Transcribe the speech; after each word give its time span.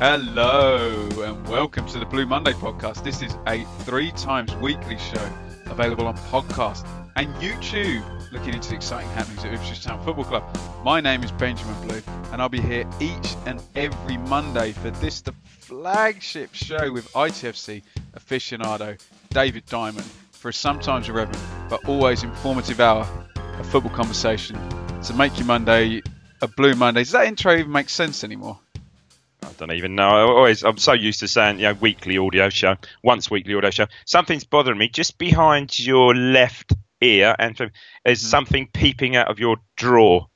Hello 0.00 1.08
and 1.24 1.48
welcome 1.48 1.84
to 1.88 1.98
the 1.98 2.06
Blue 2.06 2.24
Monday 2.24 2.52
podcast. 2.52 3.02
This 3.02 3.20
is 3.20 3.36
a 3.48 3.64
three 3.80 4.12
times 4.12 4.54
weekly 4.54 4.96
show 4.96 5.28
available 5.66 6.06
on 6.06 6.16
podcast 6.16 6.86
and 7.16 7.34
YouTube, 7.42 8.04
looking 8.30 8.54
into 8.54 8.68
the 8.68 8.76
exciting 8.76 9.10
happenings 9.10 9.44
at 9.44 9.52
Ipswich 9.52 9.82
Town 9.82 10.00
Football 10.04 10.26
Club. 10.26 10.58
My 10.84 11.00
name 11.00 11.24
is 11.24 11.32
Benjamin 11.32 11.74
Blue, 11.84 12.00
and 12.30 12.40
I'll 12.40 12.48
be 12.48 12.60
here 12.60 12.88
each 13.00 13.34
and 13.44 13.60
every 13.74 14.18
Monday 14.18 14.70
for 14.70 14.90
this, 14.90 15.20
the 15.20 15.32
flagship 15.48 16.54
show 16.54 16.92
with 16.92 17.12
ITFC 17.14 17.82
aficionado 18.16 19.00
David 19.30 19.66
Diamond 19.66 20.06
for 20.30 20.50
a 20.50 20.52
sometimes 20.52 21.08
irreverent 21.08 21.42
but 21.68 21.84
always 21.88 22.22
informative 22.22 22.78
hour 22.78 23.04
of 23.58 23.66
football 23.66 23.90
conversation 23.90 24.56
to 25.02 25.12
make 25.14 25.36
your 25.38 25.46
Monday 25.46 26.02
a 26.40 26.46
Blue 26.46 26.76
Monday. 26.76 27.00
Does 27.00 27.10
that 27.10 27.26
intro 27.26 27.56
even 27.56 27.72
make 27.72 27.88
sense 27.88 28.22
anymore? 28.22 28.60
I 29.42 29.52
don't 29.58 29.72
even 29.72 29.94
know. 29.94 30.08
I 30.08 30.20
always, 30.22 30.64
I'm 30.64 30.78
so 30.78 30.92
used 30.92 31.20
to 31.20 31.28
saying, 31.28 31.58
you 31.58 31.64
know, 31.66 31.74
weekly 31.74 32.18
audio 32.18 32.48
show, 32.48 32.76
once 33.02 33.30
weekly 33.30 33.54
audio 33.54 33.70
show. 33.70 33.86
Something's 34.04 34.44
bothering 34.44 34.78
me 34.78 34.88
just 34.88 35.16
behind 35.18 35.78
your 35.78 36.14
left 36.14 36.72
ear, 37.00 37.36
and 37.38 37.56
there's 38.04 38.22
Hmm. 38.22 38.26
something 38.28 38.68
peeping 38.72 39.14
out 39.16 39.28
of 39.28 39.38
your 39.38 39.56
drawer. 39.76 40.26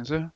Is 0.00 0.08
there? 0.08 0.30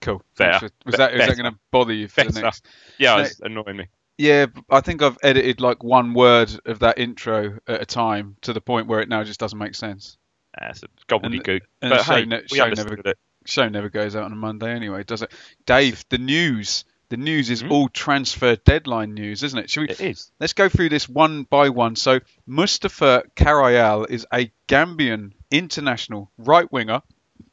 Cool. 0.00 0.22
There. 0.36 0.58
Thanks 0.60 0.74
Was 0.84 0.94
that, 0.96 1.12
is 1.12 1.18
that 1.18 1.28
Better. 1.28 1.42
going 1.42 1.52
to 1.52 1.58
bother 1.70 1.92
you 1.92 2.08
for 2.08 2.24
the 2.24 2.40
next? 2.40 2.66
Yeah, 2.98 3.20
it's 3.22 3.40
annoying 3.40 3.76
me. 3.78 3.86
Yeah, 4.18 4.46
I 4.70 4.80
think 4.80 5.02
I've 5.02 5.18
edited 5.22 5.60
like 5.60 5.82
one 5.82 6.14
word 6.14 6.50
of 6.64 6.78
that 6.80 6.98
intro 6.98 7.58
at 7.66 7.82
a 7.82 7.86
time 7.86 8.36
to 8.42 8.52
the 8.52 8.60
point 8.60 8.86
where 8.86 9.00
it 9.00 9.08
now 9.08 9.24
just 9.24 9.40
doesn't 9.40 9.58
make 9.58 9.74
sense. 9.74 10.16
That's 10.58 10.82
a 10.82 10.86
gobbledygook. 11.08 11.60
and 11.82 11.90
but 11.90 11.98
the 11.98 12.02
show 12.04 12.14
hey, 12.14 12.24
ne- 12.24 12.42
we 12.50 12.60
understood 12.60 12.98
never- 12.98 13.10
it. 13.10 13.18
Show 13.48 13.68
never 13.68 13.88
goes 13.88 14.16
out 14.16 14.24
on 14.24 14.32
a 14.32 14.36
Monday 14.36 14.70
anyway, 14.72 15.02
does 15.04 15.22
it? 15.22 15.32
Dave, 15.66 16.04
the 16.08 16.18
news. 16.18 16.84
The 17.08 17.16
news 17.16 17.50
is 17.50 17.62
Mhm. 17.62 17.70
all 17.70 17.88
transfer 17.88 18.56
deadline 18.56 19.14
news, 19.14 19.44
isn't 19.44 19.58
it? 19.58 19.70
Should 19.70 19.82
we? 19.82 19.88
It 19.90 20.00
is. 20.00 20.32
Let's 20.40 20.54
go 20.54 20.68
through 20.68 20.88
this 20.88 21.08
one 21.08 21.44
by 21.44 21.68
one. 21.68 21.94
So 21.94 22.18
Mustafa 22.46 23.22
Carayol 23.36 24.10
is 24.10 24.26
a 24.32 24.50
Gambian 24.66 25.32
international 25.52 26.30
right 26.36 26.70
winger 26.72 27.02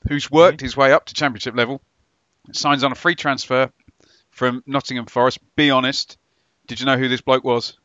who's 0.07 0.31
worked 0.31 0.59
his 0.61 0.75
way 0.75 0.91
up 0.91 1.05
to 1.05 1.13
championship 1.13 1.55
level. 1.55 1.81
Signs 2.51 2.83
on 2.83 2.91
a 2.91 2.95
free 2.95 3.13
transfer 3.15 3.71
from 4.31 4.63
Nottingham 4.65 5.05
Forest. 5.05 5.37
Be 5.55 5.69
honest, 5.69 6.17
did 6.67 6.79
you 6.79 6.87
know 6.87 6.97
who 6.97 7.07
this 7.07 7.21
bloke 7.21 7.43
was? 7.43 7.77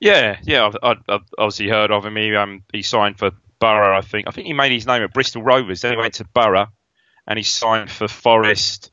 Yeah, 0.00 0.38
yeah. 0.42 0.66
I've, 0.66 0.76
I've, 0.82 1.02
I've 1.08 1.20
obviously 1.38 1.68
heard 1.68 1.92
of 1.92 2.04
him. 2.04 2.16
He 2.16 2.34
um 2.34 2.64
he 2.72 2.82
signed 2.82 3.18
for 3.20 3.30
Borough. 3.60 3.96
I 3.96 4.00
think. 4.00 4.26
I 4.26 4.32
think 4.32 4.48
he 4.48 4.52
made 4.52 4.72
his 4.72 4.84
name 4.86 5.02
at 5.02 5.12
Bristol 5.14 5.42
Rovers. 5.44 5.80
Then 5.82 5.92
he 5.92 5.96
went 5.96 6.14
to 6.14 6.24
Borough, 6.24 6.66
and 7.26 7.38
he 7.38 7.42
signed 7.42 7.90
for 7.90 8.08
Forest. 8.08 8.90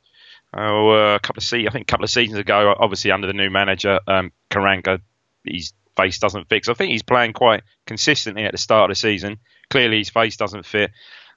Uh, 0.55 1.15
a 1.15 1.19
couple 1.19 1.39
of 1.39 1.43
se- 1.43 1.67
I 1.67 1.69
think 1.71 1.83
a 1.83 1.91
couple 1.91 2.03
of 2.03 2.09
seasons 2.09 2.39
ago. 2.39 2.73
Obviously 2.79 3.11
under 3.11 3.27
the 3.27 3.33
new 3.33 3.49
manager, 3.49 3.99
um, 4.07 4.31
Karanka, 4.49 4.99
his 5.43 5.73
face 5.95 6.17
doesn't 6.19 6.49
fit. 6.49 6.65
So 6.65 6.71
I 6.71 6.75
think 6.75 6.91
he's 6.91 7.03
playing 7.03 7.33
quite 7.33 7.61
consistently 7.85 8.43
at 8.45 8.51
the 8.51 8.57
start 8.57 8.89
of 8.89 8.95
the 8.95 8.99
season. 8.99 9.37
Clearly, 9.69 9.99
his 9.99 10.09
face 10.09 10.37
doesn't 10.37 10.65
fit. 10.65 10.91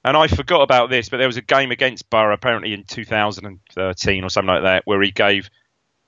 And 0.05 0.17
I 0.17 0.27
forgot 0.27 0.61
about 0.63 0.89
this, 0.89 1.09
but 1.09 1.17
there 1.17 1.27
was 1.27 1.37
a 1.37 1.41
game 1.41 1.71
against 1.71 2.09
Borough 2.09 2.33
apparently 2.33 2.73
in 2.73 2.83
2013 2.83 4.23
or 4.23 4.29
something 4.29 4.53
like 4.53 4.63
that, 4.63 4.81
where 4.85 5.01
he 5.01 5.11
gave 5.11 5.49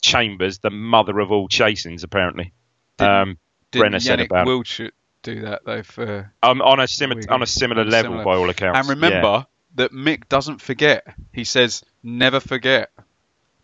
Chambers 0.02 0.60
the 0.60 0.70
mother 0.70 1.20
of 1.20 1.32
all 1.32 1.48
chasings. 1.48 2.04
Apparently, 2.04 2.54
Didn't- 2.98 3.12
um, 3.14 3.38
Brenner 3.72 4.00
said 4.00 4.20
about. 4.22 4.46
Wiltshire 4.48 4.92
do 5.24 5.42
that 5.42 5.62
though? 5.66 5.82
For 5.84 6.32
um, 6.44 6.62
on 6.62 6.80
a 6.80 6.88
similar 6.88 7.22
on 7.30 7.42
a 7.42 7.48
similar 7.48 7.84
level 7.84 8.12
similar- 8.12 8.24
by 8.26 8.36
all 8.36 8.50
accounts. 8.50 8.80
and 8.80 8.90
remember 8.90 9.46
that 9.76 9.92
Mick 9.92 10.28
doesn't 10.30 10.62
forget. 10.62 11.06
He 11.34 11.44
says 11.44 11.84
never 12.04 12.40
forget. 12.40 12.92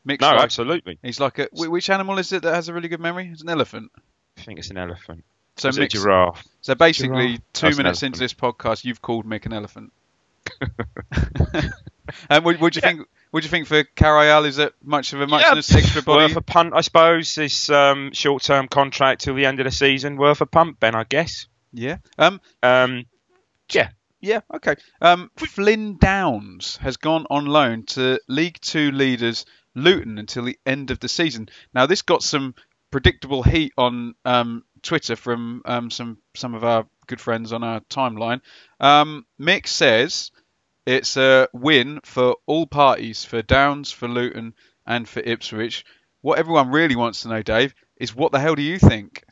Mick's 0.07 0.21
no, 0.21 0.29
like, 0.31 0.41
absolutely. 0.41 0.97
he's 1.03 1.19
like 1.19 1.39
a 1.39 1.47
which 1.53 1.89
animal 1.89 2.17
is 2.17 2.31
it 2.31 2.43
that 2.43 2.53
has 2.55 2.69
a 2.69 2.73
really 2.73 2.87
good 2.87 2.99
memory? 2.99 3.29
It's 3.31 3.41
an 3.43 3.49
elephant. 3.49 3.91
I 4.37 4.41
think 4.41 4.59
it's 4.59 4.69
an 4.69 4.77
elephant. 4.77 5.23
So 5.57 5.69
It's 5.69 5.77
a 5.77 5.87
giraffe. 5.87 6.43
So 6.61 6.75
basically, 6.75 7.27
Giraffe. 7.27 7.53
two 7.53 7.65
That's 7.67 7.77
minutes 7.77 8.03
into 8.03 8.19
this 8.19 8.33
podcast, 8.33 8.83
you've 8.83 9.01
called 9.01 9.25
Mick 9.25 9.45
an 9.45 9.53
elephant. 9.53 9.91
and 12.29 12.45
what, 12.45 12.59
what 12.59 12.73
do 12.73 12.77
you 12.77 12.81
think? 12.81 13.07
What 13.31 13.41
do 13.41 13.45
you 13.45 13.49
think 13.49 13.67
for 13.67 13.83
Carayol? 13.83 14.45
Is 14.45 14.57
it 14.57 14.73
much 14.83 15.13
of 15.13 15.21
a 15.21 15.27
muchness, 15.27 15.71
Yeah, 15.71 15.77
extra 15.77 16.01
body? 16.01 16.25
Worth 16.25 16.37
a 16.37 16.41
punt, 16.41 16.73
I 16.75 16.81
suppose. 16.81 17.35
This 17.35 17.69
um, 17.69 18.11
short-term 18.11 18.67
contract 18.67 19.21
till 19.21 19.35
the 19.35 19.45
end 19.45 19.59
of 19.59 19.65
the 19.65 19.71
season, 19.71 20.17
worth 20.17 20.41
a 20.41 20.45
punt, 20.45 20.79
Ben, 20.79 20.95
I 20.95 21.03
guess. 21.03 21.47
Yeah. 21.73 21.97
Um. 22.17 22.41
Um, 22.63 23.05
Yeah. 23.71 23.89
Yeah, 24.21 24.41
okay. 24.53 24.75
Um. 25.01 25.31
Flynn 25.35 25.97
Downs 25.97 26.77
has 26.77 26.97
gone 26.97 27.25
on 27.29 27.45
loan 27.45 27.83
to 27.87 28.19
League 28.27 28.59
Two 28.61 28.91
leaders 28.91 29.45
Luton 29.75 30.17
until 30.17 30.43
the 30.43 30.59
end 30.65 30.91
of 30.91 30.99
the 30.99 31.09
season. 31.09 31.49
Now 31.73 31.85
this 31.85 32.01
got 32.03 32.23
some 32.23 32.55
predictable 32.91 33.41
heat 33.41 33.73
on 33.77 34.15
um, 34.25 34.63
Twitter 34.81 35.15
from 35.15 35.61
um, 35.65 35.89
some 35.89 36.17
some 36.35 36.53
of 36.53 36.63
our 36.63 36.85
good 37.07 37.21
friends 37.21 37.51
on 37.53 37.63
our 37.63 37.79
timeline. 37.81 38.41
Um, 38.79 39.25
Mick 39.39 39.67
says 39.67 40.31
it's 40.85 41.17
a 41.17 41.47
win 41.53 41.99
for 42.03 42.35
all 42.45 42.67
parties, 42.67 43.23
for 43.23 43.41
Downs, 43.41 43.91
for 43.91 44.07
Luton, 44.07 44.53
and 44.85 45.07
for 45.07 45.19
Ipswich. 45.19 45.85
What 46.21 46.37
everyone 46.37 46.69
really 46.69 46.95
wants 46.95 47.21
to 47.21 47.29
know, 47.29 47.41
Dave, 47.41 47.73
is 47.97 48.15
what 48.15 48.31
the 48.31 48.39
hell 48.39 48.55
do 48.55 48.61
you 48.61 48.77
think? 48.77 49.23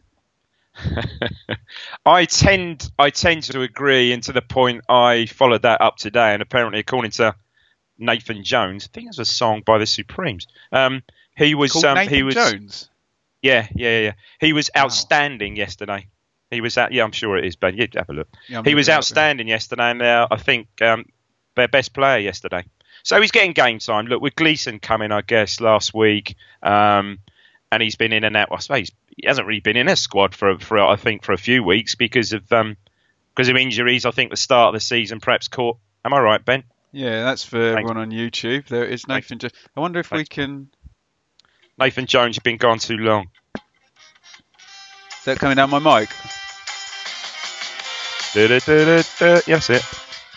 I 2.05 2.25
tend 2.25 2.89
I 2.97 3.09
tend 3.09 3.43
to 3.43 3.61
agree, 3.61 4.11
and 4.13 4.23
to 4.23 4.31
the 4.33 4.41
point 4.41 4.81
I 4.89 5.25
followed 5.25 5.63
that 5.63 5.81
up 5.81 5.97
today, 5.97 6.33
and 6.33 6.41
apparently, 6.41 6.79
according 6.79 7.11
to 7.11 7.35
Nathan 7.97 8.43
Jones, 8.43 8.85
I 8.85 8.89
think 8.93 9.05
it 9.05 9.09
was 9.17 9.19
a 9.19 9.25
song 9.25 9.61
by 9.65 9.77
the 9.77 9.85
Supremes. 9.85 10.47
Um, 10.71 11.03
he 11.35 11.55
was 11.55 11.71
Called 11.73 11.85
um, 11.85 11.95
Nathan 11.95 12.13
he 12.13 12.23
was 12.23 12.35
Jones. 12.35 12.89
yeah 13.41 13.67
yeah 13.75 13.99
yeah 13.99 14.13
he 14.39 14.53
was 14.53 14.69
Wow. 14.75 14.83
outstanding 14.83 15.55
yesterday. 15.55 16.07
He 16.51 16.61
was 16.61 16.77
out. 16.77 16.91
Yeah, 16.91 17.03
I'm 17.03 17.11
sure 17.11 17.37
it 17.37 17.45
is, 17.45 17.55
Ben. 17.55 17.77
You'd 17.77 17.93
have 17.93 18.09
a 18.09 18.13
look. 18.13 18.27
Yeah, 18.47 18.63
he 18.65 18.73
was 18.73 18.87
looking 18.87 18.93
up, 18.93 18.93
yeah. 18.93 18.97
outstanding 18.97 19.47
yesterday, 19.47 19.91
and 19.91 20.01
uh, 20.01 20.27
I 20.31 20.37
think 20.37 20.67
um, 20.81 21.05
their 21.55 21.67
best 21.67 21.93
player 21.93 22.17
yesterday. 22.17 22.63
So 23.03 23.21
he's 23.21 23.31
getting 23.31 23.53
game 23.53 23.79
time. 23.79 24.07
Look, 24.07 24.21
with 24.21 24.35
Gleason 24.35 24.79
coming, 24.79 25.11
I 25.11 25.21
guess 25.21 25.61
last 25.61 25.93
week, 25.93 26.35
um, 26.63 27.19
and 27.71 27.83
he's 27.83 27.95
been 27.95 28.11
in 28.13 28.23
and 28.23 28.35
out. 28.35 28.49
I 28.51 28.57
suppose 28.59 28.91
he 29.21 29.27
hasn't 29.27 29.47
really 29.47 29.59
been 29.59 29.77
in 29.77 29.87
a 29.87 29.95
squad 29.95 30.33
for 30.35 30.57
for 30.59 30.79
I 30.79 30.95
think 30.95 31.23
for 31.23 31.33
a 31.33 31.37
few 31.37 31.63
weeks 31.63 31.95
because 31.95 32.33
of 32.33 32.51
um, 32.51 32.77
because 33.35 33.49
of 33.49 33.55
injuries. 33.55 34.05
I 34.05 34.11
think 34.11 34.31
the 34.31 34.37
start 34.37 34.69
of 34.69 34.73
the 34.73 34.79
season 34.85 35.19
perhaps 35.19 35.47
caught. 35.47 35.77
Am 36.05 36.13
I 36.13 36.19
right, 36.19 36.43
Ben? 36.43 36.63
Yeah, 36.91 37.23
that's 37.23 37.43
for 37.43 37.57
Thanks. 37.73 37.89
everyone 37.89 37.97
on 37.97 38.11
YouTube. 38.11 38.67
There 38.67 38.85
is 38.85 39.03
Thanks. 39.03 39.29
Nathan. 39.29 39.39
Jo- 39.39 39.57
I 39.75 39.79
wonder 39.79 39.99
if 39.99 40.11
we 40.11 40.25
can. 40.25 40.69
Nathan 41.77 42.05
Jones, 42.07 42.35
you've 42.35 42.43
been 42.43 42.57
gone 42.57 42.79
too 42.79 42.97
long. 42.97 43.27
Is 43.55 45.25
that 45.25 45.37
coming 45.39 45.55
down 45.57 45.69
my 45.69 45.79
mic? 45.79 46.09
Yes, 48.35 49.69
it. 49.69 49.83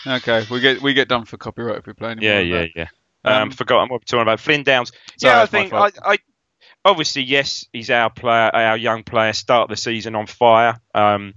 Okay, 0.05 0.45
we 0.49 0.59
get 0.59 0.81
we 0.81 0.93
get 0.93 1.07
done 1.07 1.25
for 1.25 1.37
copyright 1.37 1.77
if 1.77 1.87
we 1.87 1.93
play 1.93 2.11
any 2.11 2.25
Yeah, 2.25 2.39
yeah, 2.39 2.57
that. 2.61 2.69
yeah. 2.75 2.87
Um, 3.25 3.43
Um, 3.43 3.51
forgotten 3.51 3.89
what 3.89 4.01
we're 4.01 4.05
talking 4.05 4.21
about. 4.23 4.39
Flynn 4.39 4.63
Downs. 4.63 4.91
Sorry, 5.17 5.33
yeah, 5.35 5.41
I 5.41 5.45
think 5.45 5.71
I. 5.73 5.91
I 6.03 6.17
obviously 6.85 7.23
yes, 7.23 7.65
he's 7.73 7.89
our 7.89 8.09
player, 8.09 8.49
our 8.53 8.77
young 8.77 9.03
player. 9.03 9.33
Start 9.33 9.69
the 9.69 9.77
season 9.77 10.15
on 10.15 10.27
fire. 10.27 10.79
Um, 10.93 11.33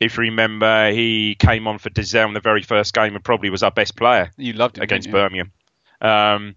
if 0.00 0.16
you 0.16 0.22
remember, 0.22 0.90
he 0.92 1.34
came 1.34 1.66
on 1.66 1.78
for 1.78 1.90
Dizelle 1.90 2.28
in 2.28 2.34
the 2.34 2.40
very 2.40 2.62
first 2.62 2.94
game 2.94 3.14
and 3.14 3.24
probably 3.24 3.50
was 3.50 3.62
our 3.62 3.70
best 3.72 3.96
player 3.96 4.30
You 4.36 4.52
loved 4.52 4.78
it 4.78 4.84
against? 4.84 5.10
Birmingham. 5.10 5.52
Um, 6.00 6.54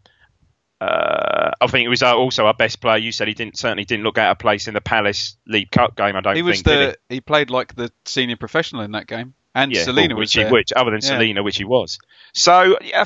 uh, 0.80 1.51
I 1.62 1.68
think 1.68 1.86
it 1.86 1.89
was 1.89 2.01
also 2.04 2.45
our 2.48 2.54
best 2.54 2.81
player. 2.81 2.98
You 2.98 3.12
said 3.12 3.28
he 3.28 3.33
didn't 3.36 3.57
certainly 3.57 3.86
didn't 3.86 4.04
look 4.04 4.18
out 4.18 4.31
of 4.31 4.39
place 4.39 4.68
in 4.68 4.74
the 4.74 4.81
Palace 4.81 5.38
League 5.48 5.69
Cup 5.72 5.95
game. 5.95 6.16
I 6.16 6.22
don't 6.22 6.36
He 6.36 6.42
was 6.42 6.62
think 6.62 6.66
did 6.66 6.98
the 7.10 7.16
he? 7.16 7.22
played 7.22 7.50
like 7.51 7.75
the 7.75 7.92
senior 8.06 8.36
professional 8.36 8.81
in 8.81 8.92
that 8.92 9.06
game, 9.07 9.34
and? 9.53 9.71
Yeah, 9.71 9.83
Celina 9.83 10.15
which 10.15 10.33
he, 10.33 10.44
which 10.45 10.71
other 10.75 10.92
than 10.92 11.01
Yeah. 11.01 11.09
Celina, 11.09 11.44
which 11.44 11.57
he 11.57 11.65
was. 11.65 12.00
So 12.33 12.77
yeah, 12.81 13.06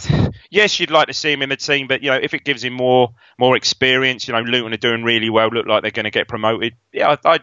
yes, 0.50 0.80
you'd 0.80 0.92
like 0.92 1.07
to 1.07 1.13
see 1.13 1.31
him 1.31 1.42
in 1.42 1.50
the 1.50 1.57
team, 1.57 1.88
but 1.88 2.03
you 2.03 2.09
know 2.12 2.18
if 2.21 2.33
it 2.33 2.44
gives 2.44 2.63
him 2.63 2.74
more 2.74 3.13
more 3.39 3.56
experience, 3.56 4.27
you 4.27 4.33
know 4.33 4.42
Luton 4.42 4.74
are 4.74 4.77
doing 4.77 5.03
really 5.03 5.30
well. 5.30 5.50
Look 5.50 5.65
like 5.68 5.81
they're 5.81 5.92
going 5.92 6.06
to 6.06 6.12
get 6.12 6.27
promoted. 6.27 6.75
Yeah, 6.92 7.15
I. 7.25 7.36
I 7.36 7.39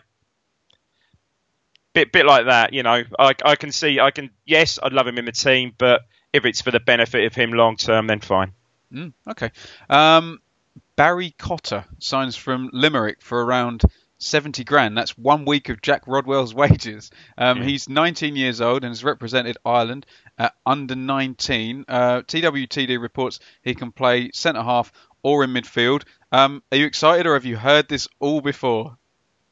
Bit, 1.94 2.10
bit 2.10 2.24
like 2.24 2.46
that, 2.46 2.72
you 2.72 2.82
know. 2.82 3.02
I, 3.18 3.34
I 3.44 3.54
can 3.54 3.70
see, 3.70 4.00
I 4.00 4.10
can. 4.12 4.30
Yes, 4.46 4.78
I'd 4.82 4.94
love 4.94 5.06
him 5.06 5.18
in 5.18 5.26
the 5.26 5.32
team, 5.32 5.74
but 5.76 6.00
if 6.32 6.46
it's 6.46 6.62
for 6.62 6.70
the 6.70 6.80
benefit 6.80 7.26
of 7.26 7.34
him 7.34 7.52
long 7.52 7.76
term, 7.76 8.06
then 8.06 8.20
fine. 8.20 8.52
Mm, 8.90 9.12
okay. 9.28 9.50
Um, 9.90 10.40
Barry 10.96 11.34
Cotter 11.36 11.84
signs 11.98 12.34
from 12.34 12.70
Limerick 12.72 13.20
for 13.20 13.44
around 13.44 13.82
70 14.22 14.64
grand. 14.64 14.96
That's 14.96 15.16
one 15.18 15.44
week 15.44 15.68
of 15.68 15.82
Jack 15.82 16.02
Rodwell's 16.06 16.54
wages. 16.62 17.10
Um, 17.36 17.58
Yeah. 17.58 17.64
He's 17.64 17.88
19 17.88 18.36
years 18.36 18.60
old 18.60 18.84
and 18.84 18.90
has 18.90 19.04
represented 19.04 19.56
Ireland 19.64 20.06
at 20.38 20.54
under 20.64 20.94
19. 20.94 21.84
Uh, 21.88 22.22
TWTD 22.22 23.00
reports 23.00 23.40
he 23.62 23.74
can 23.74 23.92
play 23.92 24.30
centre 24.32 24.62
half 24.62 24.92
or 25.22 25.44
in 25.44 25.50
midfield. 25.50 26.04
Um, 26.30 26.62
are 26.72 26.78
you 26.78 26.86
excited 26.86 27.26
or 27.26 27.34
have 27.34 27.44
you 27.44 27.56
heard 27.56 27.88
this 27.88 28.08
all 28.18 28.40
before? 28.40 28.96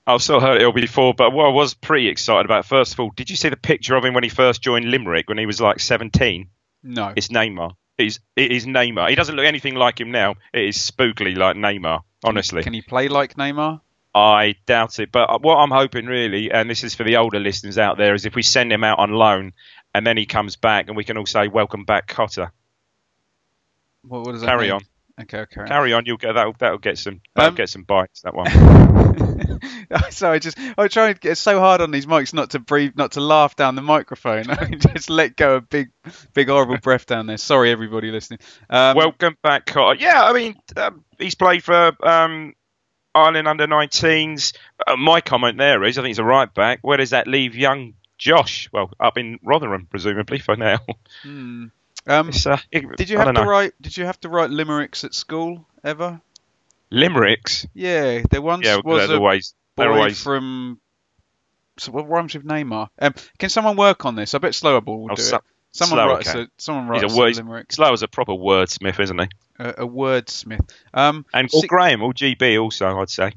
I've 0.06 0.22
still 0.22 0.40
heard 0.40 0.60
it 0.60 0.64
all 0.64 0.72
before, 0.72 1.14
but 1.14 1.32
what 1.32 1.46
I 1.46 1.50
was 1.50 1.74
pretty 1.74 2.08
excited 2.08 2.44
about, 2.46 2.66
first 2.66 2.94
of 2.94 3.00
all, 3.00 3.10
did 3.14 3.30
you 3.30 3.36
see 3.36 3.48
the 3.48 3.56
picture 3.56 3.94
of 3.94 4.04
him 4.04 4.14
when 4.14 4.24
he 4.24 4.30
first 4.30 4.62
joined 4.62 4.90
Limerick 4.90 5.28
when 5.28 5.38
he 5.38 5.46
was 5.46 5.60
like 5.60 5.78
17? 5.78 6.48
No. 6.82 7.12
It's 7.14 7.28
Neymar. 7.28 7.74
It's, 7.98 8.18
it 8.34 8.50
is 8.50 8.66
Neymar. 8.66 9.10
He 9.10 9.14
doesn't 9.14 9.36
look 9.36 9.44
anything 9.44 9.74
like 9.74 10.00
him 10.00 10.10
now. 10.10 10.36
It 10.54 10.64
is 10.64 10.78
spookily 10.78 11.36
like 11.36 11.54
Neymar, 11.56 12.00
honestly. 12.24 12.62
Can 12.62 12.72
he 12.72 12.80
play 12.82 13.08
like 13.08 13.34
Neymar? 13.36 13.82
I 14.14 14.56
doubt 14.66 14.98
it. 14.98 15.12
But 15.12 15.42
what 15.42 15.56
I'm 15.56 15.70
hoping 15.70 16.06
really, 16.06 16.50
and 16.50 16.68
this 16.68 16.82
is 16.84 16.94
for 16.94 17.04
the 17.04 17.16
older 17.16 17.38
listeners 17.38 17.78
out 17.78 17.96
there, 17.98 18.14
is 18.14 18.26
if 18.26 18.34
we 18.34 18.42
send 18.42 18.72
him 18.72 18.82
out 18.84 18.98
on 18.98 19.12
loan 19.12 19.52
and 19.94 20.06
then 20.06 20.16
he 20.16 20.26
comes 20.26 20.56
back 20.56 20.88
and 20.88 20.96
we 20.96 21.04
can 21.04 21.16
all 21.16 21.26
say, 21.26 21.48
welcome 21.48 21.84
back, 21.84 22.06
Cotter. 22.08 22.52
What, 24.02 24.22
what 24.24 24.32
does 24.32 24.40
that 24.40 24.46
Carry 24.48 24.66
mean? 24.66 24.72
on. 24.72 24.80
Okay, 25.22 25.44
carry 25.52 25.64
on. 25.64 25.68
Carry 25.68 25.92
on. 25.92 26.06
You'll 26.06 26.16
get 26.16 26.32
that'll, 26.34 26.54
that'll 26.58 26.78
get 26.78 26.96
some 26.98 27.20
that'll 27.34 27.50
Um, 27.50 27.54
get 27.54 27.68
some 27.68 27.82
bites. 27.82 28.22
That 28.22 28.34
one. 28.34 28.46
so 30.10 30.30
I 30.32 30.38
just 30.38 30.58
I 30.78 30.88
try 30.88 31.10
and 31.10 31.20
get 31.20 31.36
so 31.36 31.58
hard 31.58 31.80
on 31.80 31.90
these 31.90 32.06
mics 32.06 32.32
not 32.32 32.50
to 32.50 32.58
breathe, 32.58 32.92
not 32.96 33.12
to 33.12 33.20
laugh 33.20 33.56
down 33.56 33.74
the 33.74 33.82
microphone. 33.82 34.48
I 34.50 34.66
just 34.70 35.10
let 35.10 35.36
go 35.36 35.56
a 35.56 35.60
big, 35.60 35.90
big 36.32 36.48
horrible 36.48 36.78
breath 36.78 37.06
down 37.06 37.26
there. 37.26 37.36
Sorry, 37.36 37.70
everybody 37.70 38.10
listening. 38.10 38.38
Um, 38.70 38.96
Welcome 38.96 39.36
back, 39.42 39.66
Cotter. 39.66 40.00
Yeah, 40.00 40.22
I 40.22 40.32
mean, 40.32 40.54
um, 40.76 41.04
he's 41.18 41.34
played 41.34 41.62
for 41.62 41.92
um, 42.06 42.54
Ireland 43.14 43.48
under 43.48 43.66
19s. 43.66 44.54
Uh, 44.86 44.96
my 44.96 45.20
comment 45.20 45.58
there 45.58 45.82
is, 45.84 45.98
I 45.98 46.02
think 46.02 46.08
he's 46.10 46.18
a 46.18 46.24
right 46.24 46.52
back. 46.52 46.78
Where 46.82 46.96
does 46.98 47.10
that 47.10 47.26
leave 47.26 47.54
young 47.56 47.94
Josh? 48.18 48.68
Well, 48.72 48.90
up 49.00 49.18
in 49.18 49.38
Rotherham, 49.42 49.86
presumably 49.90 50.38
for 50.38 50.56
now. 50.56 50.78
hmm. 51.22 51.66
um, 52.06 52.30
uh, 52.46 52.56
did 52.96 53.10
you 53.10 53.18
I 53.18 53.24
have 53.24 53.34
to 53.34 53.40
know. 53.42 53.44
write? 53.44 53.72
Did 53.80 53.96
you 53.96 54.04
have 54.06 54.20
to 54.20 54.28
write 54.28 54.50
limericks 54.50 55.04
at 55.04 55.14
school 55.14 55.66
ever? 55.84 56.20
limericks? 56.90 57.66
Yeah, 57.74 58.22
there 58.30 58.42
once 58.42 58.66
Yeah, 58.66 58.78
was 58.84 59.06
they're 59.06 59.16
a 59.16 59.20
always 59.20 59.54
boy 59.76 59.86
always. 59.88 60.22
from. 60.22 60.80
So 61.78 61.92
what 61.92 62.08
rhymes 62.08 62.34
with 62.34 62.44
Neymar? 62.44 62.88
Um, 62.98 63.14
can 63.38 63.48
someone 63.48 63.76
work 63.76 64.04
on 64.04 64.14
this? 64.16 64.34
I 64.34 64.38
bet 64.38 64.54
Slower 64.54 64.80
Ball 64.80 65.02
will 65.02 65.12
Oh, 65.12 65.14
do 65.14 65.22
so- 65.22 65.36
it. 65.36 65.42
Someone 65.72 65.98
Slower 65.98 66.14
writes 66.16 66.32
can. 66.32 66.40
a 66.40 66.48
someone 66.58 66.92
He's 66.94 67.02
writes 67.02 67.14
a 67.14 67.16
a, 67.16 67.18
word- 67.20 67.36
limerick, 67.36 67.72
Slow 67.72 67.92
as 67.92 68.02
a 68.02 68.08
proper 68.08 68.32
wordsmith, 68.32 68.98
isn't 68.98 69.18
he? 69.20 69.26
A, 69.60 69.84
a 69.84 69.86
wordsmith. 69.86 70.68
Um, 70.94 71.24
And 71.32 71.48
Graham, 71.68 72.02
or 72.02 72.12
GB 72.12 72.60
also, 72.60 72.98
I'd 72.98 73.10
say. 73.10 73.32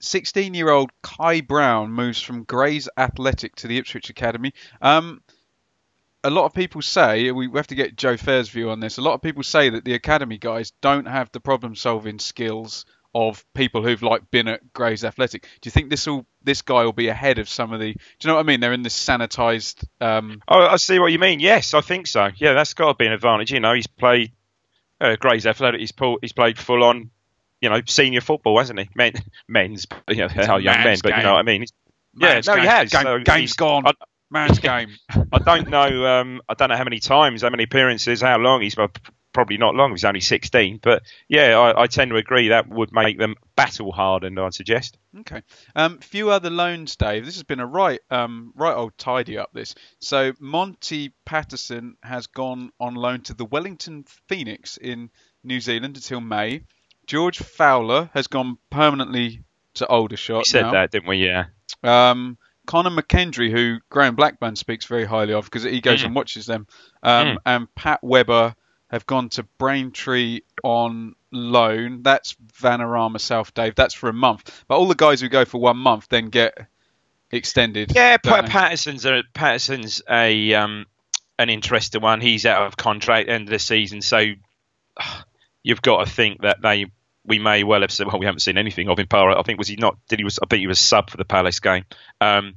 16 0.00 0.54
year 0.54 0.68
old 0.68 0.90
Kai 1.02 1.40
Brown 1.42 1.92
moves 1.92 2.20
from 2.20 2.42
Grays 2.42 2.88
Athletic 2.96 3.54
to 3.56 3.68
the 3.68 3.78
Ipswich 3.78 4.10
Academy. 4.10 4.52
Um, 4.80 5.22
a 6.24 6.30
lot 6.30 6.44
of 6.44 6.54
people 6.54 6.82
say, 6.82 7.30
we 7.30 7.48
have 7.54 7.68
to 7.68 7.74
get 7.74 7.96
Joe 7.96 8.16
Fair's 8.16 8.48
view 8.48 8.70
on 8.70 8.80
this. 8.80 8.98
A 8.98 9.02
lot 9.02 9.14
of 9.14 9.22
people 9.22 9.42
say 9.42 9.70
that 9.70 9.84
the 9.84 9.94
Academy 9.94 10.38
guys 10.38 10.72
don't 10.80 11.06
have 11.06 11.30
the 11.32 11.40
problem 11.40 11.74
solving 11.76 12.18
skills 12.18 12.84
of 13.14 13.44
people 13.54 13.82
who've 13.82 14.02
like 14.02 14.30
been 14.30 14.48
at 14.48 14.72
Grays 14.72 15.04
Athletic. 15.04 15.42
Do 15.42 15.66
you 15.66 15.70
think 15.70 15.90
this 15.90 16.06
will 16.06 16.26
this 16.42 16.62
guy 16.62 16.84
will 16.84 16.92
be 16.92 17.08
ahead 17.08 17.38
of 17.38 17.48
some 17.48 17.72
of 17.72 17.78
the? 17.80 17.92
Do 17.92 17.98
you 18.22 18.28
know 18.28 18.34
what 18.34 18.40
I 18.40 18.46
mean? 18.46 18.60
They're 18.60 18.72
in 18.72 18.82
this 18.82 18.98
sanitized. 18.98 19.84
Um, 20.00 20.40
Oh, 20.48 20.60
I 20.66 20.76
see 20.76 20.98
what 20.98 21.12
you 21.12 21.18
mean. 21.18 21.38
Yes, 21.38 21.74
I 21.74 21.80
think 21.82 22.06
so. 22.06 22.30
Yeah, 22.36 22.54
that's 22.54 22.74
got 22.74 22.88
to 22.88 22.94
be 22.94 23.06
an 23.06 23.12
advantage. 23.12 23.52
You 23.52 23.60
know, 23.60 23.74
he's 23.74 23.86
played 23.86 24.32
uh, 25.02 25.16
Grays 25.16 25.46
Athletic. 25.46 25.80
He's, 25.80 25.92
pulled, 25.92 26.20
he's 26.22 26.32
played 26.32 26.58
full 26.58 26.84
on, 26.84 27.10
you 27.60 27.68
know, 27.68 27.80
senior 27.86 28.20
football, 28.20 28.58
hasn't 28.58 28.78
he? 28.78 28.88
Men, 28.94 29.12
men's, 29.48 29.86
you 30.08 30.16
know, 30.16 30.28
how 30.28 30.56
young 30.56 30.76
men, 30.76 30.84
man's 30.84 31.02
but 31.02 31.16
you 31.16 31.22
know 31.22 31.32
what 31.32 31.40
I 31.40 31.42
mean. 31.42 31.62
He's, 31.62 31.72
yeah, 32.18 32.40
no, 32.46 32.56
he 32.56 32.66
has. 32.66 32.90
Game, 32.90 33.02
So 33.02 33.18
game's 33.20 33.54
gone. 33.54 33.86
I, 33.86 33.92
man's 34.30 34.58
game. 34.58 34.90
I 35.32 35.38
don't 35.38 35.68
know. 35.68 36.06
Um, 36.06 36.40
I 36.48 36.54
don't 36.54 36.68
know 36.68 36.76
how 36.76 36.84
many 36.84 37.00
times, 37.00 37.42
how 37.42 37.50
many 37.50 37.64
appearances, 37.64 38.20
how 38.20 38.38
long 38.38 38.62
he's. 38.62 38.76
Probably 39.32 39.56
not 39.56 39.74
long. 39.74 39.92
He's 39.92 40.04
only 40.04 40.20
16. 40.20 40.80
But 40.82 41.02
yeah, 41.28 41.58
I, 41.58 41.82
I 41.82 41.86
tend 41.86 42.10
to 42.10 42.16
agree 42.16 42.48
that 42.48 42.68
would 42.68 42.92
make 42.92 43.18
them 43.18 43.34
battle 43.56 43.90
hardened. 43.92 44.38
I'd 44.38 44.52
suggest. 44.54 44.98
Okay. 45.20 45.42
Um, 45.74 45.98
few 46.00 46.30
other 46.30 46.50
loans, 46.50 46.96
Dave. 46.96 47.24
This 47.24 47.36
has 47.36 47.42
been 47.42 47.60
a 47.60 47.66
right, 47.66 48.00
um, 48.10 48.52
right 48.54 48.74
old 48.74 48.96
tidy 48.98 49.38
up. 49.38 49.50
This. 49.54 49.74
So 50.00 50.32
Monty 50.38 51.14
Patterson 51.24 51.96
has 52.02 52.26
gone 52.26 52.72
on 52.78 52.94
loan 52.94 53.22
to 53.22 53.34
the 53.34 53.44
Wellington 53.46 54.04
Phoenix 54.28 54.76
in 54.76 55.08
New 55.44 55.60
Zealand 55.60 55.96
until 55.96 56.20
May. 56.20 56.64
George 57.06 57.38
Fowler 57.38 58.10
has 58.14 58.26
gone 58.26 58.58
permanently 58.70 59.42
to 59.74 59.86
Aldershot 59.86 60.38
We 60.40 60.44
said 60.44 60.62
now. 60.62 60.72
that, 60.72 60.90
didn't 60.90 61.08
we? 61.08 61.16
Yeah. 61.26 61.46
Um, 61.82 62.36
Conor 62.66 62.90
McKendry, 62.90 63.50
who 63.50 63.78
Graham 63.90 64.14
Blackburn 64.14 64.54
speaks 64.56 64.84
very 64.84 65.04
highly 65.04 65.32
of 65.32 65.44
because 65.46 65.64
he 65.64 65.80
goes 65.80 66.02
Mm. 66.02 66.06
and 66.06 66.14
watches 66.14 66.46
them, 66.46 66.66
um, 67.02 67.26
Mm. 67.28 67.36
and 67.46 67.74
Pat 67.74 68.00
Webber 68.04 68.54
have 68.92 69.06
gone 69.06 69.30
to 69.30 69.42
Braintree 69.58 70.42
on 70.62 71.14
loan. 71.32 72.02
That's 72.02 72.36
Vanarama 72.60 73.18
South, 73.18 73.54
Dave. 73.54 73.74
That's 73.74 73.94
for 73.94 74.08
a 74.08 74.12
month. 74.12 74.64
But 74.68 74.76
all 74.76 74.86
the 74.86 74.94
guys 74.94 75.20
who 75.20 75.28
go 75.28 75.44
for 75.44 75.60
one 75.60 75.78
month 75.78 76.08
then 76.08 76.28
get 76.28 76.66
extended. 77.30 77.92
Yeah, 77.94 78.18
don't 78.22 78.32
Pa- 78.34 78.42
they? 78.42 78.48
Patterson's 78.48 79.06
a 79.06 79.22
Patterson's 79.32 80.02
a 80.08 80.54
um, 80.54 80.86
an 81.38 81.48
interesting 81.48 82.02
one. 82.02 82.20
He's 82.20 82.46
out 82.46 82.66
of 82.66 82.76
contract 82.76 83.28
end 83.28 83.48
of 83.48 83.50
the 83.50 83.58
season, 83.58 84.02
so 84.02 84.22
you've 85.62 85.82
got 85.82 86.04
to 86.04 86.10
think 86.10 86.42
that 86.42 86.60
they 86.62 86.86
we 87.24 87.38
may 87.38 87.64
well 87.64 87.80
have 87.80 87.90
seen. 87.92 88.08
Well, 88.08 88.18
we 88.18 88.26
haven't 88.26 88.40
seen 88.40 88.58
anything 88.58 88.88
of 88.88 88.98
him. 88.98 89.06
I 89.10 89.42
think 89.42 89.58
was 89.58 89.68
he 89.68 89.76
not? 89.76 89.96
Did 90.08 90.18
he 90.18 90.24
was? 90.24 90.38
I 90.42 90.46
think 90.46 90.60
he 90.60 90.66
was 90.66 90.80
sub 90.80 91.10
for 91.10 91.16
the 91.16 91.24
Palace 91.24 91.60
game. 91.60 91.84
Um, 92.20 92.56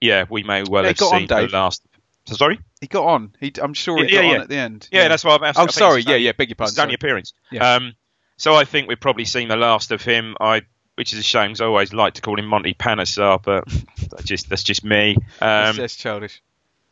yeah, 0.00 0.24
we 0.28 0.42
may 0.42 0.64
well 0.68 0.82
Yeah, 0.82 0.88
have 0.88 0.96
got 0.96 1.14
on, 1.14 1.20
seen 1.20 1.28
the 1.28 1.48
last. 1.48 1.82
So, 2.26 2.34
sorry. 2.34 2.58
He 2.80 2.86
got 2.88 3.04
on. 3.04 3.34
He, 3.40 3.52
I'm 3.62 3.72
sure 3.74 4.04
he 4.04 4.12
Yeah, 4.12 4.22
got 4.22 4.26
yeah. 4.28 4.34
on 4.34 4.40
at 4.42 4.48
the 4.48 4.56
end. 4.56 4.88
Yeah, 4.92 5.08
that's 5.08 5.24
why 5.24 5.36
I'm. 5.36 5.44
Asking. 5.44 5.64
Oh, 5.64 5.66
sorry. 5.68 6.02
Yeah, 6.02 6.16
yeah. 6.16 6.32
Beg 6.32 6.48
your 6.48 6.56
pardon. 6.56 6.72
It's 6.72 6.78
only 6.78 6.94
appearance. 6.94 7.32
Yeah. 7.50 7.74
Um, 7.74 7.94
so 8.36 8.54
I 8.54 8.64
think 8.64 8.88
we've 8.88 9.00
probably 9.00 9.24
seen 9.24 9.48
the 9.48 9.56
last 9.56 9.92
of 9.92 10.02
him. 10.02 10.36
I, 10.40 10.62
which 10.96 11.12
is 11.12 11.18
a 11.18 11.22
shame. 11.22 11.50
'cause 11.50 11.60
I 11.60 11.66
always 11.66 11.92
like 11.92 12.14
to 12.14 12.22
call 12.22 12.38
him 12.38 12.46
Monty 12.46 12.74
Panesar, 12.74 13.42
but 13.42 13.64
that's 14.10 14.24
just 14.24 14.48
that's 14.50 14.62
just 14.62 14.84
me. 14.84 15.16
That's, 15.40 15.70
Um, 15.70 15.76
that's 15.82 15.96
childish. 15.96 16.42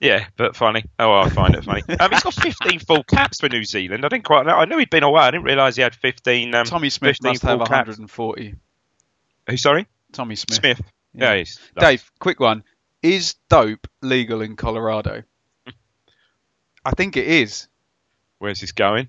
yeah, 0.00 0.26
but 0.36 0.54
funny. 0.56 0.84
Oh, 0.98 1.12
I 1.12 1.28
find 1.30 1.54
it 1.54 1.64
funny. 1.64 1.82
Um, 2.00 2.10
he's 2.12 2.22
got 2.22 2.34
15 2.34 2.78
full 2.80 3.02
caps 3.04 3.40
for 3.40 3.48
New 3.48 3.64
Zealand. 3.64 4.04
I 4.04 4.08
didn't 4.08 4.24
quite 4.24 4.46
know. 4.46 4.54
I 4.56 4.64
knew 4.66 4.78
he'd 4.78 4.90
been 4.90 5.02
away. 5.02 5.22
I 5.22 5.30
didn't 5.30 5.44
realise 5.44 5.76
he 5.76 5.82
had 5.82 5.94
15. 5.94 6.54
Um, 6.54 6.64
Tommy 6.66 6.90
Smith 6.90 7.16
15 7.16 7.30
must 7.30 7.42
have 7.42 7.58
full 7.58 7.66
caps. 7.66 7.88
140. 7.88 8.54
Who? 9.48 9.56
Sorry, 9.56 9.86
Tommy 10.12 10.36
Smith. 10.36 10.56
Smith. 10.58 10.80
Yeah. 11.12 11.32
Yeah, 11.32 11.38
he's 11.38 11.60
Dave, 11.78 12.10
quick 12.18 12.40
one. 12.40 12.64
Is 13.04 13.34
dope 13.50 13.86
legal 14.00 14.40
in 14.40 14.56
Colorado? 14.56 15.24
I 16.86 16.90
think 16.92 17.18
it 17.18 17.26
is. 17.26 17.68
Where's 18.38 18.62
this 18.62 18.72
going? 18.72 19.08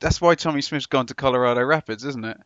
That's 0.00 0.20
why 0.20 0.36
Tommy 0.36 0.60
Smith's 0.60 0.86
gone 0.86 1.06
to 1.06 1.14
Colorado 1.16 1.62
Rapids, 1.64 2.04
isn't 2.04 2.24
it? 2.24 2.36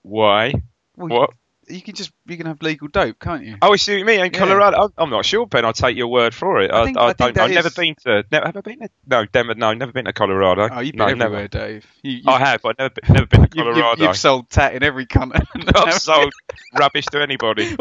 Why? 0.00 0.54
Well, 0.96 1.08
What? 1.08 1.30
You 1.70 1.82
can 1.82 1.94
just 1.94 2.12
you 2.26 2.36
can 2.36 2.46
have 2.46 2.62
legal 2.62 2.88
dope, 2.88 3.18
can't 3.18 3.44
you? 3.44 3.56
Oh, 3.60 3.72
I 3.72 3.76
see 3.76 3.92
what 3.92 3.98
you 3.98 4.04
mean. 4.04 4.20
In 4.20 4.32
Yeah. 4.32 4.38
Colorado, 4.38 4.76
I'm, 4.84 4.92
I'm 4.98 5.10
not 5.10 5.24
sure, 5.24 5.46
Ben. 5.46 5.64
I'll 5.64 5.72
take 5.72 5.96
your 5.96 6.08
word 6.08 6.34
for 6.34 6.60
it. 6.62 6.70
I, 6.70 6.80
I, 6.80 6.84
think, 6.84 6.98
I, 6.98 7.12
don't. 7.12 7.38
I've 7.38 7.50
never 7.50 7.70
been 7.70 7.94
to. 8.04 8.24
Never, 8.30 8.46
have 8.46 8.56
I 8.56 8.60
been 8.60 8.78
to? 8.80 8.88
No, 9.06 9.24
Denver. 9.26 9.54
No, 9.54 9.72
never 9.74 9.92
been 9.92 10.06
to 10.06 10.12
Colorado. 10.12 10.68
Oh, 10.72 10.80
you've 10.80 10.94
no, 10.94 11.06
been 11.06 11.18
never. 11.18 11.36
everywhere, 11.36 11.48
Dave. 11.48 11.86
You, 12.02 12.12
you, 12.12 12.22
I 12.26 12.38
have, 12.38 12.62
but 12.62 12.76
I've 12.78 12.78
never 12.78 12.94
been, 12.94 13.14
never 13.14 13.26
been 13.26 13.40
to 13.42 13.48
you've, 13.56 13.66
you've- 13.66 13.80
Colorado. 13.80 14.02
you've 14.04 14.16
sold 14.16 14.50
tat 14.50 14.74
in 14.74 14.82
every 14.82 15.06
continent. 15.06 15.48
I've 15.76 15.94
sold 16.02 16.32
rubbish 16.78 17.06
to 17.06 17.20
anybody. 17.22 17.76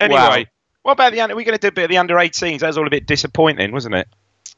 Anyway, 0.00 0.48
what 0.82 0.92
about 0.92 1.12
the 1.12 1.20
under? 1.20 1.36
We're 1.36 1.44
going 1.44 1.58
to 1.58 1.60
do 1.60 1.68
a 1.68 1.72
bit 1.72 1.84
of 1.84 1.90
the 1.90 1.98
under 1.98 2.14
18s. 2.16 2.60
That 2.60 2.68
was 2.68 2.78
all 2.78 2.86
a 2.86 2.90
bit 2.90 3.06
disappointing, 3.06 3.72
wasn't 3.72 3.94
it? 3.96 4.08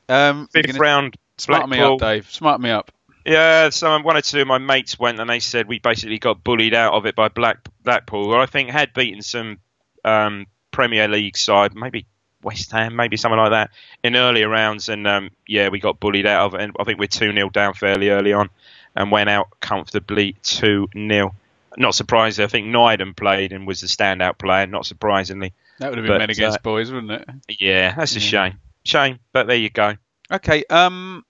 Um, 0.08 0.48
Fifth 0.52 0.66
gonna- 0.66 0.78
round. 0.78 1.16
Smart 1.38 1.68
me 1.68 1.80
up, 1.80 1.98
Dave. 1.98 2.30
Smart 2.30 2.60
me 2.60 2.70
up. 2.70 2.92
Yeah, 3.24 3.70
so 3.70 4.00
one 4.00 4.16
or 4.16 4.20
two 4.22 4.40
of 4.40 4.46
my 4.48 4.58
mates 4.58 4.98
went 4.98 5.20
and 5.20 5.30
they 5.30 5.40
said 5.40 5.68
we 5.68 5.78
basically 5.78 6.18
got 6.18 6.42
bullied 6.42 6.74
out 6.74 6.94
of 6.94 7.06
it 7.06 7.14
by 7.14 7.28
Black 7.28 7.58
Blackpool. 7.84 8.28
Well, 8.28 8.40
I 8.40 8.46
think 8.46 8.70
had 8.70 8.92
beaten 8.94 9.22
some 9.22 9.58
um, 10.04 10.46
Premier 10.70 11.06
League 11.08 11.36
side, 11.36 11.74
maybe 11.74 12.06
West 12.42 12.72
Ham, 12.72 12.96
maybe 12.96 13.16
something 13.16 13.38
like 13.38 13.50
that, 13.52 13.70
in 14.02 14.16
earlier 14.16 14.48
rounds, 14.48 14.88
and 14.88 15.06
um, 15.06 15.30
yeah, 15.46 15.68
we 15.68 15.78
got 15.78 16.00
bullied 16.00 16.26
out 16.26 16.46
of 16.46 16.54
it. 16.54 16.62
And 16.62 16.76
I 16.80 16.84
think 16.84 16.98
we're 16.98 17.06
two 17.06 17.32
0 17.32 17.50
down 17.50 17.74
fairly 17.74 18.10
early 18.10 18.32
on, 18.32 18.50
and 18.96 19.12
went 19.12 19.30
out 19.30 19.48
comfortably 19.60 20.36
two 20.42 20.88
0 20.92 21.34
Not 21.76 21.94
surprised. 21.94 22.40
I 22.40 22.48
think 22.48 22.66
Nydam 22.66 23.14
played 23.16 23.52
and 23.52 23.66
was 23.66 23.80
the 23.80 23.86
standout 23.86 24.38
player. 24.38 24.66
Not 24.66 24.86
surprisingly. 24.86 25.52
That 25.78 25.90
would 25.90 25.98
have 25.98 26.04
been 26.04 26.14
But, 26.14 26.18
men 26.18 26.30
against 26.30 26.58
uh, 26.58 26.62
boys, 26.62 26.90
wouldn't 26.90 27.12
it? 27.12 27.28
Yeah, 27.60 27.94
that's 27.94 28.16
a 28.16 28.18
Yeah. 28.18 28.26
shame. 28.26 28.58
Shame, 28.84 29.18
but 29.32 29.46
there 29.46 29.56
you 29.56 29.70
go. 29.70 29.94
Okay. 30.30 30.64
Um, 30.68 31.24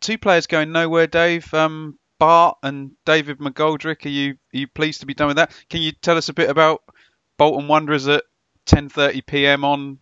two 0.00 0.18
players 0.18 0.46
going 0.46 0.72
nowhere, 0.72 1.06
Dave. 1.06 1.52
Um, 1.54 1.98
Bart 2.18 2.56
and 2.62 2.92
David 3.04 3.38
McGoldrick. 3.38 4.06
Are 4.06 4.10
you 4.10 4.32
are 4.32 4.56
you 4.58 4.66
pleased 4.66 5.00
to 5.00 5.06
be 5.06 5.14
done 5.14 5.28
with 5.28 5.36
that? 5.36 5.52
Can 5.68 5.82
you 5.82 5.92
tell 5.92 6.16
us 6.16 6.28
a 6.28 6.34
bit 6.34 6.48
about 6.48 6.82
Bolton 7.38 7.68
Wanderers 7.68 8.08
at 8.08 8.24
10:30 8.66 9.26
p.m. 9.26 9.64
on 9.64 9.98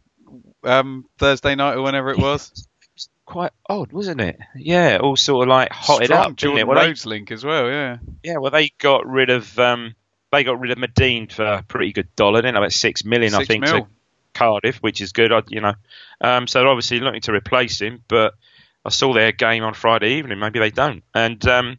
um, 0.63 1.07
Thursday 1.19 1.55
night 1.55 1.75
or 1.75 1.83
whenever 1.83 2.11
it 2.11 2.19
was? 2.19 2.67
Quite 3.27 3.53
odd, 3.69 3.91
wasn't 3.93 4.21
it? 4.21 4.39
Yeah, 4.55 4.99
all 5.01 5.17
sort 5.17 5.45
of 5.45 5.49
like 5.49 5.71
hotted 5.73 6.07
Strong 6.07 6.27
up, 6.33 6.37
Jordan 6.37 6.59
it? 6.59 6.67
Well, 6.69 6.79
they- 6.79 6.87
Rhodes 6.89 7.07
link 7.07 7.31
as 7.31 7.43
well. 7.45 7.69
Yeah. 7.69 7.97
Yeah, 8.23 8.37
well, 8.37 8.51
they 8.51 8.71
got 8.79 9.07
rid 9.07 9.31
of 9.31 9.59
um, 9.59 9.95
they 10.31 10.45
got 10.45 10.61
rid 10.61 10.71
of 10.71 10.79
Madine 10.79 11.33
for 11.33 11.45
a 11.45 11.63
pretty 11.63 11.93
good 11.93 12.15
dollar, 12.17 12.43
didn't 12.43 12.55
they? 12.55 12.59
About 12.61 12.73
six 12.73 13.05
million, 13.05 13.35
I 13.35 13.45
think, 13.45 13.63
mil. 13.63 13.81
to 13.81 13.87
Cardiff, 14.35 14.77
which 14.79 15.01
is 15.01 15.13
good. 15.13 15.33
I, 15.33 15.43
you 15.49 15.63
know, 15.63 15.75
um, 16.21 16.47
so 16.47 16.61
they're 16.61 16.69
obviously 16.69 17.01
looking 17.01 17.23
to 17.23 17.33
replace 17.33 17.81
him. 17.81 18.05
But 18.09 18.35
I 18.85 18.91
saw 18.91 19.13
their 19.13 19.33
game 19.33 19.65
on 19.65 19.75
Friday 19.75 20.15
evening. 20.15 20.39
Maybe 20.39 20.59
they 20.59 20.71
don't. 20.71 21.03
And 21.15 21.45
um, 21.47 21.79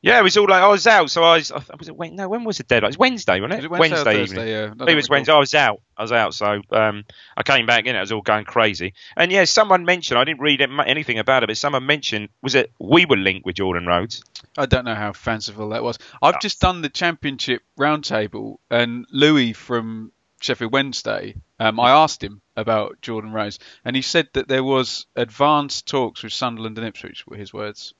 yeah, 0.00 0.20
it 0.20 0.22
was 0.22 0.36
all 0.36 0.46
like 0.48 0.62
I 0.62 0.68
was 0.68 0.86
out. 0.86 1.10
So 1.10 1.24
I 1.24 1.36
was. 1.36 1.50
I 1.50 1.60
was 1.76 1.88
it 1.88 2.12
no? 2.12 2.28
When 2.28 2.44
was 2.44 2.58
the 2.58 2.62
deadline? 2.62 2.88
It 2.88 2.90
was 2.90 2.98
Wednesday, 2.98 3.40
wasn't 3.40 3.64
it? 3.64 3.68
Was 3.68 3.78
it 3.78 3.80
Wednesday, 3.80 4.16
or 4.16 4.22
evening. 4.22 4.48
Yeah. 4.48 4.54
I 4.54 4.64
I 4.64 4.68
think 4.68 4.78
don't 4.78 4.88
it 4.90 4.94
was. 4.94 5.08
Wednesday. 5.10 5.32
I 5.32 5.38
was 5.38 5.54
out. 5.54 5.82
I 5.96 6.02
was 6.02 6.12
out. 6.12 6.34
So 6.34 6.62
um, 6.70 7.04
I 7.36 7.42
came 7.42 7.66
back 7.66 7.86
in. 7.86 7.96
It 7.96 8.00
was 8.00 8.12
all 8.12 8.22
going 8.22 8.44
crazy. 8.44 8.94
And 9.16 9.32
yeah, 9.32 9.44
someone 9.44 9.84
mentioned. 9.84 10.18
I 10.18 10.24
didn't 10.24 10.40
read 10.40 10.60
anything 10.62 11.18
about 11.18 11.42
it, 11.42 11.48
but 11.48 11.56
someone 11.56 11.84
mentioned 11.84 12.28
was 12.42 12.54
it 12.54 12.70
we 12.78 13.06
were 13.06 13.16
linked 13.16 13.44
with 13.44 13.56
Jordan 13.56 13.86
Rhodes. 13.86 14.22
I 14.56 14.66
don't 14.66 14.84
know 14.84 14.94
how 14.94 15.12
fanciful 15.12 15.70
that 15.70 15.82
was. 15.82 15.98
I've 16.22 16.40
just 16.40 16.60
done 16.60 16.80
the 16.80 16.88
championship 16.88 17.62
roundtable, 17.76 18.58
and 18.70 19.04
Louis 19.10 19.52
from 19.52 20.12
Sheffield 20.40 20.72
Wednesday. 20.72 21.34
Um, 21.58 21.80
I 21.80 21.90
asked 21.90 22.22
him 22.22 22.40
about 22.56 23.00
Jordan 23.02 23.32
Rhodes, 23.32 23.58
and 23.84 23.96
he 23.96 24.02
said 24.02 24.28
that 24.34 24.48
there 24.48 24.64
was 24.64 25.06
advanced 25.16 25.86
talks 25.86 26.22
with 26.22 26.32
Sunderland 26.32 26.78
and 26.78 26.86
Ipswich. 26.86 27.26
Were 27.26 27.36
his 27.36 27.52
words. 27.52 27.94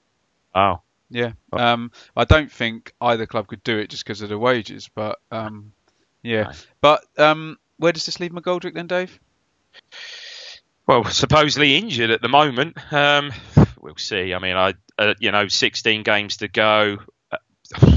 Oh, 0.54 0.80
Yeah. 1.10 1.32
Oh. 1.52 1.58
Um, 1.58 1.92
I 2.16 2.24
don't 2.24 2.50
think 2.50 2.92
either 3.00 3.26
club 3.26 3.46
could 3.48 3.62
do 3.62 3.78
it 3.78 3.90
just 3.90 4.04
because 4.04 4.22
of 4.22 4.28
the 4.28 4.38
wages, 4.38 4.88
but 4.94 5.18
um, 5.30 5.72
yeah. 6.22 6.42
No. 6.42 6.50
But 6.80 7.04
um, 7.18 7.58
where 7.78 7.92
does 7.92 8.06
this 8.06 8.20
leave 8.20 8.32
McGoldrick 8.32 8.74
then, 8.74 8.86
Dave? 8.86 9.18
Well, 10.86 11.04
supposedly 11.04 11.76
injured 11.76 12.10
at 12.10 12.22
the 12.22 12.28
moment. 12.28 12.76
Um, 12.92 13.32
we'll 13.80 13.96
see. 13.96 14.32
I 14.32 14.38
mean, 14.38 14.56
I 14.56 14.74
uh, 14.98 15.14
you 15.20 15.30
know, 15.30 15.48
16 15.48 16.02
games 16.02 16.38
to 16.38 16.48
go. 16.48 16.98
Uh, 17.30 17.96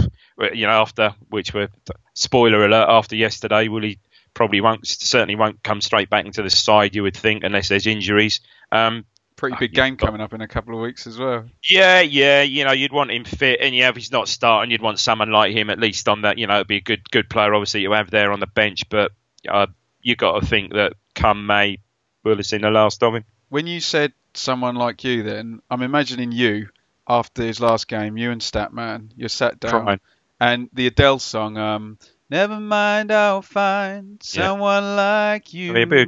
you 0.53 0.65
know, 0.67 0.81
after 0.81 1.15
which 1.29 1.53
were 1.53 1.69
spoiler 2.13 2.65
alert 2.65 2.87
after 2.89 3.15
yesterday, 3.15 3.67
will 3.67 3.83
he 3.83 3.99
probably 4.33 4.61
won't 4.61 4.87
certainly 4.87 5.35
won't 5.35 5.61
come 5.63 5.81
straight 5.81 6.09
back 6.09 6.25
into 6.25 6.41
the 6.43 6.49
side. 6.49 6.95
You 6.95 7.03
would 7.03 7.15
think 7.17 7.43
unless 7.43 7.67
there's 7.69 7.87
injuries. 7.87 8.39
Um, 8.71 9.05
Pretty 9.37 9.55
Oh, 9.55 9.59
big 9.59 9.73
game 9.73 9.95
but- 9.95 10.05
coming 10.05 10.21
up 10.21 10.33
in 10.33 10.41
a 10.41 10.47
couple 10.47 10.75
of 10.75 10.81
weeks 10.81 11.07
as 11.07 11.17
well. 11.17 11.45
yeah, 11.67 12.01
yeah, 12.01 12.43
you 12.43 12.63
know, 12.63 12.73
you'd 12.73 12.91
want 12.93 13.09
him 13.09 13.23
fit, 13.23 13.59
and 13.59 13.73
yeah, 13.73 13.89
if 13.89 13.95
he's 13.95 14.11
not 14.11 14.27
starting, 14.27 14.69
you'd 14.69 14.81
want 14.83 14.99
someone 14.99 15.31
like 15.31 15.51
him 15.55 15.71
at 15.71 15.79
least 15.79 16.07
on 16.07 16.21
that. 16.21 16.37
You 16.37 16.45
know, 16.45 16.55
it'd 16.55 16.67
be 16.67 16.75
a 16.77 16.81
good 16.81 17.09
good 17.09 17.27
player, 17.29 17.53
obviously, 17.55 17.83
to 17.83 17.91
have 17.93 18.11
there 18.11 18.31
on 18.31 18.39
the 18.39 18.45
bench. 18.47 18.87
But 18.89 19.13
uh, 19.49 19.65
you 20.01 20.15
got 20.15 20.39
to 20.39 20.45
think 20.45 20.73
that 20.73 20.93
come 21.15 21.47
May, 21.47 21.79
we'll 22.23 22.35
have 22.37 22.45
seen 22.45 22.61
the 22.61 22.69
last 22.69 23.01
of 23.01 23.15
him. 23.15 23.25
When 23.49 23.65
you 23.65 23.79
said 23.79 24.13
someone 24.35 24.75
like 24.75 25.03
you, 25.03 25.23
then 25.23 25.61
I'm 25.71 25.81
imagining 25.81 26.31
you 26.31 26.69
after 27.07 27.41
his 27.41 27.59
last 27.59 27.87
game, 27.87 28.17
you 28.17 28.29
and 28.29 28.41
Statman, 28.41 29.09
you're 29.15 29.27
sat 29.29 29.59
down, 29.59 29.99
and 30.39 30.69
the 30.71 30.85
Adele 30.87 31.17
song, 31.19 31.57
um, 31.57 31.97
"Never 32.31 32.59
mind, 32.59 33.11
I'll 33.11 33.41
find 33.43 34.19
Yeah. 34.33 34.47
someone 34.47 34.95
like 34.95 35.53
you." 35.53 35.73
Be 35.73 35.81
a 35.83 36.05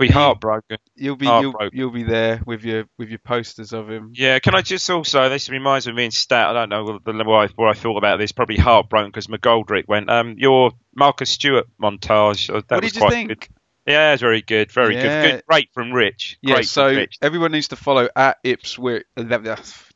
Be 0.00 0.08
heartbroken. 0.08 0.78
You'll 0.96 1.16
be 1.16 1.26
you'll, 1.26 1.54
you'll 1.72 1.90
be 1.90 2.04
there 2.04 2.40
with 2.46 2.64
your 2.64 2.86
with 2.98 3.10
your 3.10 3.18
posters 3.18 3.72
of 3.74 3.90
him. 3.90 4.12
Yeah, 4.14 4.38
can 4.38 4.54
I 4.54 4.62
just 4.62 4.88
also, 4.88 5.28
this 5.28 5.50
reminds 5.50 5.86
me 5.86 5.90
of 5.90 5.96
me 5.96 6.04
and 6.04 6.14
Stat, 6.14 6.48
I 6.48 6.52
don't 6.54 6.70
know 6.70 6.98
the- 7.04 7.24
what 7.24 7.50
I, 7.50 7.52
what 7.54 7.68
I 7.68 7.78
thought 7.78 7.98
about 7.98 8.18
this, 8.18 8.32
probably 8.32 8.56
heartbroken 8.56 9.10
because 9.10 9.26
McGoldrick 9.26 9.86
went. 9.88 10.08
Um, 10.08 10.36
Your 10.38 10.72
Marcus 10.96 11.28
Stewart 11.30 11.66
montage, 11.80 12.48
uh, 12.48 12.62
that 12.68 12.76
what 12.76 12.82
was 12.84 12.92
did 12.92 12.94
you 12.94 13.00
quite 13.06 13.10
think? 13.12 13.28
good. 13.28 13.48
Yeah, 13.90 14.12
it's 14.12 14.20
very 14.22 14.42
good, 14.42 14.70
very 14.72 14.94
Yeah. 14.96 15.02
good. 15.22 15.30
good. 15.32 15.42
Great 15.46 15.68
from 15.74 15.92
Rich. 15.92 16.38
Yeah, 16.42 16.54
Great 16.56 16.66
so 16.66 16.86
Rich. 16.88 17.16
everyone 17.22 17.52
needs 17.52 17.68
to 17.68 17.76
follow 17.76 18.08
at 18.16 18.38
Ipswich. 18.44 19.04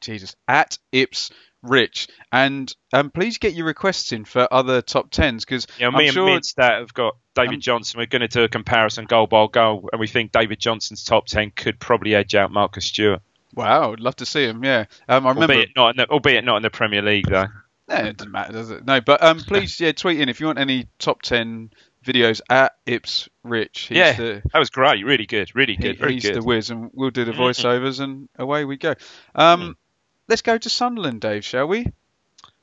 Jesus, 0.00 0.36
at 0.48 0.78
Ips 0.92 1.30
Rich, 1.62 2.08
and 2.30 2.74
um, 2.92 3.10
please 3.10 3.38
get 3.38 3.54
your 3.54 3.64
requests 3.66 4.12
in 4.12 4.26
for 4.26 4.46
other 4.52 4.82
top 4.82 5.10
tens 5.10 5.44
because 5.46 5.66
Yeah, 5.78 5.86
I'm 5.88 5.94
me 5.94 6.06
and 6.08 6.12
sure 6.14 6.28
and 6.28 6.42
have 6.58 6.92
got 6.92 7.16
David 7.34 7.54
Um, 7.54 7.60
Johnson. 7.60 7.98
We're 7.98 8.06
going 8.06 8.20
to 8.20 8.28
do 8.28 8.44
a 8.44 8.48
comparison 8.48 9.06
goal 9.06 9.26
by 9.26 9.46
goal, 9.50 9.88
and 9.90 9.98
we 9.98 10.06
think 10.06 10.30
David 10.32 10.60
Johnson's 10.60 11.04
top 11.04 11.26
10 11.26 11.52
could 11.52 11.80
probably 11.80 12.14
edge 12.14 12.34
out 12.34 12.50
Marcus 12.52 12.84
Stewart. 12.84 13.22
wow, 13.54 13.92
I'd 13.92 14.00
love 14.00 14.16
to 14.16 14.26
see 14.26 14.44
him. 14.44 14.62
Yeah, 14.62 14.84
um, 15.08 15.26
I 15.26 15.30
remember. 15.30 15.54
Albeit 15.54 15.70
not, 15.76 15.90
in 15.90 15.96
the, 15.96 16.08
albeit 16.10 16.44
not 16.44 16.56
in 16.58 16.62
the 16.62 16.70
Premier 16.70 17.00
League, 17.02 17.28
though. 17.28 17.46
No, 17.88 17.96
it 17.96 18.16
doesn't 18.16 18.32
matter, 18.32 18.52
does 18.52 18.70
it? 18.70 18.84
No, 18.84 19.00
but 19.00 19.22
um, 19.22 19.38
please, 19.38 19.78
yeah, 19.78 19.92
tweet 19.92 20.18
in 20.20 20.28
if 20.28 20.40
you 20.40 20.46
want 20.46 20.58
any 20.58 20.86
top 20.98 21.22
ten 21.22 21.70
videos 22.04 22.40
at 22.50 22.72
Ips 22.86 23.28
Rich. 23.42 23.86
He's 23.88 23.98
Yeah, 23.98 24.12
the, 24.12 24.42
That 24.52 24.58
was 24.58 24.70
great. 24.70 25.04
Really 25.04 25.26
good. 25.26 25.50
Really 25.54 25.74
he- 25.74 25.82
good. 25.82 25.98
Very 25.98 26.14
he's 26.14 26.22
good. 26.24 26.36
the 26.36 26.42
whiz, 26.42 26.70
and 26.70 26.90
we'll 26.92 27.10
do 27.10 27.24
the 27.24 27.32
Mhm. 27.32 27.36
voiceovers, 27.38 28.00
and 28.00 28.28
away 28.38 28.64
we 28.64 28.76
go. 28.76 28.94
Um, 29.34 29.60
Mm. 29.60 29.74
let's 30.28 30.42
go 30.42 30.56
to 30.58 30.68
Sunderland, 30.70 31.20
Dave, 31.20 31.44
shall 31.44 31.66
we? 31.66 31.86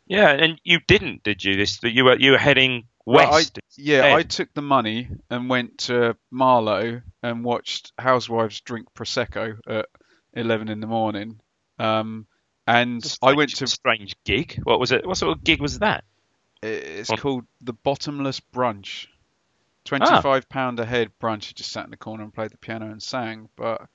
Yeah, 0.07 0.29
and 0.31 0.59
you 0.63 0.79
didn't, 0.87 1.23
did 1.23 1.43
you? 1.43 1.55
This 1.55 1.79
you 1.83 2.03
were 2.05 2.17
you 2.17 2.31
were 2.31 2.37
heading 2.37 2.85
Well, 3.05 3.27
I- 3.27 3.31
west. 3.31 3.59
Yeah, 3.77 4.03
Ed. 4.05 4.13
I 4.15 4.23
took 4.23 4.53
the 4.53 4.61
money 4.61 5.07
and 5.29 5.49
went 5.49 5.77
to 5.79 6.15
Marlow 6.31 7.01
and 7.23 7.43
watched 7.45 7.93
housewives 7.97 8.59
drink 8.61 8.87
prosecco 8.93 9.57
at 9.67 9.87
eleven 10.33 10.67
in 10.69 10.79
the 10.81 10.87
morning. 10.87 11.39
Um, 11.79 12.27
and 12.67 13.03
I 13.23 13.33
went 13.33 13.55
to 13.55 13.63
a 13.63 13.67
strange 13.67 14.15
gig. 14.25 14.59
What 14.63 14.79
was 14.79 14.91
it? 14.91 15.05
What 15.05 15.17
sort 15.17 15.35
of 15.37 15.43
gig 15.43 15.61
was 15.61 15.79
that? 15.79 16.03
it's 16.63 17.09
called 17.09 17.43
the 17.61 17.73
Bottomless 17.73 18.39
Brunch. 18.39 19.07
Ah. 19.85 19.97
Twenty-five 19.97 20.49
pound 20.49 20.79
a 20.79 20.85
head 20.85 21.11
brunch. 21.21 21.49
I 21.49 21.53
just 21.55 21.71
sat 21.71 21.85
in 21.85 21.91
the 21.91 21.97
corner 21.97 22.23
and 22.23 22.33
played 22.33 22.51
the 22.51 22.57
piano 22.57 22.85
and 22.91 23.01
sang. 23.01 23.49
But 23.55 23.87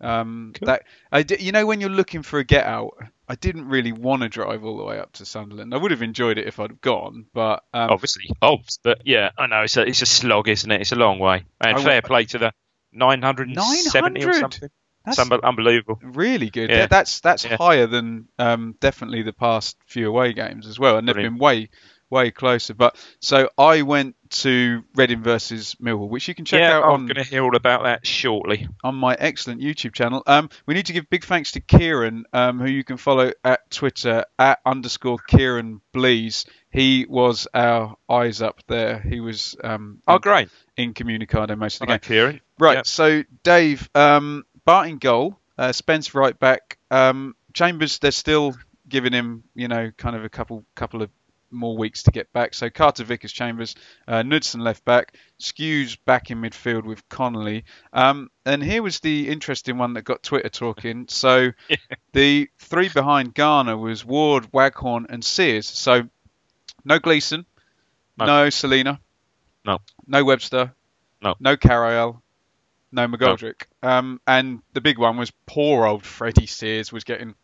um, 0.00 0.52
Cool. 0.58 0.66
that 0.66 0.84
I 1.12 1.24
you 1.38 1.52
know 1.52 1.66
when 1.66 1.80
you're 1.80 1.90
looking 1.90 2.22
for 2.22 2.38
a 2.38 2.44
get 2.44 2.66
out, 2.66 2.96
I 3.28 3.34
didn't 3.34 3.68
really 3.68 3.92
want 3.92 4.22
to 4.22 4.28
drive 4.28 4.64
all 4.64 4.76
the 4.78 4.84
way 4.84 4.98
up 4.98 5.12
to 5.14 5.24
Sunderland. 5.26 5.74
I 5.74 5.76
would 5.76 5.90
have 5.90 6.02
enjoyed 6.02 6.38
it 6.38 6.46
if 6.46 6.58
I'd 6.58 6.80
gone, 6.80 7.26
but 7.34 7.62
um, 7.74 7.90
Obviously, 7.90 8.30
obs, 8.42 8.78
but 8.82 9.02
yeah, 9.06 9.30
I 9.38 9.46
know 9.46 9.62
it's 9.62 9.76
a 9.76 9.86
it's 9.86 10.02
a 10.02 10.06
slog, 10.06 10.48
isn't 10.48 10.70
it? 10.70 10.80
It's 10.80 10.92
a 10.92 10.96
long 10.96 11.18
way. 11.18 11.44
And 11.60 11.76
I 11.78 11.82
fair 11.82 12.02
play 12.02 12.24
to 12.26 12.38
the 12.38 12.52
970 12.92 14.24
or 14.24 14.32
something. 14.32 14.68
that's 15.04 15.18
It's 15.18 15.30
unbelievable. 15.44 15.98
really 16.02 16.50
good. 16.50 16.70
Yeah. 16.70 16.76
Yeah, 16.78 16.86
that's 16.86 17.20
that's 17.20 17.44
Yeah. 17.44 17.56
higher 17.56 17.86
than 17.86 18.28
um, 18.38 18.74
definitely 18.80 19.22
the 19.22 19.32
past 19.32 19.76
few 19.86 20.08
away 20.08 20.32
games 20.32 20.66
as 20.66 20.78
well, 20.78 20.96
and 20.98 21.06
they've 21.06 21.14
been 21.14 21.38
way 21.38 21.68
way 22.10 22.30
closer. 22.30 22.74
But 22.74 22.96
so 23.20 23.48
I 23.58 23.82
went 23.82 24.16
to 24.30 24.84
Reading 24.94 25.22
versus 25.22 25.74
Millwall, 25.82 26.08
which 26.08 26.28
you 26.28 26.34
can 26.34 26.44
check 26.44 26.60
yeah, 26.60 26.76
out 26.78 26.84
I'm 26.84 26.90
on 26.90 27.06
going 27.06 27.16
to 27.16 27.24
hear 27.24 27.42
all 27.42 27.56
about 27.56 27.84
that 27.84 28.06
shortly. 28.06 28.68
on 28.84 28.94
my 28.94 29.14
excellent 29.18 29.60
YouTube 29.62 29.94
channel. 29.94 30.22
Um, 30.26 30.50
we 30.66 30.74
need 30.74 30.86
to 30.86 30.92
give 30.92 31.08
big 31.08 31.24
thanks 31.24 31.52
to 31.52 31.60
Kieran, 31.60 32.24
um, 32.32 32.58
who 32.60 32.68
you 32.70 32.84
can 32.84 32.98
follow 32.98 33.32
at 33.42 33.70
Twitter 33.70 34.24
at 34.38 34.58
underscore 34.66 35.18
Kieran 35.26 35.80
Blees. 35.94 36.44
He 36.70 37.06
was 37.08 37.48
our 37.54 37.96
eyes 38.10 38.42
up 38.42 38.60
there. 38.66 39.00
He 39.00 39.20
was 39.20 39.56
um, 39.64 40.02
Oh, 40.06 40.16
in, 40.16 40.20
great. 40.20 40.48
incommunicado 40.76 41.56
most 41.56 41.80
of 41.80 41.88
the 41.88 41.94
Okay, 41.94 42.08
game. 42.08 42.16
Kieran. 42.16 42.40
Right. 42.58 42.76
Yep. 42.76 42.86
So 42.86 43.22
Dave, 43.42 43.88
um, 43.94 44.44
Bart 44.64 44.88
in 44.88 44.98
goal, 44.98 45.38
uh, 45.56 45.72
Spence 45.72 46.14
right 46.14 46.38
back, 46.38 46.76
um, 46.90 47.34
Chambers. 47.54 47.98
They're 47.98 48.10
still 48.10 48.54
giving 48.88 49.12
him, 49.12 49.44
you 49.54 49.68
know, 49.68 49.90
kind 49.96 50.14
of 50.16 50.24
a 50.24 50.28
couple 50.28 50.64
couple 50.74 51.02
of 51.02 51.10
more 51.50 51.76
weeks 51.76 52.02
to 52.04 52.10
get 52.10 52.32
back. 52.32 52.54
So 52.54 52.68
Carter 52.70 53.04
Vickers 53.04 53.32
Chambers, 53.32 53.74
uh, 54.06 54.22
Knudsen 54.22 54.60
left 54.60 54.84
back, 54.84 55.14
Skuse 55.40 55.96
back 56.04 56.30
in 56.30 56.40
midfield 56.42 56.84
with 56.84 57.08
Connolly. 57.08 57.64
Um, 57.92 58.30
and 58.44 58.62
here 58.62 58.82
was 58.82 59.00
the 59.00 59.28
interesting 59.28 59.78
one 59.78 59.94
that 59.94 60.02
got 60.02 60.22
Twitter 60.22 60.48
talking. 60.48 61.06
So 61.18 61.50
the 62.12 62.48
three 62.58 62.88
behind 62.88 63.34
Garner 63.34 63.76
was 63.76 64.04
Ward, 64.04 64.48
Waghorn, 64.52 65.06
and 65.08 65.24
Sears. 65.24 65.66
So 65.66 66.08
no 66.84 66.98
Gleason, 66.98 67.44
No. 68.18 68.26
no 68.26 68.50
Celina, 68.50 69.00
No. 69.64 69.78
no 70.06 70.24
Webster, 70.24 70.72
No. 71.22 71.34
no 71.40 71.56
Carroll, 71.56 72.22
no 72.92 73.06
McGoldrick. 73.08 73.62
Um, 73.82 74.20
and 74.26 74.60
the 74.72 74.80
big 74.80 74.98
one 74.98 75.16
was 75.16 75.32
poor 75.46 75.86
old 75.86 76.04
Freddie 76.04 76.46
Sears 76.46 76.92
was 76.92 77.04
getting 77.04 77.34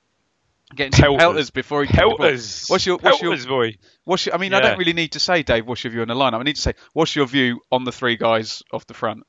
getting 0.74 0.92
Pelters. 0.92 1.18
pelters 1.18 1.50
before 1.50 1.84
he. 1.84 1.92
Pelters. 1.92 2.66
What's 2.68 2.86
your 2.86 2.98
what's 2.98 3.20
your 3.20 3.32
Pelters, 3.32 3.46
boy. 3.46 3.76
what's 4.04 4.26
your, 4.26 4.34
I 4.34 4.38
mean, 4.38 4.54
I 4.54 4.60
don't 4.60 4.78
really 4.78 4.92
need 4.92 5.12
to 5.12 5.20
say, 5.20 5.42
Dave, 5.42 5.66
what's 5.66 5.84
your 5.84 5.90
view 5.90 6.02
on 6.02 6.08
the 6.08 6.14
lineup? 6.14 6.40
I 6.40 6.42
need 6.42 6.56
to 6.56 6.62
say, 6.62 6.74
what's 6.92 7.14
your 7.14 7.26
view 7.26 7.60
on 7.72 7.84
the 7.84 7.92
three 7.92 8.16
guys 8.16 8.62
off 8.72 8.86
the 8.86 8.94
front? 8.94 9.24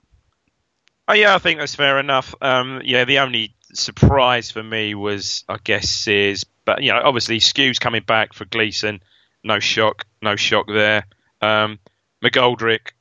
Oh 1.08 1.14
yeah, 1.14 1.36
I 1.36 1.38
think 1.38 1.60
that's 1.60 1.76
fair 1.76 2.00
enough. 2.00 2.34
Um, 2.42 2.82
yeah, 2.84 3.06
the 3.06 3.20
only 3.20 3.56
surprise 3.74 4.52
for 4.52 4.64
me 4.64 4.96
was, 4.96 5.44
I 5.48 5.58
guess, 5.64 5.90
Sears. 5.90 6.46
But 6.66 6.82
you 6.82 6.92
know, 6.92 7.02
obviously, 7.04 7.40
Skuse's 7.40 7.80
coming 7.80 8.04
back 8.04 8.34
for 8.34 8.46
Gleason. 8.46 9.02
No 9.44 9.60
shock, 9.60 10.06
no 10.22 10.36
shock 10.36 10.66
there. 10.68 11.06
Um, 11.42 11.78
McGoldrick 12.24 12.94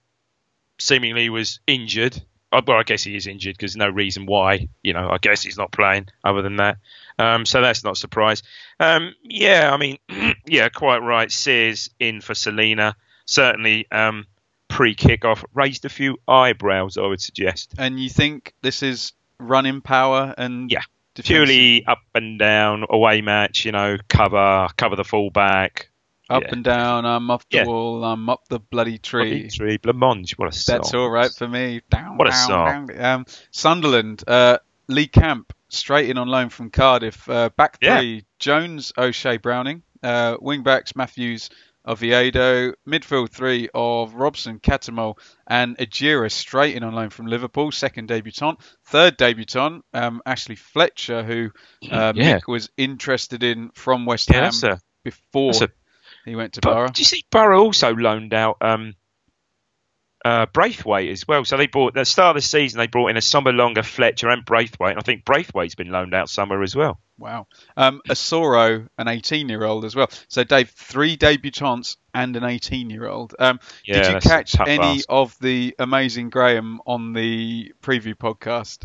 seemingly 0.78 1.30
was 1.30 1.60
injured. 1.66 2.20
Uh, 2.52 2.60
Well, 2.66 2.78
I 2.78 2.82
guess 2.82 3.02
he 3.02 3.16
is 3.16 3.26
injured 3.26 3.56
because 3.56 3.74
no 3.76 3.88
reason 3.88 4.26
why. 4.26 4.68
You 4.82 4.92
know, 4.92 5.08
I 5.08 5.16
guess 5.18 5.42
he's 5.42 5.56
not 5.56 5.72
playing 5.72 6.08
other 6.22 6.42
than 6.42 6.56
that. 6.56 6.76
Um, 7.18 7.46
so 7.46 7.60
that's 7.60 7.84
not 7.84 7.92
a 7.92 7.96
surprise. 7.96 8.42
Um, 8.80 9.14
yeah, 9.22 9.70
I 9.72 9.76
mean, 9.76 9.98
yeah, 10.46 10.68
quite 10.68 10.98
right. 10.98 11.30
Sears 11.30 11.90
in 12.00 12.20
for 12.20 12.34
Celina. 12.34 12.96
Certainly, 13.26 13.86
um, 13.92 14.26
pre-kickoff 14.68 15.44
raised 15.54 15.84
a 15.84 15.88
few 15.88 16.18
eyebrows. 16.26 16.98
I 16.98 17.06
would 17.06 17.20
suggest. 17.20 17.74
And 17.78 18.00
you 18.00 18.08
think 18.10 18.54
this 18.62 18.82
is 18.82 19.12
running 19.38 19.80
power 19.80 20.34
and 20.36 20.70
Yeah. 20.70 20.80
defensive- 21.14 21.46
purely 21.46 21.86
up 21.86 22.00
and 22.14 22.38
down 22.38 22.84
away 22.90 23.20
match. 23.20 23.64
You 23.64 23.72
know, 23.72 23.96
cover 24.08 24.68
cover 24.76 24.96
the 24.96 25.04
fullback. 25.04 25.90
up 26.30 26.42
yeah. 26.42 26.48
and 26.52 26.64
down, 26.64 27.04
I'm 27.04 27.30
up 27.30 27.42
the 27.50 27.58
Yeah. 27.58 27.64
wall, 27.66 28.02
I'm 28.02 28.30
up 28.30 28.48
the 28.48 28.58
bloody 28.58 28.96
tree. 28.96 29.50
Tree, 29.50 29.76
Blancmange, 29.76 30.32
what 30.38 30.48
a 30.48 30.52
song. 30.52 30.76
That's 30.78 30.94
all 30.94 31.10
right 31.10 31.30
for 31.30 31.46
me. 31.46 31.82
Down, 31.90 32.16
What 32.16 32.28
a 32.28 32.30
down, 32.30 32.46
song. 32.48 32.86
down. 32.86 33.04
Um, 33.04 33.26
Sunderland, 33.50 34.24
uh, 34.26 34.56
Lee 34.88 35.06
Camp, 35.06 35.52
straight 35.74 36.08
in 36.10 36.18
on 36.18 36.28
loan 36.28 36.48
from 36.48 36.70
Cardiff. 36.70 37.28
Uh, 37.28 37.50
back 37.56 37.78
Yeah. 37.82 37.98
three, 37.98 38.24
Jones, 38.38 38.92
O'Shea, 38.98 39.36
Browning. 39.38 39.82
Uh, 40.02 40.36
wing 40.40 40.62
backs, 40.62 40.94
Matthews, 40.96 41.50
Oviedo. 41.86 42.72
Midfield 42.88 43.30
three 43.30 43.68
of 43.74 44.14
Robson, 44.14 44.58
Cattermole, 44.58 45.18
and 45.46 45.76
Ejaria, 45.78 46.30
straight 46.32 46.74
in 46.76 46.82
on 46.82 46.94
loan 46.94 47.10
from 47.10 47.26
Liverpool. 47.26 47.70
Second 47.72 48.08
debutant. 48.08 48.58
Third 48.86 49.16
debutant, 49.16 49.84
um, 49.92 50.22
Ashley 50.26 50.56
Fletcher, 50.56 51.22
who 51.22 51.50
uh, 51.90 52.12
Yeah. 52.14 52.38
Mick 52.38 52.46
was 52.48 52.70
interested 52.76 53.42
in 53.42 53.70
from 53.74 54.06
West 54.06 54.30
Yeah, 54.30 54.50
Ham 54.50 54.72
a, 54.72 54.80
before 55.04 55.52
a 55.62 55.68
he 56.24 56.34
went 56.36 56.54
to 56.54 56.60
Borough. 56.62 56.88
do 56.88 57.00
you 57.00 57.04
see 57.04 57.22
Borough 57.30 57.62
also 57.62 57.94
loaned 57.94 58.32
out 58.32 58.56
um, 58.62 58.94
uh, 60.24 60.46
Braithwaite 60.46 61.10
as 61.10 61.26
well? 61.28 61.44
So 61.44 61.56
they 61.56 61.66
bought 61.66 61.88
at 61.88 61.94
the 61.94 62.04
start 62.04 62.36
of 62.36 62.42
the 62.42 62.46
season 62.46 62.78
they 62.78 62.86
brought 62.86 63.08
in 63.08 63.16
a 63.16 63.22
summer 63.22 63.52
longer 63.52 63.82
Fletcher 63.82 64.28
and 64.28 64.44
Braithwaite, 64.44 64.92
and 64.92 64.98
I 64.98 65.02
think 65.02 65.24
Braithwaite's 65.24 65.74
been 65.74 65.90
loaned 65.90 66.14
out 66.14 66.28
summer 66.30 66.62
as 66.62 66.74
well. 66.74 66.98
Wow. 67.18 67.46
Um, 67.76 68.00
Asoro, 68.08 68.88
an 68.98 69.08
18 69.08 69.48
year 69.48 69.64
old 69.64 69.84
as 69.84 69.94
well. 69.94 70.10
So, 70.28 70.42
Dave, 70.44 70.70
three 70.70 71.16
debutants 71.16 71.96
and 72.12 72.34
an 72.36 72.44
18 72.44 72.90
year 72.90 73.06
old. 73.06 73.34
Um, 73.38 73.60
Yeah, 73.84 74.02
did 74.02 74.14
you 74.14 74.20
catch 74.20 74.58
any 74.60 75.02
of 75.08 75.36
the 75.40 75.74
amazing 75.78 76.30
Graham 76.30 76.80
on 76.86 77.12
the 77.12 77.72
preview 77.82 78.14
podcast? 78.14 78.84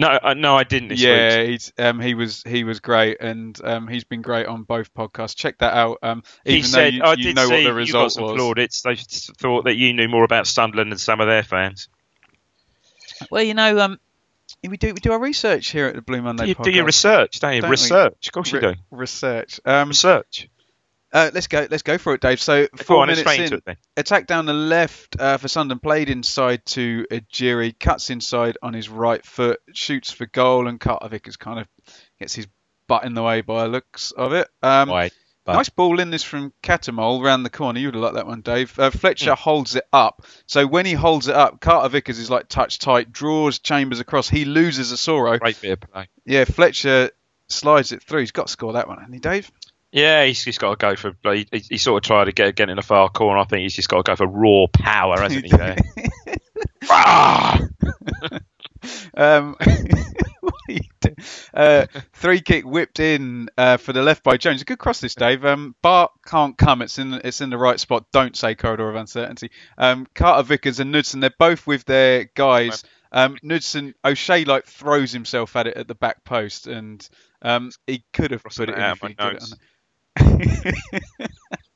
No, 0.00 0.08
uh, 0.08 0.32
no, 0.32 0.56
I 0.56 0.64
didn't. 0.64 0.88
This 0.88 1.00
yeah, 1.02 1.40
week. 1.40 1.50
he's, 1.50 1.72
um, 1.78 2.00
he 2.00 2.14
was 2.14 2.42
he 2.46 2.64
was 2.64 2.80
great, 2.80 3.18
and 3.20 3.60
um, 3.62 3.86
he's 3.86 4.04
been 4.04 4.22
great 4.22 4.46
on 4.46 4.62
both 4.62 4.94
podcasts. 4.94 5.36
Check 5.36 5.58
that 5.58 5.74
out. 5.74 5.98
Um, 6.02 6.22
even 6.46 6.56
he 6.56 6.62
though 6.62 6.66
said, 6.68 6.94
you, 6.94 7.02
"I 7.02 7.10
you 7.12 7.22
did 7.24 7.36
know 7.36 7.46
see 7.46 7.52
what 7.52 7.56
the 7.74 7.80
you 7.80 7.92
got 7.92 8.04
result 8.04 8.12
some 8.12 8.24
was. 8.24 8.34
plaudits. 8.36 8.80
They 8.80 8.94
thought 8.96 9.64
that 9.66 9.76
you 9.76 9.92
knew 9.92 10.08
more 10.08 10.24
about 10.24 10.46
Sunderland 10.46 10.90
than 10.90 10.98
some 10.98 11.20
of 11.20 11.26
their 11.26 11.42
fans. 11.42 11.90
Well, 13.30 13.42
you 13.42 13.52
know, 13.52 13.78
um, 13.78 14.00
we 14.66 14.78
do 14.78 14.94
we 14.94 15.00
do 15.00 15.12
our 15.12 15.20
research 15.20 15.68
here 15.70 15.86
at 15.86 15.94
the 15.94 16.00
Blue 16.02 16.22
Monday 16.22 16.44
Do 16.44 16.48
you, 16.48 16.54
podcast. 16.54 16.64
do 16.64 16.70
your 16.70 16.84
research, 16.86 17.40
don't 17.40 17.54
you? 17.56 17.60
Don't 17.60 17.68
we? 17.68 17.72
research, 17.72 18.26
of 18.28 18.32
course 18.32 18.52
you 18.52 18.60
do. 18.60 18.74
research. 18.90 19.60
Um, 19.66 19.88
Research. 19.88 20.48
Uh, 21.12 21.30
let's 21.34 21.46
go. 21.48 21.66
Let's 21.70 21.82
go 21.82 21.98
for 21.98 22.14
it, 22.14 22.20
Dave. 22.20 22.40
So 22.40 22.68
four 22.76 23.02
on, 23.02 23.08
minutes 23.08 23.38
in, 23.38 23.52
it 23.66 23.78
attack 23.96 24.26
down 24.26 24.46
the 24.46 24.52
left 24.52 25.18
uh, 25.18 25.38
for 25.38 25.48
Sunderland, 25.48 25.82
played 25.82 26.08
inside 26.08 26.64
to 26.66 27.06
Ejaria, 27.10 27.76
cuts 27.78 28.10
inside 28.10 28.58
on 28.62 28.74
his 28.74 28.88
right 28.88 29.24
foot, 29.24 29.60
shoots 29.72 30.10
for 30.10 30.26
goal, 30.26 30.68
and 30.68 30.78
Carter 30.78 31.08
Vickers 31.08 31.36
kind 31.36 31.58
of 31.58 31.68
gets 32.18 32.34
his 32.34 32.46
butt 32.86 33.04
in 33.04 33.14
the 33.14 33.22
way 33.22 33.40
by 33.40 33.64
the 33.64 33.68
looks 33.68 34.12
of 34.12 34.32
it. 34.32 34.48
Um, 34.62 34.88
Why? 34.88 35.10
Nice 35.46 35.68
ball 35.68 36.00
in 36.00 36.10
this 36.10 36.22
from 36.22 36.52
Cattermole 36.62 37.24
round 37.24 37.44
the 37.44 37.50
corner. 37.50 37.80
You'd 37.80 37.94
have 37.94 38.02
liked 38.02 38.14
that 38.14 38.26
one, 38.26 38.40
Dave. 38.40 38.78
Uh. 38.78 38.90
Fletcher 38.90 39.34
holds 39.34 39.74
it 39.74 39.84
up. 39.92 40.24
So 40.46 40.66
when 40.66 40.86
he 40.86 40.92
holds 40.92 41.28
it 41.28 41.34
up, 41.34 41.60
Carter 41.60 41.88
Vickers 41.88 42.18
is 42.18 42.30
like 42.30 42.48
touch 42.48 42.78
tight, 42.78 43.10
draws 43.10 43.58
Chambers 43.58 44.00
across. 44.00 44.28
He 44.28 44.44
loses 44.44 44.92
Asoro. 44.92 45.40
Great 45.40 45.60
bit 45.60 45.72
of 45.72 45.80
play. 45.80 46.08
Yeah, 46.24 46.44
Fletcher 46.44 47.10
slides 47.48 47.92
it 47.92 48.02
through. 48.02 48.20
He's 48.20 48.32
got 48.32 48.46
to 48.46 48.52
score 48.52 48.74
that 48.74 48.86
one, 48.86 48.98
hasn't 48.98 49.14
he, 49.14 49.20
Dave? 49.20 49.50
Yeah, 49.92 50.24
he's 50.24 50.44
just 50.44 50.60
got 50.60 50.70
to 50.70 50.76
go 50.76 50.96
for. 50.96 51.34
He, 51.34 51.46
he, 51.50 51.58
he 51.70 51.78
sort 51.78 52.02
of 52.02 52.06
tried 52.06 52.26
to 52.26 52.32
get, 52.32 52.54
get 52.54 52.70
in 52.70 52.76
the 52.76 52.82
far 52.82 53.08
corner. 53.08 53.40
I 53.40 53.44
think 53.44 53.62
he's 53.62 53.74
just 53.74 53.88
got 53.88 54.04
to 54.04 54.10
go 54.10 54.16
for 54.16 54.26
raw 54.26 54.66
power, 54.72 55.20
hasn't 55.20 55.44
he? 55.44 55.50
There. 55.50 55.76
Ah! 56.88 57.60
Um, 59.14 59.56
what 60.40 60.54
are 60.68 60.72
you 60.72 60.80
doing? 61.00 61.16
uh, 61.52 61.86
three 62.14 62.40
kick 62.40 62.64
whipped 62.64 63.00
in 63.00 63.48
uh, 63.56 63.76
for 63.76 63.92
the 63.92 64.02
left 64.02 64.22
by 64.22 64.36
Jones. 64.36 64.62
A 64.62 64.64
good 64.64 64.78
cross 64.78 65.00
this, 65.00 65.14
Dave. 65.14 65.44
Um, 65.44 65.74
Bart 65.82 66.12
can't 66.26 66.56
come. 66.56 66.82
It's 66.82 66.98
in 66.98 67.14
it's 67.24 67.40
in 67.40 67.50
the 67.50 67.58
right 67.58 67.78
spot. 67.78 68.06
Don't 68.12 68.36
say 68.36 68.54
corridor 68.54 68.88
of 68.88 68.96
uncertainty. 68.96 69.50
Um, 69.76 70.06
Carter 70.14 70.44
Vickers 70.44 70.80
and 70.80 70.92
Knudsen. 70.92 71.20
They're 71.20 71.34
both 71.38 71.66
with 71.66 71.84
their 71.84 72.30
guys. 72.34 72.84
Um, 73.12 73.36
Knudsen 73.42 73.94
O'Shea 74.04 74.44
like 74.44 74.66
throws 74.66 75.12
himself 75.12 75.56
at 75.56 75.66
it 75.66 75.76
at 75.76 75.88
the 75.88 75.94
back 75.94 76.24
post, 76.24 76.66
and 76.66 77.06
um, 77.42 77.70
he 77.86 78.04
could 78.12 78.30
have 78.30 78.42
Crossing 78.42 78.66
put 78.66 78.70
it 78.70 78.78
it 78.78 78.78
in 78.78 78.96
out 80.18 80.26
if 80.26 80.32
of 80.32 80.32
he 80.32 80.40
my 80.40 80.50
did 80.62 80.74
it 80.92 81.02
notes. 81.18 81.30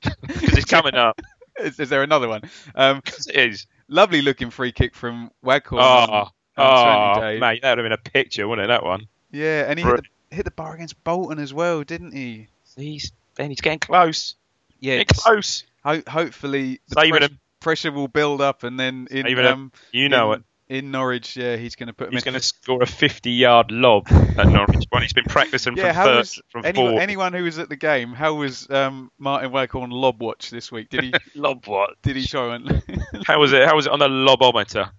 on- 0.04 0.12
Because 0.28 0.58
it's 0.58 0.64
coming 0.70 0.94
up. 0.94 1.20
is, 1.60 1.78
is 1.80 1.88
there 1.88 2.02
another 2.02 2.28
one? 2.28 2.42
Um, 2.74 3.02
it 3.28 3.52
is. 3.52 3.66
lovely 3.88 4.22
looking 4.22 4.50
free 4.50 4.72
kick 4.72 4.94
from 4.94 5.30
Waghorn. 5.42 5.82
Oh, 5.82 6.28
oh 6.56 7.38
mate, 7.38 7.62
that 7.62 7.70
would 7.70 7.78
have 7.78 7.84
been 7.84 7.92
a 7.92 7.96
picture, 7.98 8.46
wouldn't 8.48 8.64
it? 8.64 8.68
That 8.68 8.84
one. 8.84 9.06
Yeah, 9.32 9.64
and 9.68 9.78
he 9.78 9.84
hit 9.84 9.96
the, 10.30 10.36
hit 10.36 10.44
the 10.44 10.50
bar 10.50 10.74
against 10.74 11.02
Bolton 11.04 11.38
as 11.38 11.52
well, 11.52 11.82
didn't 11.82 12.12
he? 12.12 12.48
He's 12.76 13.12
and 13.38 13.48
he's 13.50 13.60
getting 13.60 13.78
close. 13.80 14.34
Yeah, 14.80 14.98
Getting 14.98 15.16
close. 15.16 15.64
Ho- 15.84 16.02
hopefully 16.06 16.80
the 16.88 16.94
Saving 16.94 17.18
press- 17.18 17.30
him. 17.30 17.40
pressure 17.60 17.92
will 17.92 18.08
build 18.08 18.40
up, 18.40 18.62
and 18.62 18.78
then 18.78 19.08
in 19.10 19.26
um, 19.46 19.72
You 19.92 20.08
know 20.08 20.32
in, 20.32 20.40
it. 20.40 20.44
In 20.74 20.90
Norwich, 20.90 21.36
yeah, 21.36 21.56
he's 21.56 21.76
going 21.76 21.86
to 21.86 21.92
put 21.92 22.08
him 22.08 22.12
He's 22.14 22.22
in. 22.22 22.32
going 22.32 22.40
to 22.40 22.46
score 22.46 22.82
a 22.82 22.86
50-yard 22.86 23.70
lob 23.70 24.08
at 24.10 24.48
Norwich. 24.48 24.84
One 24.90 25.02
he's 25.02 25.12
been 25.12 25.24
practicing 25.24 25.76
yeah, 25.76 25.92
from 25.92 26.16
was 26.16 26.42
from 26.48 26.64
anyone, 26.64 26.92
four. 26.94 27.00
anyone 27.00 27.32
who 27.32 27.44
was 27.44 27.58
at 27.58 27.68
the 27.68 27.76
game? 27.76 28.12
How 28.12 28.34
was 28.34 28.68
um, 28.70 29.10
Martin 29.18 29.52
Waghorn 29.52 29.90
lob 29.90 30.20
watch 30.20 30.50
this 30.50 30.72
week? 30.72 30.90
Did 30.90 31.04
he 31.04 31.14
lob 31.34 31.66
what? 31.66 31.90
did 32.02 32.16
he 32.16 32.26
try 32.26 32.56
and? 32.56 32.82
How 33.24 33.38
was 33.38 33.52
it? 33.52 33.66
How 33.66 33.76
was 33.76 33.86
it 33.86 33.92
on 33.92 34.00
the 34.00 34.08
lobometer? 34.08 34.90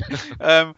um, 0.40 0.74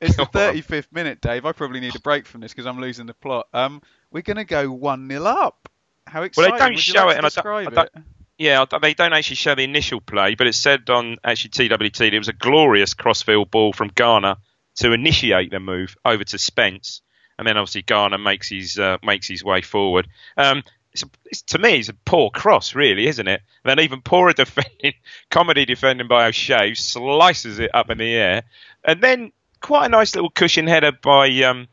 it's 0.00 0.16
the 0.16 0.24
35th 0.24 0.92
minute, 0.92 1.20
Dave. 1.20 1.46
I 1.46 1.52
probably 1.52 1.80
need 1.80 1.94
a 1.94 2.00
break 2.00 2.26
from 2.26 2.40
this 2.40 2.52
because 2.52 2.66
I'm 2.66 2.80
losing 2.80 3.06
the 3.06 3.14
plot. 3.14 3.46
Um, 3.54 3.80
we're 4.10 4.22
going 4.22 4.36
to 4.36 4.44
go 4.44 4.70
one 4.70 5.08
0 5.08 5.24
up. 5.24 5.68
How 6.06 6.22
exciting! 6.22 6.50
Well, 6.52 6.58
they 6.60 6.66
don't 6.66 6.78
show 6.78 7.06
like 7.06 7.14
it, 7.14 7.18
and 7.18 7.26
I 7.26 7.28
don't- 7.30 7.46
I 7.46 7.70
don't- 7.70 7.90
it? 7.96 8.02
Yeah, 8.38 8.66
they 8.82 8.92
don't 8.92 9.14
actually 9.14 9.36
show 9.36 9.54
the 9.54 9.64
initial 9.64 10.00
play, 10.00 10.34
but 10.34 10.46
it 10.46 10.54
said 10.54 10.90
on 10.90 11.16
actually 11.24 11.50
TWT 11.50 11.98
that 11.98 12.14
it 12.14 12.18
was 12.18 12.28
a 12.28 12.34
glorious 12.34 12.92
crossfield 12.92 13.50
ball 13.50 13.72
from 13.72 13.88
Garner 13.88 14.36
to 14.76 14.92
initiate 14.92 15.50
the 15.50 15.60
move 15.60 15.96
over 16.04 16.22
to 16.22 16.38
Spence, 16.38 17.00
and 17.38 17.48
then 17.48 17.56
obviously 17.56 17.82
Garner 17.82 18.18
makes 18.18 18.50
his 18.50 18.78
uh, 18.78 18.98
makes 19.02 19.26
his 19.26 19.42
way 19.42 19.62
forward. 19.62 20.08
Um, 20.36 20.62
it's, 20.92 21.02
a, 21.02 21.06
it's 21.26 21.42
to 21.42 21.58
me, 21.58 21.78
it's 21.78 21.88
a 21.88 21.94
poor 21.94 22.30
cross, 22.30 22.74
really, 22.74 23.06
isn't 23.06 23.26
it? 23.26 23.40
And 23.64 23.70
then 23.70 23.84
even 23.84 24.02
poorer 24.02 24.32
defending, 24.34 24.94
comedy 25.30 25.64
defending 25.64 26.08
by 26.08 26.26
O'Shea 26.26 26.74
slices 26.74 27.58
it 27.58 27.70
up 27.74 27.88
in 27.88 27.96
the 27.96 28.12
air, 28.14 28.42
and 28.84 29.00
then 29.00 29.32
quite 29.62 29.86
a 29.86 29.88
nice 29.88 30.14
little 30.14 30.30
cushion 30.30 30.66
header 30.66 30.92
by 30.92 31.28
um, 31.42 31.68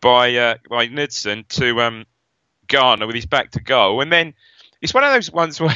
by 0.00 0.34
uh, 0.34 0.54
by 0.70 0.86
Knudsen 0.86 1.44
to 1.50 1.82
um, 1.82 2.06
Garner 2.66 3.06
with 3.06 3.16
his 3.16 3.26
back 3.26 3.50
to 3.52 3.60
goal, 3.60 4.00
and 4.00 4.10
then 4.10 4.32
it's 4.80 4.94
one 4.94 5.04
of 5.04 5.12
those 5.12 5.30
ones 5.30 5.60
where 5.60 5.74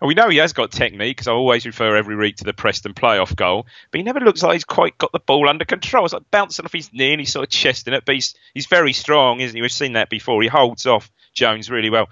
and 0.00 0.08
we 0.08 0.14
know 0.14 0.28
he 0.28 0.38
has 0.38 0.52
got 0.52 0.72
technique 0.72 1.16
because 1.16 1.28
I 1.28 1.32
always 1.32 1.66
refer 1.66 1.96
every 1.96 2.16
week 2.16 2.36
to 2.36 2.44
the 2.44 2.52
Preston 2.52 2.94
playoff 2.94 3.34
goal, 3.34 3.66
but 3.90 3.98
he 3.98 4.04
never 4.04 4.20
looks 4.20 4.42
like 4.42 4.54
he's 4.54 4.64
quite 4.64 4.98
got 4.98 5.12
the 5.12 5.18
ball 5.18 5.48
under 5.48 5.64
control. 5.64 6.04
It's 6.04 6.14
like 6.14 6.30
bouncing 6.30 6.64
off 6.64 6.72
his 6.72 6.92
knee 6.92 7.12
and 7.12 7.20
he's 7.20 7.32
sort 7.32 7.44
of 7.44 7.50
chesting 7.50 7.94
it, 7.94 8.04
but 8.04 8.14
he's 8.14 8.34
he's 8.54 8.66
very 8.66 8.92
strong, 8.92 9.40
isn't 9.40 9.56
he? 9.56 9.62
We've 9.62 9.72
seen 9.72 9.94
that 9.94 10.10
before. 10.10 10.42
He 10.42 10.48
holds 10.48 10.86
off 10.86 11.10
Jones 11.34 11.70
really 11.70 11.90
well. 11.90 12.08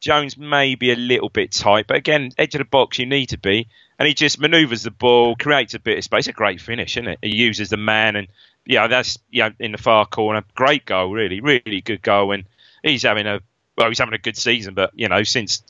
Jones 0.00 0.36
may 0.36 0.74
be 0.74 0.92
a 0.92 0.96
little 0.96 1.30
bit 1.30 1.52
tight, 1.52 1.86
but 1.86 1.96
again, 1.96 2.30
edge 2.36 2.54
of 2.54 2.58
the 2.58 2.66
box 2.66 2.98
you 2.98 3.06
need 3.06 3.30
to 3.30 3.38
be, 3.38 3.66
and 3.98 4.06
he 4.06 4.12
just 4.12 4.38
manoeuvres 4.38 4.82
the 4.82 4.90
ball, 4.90 5.36
creates 5.36 5.72
a 5.74 5.78
bit 5.78 5.96
of 5.96 6.04
space. 6.04 6.26
A 6.26 6.32
great 6.32 6.60
finish, 6.60 6.98
isn't 6.98 7.08
it? 7.08 7.18
He 7.22 7.34
uses 7.34 7.70
the 7.70 7.78
man, 7.78 8.14
and 8.14 8.28
yeah, 8.66 8.88
that's 8.88 9.18
yeah 9.30 9.50
in 9.58 9.72
the 9.72 9.78
far 9.78 10.04
corner. 10.04 10.44
Great 10.54 10.84
goal, 10.84 11.12
really, 11.12 11.40
really 11.40 11.80
good 11.80 12.02
goal, 12.02 12.32
and 12.32 12.44
he's 12.82 13.04
having 13.04 13.26
a 13.26 13.40
well, 13.76 13.88
he's 13.88 13.98
having 13.98 14.14
a 14.14 14.18
good 14.18 14.36
season, 14.36 14.74
but 14.74 14.90
you 14.94 15.08
know 15.08 15.22
since 15.22 15.62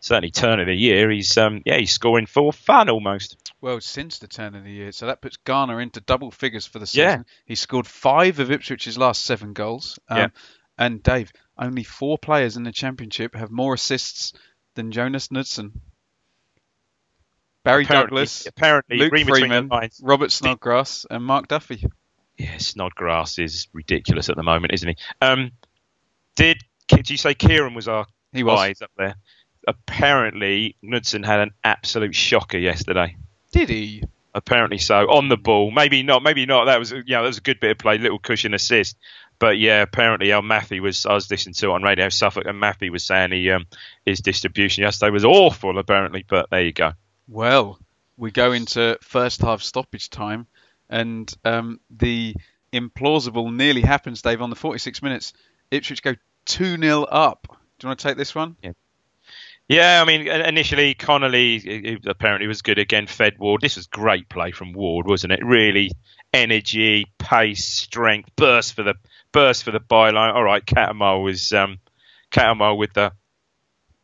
certainly 0.00 0.30
turn 0.30 0.60
of 0.60 0.66
the 0.66 0.74
year. 0.74 1.10
He's 1.10 1.36
um, 1.38 1.62
yeah, 1.64 1.78
he's 1.78 1.92
scoring 1.92 2.26
for 2.26 2.52
fun 2.52 2.88
almost. 2.90 3.36
Well, 3.60 3.80
since 3.80 4.18
the 4.18 4.26
turn 4.26 4.54
of 4.54 4.64
the 4.64 4.70
year, 4.70 4.92
so 4.92 5.06
that 5.06 5.22
puts 5.22 5.38
Garner 5.38 5.80
into 5.80 6.00
double 6.00 6.30
figures 6.30 6.66
for 6.66 6.78
the 6.78 6.86
season. 6.86 7.04
Yeah. 7.04 7.22
He 7.46 7.54
scored 7.54 7.86
five 7.86 8.38
of 8.38 8.48
Ipswich's 8.50 8.98
last 8.98 9.22
seven 9.24 9.54
goals. 9.54 9.98
Um, 10.08 10.18
Yeah. 10.18 10.26
And 10.76 11.02
Dave, 11.02 11.32
only 11.56 11.84
four 11.84 12.18
players 12.18 12.56
in 12.56 12.64
the 12.64 12.72
championship 12.72 13.34
have 13.36 13.50
more 13.50 13.74
assists 13.74 14.32
than 14.74 14.90
Jonas 14.92 15.30
Knudsen. 15.30 15.80
Barry 17.62 17.84
Apparently- 17.84 18.08
Douglas, 18.16 18.46
apparently 18.46 18.98
Luke 18.98 19.12
reading 19.12 19.26
between 19.26 19.48
the 19.50 19.68
Freeman, 19.68 19.90
Robert 20.02 20.32
Snodgrass, 20.32 21.06
and 21.08 21.24
Mark 21.24 21.48
Duffy. 21.48 21.86
Yeah, 22.36 22.58
Snodgrass 22.58 23.38
is 23.38 23.68
ridiculous 23.72 24.28
at 24.28 24.36
the 24.36 24.42
moment, 24.42 24.74
isn't 24.74 24.88
he? 24.88 24.96
Um, 25.22 25.52
did 26.34 26.58
did 26.88 27.10
you 27.10 27.16
say 27.16 27.34
Kieran 27.34 27.74
was 27.74 27.88
our 27.88 28.06
He 28.32 28.42
was. 28.42 28.58
guys 28.58 28.82
up 28.82 28.90
there? 28.96 29.14
Apparently, 29.66 30.76
Knudsen 30.82 31.22
had 31.22 31.40
an 31.40 31.50
absolute 31.62 32.14
shocker 32.14 32.58
yesterday. 32.58 33.16
Did 33.52 33.68
he? 33.68 34.02
Apparently 34.34 34.78
so 34.78 35.10
on 35.10 35.28
the 35.28 35.36
ball. 35.36 35.70
Maybe 35.70 36.02
not. 36.02 36.22
Maybe 36.22 36.44
not. 36.44 36.64
That 36.64 36.78
was 36.78 36.90
you 36.90 37.02
know 37.08 37.22
that 37.22 37.28
was 37.28 37.38
a 37.38 37.42
good 37.42 37.60
bit 37.60 37.70
of 37.70 37.78
play, 37.78 37.98
little 37.98 38.18
cushion 38.18 38.52
assist. 38.52 38.96
But 39.38 39.58
yeah, 39.58 39.82
apparently 39.82 40.32
El 40.32 40.42
Maffey 40.42 40.80
was. 40.80 41.06
I 41.06 41.14
was 41.14 41.30
listening 41.30 41.54
to 41.54 41.66
it 41.68 41.72
on 41.72 41.82
Radio 41.82 42.08
Suffolk, 42.08 42.44
and 42.46 42.60
Maffey 42.60 42.90
was 42.90 43.04
saying 43.04 43.30
he 43.32 43.50
um, 43.50 43.66
his 44.04 44.20
distribution 44.20 44.82
yesterday 44.82 45.10
was 45.10 45.24
awful. 45.24 45.78
Apparently, 45.78 46.24
but 46.28 46.50
there 46.50 46.62
you 46.62 46.72
go. 46.72 46.92
Well, 47.28 47.78
we 48.16 48.32
go 48.32 48.52
into 48.52 48.98
first 49.02 49.40
half 49.40 49.62
stoppage 49.62 50.10
time, 50.10 50.46
and 50.90 51.32
um, 51.44 51.80
the 51.90 52.34
implausible 52.72 53.54
nearly 53.54 53.82
happens, 53.82 54.20
Dave. 54.20 54.42
On 54.42 54.50
the 54.50 54.56
46 54.56 55.00
minutes, 55.00 55.32
Ipswich 55.70 56.02
go 56.02 56.14
2 56.46 56.76
0 56.76 57.02
up. 57.02 57.46
Do 57.48 57.86
you 57.86 57.88
want 57.88 58.00
to 58.00 58.08
take 58.08 58.16
this 58.16 58.34
one? 58.34 58.56
Yeah, 58.62 58.72
Yeah, 59.68 60.02
I 60.02 60.04
mean, 60.04 60.26
initially 60.28 60.94
Connolly 60.94 61.98
apparently 62.06 62.46
was 62.46 62.62
good 62.62 62.78
again. 62.78 63.06
Fed 63.06 63.38
Ward. 63.38 63.60
This 63.60 63.76
was 63.76 63.86
great 63.86 64.28
play 64.28 64.52
from 64.52 64.72
Ward, 64.72 65.06
wasn't 65.06 65.32
it? 65.32 65.44
Really, 65.44 65.90
energy, 66.32 67.06
pace, 67.18 67.64
strength, 67.64 68.30
burst 68.36 68.74
for 68.74 68.82
the 68.82 68.94
burst 69.32 69.64
for 69.64 69.70
the 69.70 69.80
byline. 69.80 70.34
All 70.34 70.44
right, 70.44 70.64
Cattermole 70.64 71.22
was 71.24 71.52
um, 71.52 71.78
with 72.76 72.92
the 72.92 73.12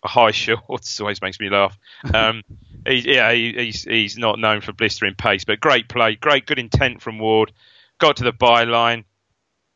high 0.04 0.30
shorts 0.30 1.00
always 1.00 1.20
makes 1.20 1.40
me 1.40 1.50
laugh. 1.50 1.76
Um, 2.14 2.42
he, 2.86 3.14
yeah, 3.14 3.32
he, 3.32 3.52
he's 3.52 3.84
he's 3.84 4.16
not 4.16 4.38
known 4.38 4.60
for 4.60 4.72
blistering 4.72 5.14
pace, 5.14 5.44
but 5.44 5.60
great 5.60 5.88
play, 5.88 6.16
great 6.16 6.46
good 6.46 6.58
intent 6.58 7.02
from 7.02 7.18
Ward. 7.18 7.52
Got 7.98 8.16
to 8.16 8.24
the 8.24 8.32
byline, 8.32 9.04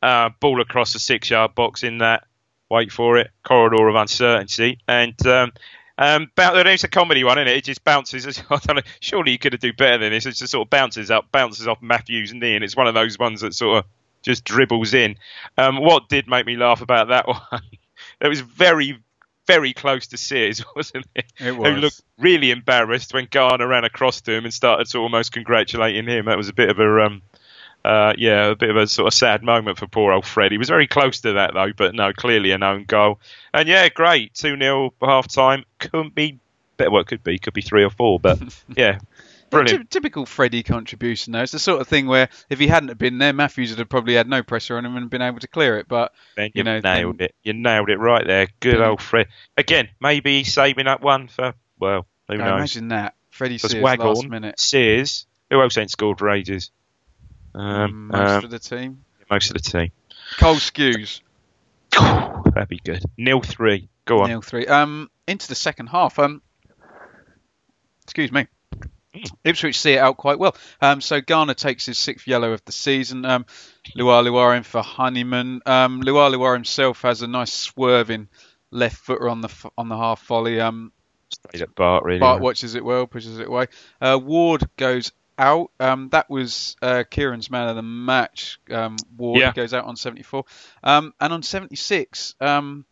uh, 0.02 0.30
ball 0.40 0.60
across 0.60 0.92
the 0.94 0.98
six-yard 0.98 1.54
box 1.54 1.82
in 1.82 1.98
that. 1.98 2.24
Wait 2.70 2.90
for 2.90 3.18
it, 3.18 3.30
corridor 3.42 3.88
of 3.88 3.94
uncertainty, 3.94 4.78
and 4.88 5.26
um, 5.26 5.52
um, 5.96 6.30
it's 6.36 6.84
a 6.84 6.88
comedy 6.88 7.22
one, 7.22 7.38
isn't 7.38 7.48
it? 7.48 7.56
It 7.58 7.64
just 7.64 7.84
bounces. 7.84 8.26
I 8.50 8.56
don't 8.56 8.76
know. 8.76 8.82
Surely 9.00 9.32
you 9.32 9.38
could 9.38 9.52
have 9.52 9.60
do 9.60 9.72
better 9.72 9.98
than 9.98 10.12
this. 10.12 10.26
It 10.26 10.32
just 10.32 10.52
sort 10.52 10.66
of 10.66 10.70
bounces 10.70 11.10
up, 11.10 11.30
bounces 11.30 11.68
off 11.68 11.80
Matthews' 11.80 12.34
knee, 12.34 12.54
and 12.54 12.64
it's 12.64 12.76
one 12.76 12.86
of 12.88 12.94
those 12.94 13.18
ones 13.18 13.42
that 13.42 13.54
sort 13.54 13.78
of 13.78 13.84
just 14.22 14.44
dribbles 14.44 14.94
in. 14.94 15.16
Um, 15.56 15.76
what 15.80 16.08
did 16.08 16.28
make 16.28 16.46
me 16.46 16.56
laugh 16.56 16.80
about 16.80 17.08
that 17.08 17.28
one? 17.28 17.40
it 18.20 18.28
was 18.28 18.40
very, 18.40 18.98
very 19.46 19.72
close 19.72 20.08
to 20.08 20.16
Sears, 20.16 20.64
wasn't 20.76 21.06
it? 21.14 21.26
It 21.38 21.54
Who 21.54 21.60
was. 21.60 21.76
looked 21.76 22.02
really 22.18 22.50
embarrassed 22.50 23.14
when 23.14 23.28
Garner 23.30 23.68
ran 23.68 23.84
across 23.84 24.20
to 24.22 24.32
him 24.32 24.44
and 24.44 24.52
started 24.54 24.88
to 24.88 24.98
almost 24.98 25.32
congratulating 25.32 26.06
him. 26.06 26.24
That 26.24 26.36
was 26.36 26.48
a 26.48 26.54
bit 26.54 26.70
of 26.70 26.80
a, 26.80 27.04
um, 27.04 27.22
uh, 27.84 28.14
yeah, 28.16 28.46
a 28.46 28.54
bit 28.56 28.70
of 28.70 28.76
a 28.76 28.86
sort 28.86 29.06
of 29.08 29.14
sad 29.14 29.42
moment 29.42 29.78
for 29.78 29.86
poor 29.86 30.12
old 30.12 30.24
Fred. 30.24 30.52
He 30.52 30.58
was 30.58 30.68
very 30.68 30.86
close 30.86 31.20
to 31.20 31.34
that 31.34 31.52
though, 31.54 31.72
but 31.76 31.94
no, 31.94 32.12
clearly 32.12 32.50
an 32.52 32.62
own 32.62 32.84
goal. 32.84 33.20
And 33.52 33.68
yeah, 33.68 33.88
great, 33.88 34.34
two 34.34 34.56
0 34.58 34.94
half 35.02 35.28
time. 35.28 35.64
Couldn't 35.78 36.14
be 36.14 36.38
better. 36.76 36.90
Well, 36.90 37.02
it 37.02 37.06
could 37.08 37.22
be, 37.22 37.38
could 37.38 37.54
be 37.54 37.60
three 37.62 37.84
or 37.84 37.90
four, 37.90 38.18
but 38.18 38.38
yeah, 38.76 38.98
brilliant. 39.50 39.90
Typical 39.90 40.24
Freddie 40.24 40.62
contribution, 40.62 41.32
though. 41.34 41.42
It's 41.42 41.52
the 41.52 41.58
sort 41.58 41.80
of 41.82 41.86
thing 41.88 42.06
where 42.06 42.30
if 42.48 42.58
he 42.58 42.66
hadn't 42.68 42.96
been 42.98 43.18
there, 43.18 43.32
Matthews 43.34 43.70
would 43.70 43.78
have 43.80 43.88
probably 43.90 44.14
had 44.14 44.28
no 44.28 44.42
pressure 44.42 44.78
on 44.78 44.86
him 44.86 44.96
and 44.96 45.10
been 45.10 45.22
able 45.22 45.40
to 45.40 45.48
clear 45.48 45.76
it. 45.78 45.86
But 45.86 46.12
Ben, 46.36 46.46
you 46.54 46.60
you 46.60 46.64
know, 46.64 46.80
nailed 46.80 47.18
then- 47.18 47.26
it. 47.26 47.34
You 47.42 47.52
nailed 47.52 47.90
it 47.90 47.98
right 47.98 48.26
there. 48.26 48.48
Good 48.60 48.76
Then- 48.76 48.82
old 48.88 49.02
Fred. 49.02 49.28
Again, 49.58 49.88
maybe 50.00 50.38
he's 50.38 50.52
saving 50.54 50.86
up 50.86 51.02
one 51.02 51.28
for 51.28 51.52
well, 51.78 52.06
who 52.28 52.38
now 52.38 52.44
knows? 52.50 52.58
imagine 52.76 52.88
that 52.88 53.14
Freddie 53.30 53.58
Sears 53.58 53.82
last 53.82 54.26
minute, 54.26 54.58
Sears, 54.58 55.26
who 55.50 55.60
else 55.60 55.76
ain't 55.76 55.90
scored 55.90 56.18
for 56.18 56.30
ages? 56.30 56.70
Um, 57.54 58.08
most 58.08 58.30
um, 58.30 58.44
of 58.44 58.50
the 58.50 58.58
team. 58.58 59.04
most 59.30 59.50
of 59.50 59.54
the 59.54 59.70
team. 59.70 59.90
Cole 60.38 60.56
Skuse, 60.56 61.20
That'd 62.54 62.68
be 62.68 62.80
good. 62.82 63.04
Nil 63.16 63.40
three. 63.40 63.88
Go 64.04 64.22
on. 64.22 64.28
nil 64.28 64.42
three. 64.42 64.66
Um, 64.66 65.10
into 65.26 65.48
the 65.48 65.54
second 65.54 65.88
half. 65.88 66.18
Um, 66.18 66.42
excuse 68.02 68.32
me. 68.32 68.46
Ipswich 69.44 69.78
see 69.78 69.92
it 69.92 69.98
out 69.98 70.16
quite 70.16 70.40
well. 70.40 70.56
Um, 70.80 71.00
so 71.00 71.20
Garner 71.20 71.54
takes 71.54 71.86
his 71.86 71.98
sixth 71.98 72.26
yellow 72.26 72.52
of 72.52 72.64
the 72.64 72.72
season. 72.72 73.24
Um, 73.24 73.46
LuaLua 73.96 74.56
in 74.56 74.64
for 74.64 74.82
Honeyman. 74.82 75.60
Um, 75.66 76.02
LuaLua 76.02 76.54
himself 76.54 77.02
has 77.02 77.22
a 77.22 77.28
nice 77.28 77.52
swerving 77.52 78.28
left 78.72 78.96
footer 78.96 79.28
on 79.28 79.40
the 79.40 79.70
on 79.78 79.88
the 79.88 79.96
half 79.96 80.26
volley. 80.26 80.60
Um, 80.60 80.90
Straight 81.28 81.62
at 81.62 81.74
Bart, 81.76 82.04
really. 82.04 82.18
Bart 82.18 82.40
watches 82.40 82.74
it 82.74 82.84
well, 82.84 83.06
pushes 83.06 83.38
it 83.38 83.46
away. 83.46 83.66
Uh, 84.00 84.18
Ward 84.20 84.68
goes 84.76 85.12
out. 85.38 85.70
Um, 85.80 86.08
that 86.10 86.28
was 86.30 86.76
uh, 86.82 87.04
Kieran's 87.10 87.50
man 87.50 87.68
of 87.68 87.76
the 87.76 87.82
match. 87.82 88.58
Um, 88.70 88.96
Ward 89.16 89.40
Yeah. 89.40 89.52
goes 89.52 89.74
out 89.74 89.84
on 89.84 89.96
74. 89.96 90.44
Um, 90.82 91.12
and 91.20 91.32
on 91.32 91.42
76, 91.42 92.34
um, 92.40 92.84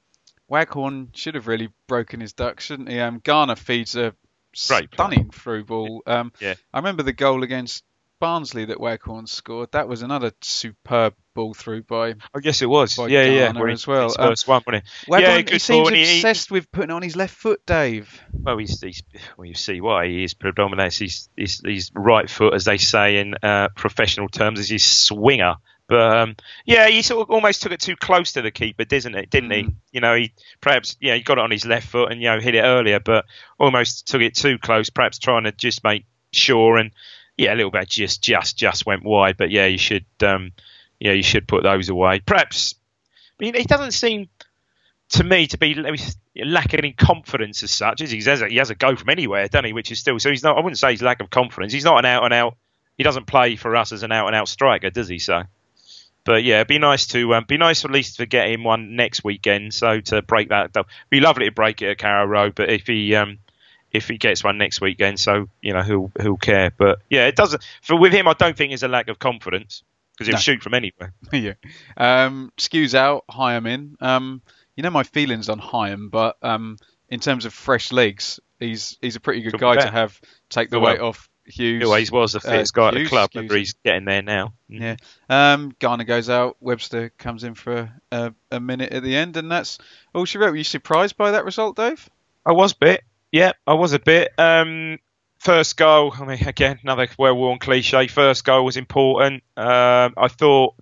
Waghorn 0.49 1.11
should 1.15 1.35
have 1.35 1.47
really 1.47 1.71
broken 1.87 2.21
his 2.21 2.33
duck, 2.33 2.61
shouldn't 2.61 2.89
he? 2.89 3.01
Um, 3.01 3.21
Garner 3.25 3.57
feeds 3.57 3.97
a 3.97 4.15
stunning 4.55 5.31
through 5.31 5.65
ball. 5.65 6.03
Um, 6.07 6.33
Yeah. 6.41 6.55
I 6.75 6.79
remember 6.79 7.03
the 7.03 7.13
goal 7.13 7.43
against 7.43 7.85
Barnsley 8.23 8.67
that 8.67 8.79
Waghorn 8.79 9.27
scored. 9.27 9.73
That 9.73 9.89
was 9.89 10.03
another 10.03 10.31
superb 10.43 11.15
ball 11.35 11.55
through 11.55 11.83
by 11.83 12.15
I 12.33 12.39
guess 12.41 12.63
it 12.63 12.67
was. 12.67 12.97
yeah, 12.97 13.25
yeah. 13.25 13.51
Where 13.53 13.67
he- 13.67 13.73
as 13.73 13.85
well. 13.85 14.05
His 14.05 14.17
Um, 14.17 14.29
first 14.29 14.47
one, 14.47 14.63
wasn't 14.65 14.85
it? 14.85 15.09
Waghorn. 15.09 15.45
Yeah, 15.45 15.53
he 15.53 15.59
seems 15.59 15.89
and 15.89 15.97
he- 15.97 16.07
he- 16.07 16.17
obsessed 16.19 16.53
with 16.53 16.71
putting 16.71 16.93
on 16.93 17.03
his 17.03 17.17
left 17.17 17.35
foot, 17.35 17.67
Dave. 17.67 18.23
Well, 18.33 18.59
he's, 18.59 18.81
he's 18.81 19.03
well, 19.37 19.47
you 19.47 19.55
see 19.55 19.81
why 19.81 20.07
he 20.07 20.23
is 20.23 20.35
predominant. 20.35 20.95
He's, 20.95 21.31
he's, 21.37 21.61
he's 21.65 21.91
right 21.97 22.31
foot, 22.31 22.55
as 22.55 22.65
they 22.65 22.79
say 22.79 23.19
in 23.19 23.35
uh, 23.43 23.71
professional 23.75 24.29
terms, 24.29 24.61
is 24.61 24.69
his 24.69 24.85
swinger. 24.85 25.57
But 25.89 26.17
um, 26.17 26.37
yeah, 26.65 26.87
he 26.87 27.03
sort 27.03 27.23
of 27.29 27.31
almost 27.35 27.61
took 27.63 27.73
it 27.73 27.81
too 27.81 27.97
close 27.97 28.35
to 28.35 28.43
the 28.43 28.53
keeper, 28.53 28.85
didn't 28.85 29.17
it? 29.17 29.31
Didn't 29.31 29.51
he? 29.51 29.63
Mm. 29.65 29.75
You 29.91 30.01
know, 30.01 30.15
he 30.15 30.33
perhaps 30.61 30.97
yeah 31.01 31.17
he 31.17 31.23
got 31.23 31.39
it 31.39 31.45
on 31.45 31.51
his 31.51 31.67
left 31.67 31.89
foot 31.89 32.13
and 32.13 32.23
you 32.23 32.29
know 32.29 32.39
hit 32.39 32.55
it 32.55 32.61
earlier, 32.63 33.01
but 33.01 33.25
almost 33.59 34.07
took 34.07 34.23
it 34.23 34.37
too 34.37 34.59
close. 34.59 34.91
Perhaps 34.91 35.19
trying 35.19 35.43
to 35.43 35.51
just 35.53 35.83
make 35.83 36.05
sure 36.31 36.79
and 36.79 36.93
yeah, 37.43 37.55
a 37.55 37.57
little 37.57 37.71
bit 37.71 37.89
just 37.89 38.23
just 38.23 38.57
just 38.57 38.87
went 38.87 39.03
wide. 39.03 39.37
But 39.37 39.51
yeah, 39.51 39.67
you 39.67 39.79
should 39.79 40.07
um, 40.23 40.53
yeah 40.99 41.13
you 41.13 41.23
should 41.23 41.47
put 41.47 41.63
those 41.63 41.89
away. 41.89 42.21
Perhaps 42.21 42.75
I 43.39 43.45
mean, 43.45 43.55
he 43.55 43.65
doesn't 43.65 43.93
seem 43.93 44.29
to 45.11 45.25
me 45.25 45.47
to 45.49 45.59
be 45.59 45.75
lacking 46.37 46.85
in 46.85 46.95
confidence 46.95 47.63
as 47.63 47.71
such. 47.71 48.01
Is 48.01 48.11
he? 48.11 48.19
He 48.19 48.31
has, 48.31 48.41
a, 48.41 48.49
he 48.49 48.57
has 48.57 48.71
a 48.71 48.75
go 48.75 48.97
from 48.97 49.11
anywhere, 49.11 49.47
doesn't 49.49 49.67
he? 49.67 49.73
Which 49.73 49.91
is 49.91 49.99
still 49.99 50.19
so. 50.19 50.31
He's 50.31 50.43
not. 50.43 50.57
I 50.57 50.61
wouldn't 50.61 50.79
say 50.79 50.91
he's 50.93 51.03
lack 51.03 51.21
of 51.21 51.31
confidence. 51.31 51.73
He's 51.73 51.85
not 51.85 51.99
an 51.99 52.05
out 52.05 52.25
and 52.25 52.33
out. 52.33 52.57
He 52.97 53.05
doesn't 53.05 53.27
play 53.27 53.57
for 53.57 53.75
us 53.77 53.93
as 53.93 54.03
an 54.03 54.13
out 54.13 54.27
and 54.29 54.37
out 54.37 54.49
striker, 54.49 54.91
does 54.91 55.09
he? 55.09 55.19
So, 55.19 55.43
but 56.25 56.45
yeah, 56.45 56.57
it'd 56.57 56.69
be 56.69 56.79
nice 56.79 57.07
to 57.09 57.35
um, 57.35 57.45
be 57.47 57.59
nice 57.59 57.85
at 57.85 57.91
least 57.91 58.19
to 58.19 58.27
get 58.27 58.49
him 58.49 58.65
one 58.65 58.97
next 58.97 59.25
weekend. 59.25 59.75
So 59.75 60.01
to 60.01 60.23
break 60.23 60.51
that, 60.51 60.71
it'd 60.71 60.87
be 61.11 61.21
lovely 61.21 61.47
to 61.47 61.53
break 61.53 61.83
it 61.83 61.91
at 61.91 61.99
Carrow 61.99 62.27
Road. 62.27 62.55
But 62.55 62.71
if 62.71 62.87
he 62.87 63.15
um, 63.15 63.39
if 63.93 64.09
he 64.09 64.19
gets 64.19 64.43
one 64.43 64.59
next 64.59 64.81
weekend, 64.81 65.21
so 65.21 65.49
you 65.61 65.73
know 65.73 65.83
who'll 65.83 66.11
who'll 66.21 66.37
care. 66.37 66.71
But 66.77 67.01
yeah, 67.11 67.27
it 67.27 67.37
doesn't. 67.37 67.63
For 67.83 67.97
with 67.99 68.13
him, 68.13 68.27
I 68.29 68.33
don't 68.35 68.57
think 68.57 68.71
there's 68.71 68.83
a 68.83 68.89
lack 68.89 69.09
of 69.09 69.19
confidence 69.19 69.83
because 70.13 70.29
he'll 70.29 70.37
No. 70.37 70.41
shoot 70.41 70.63
from 70.63 70.75
anywhere. 70.75 71.13
yeah. 71.33 71.55
Um, 71.97 72.53
Skuse 72.59 72.95
out, 72.95 73.25
Hyam 73.31 73.67
in. 73.69 73.97
Um, 74.01 74.43
you 74.77 74.83
know 74.83 74.91
my 74.91 75.03
feelings 75.03 75.49
on 75.49 75.61
Hyam, 75.61 76.11
but 76.11 76.37
um, 76.43 76.79
in 77.09 77.21
terms 77.21 77.45
of 77.45 77.53
fresh 77.53 77.93
legs, 77.93 78.41
he's 78.59 78.97
he's 79.03 79.17
a 79.17 79.21
pretty 79.21 79.43
good 79.43 79.59
guy 79.59 79.77
to 79.77 79.91
have 79.91 80.19
take 80.49 80.71
the 80.71 80.79
Good 80.79 80.87
weight 80.87 81.01
off 81.01 81.29
Hughes. 81.45 81.83
He 81.83 82.15
was 82.15 82.33
the 82.33 82.39
uh, 82.39 82.65
guy 82.73 82.89
at 82.89 82.95
the 82.95 83.07
club. 83.07 83.31
Whether 83.35 83.57
he's 83.57 83.75
getting 83.85 84.05
there 84.05 84.23
now. 84.23 84.55
Yeah. 84.69 84.97
Um, 85.29 85.75
Garner 85.79 86.05
goes 86.05 86.31
out. 86.31 86.57
Webster 86.61 87.11
comes 87.11 87.45
in 87.45 87.55
for 87.55 87.93
a, 88.11 88.33
a 88.51 88.61
minute 88.61 88.93
at 88.93 89.03
the 89.03 89.17
end, 89.17 89.37
and 89.37 89.51
that's 89.51 89.79
all 90.15 90.25
she 90.25 90.39
wrote. 90.39 90.51
Were 90.51 90.57
you 90.57 90.65
surprised 90.65 91.17
by 91.17 91.33
that 91.33 91.45
result, 91.45 91.77
Dave? 91.77 92.09
I 92.47 92.53
was 92.53 92.73
a 92.73 92.77
bit. 92.77 93.05
Yeah, 93.33 93.53
I 93.67 93.75
was 93.75 93.95
a 93.95 93.99
bit. 93.99 94.33
Um, 94.39 94.99
first 95.39 95.77
goal, 95.77 96.13
I 96.19 96.25
mean, 96.25 96.47
again, 96.47 96.79
another 96.83 97.09
well-worn 97.19 97.59
cliche. 97.59 98.07
First 98.07 98.45
goal 98.45 98.65
was 98.65 98.77
important. 98.77 99.43
Um, 99.57 100.15
I 100.17 100.29
thought, 100.29 100.75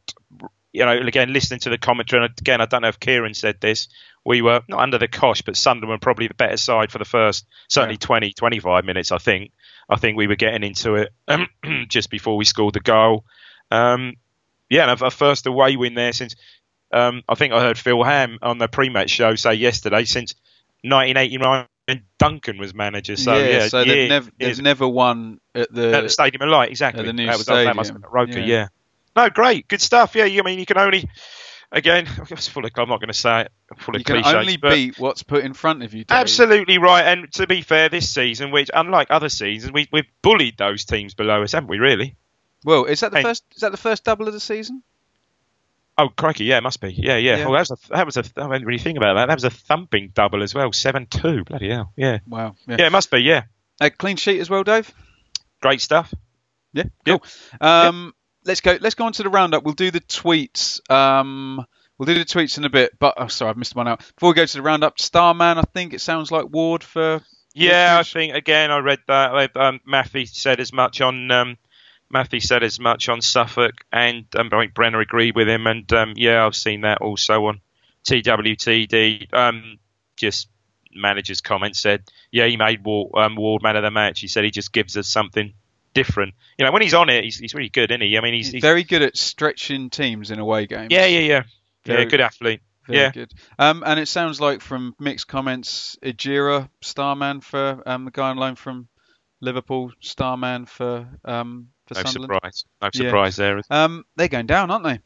you 0.73 0.85
know, 0.85 0.91
again, 0.99 1.33
listening 1.33 1.61
to 1.61 1.71
the 1.71 1.79
commentary, 1.79 2.25
and 2.25 2.35
again, 2.39 2.61
I 2.61 2.67
don't 2.67 2.83
know 2.83 2.89
if 2.89 3.01
Kieran 3.01 3.35
said 3.35 3.61
this. 3.61 3.89
We 4.25 4.43
were 4.43 4.61
not 4.69 4.81
under 4.81 4.99
the 4.99 5.09
cosh, 5.09 5.43
but 5.43 5.57
Sunderland 5.57 5.91
were 5.91 5.99
probably 5.99 6.27
the 6.27 6.35
better 6.35 6.57
side 6.59 6.93
for 6.93 6.99
the 6.99 7.05
first, 7.07 7.47
certainly 7.69 7.95
Yeah. 7.95 8.07
20, 8.07 8.33
25 8.35 8.85
minutes. 8.85 9.13
I 9.13 9.19
think. 9.19 9.53
I 9.89 9.97
think 9.97 10.17
we 10.17 10.27
were 10.27 10.37
getting 10.37 10.63
into 10.63 10.97
it 10.97 11.13
just 11.89 12.11
before 12.11 12.37
we 12.37 12.45
scored 12.45 12.75
the 12.75 12.81
goal. 12.81 13.25
Um, 13.71 14.17
yeah, 14.69 14.89
and 14.89 15.03
our 15.03 15.11
first 15.11 15.47
away 15.47 15.77
win 15.77 15.95
there 15.95 16.13
since. 16.13 16.37
Um, 16.93 17.23
I 17.29 17.37
think 17.37 17.53
I 17.53 17.61
heard 17.61 17.79
Phil 17.79 18.03
Ham 18.03 18.39
on 18.43 18.59
the 18.59 18.67
pre-match 18.67 19.11
show 19.11 19.37
say 19.37 19.55
yesterday 19.55 20.05
since 20.05 20.35
1989 20.83 21.67
when 21.91 22.05
Duncan 22.19 22.59
was 22.59 22.75
manager. 22.75 23.17
So 23.17 23.37
yeah, 23.37 23.69
so 23.69 23.85
they've 23.85 24.09
years 24.11 24.31
they've 24.39 24.61
never 24.63 24.89
won 24.89 25.41
at 25.55 25.73
the, 25.73 25.97
at 25.97 26.01
the 26.03 26.09
Stadium 26.09 26.43
of 26.43 26.49
Light, 26.49 26.71
exactly. 26.71 27.05
the 27.05 27.13
new 27.13 27.27
that 27.27 27.37
was 27.39 27.47
that 27.47 27.77
must 27.77 27.89
stadium. 27.89 28.03
have 28.03 28.03
been 28.03 28.05
at 28.05 28.13
Roker, 28.13 28.39
Yeah. 28.41 28.47
yeah. 28.47 28.69
No, 29.17 29.29
great, 29.29 29.67
good 29.69 29.81
stuff. 29.81 30.15
Yeah, 30.15 30.25
you, 30.25 30.41
I 30.41 30.45
mean, 30.45 30.59
you 30.61 30.67
can 30.67 30.79
only, 30.79 31.09
again, 31.73 32.07
it's 32.31 32.47
full 32.49 32.65
of. 32.65 32.71
I'm 32.77 32.89
not 32.89 33.01
going 33.01 33.09
to 33.09 33.13
say 33.13 33.41
it, 33.43 33.53
full 33.79 33.97
of 33.97 34.01
you 34.01 34.05
can 34.05 34.23
cliches, 34.23 34.35
only 34.35 34.57
beat 34.57 34.99
what's 35.01 35.25
put 35.25 35.45
in 35.45 35.53
front 35.53 35.83
of 35.83 35.93
you. 35.95 36.05
Dave. 36.05 36.17
absolutely 36.17 36.79
right. 36.79 37.03
And 37.03 37.31
to 37.33 37.47
be 37.49 37.63
fair, 37.63 37.89
this 37.89 38.09
season, 38.09 38.53
which 38.53 38.71
unlike 38.73 39.09
other 39.11 39.29
seasons, 39.29 39.73
we, 39.73 39.89
we've 39.93 40.07
bullied 40.23 40.57
those 40.59 40.85
teams 40.85 41.15
below 41.15 41.43
us, 41.43 41.53
haven't 41.53 41.69
we? 41.69 41.79
Really? 41.79 42.15
Well, 42.65 42.85
is 42.85 43.01
that 43.01 43.11
the 43.11 43.17
Hey. 43.19 43.23
first? 43.25 43.45
Is 43.57 43.63
that 43.63 43.73
the 43.73 43.77
first 43.79 44.05
double 44.05 44.29
of 44.29 44.33
the 44.33 44.41
season? 44.41 44.83
Oh, 46.03 46.09
crikey, 46.17 46.45
yeah, 46.45 46.59
it 46.59 46.63
must 46.63 46.81
be. 46.81 46.93
Yeah, 46.93 47.17
yeah. 47.17 47.37
Yeah. 47.39 47.45
Well, 47.47 47.53
that 47.53 47.69
was 47.69 47.71
a, 47.71 47.89
that 47.91 48.07
was 48.07 48.17
a, 48.17 48.21
I 48.37 48.53
didn't 48.53 48.67
really 48.67 48.79
think 48.79 48.97
about 48.99 49.15
that. 49.15 49.27
That 49.27 49.35
was 49.37 49.45
a 49.45 49.51
thumping 49.51 50.11
double 50.15 50.43
as 50.43 50.55
well, 50.55 50.73
seven 50.73 51.07
two. 51.07 51.45
Bloody 51.45 51.71
hell. 51.71 51.93
Yeah, 51.97 52.19
Wow. 52.27 52.57
Yeah. 52.67 52.77
yeah, 52.79 52.87
it 52.87 52.93
must 52.93 53.11
be. 53.11 53.19
Yeah, 53.19 53.43
A 53.81 53.91
clean 53.91 54.17
sheet 54.17 54.41
as 54.41 54.49
well, 54.51 54.63
Dave. 54.65 54.93
great 55.63 55.81
stuff. 55.81 56.13
Yeah. 56.73 56.85
Yeah. 57.05 57.19
Cool. 57.19 57.69
Um, 57.69 58.15
let's 58.45 58.61
go. 58.61 58.79
Let's 58.81 58.95
go 58.95 59.05
on 59.07 59.13
to 59.15 59.23
the 59.23 59.29
roundup. 59.31 59.65
We'll 59.65 59.75
do 59.75 59.91
the 59.91 60.01
tweets. 60.01 60.81
Um, 60.91 61.65
we'll 61.99 62.07
do 62.07 62.15
the 62.15 62.25
tweets 62.25 62.59
in 62.59 62.65
a 62.65 62.71
bit. 62.71 62.99
But 62.99 63.15
oh, 63.17 63.27
sorry, 63.27 63.51
I've 63.51 63.57
missed 63.57 63.75
one 63.75 63.89
out. 63.89 63.99
Before 64.15 64.31
we 64.31 64.35
go 64.35 64.47
to 64.47 64.53
the 64.57 64.63
roundup, 64.63 65.01
Starman. 65.01 65.59
I 65.59 65.63
think 65.75 65.93
it 65.95 66.01
sounds 66.01 66.31
like 66.31 66.49
Ward 66.51 66.83
for. 66.85 67.21
Yeah, 67.53 67.97
I 67.99 68.05
think 68.05 68.35
again 68.35 68.71
I 68.71 68.79
read 68.79 69.01
that. 69.09 69.57
Um, 69.57 69.81
Matthew 69.85 70.25
said 70.27 70.61
as 70.61 70.73
much 70.73 71.01
on 71.01 71.31
um, 71.33 71.59
Matthew 72.11 72.41
said 72.41 72.63
as 72.63 72.81
much 72.81 73.09
on 73.09 73.21
Suffolk, 73.21 73.85
and 73.93 74.25
um, 74.37 74.49
I 74.53 74.61
think 74.61 74.75
Brenner 74.75 75.01
agreed 75.01 75.37
with 75.37 75.49
him. 75.49 75.67
And 75.67 75.91
um, 75.93 76.15
yeah, 76.17 76.45
I've 76.45 76.57
seen 76.57 76.83
that 76.83 77.01
also 77.01 77.47
on 77.47 77.61
TWTD. 78.05 79.33
Um, 79.33 79.79
just 80.17 80.49
manager's 80.93 81.41
comment 81.41 81.77
said, 81.77 82.03
yeah, 82.31 82.47
he 82.47 82.57
made 82.57 82.85
Ward, 82.85 83.13
um, 83.15 83.37
Ward 83.37 83.63
man 83.63 83.77
of 83.77 83.83
the 83.83 83.91
match. 83.91 84.21
He 84.21 84.29
said 84.29 84.45
he 84.45 84.51
just 84.51 84.73
gives 84.73 84.97
us 84.97 85.09
something 85.09 85.55
different. 85.95 86.35
You 86.59 86.65
know, 86.65 86.73
when 86.73 86.83
he's 86.83 86.95
on 86.95 87.09
it, 87.09 87.25
he's, 87.25 87.39
he's 87.39 87.55
really 87.55 87.69
good, 87.69 87.91
isn't 87.91 88.01
he? 88.01 88.17
I 88.19 88.21
mean, 88.21 88.35
he's, 88.35 88.51
He's, 88.51 88.63
very 88.63 88.85
good 88.85 89.03
at 89.03 89.17
stretching 89.17 89.91
teams 89.91 90.31
in 90.31 90.39
away 90.39 90.67
games. 90.67 90.89
yeah, 90.91 91.07
yeah, 91.07 91.21
yeah, 91.21 91.43
Very- 91.85 92.03
yeah, 92.03 92.09
good 92.09 92.21
athlete. 92.21 92.61
Very 92.87 92.99
yeah. 92.99 93.11
good. 93.11 93.33
Um, 93.59 93.85
and 93.87 94.01
it 94.01 94.09
sounds 94.09 94.41
like 94.41 94.63
from 94.63 94.95
mixed 94.99 95.29
comments, 95.29 95.97
Ejaria 96.03 96.69
Starman 96.81 97.41
for 97.41 97.83
um, 97.87 98.07
the 98.07 98.11
guy 98.11 98.31
on 98.31 98.37
loan 98.37 98.57
from 98.57 98.89
Liverpool, 99.41 99.93
Starman 100.01 100.67
for 100.67 101.07
um, 101.25 101.69
for 101.95 102.03
No 102.05 102.11
Sunderland. 102.11 102.33
surprise, 102.55 102.65
no 102.83 102.91
Yeah. 102.95 103.09
surprise 103.09 103.37
there. 103.37 103.61
Um, 103.71 104.05
they're 104.17 104.29
going 104.29 104.47
down, 104.47 104.71
aren't 104.71 104.85
they? 104.85 105.01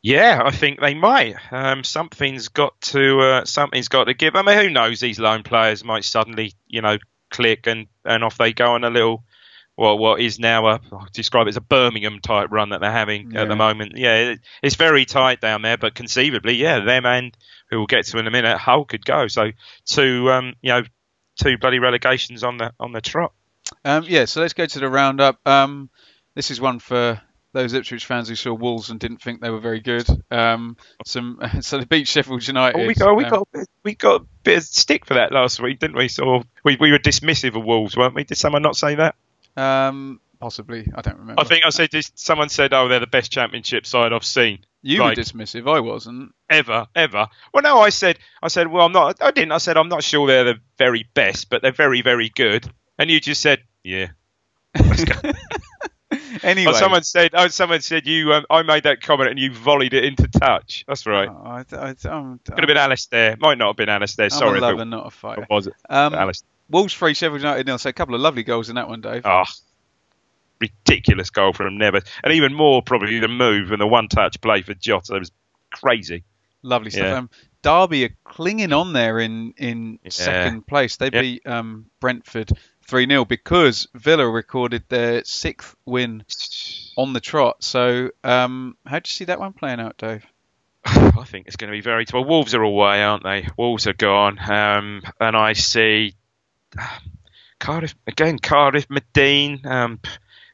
Yeah, 0.00 0.42
I 0.44 0.52
think 0.52 0.80
they 0.80 0.94
might. 0.94 1.34
Um, 1.50 1.82
something's 1.82 2.48
got 2.48 2.80
to 2.82 3.20
uh, 3.20 3.44
something's 3.44 3.88
got 3.88 4.04
to 4.04 4.14
give. 4.14 4.36
I 4.36 4.42
mean, 4.42 4.56
who 4.56 4.70
knows? 4.70 5.00
These 5.00 5.18
lone 5.18 5.42
players 5.42 5.84
might 5.84 6.04
suddenly, 6.04 6.52
you 6.68 6.82
know, 6.82 6.98
click 7.30 7.66
and, 7.66 7.88
and 8.04 8.22
off 8.22 8.38
they 8.38 8.52
go 8.52 8.72
on 8.72 8.84
a 8.84 8.90
little. 8.90 9.24
What 9.74 9.98
what 9.98 10.20
is 10.20 10.38
now 10.40 10.66
a 10.68 10.80
I 10.92 11.06
describe 11.12 11.46
it 11.46 11.50
as 11.50 11.56
a 11.56 11.60
Birmingham 11.60 12.18
type 12.20 12.48
run 12.50 12.70
that 12.70 12.80
they're 12.80 12.90
having 12.90 13.32
Yeah. 13.32 13.42
at 13.42 13.48
the 13.48 13.54
moment. 13.56 13.96
Yeah, 13.96 14.16
it, 14.30 14.40
it's 14.62 14.74
very 14.76 15.04
tight 15.04 15.40
down 15.40 15.62
there, 15.62 15.76
but 15.76 15.94
conceivably, 15.94 16.54
yeah, 16.54 16.80
them 16.84 17.06
and 17.06 17.36
who 17.70 17.78
we'll 17.78 17.86
get 17.86 18.04
to 18.06 18.18
in 18.18 18.26
a 18.26 18.30
minute, 18.30 18.56
Hull 18.58 18.84
could 18.84 19.04
go. 19.04 19.28
So 19.28 19.50
two, 19.84 20.30
um, 20.32 20.54
you 20.62 20.70
know, 20.70 20.82
two 21.40 21.58
bloody 21.58 21.78
relegations 21.80 22.42
on 22.42 22.56
the 22.58 22.72
on 22.80 22.92
the 22.92 23.00
trot. 23.00 23.32
Um, 23.84 24.04
yeah, 24.06 24.24
so 24.24 24.40
let's 24.40 24.54
go 24.54 24.66
to 24.66 24.78
the 24.78 24.88
roundup. 24.88 25.38
Um, 25.46 25.90
this 26.34 26.50
is 26.50 26.60
one 26.60 26.78
for 26.78 27.20
those 27.52 27.72
Ipswich 27.72 28.04
fans 28.04 28.28
who 28.28 28.34
saw 28.34 28.52
Wolves 28.52 28.90
and 28.90 29.00
didn't 29.00 29.22
think 29.22 29.40
they 29.40 29.50
were 29.50 29.60
very 29.60 29.80
good. 29.80 30.06
Um, 30.30 30.76
some 31.06 31.38
so 31.60 31.78
they 31.78 31.84
beat 31.84 32.06
Sheffield 32.08 32.46
United. 32.46 32.78
Oh, 32.80 32.86
we 32.86 32.94
got 32.94 33.16
we 33.16 33.24
Um, 33.24 33.30
got 33.30 33.40
a 33.40 33.58
bit- 33.58 33.68
we 33.84 33.94
got 33.94 34.20
a 34.20 34.24
bit 34.42 34.58
of 34.58 34.64
stick 34.64 35.06
for 35.06 35.14
that 35.14 35.32
last 35.32 35.60
week, 35.60 35.78
didn't 35.78 35.96
we? 35.96 36.08
So 36.08 36.42
we 36.64 36.76
we 36.76 36.90
were 36.92 36.98
dismissive 36.98 37.56
of 37.56 37.64
Wolves, 37.64 37.96
weren't 37.96 38.14
we? 38.14 38.24
Did 38.24 38.36
someone 38.36 38.62
not 38.62 38.76
say 38.76 38.94
that? 38.96 39.14
um, 39.56 40.20
possibly. 40.40 40.86
I 40.94 41.00
don't 41.00 41.18
remember. 41.18 41.40
I 41.40 41.44
think 41.44 41.64
I 41.66 41.70
said 41.70 41.90
someone 42.14 42.48
said, 42.48 42.72
"Oh, 42.74 42.88
they're 42.88 43.00
the 43.00 43.06
best 43.06 43.32
championship 43.32 43.86
side 43.86 44.12
I've 44.12 44.24
seen 44.24 44.64
you 44.82 45.00
like- 45.00 45.16
were 45.16 45.22
dismissive. 45.22 45.68
I 45.74 45.80
wasn't. 45.80 46.32
ever, 46.50 46.86
ever." 46.94 47.26
Well, 47.52 47.62
no, 47.62 47.80
I 47.80 47.88
said, 47.88 48.18
I 48.42 48.48
said, 48.48 48.68
well, 48.68 48.86
I'm 48.86 48.92
not. 48.92 49.16
I 49.22 49.30
didn't. 49.32 49.52
I 49.52 49.58
said, 49.58 49.76
I'm 49.76 49.88
not 49.88 50.04
sure 50.04 50.26
they're 50.26 50.44
the 50.44 50.60
very 50.76 51.08
best, 51.14 51.48
but 51.50 51.62
they're 51.62 51.72
very, 51.72 52.02
very 52.02 52.28
good. 52.28 52.70
And 52.98 53.10
you 53.10 53.20
just 53.20 53.40
said, 53.40 53.60
"Yeah." 53.84 54.08
Anyway, 56.42 56.72
Oh, 56.74 56.78
someone 56.78 57.02
said, 57.02 57.32
"Oh, 57.34 57.48
someone 57.48 57.80
said 57.80 58.06
you." 58.06 58.32
Um, 58.32 58.46
I 58.48 58.62
made 58.62 58.84
that 58.84 59.02
comment 59.02 59.30
and 59.30 59.38
you 59.38 59.50
volleyed 59.52 59.92
it 59.92 60.04
into 60.04 60.28
touch. 60.28 60.84
That's 60.86 61.04
right. 61.04 61.28
Oh, 61.28 61.42
I, 61.44 61.64
I, 61.72 61.94
I'm, 62.08 62.38
Could 62.38 62.58
have 62.60 62.66
been 62.66 62.76
Alistair. 62.76 63.36
Might 63.40 63.58
not 63.58 63.68
have 63.68 63.76
been 63.76 63.88
Alistair. 63.88 64.26
I'm 64.26 64.30
Sorry, 64.30 64.52
a 64.52 64.54
if 64.56 64.60
lover, 64.62 64.82
it, 64.82 64.84
not 64.86 65.06
a 65.06 65.10
fighter. 65.10 65.46
was 65.50 65.66
it. 65.66 65.74
Um, 65.90 66.14
Alistair. 66.14 66.46
Wolves 66.70 66.94
three, 66.94 67.14
Sheffield 67.14 67.40
United 67.40 67.66
nil. 67.66 67.76
So 67.78 67.90
a 67.90 67.92
couple 67.92 68.14
of 68.14 68.20
lovely 68.20 68.42
goals 68.44 68.68
in 68.68 68.76
that 68.76 68.88
one, 68.88 69.00
Dave. 69.00 69.22
Oh, 69.26 69.44
ridiculous 70.60 71.30
goal 71.30 71.52
from 71.52 71.78
Neves, 71.78 72.06
and 72.22 72.32
even 72.32 72.54
more 72.54 72.82
probably 72.82 73.18
the 73.18 73.28
move 73.28 73.72
and 73.72 73.80
the 73.80 73.86
one-touch 73.86 74.40
play 74.40 74.62
for 74.62 74.74
Jota. 74.74 75.16
It 75.16 75.20
was 75.20 75.32
crazy. 75.72 76.24
Lovely 76.62 76.90
stuff. 76.90 77.02
Yeah. 77.04 77.18
Um, 77.18 77.30
Derby 77.62 78.04
are 78.04 78.16
clinging 78.24 78.72
on 78.72 78.92
there 78.92 79.18
in 79.18 79.52
in 79.56 79.98
Yeah. 80.04 80.10
second 80.10 80.66
place. 80.66 80.96
They 80.96 81.10
Yeah. 81.12 81.20
beat 81.20 81.46
um, 81.46 81.86
Brentford 82.00 82.50
three 82.88 83.06
0 83.06 83.26
because 83.26 83.86
Villa 83.94 84.26
recorded 84.28 84.82
their 84.88 85.22
sixth 85.24 85.76
win 85.84 86.24
on 86.96 87.12
the 87.12 87.20
trot. 87.20 87.62
So 87.62 88.10
um, 88.24 88.76
how 88.84 88.98
do 88.98 89.08
you 89.08 89.12
see 89.12 89.26
that 89.26 89.38
one 89.38 89.52
playing 89.52 89.78
out, 89.78 89.98
Dave? 89.98 90.26
I 90.84 91.24
think 91.24 91.46
it's 91.46 91.56
going 91.56 91.70
to 91.70 91.76
be 91.76 91.82
very 91.82 92.06
well. 92.12 92.24
Wolves 92.24 92.54
are 92.54 92.62
away, 92.62 93.02
aren't 93.02 93.24
they? 93.24 93.46
Wolves 93.56 93.86
are 93.86 93.92
gone, 93.92 94.38
um, 94.50 95.02
and 95.20 95.36
I 95.36 95.52
see 95.52 96.14
Cardiff 97.60 97.94
again. 98.06 98.38
Cardiff, 98.38 98.88
Madine. 98.88 99.64
Um, 99.66 100.00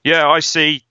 yeah, 0.03 0.29
I 0.29 0.41
see 0.41 0.83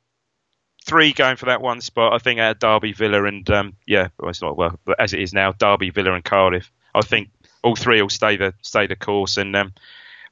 three 0.86 1.12
going 1.12 1.36
for 1.36 1.48
that 1.48 1.62
one 1.62 1.82
spot. 1.82 2.14
I 2.14 2.20
think 2.20 2.40
at 2.40 2.60
Derby, 2.60 2.94
Villa, 2.94 3.26
and 3.26 3.48
um, 3.50 3.76
yeah, 3.86 4.10
well, 4.18 4.30
it's 4.30 4.42
not 4.42 4.58
well, 4.58 4.80
as 4.98 5.14
it 5.14 5.20
is 5.20 5.34
now, 5.34 5.52
Derby, 5.52 5.90
Villa, 5.90 6.14
and 6.14 6.24
Cardiff. 6.24 6.72
I 6.96 7.02
think 7.02 7.30
all 7.64 7.76
three 7.76 8.02
will 8.02 8.10
stay 8.10 8.38
the 8.38 8.54
stay 8.62 8.88
the 8.88 8.96
course, 8.96 9.38
and 9.38 9.56
um, 9.56 9.74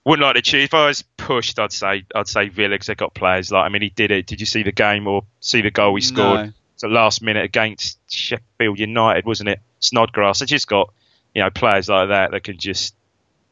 wouldn't 0.05 0.25
like 0.25 0.35
to 0.35 0.41
choose. 0.41 0.65
If 0.65 0.73
I 0.73 0.87
was 0.87 1.03
pushed, 1.17 1.59
I'd 1.59 1.71
say 1.71 2.05
I'd 2.13 2.27
say 2.27 2.49
Villa 2.49 2.69
because 2.69 2.87
they've 2.87 2.97
got 2.97 3.13
players 3.13 3.51
like. 3.51 3.65
I 3.65 3.69
mean, 3.69 3.81
he 3.81 3.89
did 3.89 4.11
it. 4.11 4.25
Did 4.25 4.39
you 4.39 4.45
see 4.45 4.63
the 4.63 4.71
game 4.71 5.07
or 5.07 5.23
see 5.39 5.61
the 5.61 5.71
goal 5.71 5.95
he 5.95 6.01
scored? 6.01 6.45
No. 6.47 6.53
It's 6.73 6.81
the 6.81 6.87
last 6.87 7.21
minute 7.21 7.43
against 7.43 7.99
Sheffield 8.11 8.79
United, 8.79 9.25
wasn't 9.25 9.49
it? 9.49 9.59
Snodgrass. 9.79 10.39
They 10.39 10.45
just 10.45 10.67
got 10.67 10.93
you 11.35 11.43
know 11.43 11.49
players 11.49 11.89
like 11.89 12.09
that 12.09 12.31
that 12.31 12.43
can 12.43 12.57
just 12.57 12.95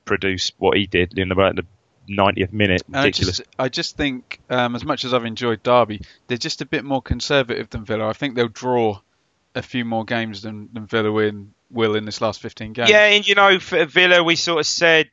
produce 0.05 0.51
what 0.57 0.75
he 0.75 0.87
did 0.87 1.17
in 1.19 1.31
about 1.31 1.55
the 1.55 1.65
90th 2.09 2.51
minute. 2.51 2.83
And 2.87 2.97
I 2.97 3.03
Ridiculous. 3.05 3.37
just, 3.37 3.49
I 3.59 3.69
just 3.69 3.95
think, 3.95 4.39
um, 4.49 4.75
as 4.75 4.83
much 4.83 5.05
as 5.05 5.13
I've 5.13 5.25
enjoyed 5.25 5.61
Derby, 5.61 6.01
they're 6.27 6.37
just 6.37 6.61
a 6.61 6.65
bit 6.65 6.83
more 6.83 7.01
conservative 7.01 7.69
than 7.69 7.85
Villa. 7.85 8.07
I 8.07 8.13
think 8.13 8.35
they'll 8.35 8.47
draw 8.47 8.99
a 9.55 9.61
few 9.61 9.85
more 9.85 10.05
games 10.05 10.41
than, 10.41 10.69
than 10.73 10.87
Villa 10.87 11.11
win, 11.11 11.53
will 11.71 11.95
in 11.95 12.05
this 12.05 12.21
last 12.21 12.41
15 12.41 12.73
games. 12.73 12.89
Yeah, 12.89 13.05
and 13.05 13.27
you 13.27 13.35
know, 13.35 13.59
for 13.59 13.85
Villa, 13.85 14.23
we 14.23 14.35
sort 14.35 14.59
of 14.59 14.65
said 14.65 15.09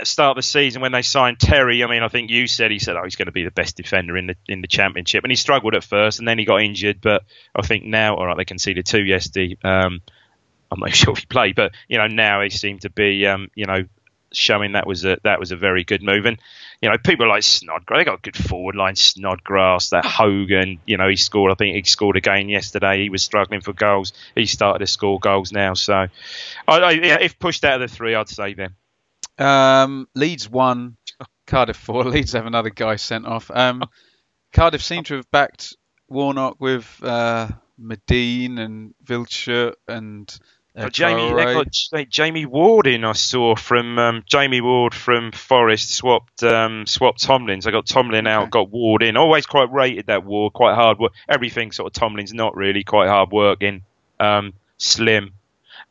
then 0.00 0.02
uh, 0.02 0.04
start 0.04 0.30
of 0.30 0.36
the 0.36 0.42
season 0.42 0.82
when 0.82 0.92
they 0.92 1.02
signed 1.02 1.38
Terry. 1.38 1.84
I 1.84 1.86
mean, 1.86 2.02
I 2.02 2.08
think 2.08 2.30
you 2.30 2.46
said 2.46 2.70
he 2.70 2.78
said, 2.78 2.96
"Oh, 2.96 3.04
he's 3.04 3.16
going 3.16 3.26
to 3.26 3.32
be 3.32 3.44
the 3.44 3.50
best 3.50 3.76
defender 3.76 4.16
in 4.16 4.28
the 4.28 4.36
in 4.48 4.60
the 4.60 4.68
championship," 4.68 5.24
and 5.24 5.30
he 5.30 5.36
struggled 5.36 5.74
at 5.74 5.84
first, 5.84 6.18
and 6.18 6.28
then 6.28 6.38
he 6.38 6.44
got 6.44 6.62
injured. 6.62 7.00
But 7.00 7.24
I 7.54 7.62
think 7.62 7.84
now, 7.84 8.16
all 8.16 8.26
right, 8.26 8.36
they 8.36 8.44
conceded 8.44 8.86
two 8.86 9.04
yesterday. 9.04 9.56
Um, 9.62 10.00
I'm 10.70 10.80
not 10.80 10.94
sure 10.94 11.12
if 11.12 11.20
he 11.20 11.26
played, 11.26 11.56
but 11.56 11.72
you 11.88 11.98
know, 11.98 12.06
now 12.06 12.42
he 12.42 12.50
seemed 12.50 12.82
to 12.82 12.90
be, 12.90 13.26
um, 13.26 13.50
you 13.54 13.66
know, 13.66 13.84
showing 14.32 14.72
that 14.72 14.86
was 14.86 15.04
a 15.04 15.18
that 15.24 15.40
was 15.40 15.52
a 15.52 15.56
very 15.56 15.84
good 15.84 16.02
move. 16.02 16.26
And 16.26 16.38
you 16.80 16.88
know, 16.88 16.96
people 16.98 17.28
like 17.28 17.42
Snodgrass, 17.42 18.00
they 18.00 18.04
got 18.04 18.18
a 18.18 18.22
good 18.22 18.36
forward 18.36 18.76
line. 18.76 18.96
Snodgrass, 18.96 19.90
that 19.90 20.04
Hogan, 20.04 20.78
you 20.86 20.96
know, 20.96 21.08
he 21.08 21.16
scored. 21.16 21.52
I 21.52 21.54
think 21.54 21.76
he 21.76 21.82
scored 21.82 22.16
again 22.16 22.48
yesterday. 22.48 23.02
He 23.02 23.10
was 23.10 23.22
struggling 23.22 23.60
for 23.60 23.72
goals. 23.72 24.12
He 24.34 24.46
started 24.46 24.78
to 24.80 24.86
score 24.86 25.18
goals 25.18 25.52
now. 25.52 25.74
So, 25.74 25.94
I, 25.94 26.08
I, 26.66 26.90
yeah, 26.92 27.18
if 27.20 27.38
pushed 27.38 27.64
out 27.64 27.82
of 27.82 27.90
the 27.90 27.94
three, 27.94 28.14
I'd 28.14 28.28
say 28.28 28.54
them. 28.54 28.76
Um, 29.40 30.06
Leeds 30.14 30.48
won, 30.48 30.96
Cardiff 31.46 31.76
four. 31.78 32.04
Leeds 32.04 32.32
have 32.32 32.46
another 32.46 32.70
guy 32.70 32.96
sent 32.96 33.26
off. 33.26 33.50
Um, 33.50 33.82
Cardiff 34.52 34.82
seem 34.82 35.04
to 35.04 35.16
have 35.16 35.30
backed 35.30 35.76
Warnock 36.08 36.60
with 36.60 36.86
uh, 37.02 37.48
Madine 37.80 38.58
and 38.58 38.94
Vilchert 39.04 39.74
and 39.88 40.38
uh, 40.76 40.82
Got 40.82 40.92
Jamie, 40.92 41.30
got 41.30 42.08
Jamie 42.10 42.46
Ward 42.46 42.86
in. 42.86 43.04
I 43.04 43.12
saw 43.12 43.56
from 43.56 43.98
um, 43.98 44.22
Jamie 44.26 44.60
Ward 44.60 44.94
from 44.94 45.32
Forest 45.32 45.90
swapped 45.90 46.42
um, 46.44 46.86
swapped 46.86 47.20
Tomlins. 47.22 47.66
I 47.66 47.72
got 47.72 47.86
Tomlin 47.86 48.26
out, 48.28 48.42
Okay. 48.42 48.50
got 48.50 48.70
Ward 48.70 49.02
in. 49.02 49.16
Always 49.16 49.46
quite 49.46 49.72
rated 49.72 50.06
that 50.06 50.24
Ward, 50.24 50.52
quite 50.52 50.74
hard 50.76 50.98
work. 51.00 51.12
Everything 51.28 51.72
sort 51.72 51.88
of 51.88 51.92
Tomlin's 51.92 52.32
not 52.32 52.54
really 52.56 52.84
quite 52.84 53.08
hard 53.08 53.32
working. 53.32 53.82
Um, 54.20 54.52
slim. 54.78 55.32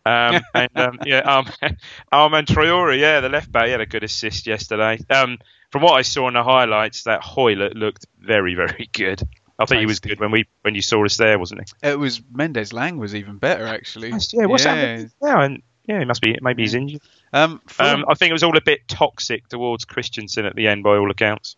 Um, 0.05 0.41
and 0.53 0.69
um, 0.75 0.99
yeah, 1.05 1.19
um, 1.19 1.47
Armand 2.11 2.47
Traore, 2.47 2.97
yeah, 2.99 3.19
the 3.19 3.29
left 3.29 3.51
back, 3.51 3.65
he 3.65 3.71
had 3.71 3.81
a 3.81 3.85
good 3.85 4.03
assist 4.03 4.47
yesterday. 4.47 4.99
Um, 5.09 5.37
from 5.71 5.83
what 5.83 5.93
I 5.93 6.01
saw 6.01 6.27
in 6.27 6.33
the 6.33 6.43
highlights, 6.43 7.03
that 7.03 7.21
Hoilett 7.21 7.75
looked 7.75 8.07
very, 8.19 8.55
very 8.55 8.89
good. 8.91 9.21
I 9.59 9.65
think 9.65 9.81
he 9.81 9.85
was 9.85 9.99
good 9.99 10.19
when 10.21 10.31
we 10.31 10.45
when 10.61 10.73
you 10.73 10.81
saw 10.81 11.03
us 11.03 11.17
there, 11.17 11.37
wasn't 11.37 11.69
he? 11.81 11.89
It 11.89 11.99
was 11.99 12.21
Mendez-Laing 12.31 12.97
was 12.97 13.13
even 13.13 13.37
better 13.37 13.67
actually. 13.67 14.13
Yeah, 14.31 14.45
what's 14.45 14.63
yeah. 14.63 14.73
happening 14.73 15.11
now? 15.21 15.41
And 15.41 15.61
yeah, 15.85 15.99
he 15.99 16.05
must 16.05 16.21
be. 16.21 16.37
Maybe 16.41 16.63
he's 16.63 16.75
injured. 16.75 17.01
Um, 17.33 17.61
Fulham, 17.67 17.99
Um, 17.99 18.05
I 18.09 18.13
think 18.13 18.29
it 18.29 18.33
was 18.33 18.43
all 18.43 18.55
a 18.55 18.61
bit 18.61 18.87
toxic 18.87 19.47
towards 19.49 19.83
Christiansen 19.83 20.45
at 20.45 20.55
the 20.55 20.67
end, 20.67 20.83
by 20.83 20.91
all 20.95 21.11
accounts. 21.11 21.57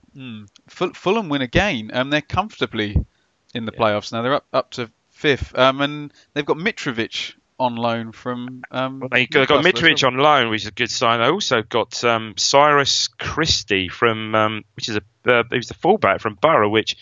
Ful- 0.67 0.93
Fulham 0.93 1.29
win 1.29 1.41
again. 1.43 1.91
Um, 1.93 2.09
they're 2.09 2.21
comfortably 2.21 2.97
in 3.53 3.65
the 3.65 3.71
Yeah. 3.71 3.79
playoffs 3.79 4.11
now. 4.11 4.23
They're 4.23 4.33
up 4.33 4.47
up 4.51 4.71
to 4.71 4.89
fifth. 5.11 5.55
Um, 5.55 5.81
and 5.81 6.13
they've 6.33 6.45
got 6.45 6.57
Mitrovic 6.57 7.33
on 7.61 7.75
loan 7.75 8.11
from. 8.11 8.63
Um, 8.71 8.99
Well, 8.99 9.09
they 9.09 9.27
got, 9.27 9.47
got 9.47 9.63
Mitrovic 9.63 10.05
on 10.05 10.17
loan, 10.17 10.49
which 10.49 10.63
is 10.63 10.67
a 10.67 10.71
good 10.71 10.89
sign. 10.91 11.19
They 11.19 11.27
also 11.27 11.61
got 11.61 12.03
um, 12.03 12.33
Cyrus 12.37 13.07
Christie 13.07 13.87
from, 13.89 14.35
um, 14.35 14.63
which 14.75 14.89
is 14.89 14.97
a 14.97 15.01
uh, 15.25 15.43
he 15.49 15.57
was 15.57 15.67
the 15.67 15.75
fullback 15.75 16.19
from 16.19 16.35
Borough, 16.41 16.69
which 16.69 16.97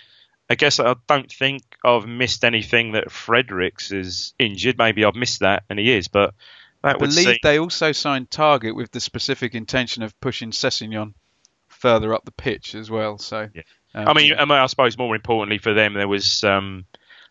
I 0.50 0.56
guess 0.56 0.80
I 0.80 0.96
don't 1.08 1.32
think 1.32 1.64
I've 1.84 2.08
missed 2.08 2.44
anything 2.44 2.92
that 2.94 3.12
Fredericks 3.12 3.92
is 3.92 4.34
injured. 4.38 4.78
Maybe 4.78 5.06
I've 5.06 5.16
missed 5.16 5.40
that, 5.40 5.64
and 5.70 5.80
he 5.80 5.92
is, 5.94 6.08
but 6.08 6.34
that 6.84 6.96
I 6.96 6.98
believe 6.98 7.14
seem 7.14 7.38
they 7.44 7.60
also 7.60 7.92
signed 7.92 8.30
Targett 8.30 8.76
with 8.76 8.92
the 8.92 9.00
specific 9.00 9.56
intention 9.56 10.04
of 10.04 10.20
pushing 10.20 10.52
Sessegnon 10.52 11.14
further 11.68 12.14
up 12.14 12.26
the 12.26 12.32
pitch 12.32 12.76
as 12.76 12.90
well. 12.90 13.18
So, 13.18 13.48
Yeah. 13.54 13.62
um, 13.94 14.10
I 14.10 14.14
mean, 14.14 14.34
I 14.34 14.44
I 14.44 14.66
suppose 14.66 14.98
more 14.98 15.16
importantly 15.16 15.60
for 15.60 15.74
them, 15.74 15.94
there 15.94 16.08
was 16.08 16.44
um, 16.44 16.86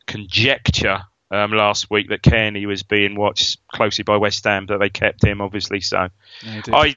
conjecture 0.07 1.03
um, 1.31 1.53
last 1.53 1.91
week 1.91 2.09
that 2.09 2.23
Cairney 2.23 2.67
was 2.67 2.83
being 2.83 3.14
watched 3.14 3.59
closely 3.69 4.05
by 4.05 4.17
West 4.17 4.45
Ham, 4.45 4.67
that 4.67 4.79
they 4.79 4.88
kept 4.88 5.25
him, 5.25 5.41
obviously. 5.41 5.81
So 5.81 6.09
yeah. 6.43 6.62
I 6.73 6.97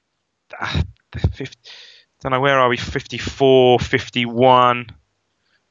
uh, 0.60 0.82
50, 1.34 1.58
don't 2.22 2.32
know 2.32 2.39
where 2.39 2.60
are 2.60 2.70
we 2.70 2.78
54, 2.78 3.80
51, 3.80 4.88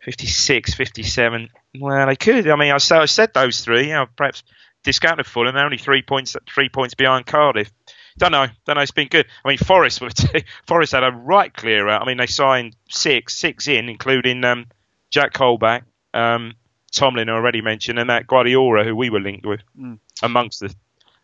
56, 0.01 0.75
57. 0.75 1.49
Well, 1.79 2.07
they 2.07 2.17
could. 2.17 2.49
I 2.49 2.57
mean, 2.57 2.73
I, 2.73 2.79
said- 2.79 3.01
I 3.01 3.07
said 3.07 3.33
those 3.35 3.61
three. 3.61 3.89
You 3.89 3.95
know, 3.95 4.07
perhaps 4.17 4.43
discounted 4.83 5.27
Fulham. 5.27 5.55
They're 5.55 5.65
only 5.65 5.79
three 5.79 6.03
points, 6.03 6.37
three 6.53 6.69
points 6.69 6.95
behind 6.95 7.27
Cardiff. 7.27 7.71
Don't 8.19 8.33
know. 8.33 8.47
Don't 8.67 8.77
know. 8.77 8.83
It's 8.83 8.91
been 8.91 9.09
good. 9.09 9.27
I 9.45 9.49
mean, 9.49 9.59
Forest 9.59 10.01
were 10.01 10.11
Forest 10.67 10.93
had 10.93 11.05
a 11.05 11.11
right 11.11 11.53
clear 11.53 11.89
out. 11.89 12.03
I 12.03 12.07
mean, 12.07 12.17
they 12.17 12.27
signed 12.27 12.77
six, 12.89 13.37
six 13.37 13.69
in, 13.69 13.89
including 13.89 14.45
um, 14.45 14.67
Jack 15.11 15.33
Colback, 15.33 15.83
um, 16.13 16.55
Tomlin, 16.93 17.29
already 17.29 17.61
mentioned, 17.63 17.99
and 17.99 18.11
that 18.11 18.27
Guédioura, 18.27 18.85
who 18.85 18.95
we 18.97 19.11
were 19.11 19.21
linked 19.21 19.47
with, 19.47 19.61
Mm. 19.79 19.99
amongst 20.23 20.61
the 20.61 20.75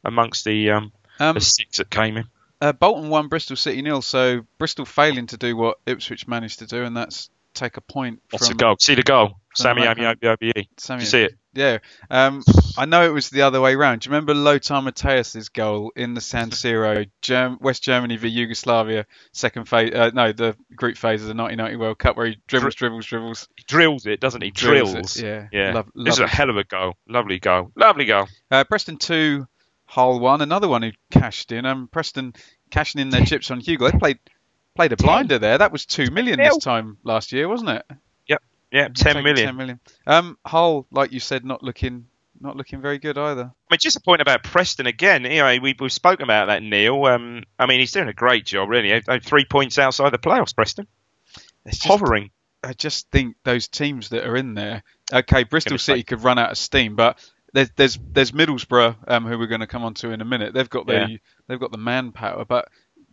amongst 0.04 0.44
the 0.44 0.70
um, 0.70 0.92
um, 1.18 1.34
the 1.34 1.40
six 1.40 1.78
that 1.78 1.90
came 1.90 2.16
in. 2.16 2.24
uh, 2.60 2.72
Bolton 2.72 3.08
won 3.08 3.28
Bristol 3.28 3.56
City 3.56 3.82
nil. 3.82 4.02
So 4.02 4.46
Bristol 4.58 4.84
failing 4.84 5.26
to 5.28 5.36
do 5.36 5.56
what 5.56 5.78
Ipswich 5.86 6.28
managed 6.28 6.60
to 6.60 6.66
do, 6.66 6.84
and 6.84 6.96
that's 6.96 7.30
take 7.54 7.76
a 7.76 7.80
point 7.80 8.20
What's 8.30 8.46
from 8.48 8.56
the 8.56 8.62
goal? 8.62 8.76
See 8.78 8.94
the 8.94 9.02
goal. 9.02 9.38
Sammy 9.54 9.82
the 9.82 9.90
Obi 9.90 10.02
left 10.02 10.24
Obi 10.24 10.50
Obi. 10.50 10.68
Sammy. 10.76 11.02
You 11.02 11.06
see 11.06 11.22
it? 11.24 11.34
Yeah. 11.56 11.78
Um, 12.10 12.42
I 12.78 12.84
know 12.84 13.04
it 13.04 13.12
was 13.12 13.30
the 13.30 13.42
other 13.42 13.60
way 13.60 13.74
around. 13.74 14.00
Do 14.00 14.08
you 14.08 14.12
remember 14.12 14.34
Lothar 14.34 14.74
Matthäus's 14.74 15.48
goal 15.48 15.92
in 15.96 16.14
the 16.14 16.20
San 16.20 16.50
Siro, 16.50 17.08
Germ- 17.22 17.58
West 17.60 17.82
Germany 17.82 18.16
v 18.16 18.28
Yugoslavia, 18.28 19.06
second 19.32 19.66
phase? 19.68 19.92
Uh, 19.94 20.10
no, 20.12 20.32
the 20.32 20.56
group 20.74 20.96
phase 20.96 21.22
of 21.22 21.28
the 21.28 21.34
1990 21.34 21.76
World 21.76 21.98
Cup, 21.98 22.16
where 22.16 22.26
he 22.26 22.38
dribbles, 22.46 22.74
dribbles, 22.74 23.06
dribbles, 23.06 23.48
He 23.56 23.64
drills 23.66 24.06
it, 24.06 24.20
doesn't 24.20 24.42
he? 24.42 24.50
drills. 24.50 24.92
Drills. 24.92 25.16
it. 25.16 25.24
Yeah. 25.24 25.48
Yeah. 25.50 25.72
Lov- 25.72 25.92
this 25.94 26.14
is 26.14 26.20
a 26.20 26.28
hell 26.28 26.50
of 26.50 26.56
a 26.58 26.64
goal. 26.64 26.94
Lovely 27.08 27.38
goal. 27.38 27.72
Lovely 27.74 28.04
goal. 28.04 28.26
Uh, 28.50 28.64
Preston 28.64 28.98
two, 28.98 29.46
Hull 29.86 30.20
one. 30.20 30.42
Another 30.42 30.68
one 30.68 30.82
who 30.82 30.90
cashed 31.10 31.52
in. 31.52 31.64
Um, 31.64 31.88
Preston 31.90 32.34
cashing 32.70 33.00
in 33.00 33.10
their 33.10 33.24
chips 33.24 33.50
on 33.50 33.60
Hugill. 33.60 33.90
They 33.92 33.98
played 33.98 34.18
played 34.74 34.92
a 34.92 34.96
blinder 34.96 35.38
there. 35.38 35.56
That 35.58 35.72
was 35.72 35.86
two 35.86 36.10
million 36.10 36.38
this 36.38 36.58
time 36.58 36.98
last 37.02 37.32
year, 37.32 37.48
wasn't 37.48 37.70
it? 37.70 37.86
Yeah, 38.76 38.88
ten 38.88 39.22
million. 39.22 39.46
10 39.46 39.56
million. 39.56 39.80
Um, 40.06 40.38
Hull, 40.44 40.86
like 40.90 41.12
you 41.12 41.20
said, 41.20 41.44
not 41.44 41.62
looking 41.62 42.06
not 42.40 42.56
looking 42.56 42.80
very 42.82 42.98
good 42.98 43.16
either. 43.16 43.42
I 43.42 43.72
mean, 43.72 43.78
just 43.80 43.96
a 43.96 44.00
point 44.00 44.20
about 44.20 44.42
Preston 44.44 44.86
again. 44.86 45.24
You 45.24 45.42
know, 45.42 45.58
we, 45.62 45.74
we've 45.78 45.92
spoken 45.92 46.24
about 46.24 46.46
that, 46.46 46.62
Neil. 46.62 47.04
Um, 47.06 47.44
I 47.58 47.66
mean, 47.66 47.80
he's 47.80 47.92
doing 47.92 48.08
a 48.08 48.12
great 48.12 48.44
job, 48.44 48.68
really. 48.68 48.92
Uh, 48.92 49.18
Three 49.22 49.46
points 49.46 49.78
outside 49.78 50.10
the 50.10 50.18
playoffs, 50.18 50.54
Preston. 50.54 50.86
It's 51.64 51.78
just, 51.78 51.86
Hovering. 51.86 52.30
I 52.62 52.74
just 52.74 53.10
think 53.10 53.36
those 53.44 53.68
teams 53.68 54.10
that 54.10 54.26
are 54.26 54.36
in 54.36 54.54
there. 54.54 54.82
Okay, 55.12 55.44
Bristol 55.44 55.78
City 55.78 56.02
could 56.02 56.22
run 56.22 56.38
out 56.38 56.50
of 56.50 56.58
steam, 56.58 56.96
but 56.96 57.18
there's 57.52 57.70
there's 57.76 57.98
there's 58.12 58.32
Middlesbrough, 58.32 58.96
um, 59.08 59.24
who 59.24 59.38
we're 59.38 59.46
going 59.46 59.60
to 59.60 59.66
come 59.66 59.84
on 59.84 59.94
to 59.94 60.10
in 60.10 60.20
a 60.20 60.24
minute. 60.24 60.52
They've 60.52 60.68
got 60.68 60.86
the 60.86 60.92
Yeah. 61.08 61.16
they've 61.48 61.60
got 61.60 61.72
the 61.72 61.78
manpower, 61.78 62.44
but 62.44 62.68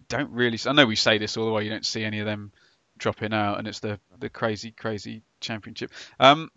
don't 0.10 0.32
really. 0.32 0.60
I 0.66 0.74
know 0.74 0.86
we 0.86 0.96
say 0.96 1.18
this 1.18 1.38
all 1.38 1.46
the 1.46 1.52
way. 1.52 1.64
You 1.64 1.70
don't 1.70 1.86
see 1.86 2.04
any 2.04 2.20
of 2.20 2.26
them 2.26 2.52
dropping 2.98 3.34
out, 3.34 3.60
and 3.60 3.68
it's 3.68 3.80
the 3.80 4.00
the 4.20 4.30
crazy 4.30 4.72
crazy 4.72 5.24
championship. 5.44 5.92
Um, 6.20 6.50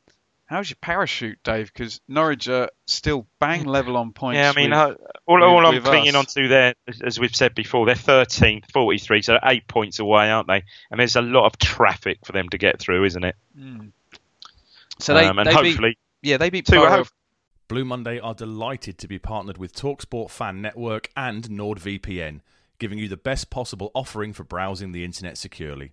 how's 0.46 0.70
your 0.70 0.78
parachute, 0.80 1.38
Dave? 1.42 1.72
Because 1.72 2.00
Norwich 2.08 2.48
are 2.48 2.70
still 2.86 3.26
bang 3.40 3.64
level 3.64 3.96
on 3.96 4.12
points. 4.12 4.36
Yeah, 4.38 4.50
I 4.50 4.54
mean, 4.54 4.70
with- 4.70 4.78
uh, 4.78 4.94
all, 5.26 5.36
with- 5.36 5.66
I'm 5.66 5.74
with 5.74 5.84
clinging 5.84 6.14
us. 6.14 6.36
onto 6.36 6.48
there, 6.48 6.74
as, 6.88 7.00
as 7.02 7.20
we've 7.20 7.34
said 7.34 7.54
before, 7.54 7.84
they're 7.86 7.94
13th, 7.94 8.70
43, 8.72 9.22
so 9.22 9.38
eight 9.44 9.66
points 9.68 9.98
away, 9.98 10.30
aren't 10.30 10.48
they? 10.48 10.62
And 10.90 10.98
there's 11.00 11.16
a 11.16 11.22
lot 11.22 11.46
of 11.46 11.58
traffic 11.58 12.18
for 12.24 12.32
them 12.32 12.48
to 12.50 12.58
get 12.58 12.78
through, 12.78 13.04
isn't 13.04 13.24
it? 13.24 13.36
Mm. 13.58 13.90
so 14.98 15.14
they, 15.14 15.26
um, 15.26 15.38
and 15.38 15.46
they 15.48 15.52
hopefully, 15.52 15.90
beat 16.22 16.28
yeah 16.30 16.36
they 16.38 16.50
beat 16.50 16.66
two. 16.66 16.80
I 16.80 16.90
hope- 16.90 17.08
Blue 17.68 17.84
Monday 17.84 18.20
are 18.20 18.32
delighted 18.32 18.96
to 18.98 19.08
be 19.08 19.18
partnered 19.18 19.58
with 19.58 19.74
TalkSport 19.74 20.30
Fan 20.30 20.62
Network 20.62 21.10
and 21.16 21.42
NordVPN, 21.48 22.40
giving 22.78 22.96
you 22.96 23.08
the 23.08 23.16
best 23.16 23.50
possible 23.50 23.90
offering 23.92 24.32
for 24.32 24.44
browsing 24.44 24.92
the 24.92 25.02
internet 25.02 25.36
securely. 25.36 25.92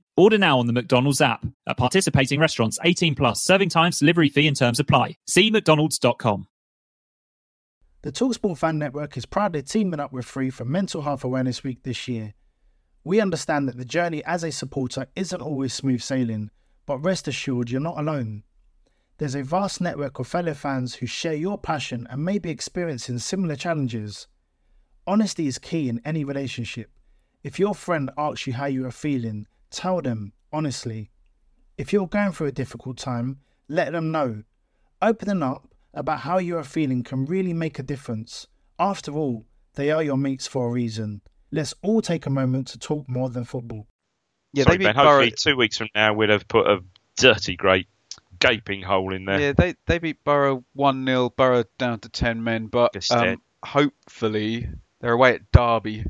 Order 0.17 0.37
now 0.37 0.59
on 0.59 0.67
the 0.67 0.73
McDonald's 0.73 1.21
app. 1.21 1.45
At 1.67 1.77
participating 1.77 2.39
restaurants, 2.39 2.77
18 2.83 3.15
plus, 3.15 3.43
serving 3.43 3.69
times, 3.69 3.99
delivery 3.99 4.29
fee 4.29 4.47
and 4.47 4.57
terms 4.57 4.79
apply. 4.79 5.17
See 5.27 5.49
mcdonalds.com. 5.49 6.47
The 8.03 8.11
Talksport 8.11 8.57
Fan 8.57 8.77
Network 8.77 9.15
is 9.15 9.25
proudly 9.25 9.61
teaming 9.61 9.99
up 9.99 10.11
with 10.11 10.25
Free 10.25 10.49
for 10.49 10.65
Mental 10.65 11.03
Health 11.03 11.23
Awareness 11.23 11.63
Week 11.63 11.83
this 11.83 12.07
year. 12.07 12.33
We 13.03 13.21
understand 13.21 13.67
that 13.67 13.77
the 13.77 13.85
journey 13.85 14.23
as 14.25 14.43
a 14.43 14.51
supporter 14.51 15.07
isn't 15.15 15.41
always 15.41 15.73
smooth 15.73 16.01
sailing, 16.01 16.51
but 16.85 16.97
rest 16.97 17.27
assured 17.27 17.69
you're 17.69 17.79
not 17.79 17.99
alone. 17.99 18.43
There's 19.17 19.35
a 19.35 19.43
vast 19.43 19.81
network 19.81 20.17
of 20.19 20.27
fellow 20.27 20.55
fans 20.55 20.95
who 20.95 21.05
share 21.05 21.35
your 21.35 21.57
passion 21.57 22.07
and 22.09 22.25
may 22.25 22.39
be 22.39 22.49
experiencing 22.49 23.19
similar 23.19 23.55
challenges. 23.55 24.27
Honesty 25.05 25.47
is 25.47 25.59
key 25.59 25.87
in 25.87 26.01
any 26.03 26.23
relationship. 26.23 26.89
If 27.43 27.59
your 27.59 27.75
friend 27.75 28.11
asks 28.17 28.47
you 28.47 28.53
how 28.53 28.65
you 28.65 28.85
are 28.87 28.91
feeling, 28.91 29.45
tell 29.71 30.01
them 30.01 30.33
honestly. 30.51 31.09
If 31.77 31.91
you're 31.91 32.07
going 32.07 32.31
through 32.31 32.47
a 32.47 32.51
difficult 32.51 32.97
time, 32.97 33.39
let 33.67 33.91
them 33.91 34.11
know. 34.11 34.43
Opening 35.01 35.41
up 35.41 35.67
about 35.93 36.19
how 36.19 36.37
you 36.37 36.57
are 36.57 36.63
feeling 36.63 37.03
can 37.03 37.25
really 37.25 37.53
make 37.53 37.79
a 37.79 37.83
difference. 37.83 38.47
After 38.77 39.13
all, 39.13 39.45
they 39.75 39.91
are 39.91 40.03
your 40.03 40.17
mates 40.17 40.47
for 40.47 40.67
a 40.67 40.71
reason. 40.71 41.21
Let's 41.51 41.73
all 41.81 42.01
take 42.01 42.25
a 42.25 42.29
moment 42.29 42.67
to 42.69 42.79
talk 42.79 43.09
more 43.09 43.29
than 43.29 43.45
football. 43.45 43.87
yeah 44.53 44.63
Sorry, 44.63 44.77
they 44.77 44.85
beat 44.85 44.85
Ben, 44.85 44.95
Borough. 44.95 45.11
hopefully 45.11 45.33
two 45.37 45.57
weeks 45.57 45.77
from 45.77 45.89
now 45.95 46.13
we'd 46.13 46.29
have 46.29 46.47
put 46.47 46.67
a 46.67 46.79
dirty, 47.17 47.55
great 47.55 47.87
gaping 48.39 48.81
hole 48.81 49.13
in 49.13 49.25
there. 49.25 49.39
Yeah, 49.39 49.53
they 49.53 49.75
they 49.85 49.99
beat 49.99 50.23
Borough 50.23 50.63
one 50.73 51.05
0 51.05 51.29
Borough 51.31 51.65
down 51.77 51.99
to 51.99 52.09
ten 52.09 52.43
men, 52.43 52.67
but 52.67 52.95
um, 53.11 53.41
hopefully 53.63 54.69
they're 54.99 55.13
away 55.13 55.35
at 55.35 55.51
Derby 55.51 56.05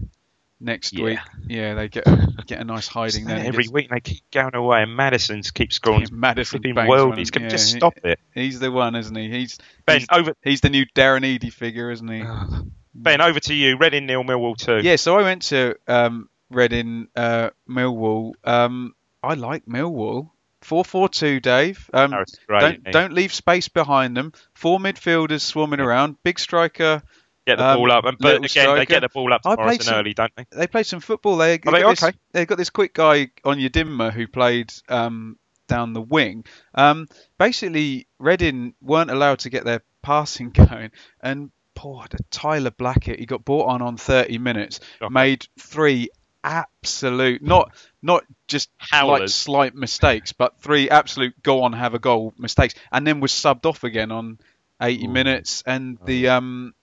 next 0.62 0.94
Yeah. 0.94 1.04
week. 1.06 1.20
Yeah, 1.48 1.74
they 1.76 1.88
get 1.90 2.06
get 2.46 2.60
a 2.60 2.64
nice 2.64 2.88
hiding 2.88 3.26
there. 3.26 3.38
Every 3.46 3.68
week 3.68 3.90
they 3.90 4.00
keep 4.00 4.24
going 4.32 4.56
away, 4.56 4.84
and 4.84 4.96
Maddison's 4.96 5.52
keeps 5.52 5.76
scoring 5.76 6.08
Maddison 6.12 6.60
flipping 6.60 6.76
bangs 6.76 6.90
one. 6.90 7.00
worldies. 7.00 7.32
Can 7.32 7.42
we 7.44 7.48
Yeah, 7.48 7.52
just 7.52 7.72
stop 7.72 7.98
it, 8.04 8.20
He's 8.34 8.60
the 8.60 8.72
one, 8.72 8.96
isn't 8.96 9.16
he? 9.16 9.30
He's 9.30 9.58
Ben? 9.86 10.00
he's, 10.00 10.08
Over, 10.12 10.34
he's 10.44 10.62
the 10.62 10.70
new 10.70 10.86
Darren 10.96 11.24
Eadie 11.26 11.52
figure, 11.52 11.92
isn't 11.92 12.08
he? 12.08 12.24
Ben, 12.94 13.22
over 13.22 13.40
to 13.40 13.54
you. 13.54 13.78
Reading 13.78 14.06
nil, 14.06 14.24
Millwall 14.24 14.58
two. 14.58 14.80
Yeah, 14.86 14.98
so 14.98 15.18
I 15.18 15.24
went 15.24 15.44
to 15.44 15.76
um, 15.88 16.30
Reading, 16.50 17.08
uh, 17.16 17.52
Millwall. 17.70 18.34
Um, 18.44 18.94
I 19.24 19.36
like 19.36 19.66
Millwall. 19.66 20.30
Four 20.60 20.84
four 20.86 21.10
two, 21.10 21.40
Dave. 21.40 21.90
Um, 21.94 22.12
great. 22.48 22.60
don't 22.60 22.84
don't 22.92 23.14
leave 23.14 23.34
space 23.34 23.68
behind 23.70 24.16
them. 24.16 24.34
Four 24.54 24.78
midfielders 24.78 25.42
swarming 25.42 25.80
around. 25.80 26.22
Big 26.22 26.38
striker. 26.38 27.02
Get 27.48 27.58
the 27.58 27.66
um, 27.66 27.78
ball 27.78 27.92
up, 27.92 28.06
and 28.06 28.18
but 28.20 28.46
again, 28.46 28.76
they 28.76 28.86
get 28.86 29.00
the 29.02 29.10
ball 29.10 29.34
up 29.34 29.42
to 29.42 29.50
I 29.50 29.56
Morison 29.56 29.84
some- 29.86 29.96
early, 29.96 30.14
don't 30.14 30.32
they? 30.36 30.46
They 30.52 30.68
played 30.68 30.86
some 30.86 31.00
football. 31.00 31.38
They, 31.38 31.56
Are 31.56 31.58
they? 31.58 31.82
got 31.82 31.90
this, 31.90 32.04
Okay. 32.04 32.18
they 32.34 32.46
got 32.46 32.58
this 32.60 32.70
quick 32.70 32.94
guy 32.94 33.28
Onyedinma 33.44 34.12
who 34.14 34.28
played 34.28 34.72
um, 34.90 35.38
down 35.68 35.94
the 35.94 36.02
wing. 36.02 36.46
Um, 36.76 37.08
basically, 37.40 38.06
Reading 38.20 38.76
weren't 38.82 39.10
allowed 39.10 39.40
to 39.40 39.50
get 39.50 39.66
their 39.66 39.82
passing 40.04 40.50
going, 40.52 40.92
and 41.20 41.50
poor 41.74 42.06
the 42.12 42.20
Tyler 42.30 42.70
Blackett, 42.72 43.20
he 43.20 43.26
got 43.26 43.44
brought 43.44 43.68
on 43.70 43.82
on 43.82 43.98
30 43.98 44.38
minutes, 44.38 44.80
Okay. 45.02 45.12
made 45.12 45.48
three 45.58 46.10
absolute 46.44 47.42
not 47.42 47.72
not 48.02 48.24
just 48.48 48.70
like 49.04 49.30
slight 49.30 49.76
mistakes, 49.76 50.34
but 50.34 50.60
three 50.62 50.90
absolute 50.90 51.42
go 51.44 51.64
on 51.64 51.74
have 51.74 51.94
a 51.94 52.00
goal 52.00 52.34
mistakes, 52.38 52.76
and 52.92 53.06
then 53.06 53.20
was 53.20 53.32
subbed 53.32 53.66
off 53.66 53.84
again 53.84 54.12
on 54.12 54.40
80 54.82 55.08
minutes, 55.08 55.64
and 55.66 55.98
the 56.06 56.30
um 56.30 56.74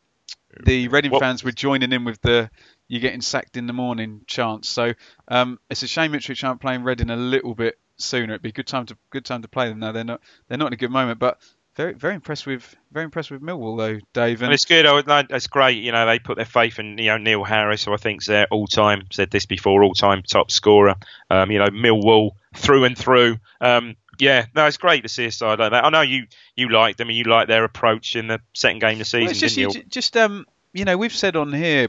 the 0.65 0.89
Reading 0.89 1.11
What- 1.11 1.21
fans 1.21 1.45
were 1.45 1.53
joining 1.53 1.93
in 1.93 2.05
with 2.05 2.21
the 2.23 2.51
"you're 2.89 3.01
getting 3.01 3.21
sacked 3.21 3.57
in 3.57 3.67
the 3.67 3.73
morning" 3.73 4.23
chants. 4.27 4.69
So 4.69 4.93
um, 5.29 5.59
it's 5.71 5.83
a 5.83 5.89
shame 5.89 6.15
Ipswich 6.15 6.43
aren't 6.45 6.61
playing 6.61 6.83
Reading 6.85 7.11
a 7.11 7.17
little 7.17 7.55
bit 7.55 7.79
sooner. 7.97 8.33
It'd 8.35 8.43
be 8.43 8.51
a 8.51 8.53
good 8.53 8.67
time 8.67 8.87
to 8.87 8.97
good 9.11 9.25
time 9.25 9.43
to 9.43 9.49
play 9.49 9.69
them 9.69 9.79
now. 9.81 9.93
They're 9.93 10.05
not 10.05 10.21
they're 10.49 10.59
not 10.59 10.69
in 10.69 10.73
a 10.73 10.77
good 10.77 10.91
moment, 10.91 11.19
but 11.19 11.39
very 11.77 11.95
very 11.95 12.15
impressed 12.15 12.47
with 12.47 12.75
very 12.91 13.05
impressed 13.05 13.31
with 13.31 13.41
Millwall 13.41 13.77
though, 13.79 14.01
Dave. 14.13 14.41
And 14.41 14.47
And 14.47 14.53
it's 14.55 14.65
good. 14.65 14.85
I 14.87 14.93
would, 14.95 15.07
no, 15.07 15.23
it's 15.31 15.47
great. 15.47 15.83
You 15.83 15.93
know, 15.93 16.07
they 16.07 16.19
put 16.19 16.37
their 16.37 16.45
faith 16.45 16.79
in 16.79 16.99
you 16.99 17.07
know 17.07 17.19
Neil 17.19 17.45
Harris, 17.45 17.85
who 17.85 17.93
I 17.93 17.97
think's 17.97 18.27
their 18.27 18.47
all-time 18.51 19.07
said 19.13 19.31
this 19.31 19.47
before, 19.47 19.83
all-time 19.85 20.23
top 20.23 20.51
scorer. 20.51 20.97
Um, 21.31 21.51
you 21.51 21.59
know, 21.59 21.69
Millwall 21.69 22.33
through 22.57 22.85
and 22.85 22.97
through. 22.99 23.37
Um, 23.61 23.97
yeah, 24.19 24.47
no, 24.55 24.67
it's 24.67 24.77
great 24.77 25.03
to 25.03 25.09
see 25.09 25.27
a 25.27 25.33
side 25.33 25.59
like 25.59 25.71
that. 25.73 25.85
I 25.85 25.91
know 25.91 26.01
you 26.03 26.27
you 26.57 26.69
liked 26.69 26.99
them 26.99 27.09
and 27.09 27.17
you 27.17 27.25
liked 27.25 27.49
their 27.49 27.65
approach 27.65 28.17
in 28.17 28.27
the 28.27 28.41
second 28.55 28.81
game 28.81 28.93
of 28.93 28.99
the 28.99 29.05
season, 29.05 29.21
Well, 29.25 29.31
it's 29.31 29.41
just, 29.41 29.57
you? 29.57 29.71
just 29.85 30.17
um, 30.17 30.47
you 30.73 30.85
know, 30.85 30.97
we've 30.97 31.15
said 31.15 31.37
on 31.37 31.53
here 31.53 31.89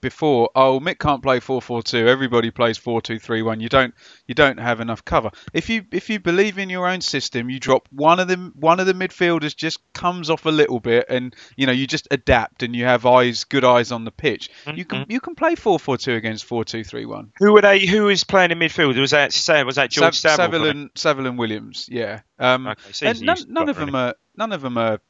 before, 0.00 0.50
oh, 0.54 0.80
Mick 0.80 0.98
can't 0.98 1.22
play 1.22 1.40
four 1.40 1.62
four 1.62 1.82
two. 1.82 2.06
Everybody 2.08 2.50
plays 2.50 2.76
four 2.78 3.00
two 3.00 3.18
three 3.18 3.42
one. 3.42 3.60
You 3.60 3.68
don't, 3.68 3.94
you 4.26 4.34
don't 4.34 4.58
have 4.58 4.80
enough 4.80 5.04
cover. 5.04 5.30
If 5.52 5.68
you 5.68 5.84
if 5.92 6.10
you 6.10 6.20
believe 6.20 6.58
in 6.58 6.68
your 6.70 6.86
own 6.86 7.00
system, 7.00 7.48
you 7.50 7.58
drop 7.58 7.88
one 7.90 8.20
of 8.20 8.28
them. 8.28 8.52
One 8.56 8.80
of 8.80 8.86
the 8.86 8.92
midfielders 8.92 9.56
just 9.56 9.80
comes 9.92 10.30
off 10.30 10.46
a 10.46 10.50
little 10.50 10.80
bit, 10.80 11.06
and 11.08 11.34
you 11.56 11.66
know 11.66 11.72
you 11.72 11.86
just 11.86 12.08
adapt, 12.10 12.62
and 12.62 12.76
you 12.76 12.84
have 12.84 13.06
eyes, 13.06 13.44
good 13.44 13.64
eyes 13.64 13.90
on 13.92 14.04
the 14.04 14.10
pitch. 14.12 14.50
You 14.74 14.84
can 14.84 14.98
Mm-hmm. 15.02 15.12
you 15.12 15.20
can 15.20 15.34
play 15.34 15.54
four 15.54 15.78
four 15.78 15.96
two 15.96 16.14
against 16.14 16.44
four 16.44 16.64
two 16.64 16.84
three 16.84 17.06
one. 17.06 17.32
Who 17.38 17.52
were 17.52 17.62
they? 17.62 17.86
Who 17.86 18.08
is 18.08 18.24
playing 18.24 18.50
in 18.50 18.58
midfield? 18.58 18.98
Was 19.00 19.12
that 19.12 19.32
was 19.64 19.76
that 19.76 19.90
George 19.90 20.18
Sav- 20.18 20.36
Saville? 20.36 20.60
Saville 20.60 20.70
and 20.70 20.90
Saville 20.94 21.26
and 21.26 21.38
Williams, 21.38 21.88
yeah. 21.90 22.20
Um, 22.38 22.66
Okay, 22.66 22.92
so 22.92 23.06
and 23.06 23.22
none, 23.22 23.36
none 23.48 23.68
of 23.68 23.76
them 23.76 23.86
really. 23.94 23.98
are 23.98 24.14
none 24.36 24.52
of 24.52 24.60
them 24.62 24.76
are 24.78 25.00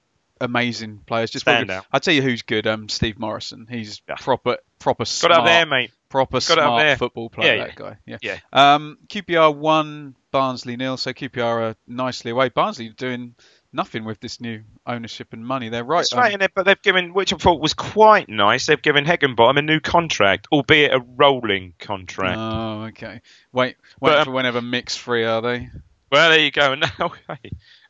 amazing 0.40 0.98
players. 1.06 1.30
Just 1.30 1.44
Stand 1.44 1.70
out. 1.70 1.86
I'll 1.92 2.00
tell 2.00 2.14
you 2.14 2.22
who's 2.22 2.42
good. 2.42 2.66
Um, 2.66 2.88
Steve 2.88 3.18
Morison. 3.18 3.66
He's 3.70 4.02
Yeah. 4.08 4.16
proper 4.20 4.58
proper 4.78 5.00
Got 5.02 5.08
smart, 5.08 5.32
up 5.40 5.44
there, 5.44 5.66
mate. 5.66 5.90
proper 6.08 6.34
Got 6.36 6.42
smart 6.42 6.80
there. 6.82 6.96
football 6.96 7.30
player. 7.30 7.56
Yeah, 7.56 7.64
that 7.66 7.74
guy. 7.76 7.96
Yeah. 8.06 8.18
Yeah. 8.22 8.38
Um, 8.52 8.98
QPR 9.08 9.54
one, 9.54 10.14
Barnsley 10.30 10.76
nil. 10.76 10.96
So 10.96 11.12
QPR 11.12 11.70
are 11.70 11.76
nicely 11.86 12.30
away. 12.30 12.48
Barnsley 12.48 12.90
doing 12.90 13.34
nothing 13.72 14.04
with 14.04 14.20
this 14.20 14.40
new 14.40 14.62
ownership 14.86 15.32
and 15.32 15.46
money. 15.46 15.68
They're 15.68 15.84
right. 15.84 15.98
That's 15.98 16.12
um, 16.12 16.20
right, 16.20 16.50
but 16.54 16.64
they've 16.64 16.80
given, 16.80 17.12
which 17.12 17.32
I 17.32 17.36
thought 17.36 17.60
was 17.60 17.74
quite 17.74 18.28
nice. 18.28 18.66
They've 18.66 18.80
given 18.80 19.04
Heckingbottom 19.04 19.58
a 19.58 19.62
new 19.62 19.80
contract, 19.80 20.48
albeit 20.52 20.92
a 20.92 21.00
rolling 21.00 21.74
contract. 21.78 22.38
Oh, 22.38 22.84
okay. 22.88 23.20
Wait, 23.52 23.76
wait 24.00 24.10
But, 24.10 24.18
um, 24.18 24.24
for 24.26 24.30
whenever 24.32 24.62
mix 24.62 24.96
free 24.96 25.24
are 25.24 25.42
they? 25.42 25.68
Well, 26.10 26.30
there 26.30 26.40
you 26.40 26.50
go. 26.50 26.74
Now, 26.98 27.12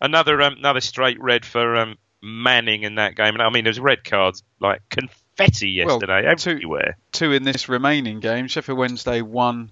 another 0.01 0.41
um, 0.43 0.55
another 0.59 0.81
straight 0.81 1.21
red 1.21 1.45
for 1.45 1.77
um, 1.77 1.97
Manning 2.23 2.83
in 2.83 2.97
that 2.97 3.15
game. 3.15 3.35
And 3.35 3.43
I 3.43 3.51
mean, 3.51 3.65
there's 3.65 3.79
red 3.81 4.05
cards 4.05 4.43
like 4.61 4.83
confetti 4.89 5.83
Well, 5.85 6.01
yesterday 6.01 6.23
two- 6.37 6.51
everywhere. 6.51 6.97
Two 7.13 7.33
in 7.33 7.45
this 7.45 7.69
remaining 7.69 8.21
game. 8.21 8.49
Sheffield 8.49 8.79
Wednesday 8.79 9.23
one, 9.23 9.71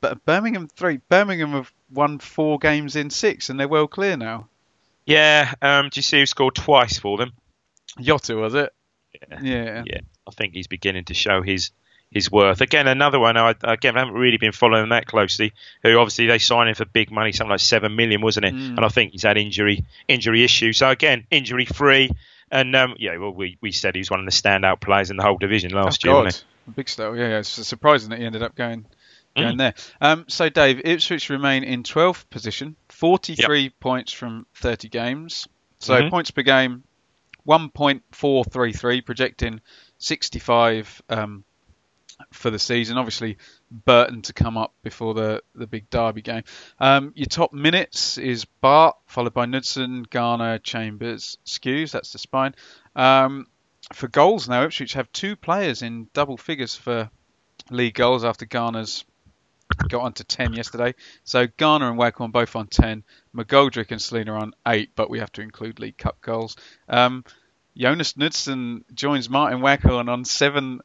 but 0.00 0.24
Birmingham 0.24 0.68
three. 0.68 0.98
Birmingham 1.08 1.52
have 1.52 1.72
won 1.90 2.18
four 2.18 2.58
games 2.58 2.96
in 2.96 3.10
six, 3.10 3.48
and 3.50 3.58
they're 3.60 3.68
well 3.68 3.86
clear 3.86 4.16
now. 4.16 4.48
Yeah. 5.04 5.54
Um, 5.62 5.88
do 5.90 5.98
you 5.98 6.02
see 6.02 6.18
who 6.18 6.26
scored 6.26 6.56
twice 6.56 6.98
for 6.98 7.16
them? 7.18 7.32
Jota 8.00 8.34
was 8.36 8.54
it? 8.54 8.72
Yeah. 9.30 9.38
Yeah. 9.40 9.82
Yeah. 9.86 10.00
I 10.26 10.30
think 10.32 10.54
he's 10.54 10.66
beginning 10.66 11.04
to 11.04 11.14
show 11.14 11.40
his 11.42 11.70
his 12.12 12.30
worth. 12.30 12.60
Again, 12.60 12.86
another 12.86 13.18
one. 13.18 13.36
I 13.36 13.54
again 13.62 13.96
I 13.96 14.00
haven't 14.00 14.14
really 14.14 14.38
been 14.38 14.52
following 14.52 14.90
that 14.90 15.06
closely. 15.06 15.52
Who 15.82 15.98
obviously 15.98 16.26
they 16.26 16.38
signed 16.38 16.68
him 16.68 16.74
for 16.74 16.84
big 16.84 17.10
money, 17.10 17.32
something 17.32 17.50
like 17.50 17.60
seven 17.60 17.96
million, 17.96 18.20
wasn't 18.20 18.46
it? 18.46 18.54
Mm. 18.54 18.76
And 18.76 18.80
I 18.84 18.88
think 18.88 19.12
he's 19.12 19.22
had 19.22 19.36
injury 19.36 19.84
injury 20.08 20.44
issues. 20.44 20.78
So 20.78 20.88
again, 20.88 21.26
injury 21.30 21.66
free. 21.66 22.10
And 22.50 22.76
um, 22.76 22.94
yeah, 22.98 23.16
well, 23.16 23.32
we, 23.32 23.58
we 23.60 23.72
said 23.72 23.96
he 23.96 24.00
was 24.00 24.10
one 24.10 24.20
of 24.20 24.26
the 24.26 24.30
standout 24.32 24.80
players 24.80 25.10
in 25.10 25.16
the 25.16 25.24
whole 25.24 25.36
division 25.36 25.72
last 25.72 26.06
oh, 26.06 26.22
year. 26.22 26.30
God. 26.30 26.36
Big 26.76 26.88
style. 26.88 27.16
Yeah, 27.16 27.28
yeah. 27.28 27.38
It's 27.38 27.48
surprising 27.48 28.10
that 28.10 28.20
he 28.20 28.24
ended 28.24 28.42
up 28.42 28.54
going 28.54 28.86
going 29.36 29.54
Mm. 29.54 29.58
there. 29.58 29.74
Um, 30.00 30.24
so 30.28 30.48
Dave, 30.48 30.80
Ipswich 30.84 31.28
remain 31.28 31.62
in 31.62 31.82
12th 31.82 32.28
position, 32.30 32.76
43 32.88 33.70
points 33.80 34.12
from 34.12 34.46
30 34.54 34.88
games. 34.88 35.46
So 35.78 36.00
Mhm. 36.00 36.10
points 36.10 36.30
per 36.30 36.42
game, 36.42 36.84
1.433, 37.46 39.02
projecting 39.02 39.60
65 39.98 41.02
um, 41.08 41.44
for 42.32 42.50
the 42.50 42.58
season. 42.58 42.98
Obviously, 42.98 43.38
Burton 43.70 44.22
to 44.22 44.32
come 44.32 44.56
up 44.56 44.74
before 44.82 45.14
the, 45.14 45.42
the 45.54 45.66
big 45.66 45.90
derby 45.90 46.22
game. 46.22 46.42
Um, 46.78 47.12
your 47.14 47.26
top 47.26 47.52
minutes 47.52 48.18
is 48.18 48.44
Bart, 48.44 48.96
followed 49.06 49.34
by 49.34 49.46
Knudsen, 49.46 50.04
Garner, 50.08 50.58
Chambers, 50.58 51.38
Skuse. 51.44 51.90
That's 51.90 52.12
the 52.12 52.18
spine. 52.18 52.54
Um, 52.94 53.46
for 53.92 54.08
goals 54.08 54.48
now, 54.48 54.64
Ipswich 54.64 54.94
have 54.94 55.10
two 55.12 55.36
players 55.36 55.82
in 55.82 56.08
double 56.12 56.36
figures 56.36 56.74
for 56.74 57.10
league 57.70 57.94
goals 57.94 58.24
after 58.24 58.46
Garner's 58.46 59.04
got 59.88 60.02
on 60.02 60.12
to 60.14 60.24
10 60.24 60.54
yesterday. 60.54 60.94
So 61.24 61.46
Garner 61.56 61.88
and 61.88 61.98
Waghorn 61.98 62.30
both 62.30 62.56
on 62.56 62.68
10. 62.68 63.04
McGoldrick 63.34 63.90
and 63.90 64.00
Celina 64.00 64.34
on 64.34 64.54
8, 64.66 64.90
but 64.94 65.10
we 65.10 65.18
have 65.18 65.32
to 65.32 65.42
include 65.42 65.78
League 65.78 65.98
Cup 65.98 66.20
goals. 66.20 66.56
Um, 66.88 67.24
Jonas 67.76 68.14
Knudsen 68.14 68.84
joins 68.94 69.28
Martyn 69.28 69.60
Waghorn 69.60 70.08
on 70.08 70.24
7 70.24 70.80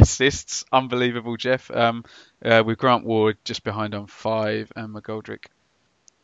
assists. 0.00 0.64
Unbelievable, 0.72 1.36
Jeff. 1.36 1.70
Um, 1.70 2.04
uh, 2.44 2.62
with 2.64 2.78
Grant 2.78 3.04
Ward 3.04 3.36
just 3.44 3.64
behind 3.64 3.94
on 3.94 4.06
5 4.06 4.72
and 4.76 4.94
McGoldrick 4.94 5.46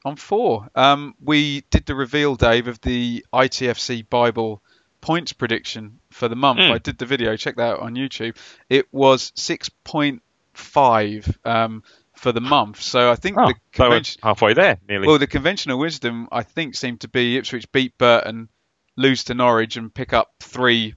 on 0.04 0.16
4. 0.16 0.68
Um, 0.74 1.14
we 1.22 1.62
did 1.70 1.86
the 1.86 1.94
reveal, 1.94 2.36
Dave, 2.36 2.68
of 2.68 2.80
the 2.82 3.24
ITFC 3.32 4.08
Bible 4.08 4.62
points 5.00 5.32
prediction 5.32 5.98
for 6.10 6.28
the 6.28 6.36
month. 6.36 6.60
Mm. 6.60 6.72
I 6.72 6.78
did 6.78 6.98
the 6.98 7.06
video. 7.06 7.36
Check 7.36 7.56
that 7.56 7.74
out 7.74 7.80
on 7.80 7.94
YouTube. 7.94 8.36
It 8.68 8.86
was 8.92 9.32
6.5 9.32 11.36
um, 11.46 11.82
for 12.14 12.32
the 12.32 12.40
month. 12.40 12.80
So 12.80 13.10
I 13.10 13.16
think 13.16 13.36
Oh, 13.38 13.48
the 13.48 13.54
convention, 13.72 14.20
halfway 14.22 14.54
there, 14.54 14.78
nearly. 14.88 15.06
well, 15.08 15.18
the 15.18 15.26
conventional 15.26 15.78
wisdom 15.78 16.28
I 16.32 16.42
think 16.42 16.74
seemed 16.74 17.00
to 17.00 17.08
be 17.08 17.36
Ipswich 17.36 17.70
beat 17.72 17.96
Burton, 17.98 18.48
lose 18.96 19.24
to 19.24 19.34
Norwich, 19.34 19.76
and 19.76 19.92
pick 19.92 20.12
up 20.12 20.32
three 20.40 20.94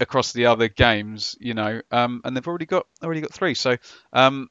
across 0.00 0.32
the 0.32 0.46
other 0.46 0.68
games. 0.68 1.36
You 1.40 1.54
know, 1.54 1.80
um, 1.90 2.20
and 2.24 2.36
they've 2.36 2.46
already 2.46 2.66
got 2.66 2.86
already 3.02 3.20
got 3.20 3.32
three. 3.32 3.54
So 3.54 3.76
um, 4.12 4.48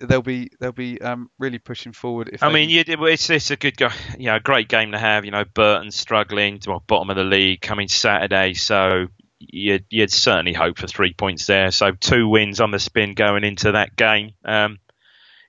they'll 0.00 0.22
be 0.22 0.50
they'll 0.60 0.72
be 0.72 1.00
um, 1.00 1.30
really 1.38 1.58
pushing 1.58 1.92
forward. 1.92 2.30
If 2.32 2.42
I 2.42 2.50
mean, 2.52 2.68
can- 2.84 2.98
you, 3.00 3.06
it's 3.06 3.28
it's 3.30 3.50
a 3.50 3.56
good, 3.56 3.76
go- 3.76 3.88
you 4.18 4.26
know, 4.26 4.36
a 4.36 4.40
great 4.40 4.68
game 4.68 4.92
to 4.92 4.98
have. 4.98 5.24
You 5.24 5.30
know, 5.30 5.44
Burton 5.44 5.90
struggling 5.90 6.58
to 6.60 6.80
bottom 6.86 7.10
of 7.10 7.16
the 7.16 7.24
league 7.24 7.60
coming 7.60 7.88
Saturday, 7.88 8.54
so 8.54 9.06
you'd, 9.38 9.84
you'd 9.90 10.10
certainly 10.10 10.52
hope 10.54 10.78
for 10.78 10.86
three 10.86 11.12
points 11.12 11.46
there. 11.46 11.70
So 11.70 11.92
two 11.92 12.28
wins 12.28 12.60
on 12.60 12.70
the 12.70 12.78
spin 12.78 13.14
going 13.14 13.44
into 13.44 13.72
that 13.72 13.94
game 13.94 14.32
um, 14.44 14.78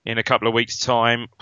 in 0.05 0.17
a 0.17 0.23
couple 0.23 0.47
of 0.47 0.53
weeks' 0.53 0.79
time. 0.79 1.27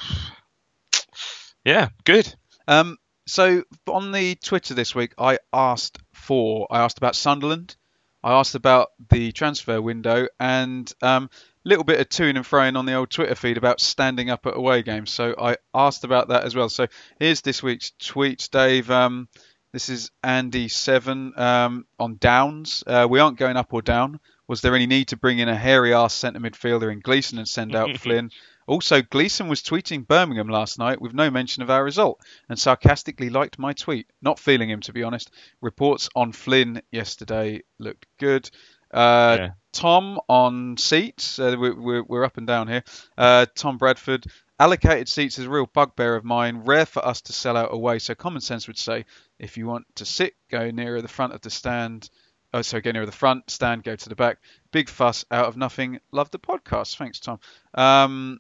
Yeah, 1.65 1.89
good. 2.03 2.33
Um, 2.67 2.97
so 3.25 3.63
on 3.87 4.11
the 4.11 4.35
Twitter 4.35 4.73
this 4.73 4.93
week, 4.93 5.13
I 5.17 5.39
asked 5.51 5.99
for 6.13 6.67
I 6.69 6.81
asked 6.81 6.97
about 6.97 7.15
Sunderland, 7.15 7.75
I 8.23 8.33
asked 8.33 8.55
about 8.55 8.91
the 9.09 9.31
transfer 9.31 9.81
window, 9.81 10.27
and 10.39 10.91
um, 11.01 11.29
little 11.63 11.83
bit 11.83 11.99
of 11.99 12.09
toing 12.09 12.35
and 12.35 12.45
froing 12.45 12.77
on 12.77 12.85
the 12.85 12.93
old 12.93 13.09
Twitter 13.09 13.35
feed 13.35 13.57
about 13.57 13.79
standing 13.79 14.29
up 14.29 14.45
at 14.45 14.55
away 14.55 14.81
games. 14.83 15.11
So 15.11 15.35
I 15.37 15.57
asked 15.73 16.03
about 16.03 16.29
that 16.29 16.43
as 16.43 16.55
well. 16.55 16.69
So 16.69 16.87
here's 17.19 17.41
this 17.41 17.63
week's 17.63 17.91
tweet, 17.99 18.49
Dave. 18.51 18.91
Um, 18.91 19.27
this 19.71 19.89
is 19.89 20.11
Andy 20.23 20.67
Seven 20.67 21.33
um, 21.37 21.85
on 21.99 22.17
Downs. 22.17 22.83
Uh, 22.85 23.07
we 23.09 23.19
aren't 23.19 23.37
going 23.37 23.57
up 23.57 23.73
or 23.73 23.81
down. 23.81 24.19
Was 24.47 24.61
there 24.61 24.75
any 24.75 24.85
need 24.85 25.07
to 25.07 25.17
bring 25.17 25.39
in 25.39 25.49
a 25.49 25.55
hairy 25.55 25.93
ass 25.93 26.13
centre 26.13 26.39
midfielder 26.39 26.91
in 26.91 26.99
Gleeson 26.99 27.39
and 27.39 27.47
send 27.47 27.75
out 27.75 27.97
Flynn? 27.97 28.29
Also, 28.67 29.01
Gleeson 29.01 29.47
was 29.47 29.61
tweeting 29.61 30.07
Birmingham 30.07 30.47
last 30.47 30.79
night 30.79 31.01
with 31.01 31.13
no 31.13 31.29
mention 31.29 31.63
of 31.63 31.69
our 31.69 31.83
result 31.83 32.21
and 32.49 32.57
sarcastically 32.57 33.29
liked 33.29 33.59
my 33.59 33.73
tweet. 33.73 34.07
Not 34.21 34.39
feeling 34.39 34.69
him, 34.69 34.81
to 34.81 34.93
be 34.93 35.03
honest. 35.03 35.31
Reports 35.61 36.09
on 36.15 36.31
Flynn 36.31 36.81
yesterday 36.91 37.63
looked 37.79 38.07
good. 38.19 38.49
Uh, 38.91 39.37
Yeah. 39.39 39.49
Tom 39.71 40.19
on 40.29 40.77
seats. 40.77 41.39
Uh, 41.39 41.55
we're, 41.59 41.75
we're, 41.75 42.03
we're 42.03 42.23
up 42.23 42.37
and 42.37 42.45
down 42.45 42.67
here. 42.67 42.83
Uh, 43.17 43.45
Tom 43.55 43.77
Bradford. 43.77 44.25
Allocated 44.59 45.09
seats 45.09 45.39
is 45.39 45.45
a 45.45 45.49
real 45.49 45.65
bugbear 45.65 46.15
of 46.15 46.23
mine. 46.23 46.61
Rare 46.63 46.85
for 46.85 47.03
us 47.05 47.21
to 47.21 47.33
sell 47.33 47.57
out 47.57 47.73
away. 47.73 47.97
So 47.97 48.13
common 48.13 48.39
sense 48.39 48.67
would 48.67 48.77
say 48.77 49.05
if 49.39 49.57
you 49.57 49.65
want 49.65 49.85
to 49.95 50.05
sit, 50.05 50.35
go 50.51 50.69
nearer 50.69 51.01
the 51.01 51.07
front 51.07 51.33
of 51.33 51.41
the 51.41 51.49
stand. 51.49 52.09
Oh, 52.53 52.61
so 52.61 52.79
go 52.79 52.91
nearer 52.91 53.07
the 53.07 53.11
front 53.11 53.49
stand, 53.49 53.83
go 53.83 53.95
to 53.95 54.09
the 54.09 54.15
back. 54.15 54.37
Big 54.71 54.87
fuss 54.89 55.25
out 55.31 55.47
of 55.47 55.57
nothing. 55.57 55.99
Love 56.11 56.29
the 56.29 56.37
podcast. 56.37 56.95
Thanks, 56.97 57.19
Tom. 57.19 57.39
Um, 57.73 58.39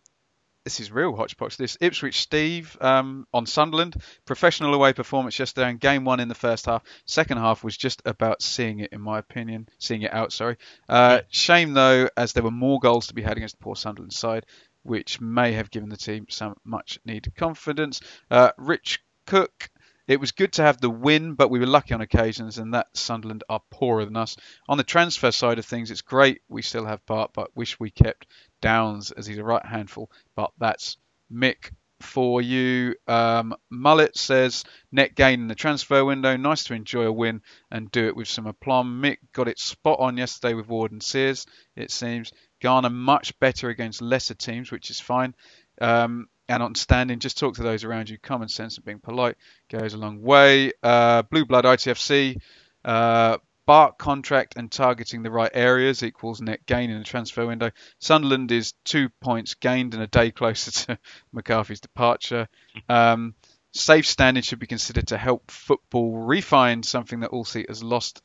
this 0.63 0.79
is 0.79 0.91
real 0.91 1.15
hodgepodge. 1.15 1.57
This 1.57 1.77
Ipswich 1.81 2.21
Steve 2.21 2.77
um, 2.79 3.27
on 3.33 3.45
Sunderland. 3.45 4.01
Professional 4.25 4.73
away 4.73 4.93
performance 4.93 5.37
yesterday 5.37 5.69
in 5.69 5.77
game 5.77 6.05
one 6.05 6.19
in 6.19 6.29
the 6.29 6.35
first 6.35 6.65
half. 6.65 6.83
Second 7.05 7.37
half 7.37 7.63
was 7.63 7.75
just 7.75 8.01
about 8.05 8.41
seeing 8.41 8.79
it, 8.79 8.93
in 8.93 9.01
my 9.01 9.19
opinion. 9.19 9.67
Seeing 9.77 10.03
it 10.03 10.13
out, 10.13 10.31
sorry. 10.31 10.57
Uh, 10.87 11.21
shame, 11.29 11.73
though, 11.73 12.07
as 12.15 12.33
there 12.33 12.43
were 12.43 12.51
more 12.51 12.79
goals 12.79 13.07
to 13.07 13.13
be 13.13 13.21
had 13.21 13.37
against 13.37 13.57
the 13.57 13.63
poor 13.63 13.75
Sunderland 13.75 14.13
side, 14.13 14.45
which 14.83 15.19
may 15.19 15.53
have 15.53 15.71
given 15.71 15.89
the 15.89 15.97
team 15.97 16.27
some 16.29 16.55
much 16.63 16.99
needed 17.05 17.35
confidence. 17.35 18.01
Uh, 18.31 18.51
Rich 18.57 19.03
Cook. 19.25 19.69
It 20.07 20.19
was 20.19 20.31
good 20.31 20.53
to 20.53 20.63
have 20.63 20.81
the 20.81 20.89
win, 20.89 21.35
but 21.35 21.49
we 21.49 21.59
were 21.59 21.65
lucky 21.65 21.93
on 21.93 22.01
occasions, 22.01 22.57
and 22.57 22.73
that 22.73 22.87
Sunderland 22.93 23.43
are 23.47 23.61
poorer 23.71 24.05
than 24.05 24.17
us. 24.17 24.35
On 24.67 24.77
the 24.77 24.83
transfer 24.83 25.31
side 25.31 25.59
of 25.59 25.65
things, 25.65 25.91
it's 25.91 26.01
great 26.01 26.41
we 26.49 26.61
still 26.61 26.85
have 26.85 27.05
Bart, 27.05 27.31
but 27.33 27.55
wish 27.55 27.79
we 27.79 27.89
kept 27.89 28.27
Downs 28.61 29.11
as 29.11 29.25
he's 29.25 29.37
a 29.37 29.43
right 29.43 29.65
handful. 29.65 30.11
But 30.35 30.51
that's 30.57 30.97
Mick 31.31 31.71
for 32.03 32.41
you. 32.41 32.95
Um, 33.07 33.55
Mullet 33.69 34.17
says 34.17 34.65
net 34.91 35.15
gain 35.15 35.41
in 35.41 35.47
the 35.47 35.55
transfer 35.55 36.03
window. 36.03 36.35
Nice 36.35 36.65
to 36.65 36.73
enjoy 36.73 37.03
a 37.03 37.11
win 37.11 37.41
and 37.71 37.89
do 37.89 38.07
it 38.07 38.15
with 38.15 38.27
some 38.27 38.45
aplomb. 38.45 39.01
Mick 39.01 39.17
got 39.31 39.47
it 39.47 39.57
spot 39.57 39.99
on 39.99 40.17
yesterday 40.17 40.53
with 40.53 40.67
Ward 40.67 40.91
and 40.91 41.01
Sears, 41.01 41.45
it 41.75 41.91
seems. 41.91 42.31
Garner 42.61 42.89
much 42.89 43.37
better 43.39 43.69
against 43.69 44.01
lesser 44.01 44.33
teams, 44.33 44.71
which 44.71 44.89
is 44.89 44.99
fine. 44.99 45.33
Um, 45.81 46.27
and 46.53 46.61
on 46.61 46.75
standing, 46.75 47.19
just 47.19 47.39
talk 47.39 47.55
to 47.55 47.63
those 47.63 47.83
around 47.83 48.09
you. 48.09 48.19
Common 48.19 48.47
sense 48.47 48.77
and 48.77 48.85
being 48.85 48.99
polite 48.99 49.37
goes 49.69 49.95
a 49.95 49.97
long 49.97 50.21
way. 50.21 50.71
Uh, 50.83 51.23
Blue 51.23 51.45
Blood 51.45 51.65
ITFC. 51.65 52.39
Uh, 52.85 53.37
Bart 53.65 53.97
contract 53.97 54.55
and 54.57 54.69
targeting 54.69 55.23
the 55.23 55.31
right 55.31 55.49
areas 55.53 56.03
equals 56.03 56.41
net 56.41 56.65
gain 56.65 56.89
in 56.89 56.99
the 56.99 57.05
transfer 57.05 57.47
window. 57.47 57.71
Sunderland 57.99 58.51
is 58.51 58.73
two 58.83 59.09
points 59.21 59.55
gained 59.55 59.93
and 59.93 60.03
a 60.03 60.07
day 60.07 60.31
closer 60.31 60.71
to 60.71 60.99
McCarthy's 61.31 61.79
departure. 61.79 62.47
Um, 62.89 63.35
safe 63.71 64.05
standing 64.05 64.43
should 64.43 64.59
be 64.59 64.67
considered 64.67 65.07
to 65.07 65.17
help 65.17 65.49
football 65.49 66.17
refine 66.19 66.83
something 66.83 67.21
that 67.21 67.29
All 67.29 67.45
Seat 67.45 67.69
has 67.69 67.81
lost. 67.81 68.21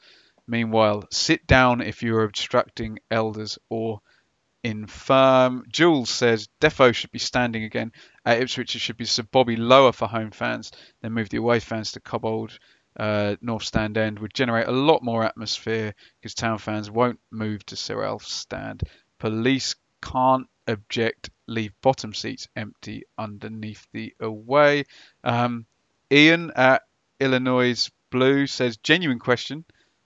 Meanwhile, 0.46 1.04
sit 1.12 1.46
down 1.46 1.82
if 1.82 2.02
you 2.02 2.16
are 2.16 2.24
obstructing 2.24 2.98
elders 3.10 3.58
or 3.70 4.00
infirm. 4.64 5.64
Jules 5.68 6.10
says 6.10 6.48
Defo 6.60 6.92
should 6.94 7.12
be 7.12 7.18
standing 7.18 7.64
again 7.64 7.92
at 8.28 8.42
Ipswich. 8.42 8.76
It 8.76 8.80
should 8.80 8.98
be 8.98 9.06
Sir 9.06 9.22
Bobby 9.22 9.56
lower 9.56 9.90
for 9.90 10.06
home 10.06 10.30
fans, 10.30 10.70
then 11.00 11.12
move 11.12 11.30
the 11.30 11.38
away 11.38 11.60
fans 11.60 11.92
to 11.92 12.00
Cobbold. 12.00 12.58
Uh, 12.94 13.36
North 13.40 13.62
Stand 13.62 13.96
End 13.96 14.18
would 14.18 14.34
generate 14.34 14.68
a 14.68 14.72
lot 14.72 15.02
more 15.02 15.24
atmosphere 15.24 15.94
because 16.20 16.34
town 16.34 16.58
fans 16.58 16.90
won't 16.90 17.20
move 17.30 17.64
to 17.66 17.76
Sir 17.76 18.04
Alf 18.04 18.24
Stand. 18.24 18.82
Police 19.18 19.76
can't 20.02 20.46
object, 20.66 21.30
leave 21.46 21.72
bottom 21.80 22.12
seats 22.12 22.48
empty 22.54 23.04
underneath 23.16 23.86
the 23.92 24.14
away. 24.20 24.84
Um, 25.24 25.64
Ian 26.12 26.52
at 26.54 26.82
Illinois 27.20 27.88
Blue 28.10 28.46
says, 28.46 28.76
genuine 28.76 29.18
question. 29.18 29.64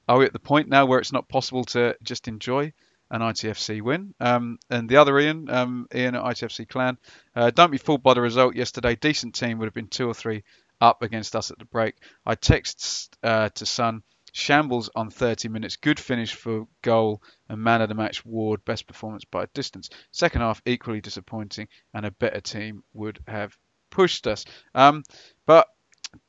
Are 0.09 0.19
we 0.19 0.27
at 0.27 0.33
the 0.33 0.39
point 0.39 0.69
now 0.69 0.87
where 0.87 1.01
it's 1.01 1.13
not 1.13 1.29
possible 1.29 1.65
to 1.67 1.97
just 2.03 2.29
enjoy 2.29 2.73
an 3.13 3.21
ITFC 3.21 3.81
win? 3.83 4.15
Um, 4.19 4.59
and 4.69 4.89
the 4.89 4.97
other 4.97 5.17
Ian, 5.21 5.49
um, 5.49 5.87
Ian 5.95 6.17
at 6.17 6.25
ITFC 6.25 6.69
Clan, 6.69 6.99
uh, 7.37 7.51
don't 7.51 7.71
be 7.71 7.79
fooled 7.79 8.03
by 8.03 8.15
the 8.15 8.21
result 8.21 8.57
yesterday. 8.57 8.97
Decent 8.97 9.35
team 9.37 9.59
would 9.59 9.67
have 9.67 9.75
been 9.75 9.87
two 9.87 10.09
or 10.09 10.15
three 10.15 10.43
up 10.81 11.03
against 11.03 11.37
us 11.37 11.51
at 11.53 11.59
the 11.59 11.65
break. 11.65 11.95
I 12.27 12.35
text 12.35 13.17
uh, 13.23 13.51
to 13.51 13.67
Sun. 13.67 14.03
shambles 14.33 14.91
on 14.97 15.11
30 15.11 15.49
minutes, 15.49 15.77
good 15.77 16.01
finish 16.01 16.35
for 16.35 16.67
goal, 16.81 17.23
and 17.49 17.63
man 17.63 17.83
of 17.83 17.89
the 17.89 17.95
match 17.95 18.25
Ward, 18.25 18.65
best 18.65 18.87
performance 18.87 19.25
by 19.27 19.45
a 19.45 19.49
distance. 19.55 19.91
Second 20.11 20.41
half 20.41 20.63
equally 20.65 21.03
disappointing, 21.03 21.69
and 21.95 22.07
a 22.07 22.11
better 22.11 22.41
team 22.41 22.83
would 22.95 23.21
have 23.29 23.57
pushed 23.91 24.27
us. 24.27 24.47
Um, 24.75 25.05
but 25.47 25.69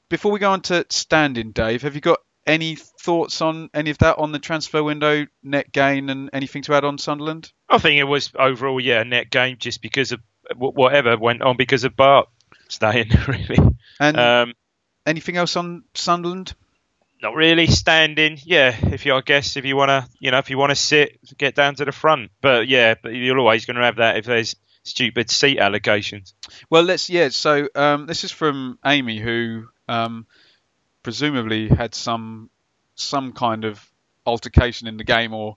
before 0.09 0.31
we 0.31 0.39
go 0.39 0.51
on 0.51 0.61
to 0.63 0.85
standing, 0.89 1.51
Dave, 1.53 1.81
have 1.83 1.95
you 1.95 2.01
got 2.01 2.19
any 2.45 2.75
thoughts 2.75 3.41
on 3.41 3.69
any 3.73 3.89
of 3.89 3.97
that 3.99 4.17
on 4.17 4.31
the 4.31 4.39
transfer 4.39 4.83
window, 4.83 5.25
net 5.41 5.71
gain, 5.71 6.09
and 6.09 6.29
anything 6.33 6.61
to 6.63 6.73
add 6.73 6.83
on 6.83 6.97
Sunderland? 6.97 7.51
I 7.69 7.77
think 7.77 7.99
it 7.99 8.03
was 8.03 8.31
overall, 8.37 8.79
yeah, 8.79 9.01
a 9.01 9.05
net 9.05 9.29
gain 9.29 9.57
just 9.59 9.81
because 9.81 10.11
of 10.11 10.19
whatever 10.55 11.17
went 11.17 11.41
on 11.41 11.57
because 11.57 11.83
of 11.83 11.95
Bart 11.95 12.29
staying, 12.67 13.11
really. 13.27 13.57
And 13.99 14.17
um, 14.17 14.53
anything 15.05 15.37
else 15.37 15.55
on 15.55 15.83
Sunderland? 15.93 16.53
Not 17.21 17.35
really. 17.35 17.67
Standing, 17.67 18.37
yeah. 18.43 18.75
If 18.81 19.05
you, 19.05 19.15
I 19.15 19.21
guess, 19.21 19.55
if 19.55 19.63
you 19.63 19.77
want 19.77 19.89
to, 19.89 20.07
you 20.19 20.31
know, 20.31 20.39
if 20.39 20.49
you 20.49 20.57
want 20.57 20.71
to 20.71 20.75
sit, 20.75 21.19
get 21.37 21.55
down 21.55 21.75
to 21.75 21.85
the 21.85 21.93
front. 21.93 22.31
But 22.41 22.67
yeah, 22.67 22.95
but 23.01 23.13
you're 23.13 23.39
always 23.39 23.65
going 23.65 23.77
to 23.77 23.83
have 23.83 23.95
that 23.97 24.17
if 24.17 24.25
there's 24.25 24.57
stupid 24.83 25.29
seat 25.29 25.57
allocations. 25.57 26.33
Well, 26.69 26.83
let's 26.83 27.09
yeah. 27.09 27.29
So 27.29 27.69
um, 27.75 28.07
this 28.07 28.25
is 28.25 28.31
from 28.31 28.77
Amy, 28.85 29.19
who 29.19 29.67
um, 29.87 30.27
presumably 31.03 31.67
had 31.67 31.93
some 31.93 32.49
some 32.95 33.33
kind 33.33 33.65
of 33.65 33.85
altercation 34.25 34.87
in 34.87 34.97
the 34.97 35.03
game 35.03 35.33
or 35.33 35.55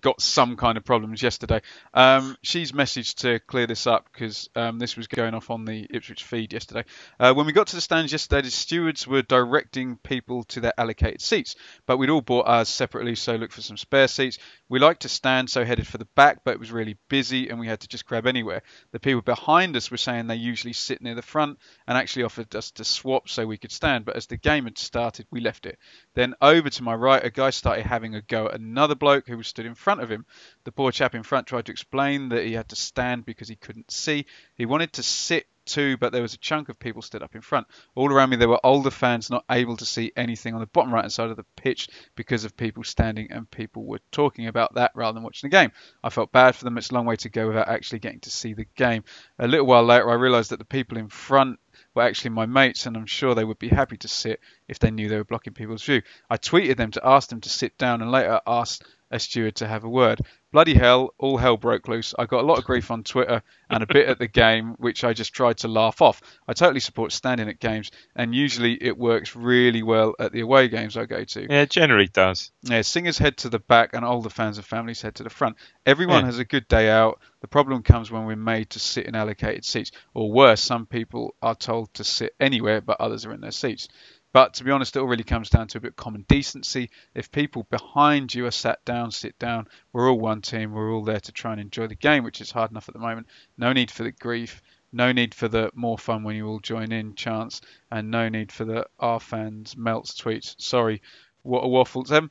got 0.00 0.20
some 0.20 0.56
kind 0.56 0.76
of 0.76 0.84
problems 0.84 1.22
yesterday. 1.22 1.60
Um, 1.94 2.36
she's 2.42 2.72
messaged 2.72 3.16
to 3.16 3.38
clear 3.40 3.66
this 3.66 3.86
up 3.86 4.08
because 4.12 4.48
um, 4.56 4.78
this 4.78 4.96
was 4.96 5.06
going 5.06 5.34
off 5.34 5.50
on 5.50 5.64
the 5.64 5.86
Ipswich 5.90 6.24
feed 6.24 6.52
yesterday. 6.52 6.84
Uh, 7.18 7.32
when 7.34 7.46
we 7.46 7.52
got 7.52 7.68
to 7.68 7.76
the 7.76 7.80
stands 7.80 8.12
yesterday, 8.12 8.42
the 8.42 8.50
stewards 8.50 9.06
were 9.06 9.22
directing 9.22 9.96
people 9.96 10.44
to 10.44 10.60
their 10.60 10.72
allocated 10.78 11.20
seats, 11.20 11.56
but 11.86 11.96
we'd 11.96 12.10
all 12.10 12.20
bought 12.20 12.46
ours 12.46 12.68
separately, 12.68 13.14
so 13.14 13.36
look 13.36 13.52
for 13.52 13.62
some 13.62 13.76
spare 13.76 14.08
seats. 14.08 14.38
We 14.68 14.78
liked 14.78 15.02
to 15.02 15.08
stand, 15.08 15.48
so 15.50 15.64
headed 15.64 15.86
for 15.86 15.98
the 15.98 16.08
back, 16.16 16.40
but 16.44 16.52
it 16.52 16.60
was 16.60 16.72
really 16.72 16.98
busy 17.08 17.48
and 17.48 17.58
we 17.58 17.68
had 17.68 17.80
to 17.80 17.88
just 17.88 18.06
grab 18.06 18.26
anywhere. 18.26 18.62
The 18.92 19.00
people 19.00 19.22
behind 19.22 19.76
us 19.76 19.90
were 19.90 19.96
saying 19.96 20.26
they 20.26 20.36
usually 20.36 20.72
sit 20.72 21.00
near 21.02 21.14
the 21.14 21.22
front 21.22 21.58
and 21.86 21.96
actually 21.96 22.24
offered 22.24 22.54
us 22.54 22.72
to 22.72 22.84
swap 22.84 23.28
so 23.28 23.46
we 23.46 23.58
could 23.58 23.72
stand, 23.72 24.04
but 24.04 24.16
as 24.16 24.26
the 24.26 24.36
game 24.36 24.64
had 24.64 24.78
started, 24.78 25.26
we 25.30 25.40
left 25.40 25.66
it. 25.66 25.78
Then 26.14 26.34
over 26.40 26.68
to 26.68 26.82
my 26.82 26.94
right, 26.94 27.24
a 27.24 27.30
guy 27.30 27.50
started 27.50 27.86
having 27.86 28.14
a 28.14 28.22
go 28.22 28.46
at 28.46 28.58
another 28.58 28.94
bloke 28.94 29.28
who 29.28 29.36
was 29.36 29.46
stood 29.46 29.67
in 29.68 29.74
front 29.74 30.00
of 30.00 30.10
him. 30.10 30.26
The 30.64 30.72
poor 30.72 30.90
chap 30.90 31.14
in 31.14 31.22
front 31.22 31.46
tried 31.46 31.66
to 31.66 31.72
explain 31.72 32.30
that 32.30 32.44
he 32.44 32.54
had 32.54 32.68
to 32.70 32.76
stand 32.76 33.24
because 33.24 33.48
he 33.48 33.56
couldn't 33.56 33.90
see. 33.90 34.26
He 34.56 34.66
wanted 34.66 34.92
to 34.94 35.02
sit 35.02 35.46
too, 35.68 35.96
but 35.98 36.12
there 36.12 36.22
was 36.22 36.34
a 36.34 36.38
chunk 36.38 36.68
of 36.68 36.78
people 36.78 37.02
stood 37.02 37.22
up 37.22 37.34
in 37.34 37.40
front. 37.40 37.66
All 37.94 38.12
around 38.12 38.30
me, 38.30 38.36
there 38.36 38.48
were 38.48 38.64
older 38.64 38.90
fans 38.90 39.30
not 39.30 39.44
able 39.50 39.76
to 39.76 39.84
see 39.84 40.12
anything 40.16 40.54
on 40.54 40.60
the 40.60 40.66
bottom 40.66 40.92
right 40.92 41.02
hand 41.02 41.12
side 41.12 41.30
of 41.30 41.36
the 41.36 41.44
pitch 41.56 41.88
because 42.16 42.44
of 42.44 42.56
people 42.56 42.82
standing 42.82 43.30
and 43.30 43.50
people 43.50 43.84
were 43.84 44.00
talking 44.10 44.46
about 44.46 44.74
that 44.74 44.92
rather 44.94 45.14
than 45.14 45.22
watching 45.22 45.50
the 45.50 45.56
game. 45.56 45.70
I 46.02 46.10
felt 46.10 46.32
bad 46.32 46.56
for 46.56 46.64
them. 46.64 46.78
It's 46.78 46.90
a 46.90 46.94
long 46.94 47.06
way 47.06 47.16
to 47.16 47.28
go 47.28 47.46
without 47.46 47.68
actually 47.68 48.00
getting 48.00 48.20
to 48.20 48.30
see 48.30 48.54
the 48.54 48.66
game. 48.76 49.04
A 49.38 49.46
little 49.46 49.66
while 49.66 49.84
later, 49.84 50.10
I 50.10 50.14
realised 50.14 50.50
that 50.50 50.58
the 50.58 50.64
people 50.64 50.98
in 50.98 51.08
front 51.08 51.60
were 51.94 52.02
actually 52.02 52.30
my 52.30 52.46
mates, 52.46 52.86
and 52.86 52.96
I'm 52.96 53.06
sure 53.06 53.34
they 53.34 53.44
would 53.44 53.58
be 53.58 53.68
happy 53.68 53.96
to 53.98 54.08
sit 54.08 54.40
if 54.66 54.78
they 54.78 54.90
knew 54.90 55.08
they 55.08 55.16
were 55.16 55.24
blocking 55.24 55.52
people's 55.52 55.84
view. 55.84 56.02
I 56.28 56.36
tweeted 56.36 56.76
them 56.76 56.90
to 56.92 57.06
ask 57.06 57.28
them 57.28 57.40
to 57.42 57.48
sit 57.48 57.78
down 57.78 58.02
and 58.02 58.10
later 58.10 58.40
asked 58.46 58.84
a 59.10 59.18
steward 59.18 59.56
to 59.56 59.66
have 59.66 59.84
a 59.84 59.88
word. 59.88 60.20
Bloody 60.50 60.74
hell, 60.74 61.12
all 61.18 61.36
hell 61.36 61.58
broke 61.58 61.88
loose. 61.88 62.14
I 62.18 62.24
got 62.24 62.42
a 62.42 62.46
lot 62.46 62.58
of 62.58 62.64
grief 62.64 62.90
on 62.90 63.04
Twitter 63.04 63.42
and 63.68 63.82
a 63.82 63.86
bit 63.86 64.08
at 64.08 64.18
the 64.18 64.28
game, 64.44 64.74
which 64.78 65.04
I 65.04 65.12
just 65.12 65.34
tried 65.34 65.58
to 65.58 65.68
laugh 65.68 66.00
off. 66.00 66.22
I 66.46 66.54
totally 66.54 66.80
support 66.80 67.12
standing 67.12 67.48
at 67.48 67.60
games, 67.60 67.90
and 68.16 68.34
usually 68.34 68.82
it 68.82 68.96
works 68.96 69.36
really 69.36 69.82
well 69.82 70.14
at 70.18 70.32
the 70.32 70.40
away 70.40 70.68
games 70.68 70.96
I 70.96 71.04
go 71.04 71.22
to. 71.22 71.42
Yeah, 71.42 71.62
it 71.62 71.70
generally 71.70 72.08
does. 72.08 72.50
Yeah, 72.62 72.80
singers 72.80 73.18
head 73.18 73.36
to 73.38 73.50
the 73.50 73.58
back, 73.58 73.90
and 73.92 74.04
older 74.04 74.30
fans 74.30 74.56
and 74.56 74.66
families 74.66 75.02
head 75.02 75.16
to 75.16 75.22
the 75.22 75.30
front. 75.30 75.56
Everyone 75.84 76.20
yeah. 76.20 76.26
has 76.26 76.38
a 76.38 76.44
good 76.44 76.66
day 76.66 76.88
out. 76.88 77.20
The 77.40 77.48
problem 77.48 77.82
comes 77.82 78.10
when 78.10 78.24
we're 78.24 78.36
made 78.36 78.70
to 78.70 78.80
sit 78.80 79.06
in 79.06 79.14
allocated 79.14 79.64
seats, 79.64 79.92
or 80.14 80.32
worse, 80.32 80.62
some 80.62 80.86
people 80.86 81.34
are 81.42 81.54
told 81.54 81.92
to 81.94 82.04
sit 82.04 82.34
anywhere, 82.40 82.80
but 82.80 83.00
others 83.00 83.26
are 83.26 83.32
in 83.32 83.40
their 83.40 83.52
seats. 83.52 83.88
But 84.32 84.54
to 84.54 84.64
be 84.64 84.70
honest, 84.70 84.94
it 84.94 85.00
all 85.00 85.06
really 85.06 85.24
comes 85.24 85.50
down 85.50 85.68
to 85.68 85.78
a 85.78 85.80
bit 85.80 85.92
of 85.92 85.96
common 85.96 86.24
decency. 86.28 86.90
If 87.14 87.32
people 87.32 87.66
behind 87.70 88.34
you 88.34 88.46
are 88.46 88.50
sat 88.50 88.84
down, 88.84 89.10
sit 89.10 89.38
down. 89.38 89.68
We're 89.92 90.10
all 90.10 90.18
one 90.18 90.42
team. 90.42 90.72
We're 90.72 90.92
all 90.92 91.04
there 91.04 91.20
to 91.20 91.32
try 91.32 91.52
and 91.52 91.60
enjoy 91.60 91.86
the 91.86 91.94
game, 91.94 92.24
which 92.24 92.40
is 92.40 92.50
hard 92.50 92.70
enough 92.70 92.88
at 92.88 92.94
the 92.94 93.00
moment. 93.00 93.26
No 93.56 93.72
need 93.72 93.90
for 93.90 94.02
the 94.02 94.12
grief. 94.12 94.62
No 94.92 95.12
need 95.12 95.34
for 95.34 95.48
the 95.48 95.70
more 95.74 95.98
fun 95.98 96.24
when 96.24 96.36
you 96.36 96.46
all 96.46 96.60
join 96.60 96.92
in 96.92 97.14
chance, 97.14 97.60
and 97.90 98.10
no 98.10 98.28
need 98.28 98.50
for 98.50 98.64
the 98.64 98.86
our 98.98 99.20
fans 99.20 99.76
melts 99.76 100.18
tweets. 100.18 100.54
Sorry, 100.58 101.02
what 101.42 101.60
a 101.60 101.68
waffle. 101.68 102.06
Um, 102.10 102.30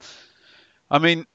I 0.89 0.97
mean, 0.97 1.27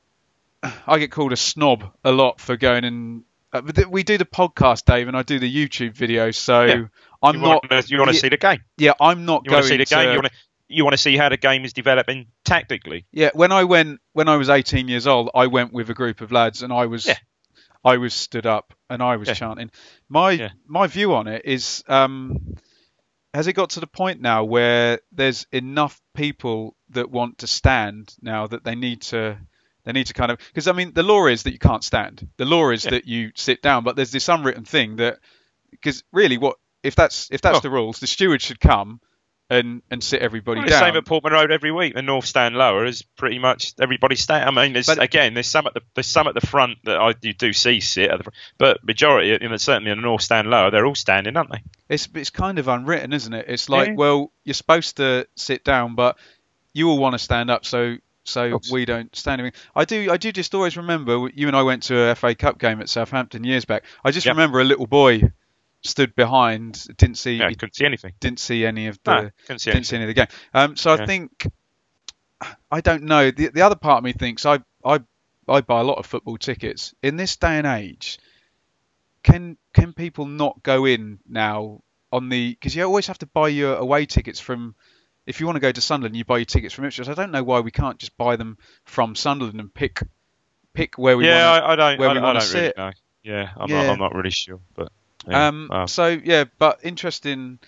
I 0.87 0.99
get 0.99 1.13
called 1.13 1.33
a 1.33 1.37
snob 1.37 1.93
a 2.05 2.11
lot 2.11 2.41
for 2.41 2.57
going 2.57 2.85
and 2.85 3.25
uh, 3.53 3.61
we 3.91 4.03
do 4.03 4.17
the 4.17 4.25
podcast, 4.25 4.87
Dave, 4.87 5.09
and 5.09 5.17
I 5.17 5.23
do 5.23 5.39
the 5.39 5.53
YouTube 5.53 5.95
video. 5.95 6.31
So 6.31 6.65
yeah. 6.65 6.85
I'm 7.23 7.37
you 7.37 7.41
not. 7.43 7.71
Wanna, 7.71 7.83
you 7.87 7.99
want 7.99 8.11
to 8.11 8.17
yeah, 8.17 8.21
see 8.21 8.29
the 8.31 8.37
game? 8.37 8.65
Yeah, 8.79 8.93
I'm 9.01 9.25
not 9.27 9.43
you 9.45 9.51
going 9.51 9.63
to 9.63 9.69
see 9.69 9.77
the 9.77 9.85
game. 9.85 10.11
You 10.11 10.17
want 10.17 10.27
to 10.27 10.33
you 10.73 10.85
want 10.85 10.93
to 10.95 10.99
see 10.99 11.17
how 11.17 11.29
the 11.29 11.37
game 11.37 11.65
is 11.65 11.73
developing 11.73 12.27
tactically. 12.45 13.07
Yeah, 13.13 13.31
when 13.35 13.53
I 13.53 13.65
went 13.65 14.01
when 14.13 14.29
I 14.29 14.37
was 14.37 14.49
18 14.49 14.89
years 14.89 15.07
old, 15.07 15.31
I 15.35 15.47
went 15.47 15.73
with 15.73 15.91
a 15.91 15.95
group 15.95 16.21
of 16.21 16.33
lads 16.33 16.63
and 16.63 16.73
I 16.73 16.87
was 16.87 17.07
Yeah. 17.07 17.19
I 17.85 17.97
was 17.97 18.15
stood 18.15 18.47
up 18.47 18.75
and 18.89 19.03
I 19.03 19.17
was 19.17 19.29
Yeah. 19.29 19.35
chanting. 19.35 19.71
My 20.09 20.31
Yeah. 20.33 20.51
my 20.67 20.87
view 20.87 21.15
on 21.15 21.27
it 21.29 21.43
is 21.45 21.83
um 21.89 22.57
has 23.35 23.47
it 23.47 23.55
got 23.55 23.71
to 23.71 23.81
the 23.81 23.87
point 23.87 24.21
now 24.21 24.45
where 24.45 25.01
there's 25.11 25.47
enough 25.53 26.01
people 26.15 26.77
that 26.91 27.11
want 27.11 27.39
to 27.39 27.47
stand 27.47 28.15
now 28.21 28.47
that 28.47 28.63
they 28.65 28.75
need 28.75 29.03
to 29.03 29.39
they 29.85 29.93
need 29.93 30.07
to 30.07 30.15
kind 30.15 30.31
of 30.31 30.39
because 30.39 30.69
I 30.69 30.73
mean 30.73 30.93
the 30.93 31.03
law 31.03 31.27
is 31.27 31.43
that 31.45 31.53
you 31.53 31.59
can't 31.59 31.83
stand. 31.85 32.29
The 32.37 32.45
law 32.45 32.71
is 32.71 32.85
that 32.85 33.07
you 33.07 33.33
sit 33.35 33.63
down, 33.63 33.85
but 33.85 33.97
there's 33.97 34.13
this 34.13 34.29
unwritten 34.29 34.65
thing 34.65 34.97
that 34.97 35.19
because 35.71 36.05
really 36.13 36.39
what 36.39 36.57
if 36.83 36.95
that's 36.95 37.29
if 37.33 37.41
that's 37.41 37.59
Oh. 37.59 37.61
the 37.61 37.71
rules, 37.71 37.99
the 38.01 38.07
steward 38.07 38.43
should 38.43 38.61
come 38.61 39.01
and 39.53 39.83
and 39.91 40.03
sit 40.03 40.23
everybody 40.23 40.59
Well, 40.61 40.65
the 40.67 40.71
down. 40.71 40.81
same 40.81 40.97
at 40.97 41.05
Portman 41.05 41.33
Road 41.33 41.51
every 41.53 41.71
week. 41.71 41.95
The 41.95 42.03
North 42.03 42.25
Stand 42.27 42.57
lower 42.57 42.85
is 42.85 43.03
pretty 43.03 43.39
much 43.39 43.75
everybody 43.81 44.17
stand. 44.17 44.49
I 44.49 44.51
mean, 44.63 44.73
there's, 44.73 44.87
But- 44.87 45.03
again, 45.03 45.35
there's 45.35 45.47
some 45.47 45.67
at 45.67 45.75
the 45.75 45.83
there's 45.95 46.07
some 46.07 46.27
at 46.27 46.35
the 46.35 46.41
front 46.47 46.79
that 46.85 46.97
I 46.99 47.15
you 47.23 47.33
do 47.35 47.53
see 47.53 47.81
sit 47.81 48.11
at 48.11 48.19
the 48.19 48.25
front, 48.25 48.35
but 48.59 48.85
majority, 48.85 49.29
you 49.41 49.49
know, 49.49 49.57
certainly 49.57 49.91
in 49.91 49.99
the 49.99 50.03
North 50.03 50.23
Stand 50.23 50.49
lower, 50.49 50.71
they're 50.71 50.87
all 50.87 50.95
standing, 50.95 51.37
aren't 51.37 51.53
they? 51.53 51.63
It's 51.89 52.09
it's 52.15 52.31
kind 52.31 52.59
of 52.59 52.69
unwritten, 52.69 53.13
isn't 53.13 53.33
it? 53.35 53.47
It's 53.49 53.69
like, 53.69 53.89
Yeah. 53.89 53.95
well, 53.95 54.33
you're 54.45 54.55
supposed 54.55 54.97
to 54.97 55.27
sit 55.37 55.65
down, 55.65 55.95
but 55.95 56.17
you 56.73 56.89
all 56.89 56.99
want 56.99 57.13
to 57.15 57.19
stand 57.19 57.51
up, 57.51 57.65
so 57.67 57.97
so 58.25 58.61
we 58.71 58.85
don't 58.85 59.15
stand. 59.17 59.41
Anything. 59.41 59.61
I 59.75 59.85
do 59.85 60.11
I 60.11 60.17
do 60.17 60.31
just 60.33 60.55
always 60.55 60.77
remember 60.77 61.29
you 61.35 61.49
and 61.49 61.57
I 61.57 61.63
went 61.63 61.83
to 61.85 61.99
a 62.11 62.15
FA 62.15 62.35
Cup 62.35 62.59
game 62.59 62.81
at 62.81 62.89
Southampton 62.89 63.43
years 63.45 63.65
back. 63.65 63.85
I 64.05 64.13
just 64.13 64.25
Yeah. 64.27 64.33
remember 64.33 64.61
a 64.61 64.65
little 64.65 64.87
boy 64.87 65.33
stood 65.83 66.15
behind, 66.15 66.87
didn't 66.97 67.19
see 67.19 67.37
Yeah, 67.39 67.51
couldn't 67.51 67.75
see 67.75 67.85
anything. 67.85 68.13
didn't 68.21 68.41
see 68.41 68.65
any 68.65 68.87
of 68.89 68.99
the 69.05 69.11
No, 69.23 69.31
couldn't 69.47 69.59
see 69.59 69.71
didn't 69.73 69.87
see 69.87 69.97
any 69.97 70.05
of 70.05 70.09
the 70.09 70.15
game. 70.15 70.29
Um, 70.55 70.77
so 70.77 70.93
I 70.93 71.07
think 71.07 71.47
I 72.71 72.81
don't 72.81 73.05
know. 73.05 73.31
The 73.31 73.49
the 73.49 73.63
other 73.63 73.77
part 73.77 73.99
of 73.99 74.05
me 74.05 74.13
thinks 74.13 74.47
I 74.47 74.61
I 74.85 75.01
I 75.49 75.61
buy 75.61 75.81
a 75.81 75.85
lot 75.85 75.99
of 75.99 76.07
football 76.07 76.39
tickets 76.39 76.95
in 77.03 77.17
this 77.17 77.37
day 77.37 77.59
and 77.59 77.67
age. 77.67 78.19
Can 79.23 79.57
can 79.73 79.93
people 79.93 80.27
not 80.27 80.63
go 80.63 80.85
in 80.85 81.19
now 81.29 81.83
on 82.13 82.29
the 82.29 82.51
because 82.51 82.75
you 82.75 82.83
always 82.85 83.07
have 83.07 83.19
to 83.19 83.27
buy 83.27 83.49
your 83.49 83.77
away 83.77 84.07
tickets 84.07 84.41
from. 84.41 84.75
If 85.25 85.39
you 85.39 85.47
want 85.47 85.55
to 85.55 85.61
go 85.61 85.71
to 85.71 85.81
Sunderland, 85.81 86.17
you 86.17 86.25
buy 86.25 86.39
your 86.39 86.45
tickets 86.47 86.75
from 86.75 86.85
Ipswich. 86.85 87.09
I 87.09 87.15
don't 87.15 87.31
know 87.31 87.45
why 87.45 87.61
we 87.61 87.71
can't 87.71 87.97
just 87.99 88.17
buy 88.17 88.35
them 88.35 88.59
from 88.85 89.15
Sunderland 89.15 89.61
and 89.61 89.73
pick 89.73 90.03
pick 90.75 90.97
where 90.99 91.17
we 91.17 91.27
yeah, 91.27 91.49
want. 91.53 91.65
I, 91.65 91.73
I 91.73 91.77
don't. 91.77 91.99
where 92.01 92.09
I, 92.11 92.13
we 92.15 92.19
I 92.19 92.21
don't 92.21 92.35
really 92.35 92.43
sit. 92.43 92.77
know. 92.77 92.91
Yeah, 93.23 93.51
I'm 93.57 93.71
Yeah. 93.71 93.83
not. 93.85 93.93
I'm 93.93 93.99
not 94.01 94.15
really 94.15 94.31
sure, 94.31 94.59
but. 94.75 94.91
Yeah, 95.29 95.49
Um, 95.49 95.69
wow. 95.71 95.87
So 95.87 96.09
yeah, 96.09 96.45
but 96.59 96.81
interesting, 96.83 97.59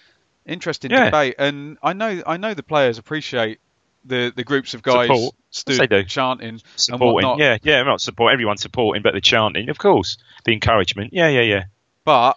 interesting 0.47 0.91
Yeah. 0.91 1.07
debate, 1.07 1.37
and 1.39 1.79
I 1.83 1.93
know 1.93 2.23
I 2.27 2.37
know 2.37 2.55
the 2.55 2.63
players 2.63 2.99
appreciate 2.99 3.61
the 4.05 4.33
the 4.35 4.45
groups 4.45 4.75
of 4.75 4.83
guys 4.83 5.07
Support. 5.07 5.35
stood 5.51 5.79
they 5.81 5.87
do. 5.87 6.05
chanting 6.05 6.49
and 6.49 6.63
supporting. 6.77 7.15
whatnot. 7.15 7.39
Yeah, 7.39 7.59
yeah, 7.63 7.83
not 7.85 8.01
support 8.01 8.33
everyone 8.33 8.57
supporting, 8.59 9.03
but 9.03 9.15
the 9.15 9.21
chanting, 9.21 9.69
of 9.71 9.79
course, 9.79 10.19
the 10.45 10.53
encouragement. 10.53 11.13
Yeah, 11.13 11.29
yeah, 11.29 11.41
yeah. 11.43 11.65
But 12.05 12.37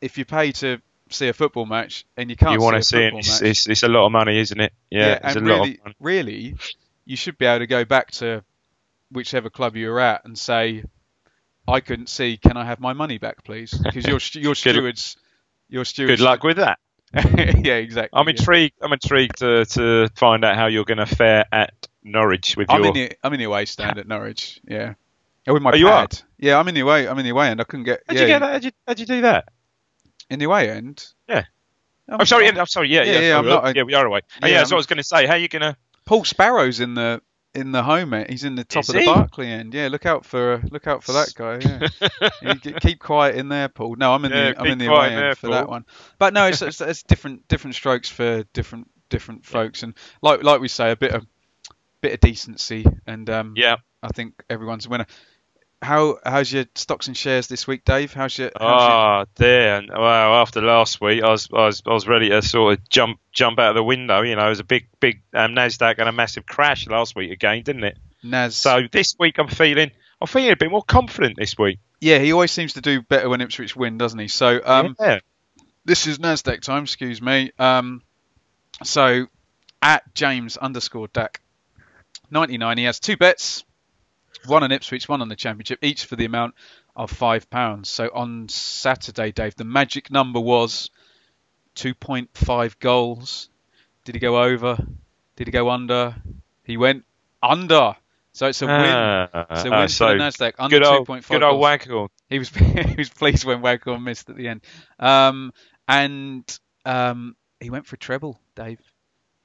if 0.00 0.18
you 0.18 0.24
pay 0.24 0.52
to 0.52 0.80
see 1.10 1.28
a 1.28 1.32
football 1.32 1.66
match 1.66 2.04
and 2.16 2.30
you 2.30 2.36
can't 2.36 2.52
you 2.52 2.60
want 2.60 2.76
to 2.76 2.82
see 2.82 2.96
see 2.96 3.02
it? 3.04 3.14
It's, 3.14 3.42
it's, 3.42 3.68
it's 3.68 3.82
a 3.82 3.88
lot 3.88 4.06
of 4.06 4.12
money, 4.12 4.38
isn't 4.38 4.60
it? 4.60 4.72
Yeah, 4.90 5.18
it's 5.22 5.36
and 5.36 5.46
a 5.46 5.50
lot 5.50 5.56
really, 5.60 5.74
of 5.78 5.84
money. 5.84 5.94
really, 6.00 6.54
you 7.04 7.16
should 7.16 7.36
be 7.38 7.46
able 7.46 7.60
to 7.60 7.66
go 7.66 7.84
back 7.84 8.10
to 8.12 8.42
whichever 9.12 9.50
club 9.50 9.76
you 9.76 9.88
were 9.90 10.00
at 10.00 10.24
and 10.24 10.36
say, 10.38 10.84
"I 11.70 11.80
couldn't 11.80 12.08
see. 12.08 12.36
Can 12.36 12.56
I 12.56 12.64
have 12.64 12.80
my 12.80 12.92
money 12.92 13.18
back, 13.18 13.44
please?" 13.44 13.72
Because 13.72 14.06
your 14.06 14.42
your 14.42 14.54
stewards, 14.56 15.16
your 15.68 15.84
stewards. 15.84 16.20
Good 16.20 16.24
luck 16.24 16.42
with 16.42 16.56
that. 16.58 16.78
yeah, 17.14 17.74
exactly. 17.74 18.16
I'm 18.18 18.26
yeah. 18.28 18.34
intrigued. 18.36 18.74
I'm 18.82 18.92
intrigued 18.92 19.38
to, 19.38 19.64
to 19.64 20.08
find 20.14 20.44
out 20.44 20.54
how 20.56 20.66
you're 20.66 20.84
going 20.84 20.98
to 20.98 21.06
fare 21.06 21.44
at 21.50 21.74
Norwich 22.04 22.56
with 22.56 22.70
I'm 22.70 22.84
your. 22.84 22.88
in 22.88 22.94
the 22.94 23.12
I'm 23.24 23.32
in 23.32 23.38
the 23.40 23.44
away 23.46 23.64
stand 23.64 23.98
at 23.98 24.06
Norwich. 24.06 24.60
Yeah. 24.66 24.94
Oh, 25.48 25.54
with 25.54 25.62
my 25.62 25.72
Oh, 25.72 25.74
you 25.76 25.88
are? 25.88 26.06
pad. 26.06 26.20
Yeah, 26.38 26.58
I'm 26.58 26.68
in 26.68 26.74
the 26.74 26.82
away. 26.82 27.08
I'm 27.08 27.18
in 27.18 27.24
the 27.24 27.30
away 27.30 27.48
end. 27.48 27.60
I 27.60 27.64
couldn't 27.64 27.84
get. 27.84 28.02
How'd 28.06 28.16
yeah, 28.16 28.22
you 28.22 28.28
get 28.28 28.38
that? 28.40 28.52
How'd 28.52 28.64
you, 28.64 28.70
how'd 28.86 29.00
you 29.00 29.06
do 29.06 29.20
that? 29.22 29.48
in 30.30 30.38
the 30.38 30.44
away 30.44 30.70
end. 30.70 31.04
Yeah. 31.28 31.42
I'm, 32.08 32.20
I'm 32.20 32.26
sorry. 32.26 32.46
I'm- 32.46 32.66
sorry. 32.66 32.88
Yeah, 32.88 33.02
Yeah, 33.02 33.12
yeah. 33.14 33.20
yeah, 33.20 33.40
not- 33.40 33.74
yeah, 33.76 33.82
we 33.82 33.94
are 33.94 34.06
away. 34.06 34.20
Oh, 34.42 34.46
yeah, 34.46 34.52
yeah, 34.52 34.58
that's 34.58 34.70
I'm- 34.70 34.76
what 34.76 34.78
I 34.78 34.80
was 34.80 34.86
going 34.86 34.96
to 34.98 35.02
say. 35.02 35.26
How 35.26 35.32
are 35.34 35.38
you 35.38 35.48
going 35.48 35.62
to? 35.62 35.76
Paul 36.04 36.24
Sparrow's 36.24 36.78
in 36.80 36.94
the 36.94 37.20
in 37.54 37.72
the 37.72 37.82
home 37.82 38.14
end. 38.14 38.30
He's 38.30 38.44
in 38.44 38.54
the 38.54 38.64
top 38.64 38.82
Is 38.84 38.88
of 38.90 38.94
the 38.94 39.00
he? 39.00 39.06
Barclay 39.06 39.48
end. 39.48 39.74
Yeah, 39.74 39.88
look 39.88 40.06
out 40.06 40.24
for 40.24 40.62
look 40.70 40.86
out 40.86 41.02
for 41.02 41.12
that 41.12 41.32
guy. 41.36 41.58
Yeah. 42.42 42.54
You 42.64 42.72
keep 42.74 42.98
quiet 43.00 43.36
in 43.36 43.48
there, 43.48 43.68
Paul. 43.68 43.96
No, 43.96 44.12
I'm 44.14 44.24
in 44.24 44.32
Yeah, 44.32 44.52
the 44.52 44.60
I'm 44.60 44.66
in 44.66 44.78
the 44.78 44.86
away 44.86 45.14
end 45.14 45.38
for 45.38 45.48
that 45.48 45.68
one. 45.68 45.84
But 46.18 46.32
no, 46.34 46.46
it's, 46.46 46.62
it's, 46.62 46.80
it's 46.80 47.02
different 47.02 47.48
different 47.48 47.74
strokes 47.74 48.08
for 48.08 48.44
different 48.52 48.88
different 49.08 49.44
folks, 49.44 49.82
and 49.82 49.94
like 50.22 50.42
like 50.42 50.60
we 50.60 50.68
say, 50.68 50.90
a 50.92 50.96
bit 50.96 51.12
of 51.12 51.26
bit 52.00 52.14
of 52.14 52.20
decency, 52.20 52.86
and 53.06 53.28
um, 53.28 53.54
Yeah. 53.56 53.76
I 54.02 54.08
think 54.08 54.42
everyone's 54.48 54.86
a 54.86 54.88
winner. 54.88 55.06
How 55.82 56.18
how's 56.24 56.52
your 56.52 56.66
stocks 56.74 57.06
and 57.06 57.16
shares 57.16 57.46
this 57.46 57.66
week, 57.66 57.86
Dave? 57.86 58.12
How's 58.12 58.36
your, 58.36 58.50
Ah, 58.60 59.22
Oh 59.22 59.24
dear! 59.34 59.76
And, 59.76 59.88
Wow. 59.90 60.42
After 60.42 60.60
last 60.60 61.00
week, 61.00 61.22
I 61.22 61.30
was, 61.30 61.48
I 61.52 61.66
was 61.66 61.82
I 61.86 61.92
was 61.94 62.06
ready 62.06 62.28
to 62.28 62.42
sort 62.42 62.78
of 62.78 62.88
jump 62.90 63.18
jump 63.32 63.58
out 63.58 63.70
of 63.70 63.74
the 63.76 63.82
window. 63.82 64.20
You 64.20 64.36
know, 64.36 64.46
it 64.46 64.50
was 64.50 64.60
a 64.60 64.64
big 64.64 64.88
big 65.00 65.22
um, 65.32 65.52
Nasdaq 65.54 65.94
and 65.98 66.08
a 66.08 66.12
massive 66.12 66.44
crash 66.44 66.86
last 66.86 67.16
week 67.16 67.30
again, 67.30 67.62
didn't 67.62 67.84
it? 67.84 67.98
Nas? 68.22 68.56
So 68.56 68.82
this 68.92 69.16
week 69.18 69.38
I'm 69.38 69.48
feeling 69.48 69.90
I'm 70.20 70.26
feeling 70.26 70.50
a 70.50 70.56
bit 70.56 70.70
more 70.70 70.82
confident 70.82 71.36
this 71.38 71.56
week. 71.56 71.78
yeah, 72.00 72.18
he 72.18 72.32
always 72.32 72.50
seems 72.50 72.74
to 72.74 72.82
do 72.82 73.00
better 73.00 73.30
when 73.30 73.40
Ipswich 73.40 73.74
win, 73.74 73.96
doesn't 73.96 74.18
he? 74.18 74.28
So 74.28 74.60
um, 74.62 74.96
yeah. 75.00 75.20
this 75.86 76.06
is 76.06 76.18
Nasdaq 76.18 76.60
time. 76.60 76.82
Excuse 76.82 77.22
me. 77.22 77.52
Um, 77.58 78.02
so 78.84 79.26
at 79.80 80.14
James 80.14 80.58
underscore 80.58 81.08
Dak 81.08 81.40
ninety 82.30 82.58
nine, 82.58 82.76
he 82.76 82.84
has 82.84 83.00
two 83.00 83.16
bets, 83.16 83.64
one 84.46 84.62
on 84.62 84.72
Ipswich, 84.72 85.08
one 85.08 85.22
on 85.22 85.28
the 85.28 85.36
Championship, 85.36 85.80
each 85.82 86.04
for 86.04 86.16
the 86.16 86.24
amount 86.24 86.54
of 86.96 87.10
five 87.10 87.50
pounds. 87.50 87.88
So 87.88 88.10
on 88.12 88.48
Saturday, 88.48 89.32
Dave, 89.32 89.56
the 89.56 89.64
magic 89.64 90.10
number 90.10 90.40
was 90.40 90.90
two 91.74 91.94
point 91.94 92.30
five 92.34 92.78
goals. 92.78 93.48
Did 94.04 94.14
he 94.14 94.20
go 94.20 94.42
over? 94.42 94.76
Did 95.36 95.46
he 95.46 95.52
go 95.52 95.70
under? 95.70 96.16
He 96.64 96.76
went 96.76 97.04
under. 97.42 97.96
So 98.32 98.46
it's 98.46 98.62
a 98.62 98.66
win. 98.66 98.74
Ah, 98.76 99.46
It's 99.50 99.64
a 99.64 99.74
ah, 99.74 99.80
win 99.80 99.88
so 99.88 100.06
for 100.06 100.12
the 100.12 100.18
Nasdaq. 100.18 100.52
Under 100.58 100.78
good 100.78 100.86
old 100.86 101.08
2.5 101.08 101.28
good 101.28 101.42
old. 101.42 101.60
Waggle. 101.60 102.10
He 102.28 102.38
was 102.38 102.48
he 102.50 102.94
was 102.96 103.10
pleased 103.10 103.44
when 103.44 103.60
Waghorn 103.60 104.04
missed 104.04 104.30
at 104.30 104.36
the 104.36 104.48
end. 104.48 104.62
Um, 104.98 105.52
and 105.88 106.58
um, 106.84 107.36
he 107.58 107.70
went 107.70 107.86
for 107.86 107.96
a 107.96 107.98
treble, 107.98 108.40
Dave. 108.54 108.80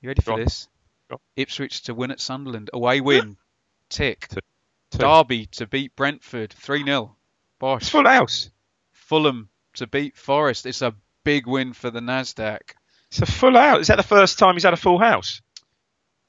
You 0.01 0.09
ready 0.09 0.21
for 0.21 0.37
Go 0.37 0.43
this? 0.43 0.67
Go. 1.09 1.19
Ipswich 1.35 1.83
to 1.83 1.93
win 1.93 2.11
at 2.11 2.19
Sunderland. 2.19 2.69
Away 2.73 3.01
win. 3.01 3.37
Tick. 3.89 4.27
Two. 4.27 4.39
Two. 4.91 4.99
Derby 4.99 5.45
to 5.47 5.67
beat 5.67 5.95
Brentford. 5.95 6.53
3 6.53 6.83
0. 6.83 7.03
It's 7.05 7.59
Bosh. 7.59 7.89
full 7.89 8.07
house. 8.07 8.49
Fulham 8.93 9.49
to 9.75 9.87
beat 9.87 10.17
Forest. 10.17 10.65
It's 10.65 10.81
a 10.81 10.95
big 11.23 11.47
win 11.47 11.73
for 11.73 11.91
the 11.91 11.99
Nasdaq. 11.99 12.59
It's 13.09 13.21
a 13.21 13.25
full 13.25 13.55
house. 13.55 13.81
Is 13.81 13.87
that 13.87 13.97
the 13.97 14.03
first 14.03 14.39
time 14.39 14.55
he's 14.55 14.63
had 14.63 14.73
a 14.73 14.77
full 14.77 14.99
house? 14.99 15.41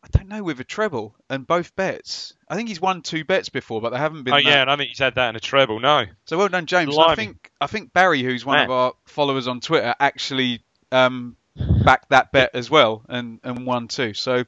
I 0.02 0.08
don't 0.18 0.28
know 0.28 0.42
with 0.44 0.60
a 0.60 0.64
treble 0.64 1.16
and 1.28 1.46
both 1.46 1.74
bets. 1.74 2.32
I 2.48 2.54
think 2.54 2.68
he's 2.68 2.80
won 2.80 3.02
two 3.02 3.24
bets 3.24 3.48
before, 3.48 3.80
but 3.80 3.90
they 3.90 3.98
haven't 3.98 4.22
been. 4.22 4.34
Oh 4.34 4.36
that- 4.36 4.44
yeah, 4.44 4.60
and 4.62 4.70
I 4.70 4.76
think 4.76 4.90
he's 4.90 4.98
had 5.00 5.16
that 5.16 5.30
in 5.30 5.36
a 5.36 5.40
treble. 5.40 5.80
No. 5.80 6.04
So 6.26 6.38
well 6.38 6.48
done, 6.48 6.66
James. 6.66 6.96
I 6.96 7.14
think 7.16 7.50
I 7.60 7.66
think 7.66 7.92
Barry, 7.92 8.22
who's 8.22 8.44
one 8.44 8.56
Man. 8.58 8.64
of 8.66 8.70
our 8.70 8.92
followers 9.06 9.48
on 9.48 9.60
Twitter, 9.60 9.94
actually 9.98 10.62
um, 10.92 11.36
backed 11.84 12.10
that 12.10 12.32
bet 12.32 12.50
as 12.54 12.70
well 12.70 13.02
and, 13.08 13.40
and 13.44 13.66
won 13.66 13.88
too. 13.88 14.14
So 14.14 14.44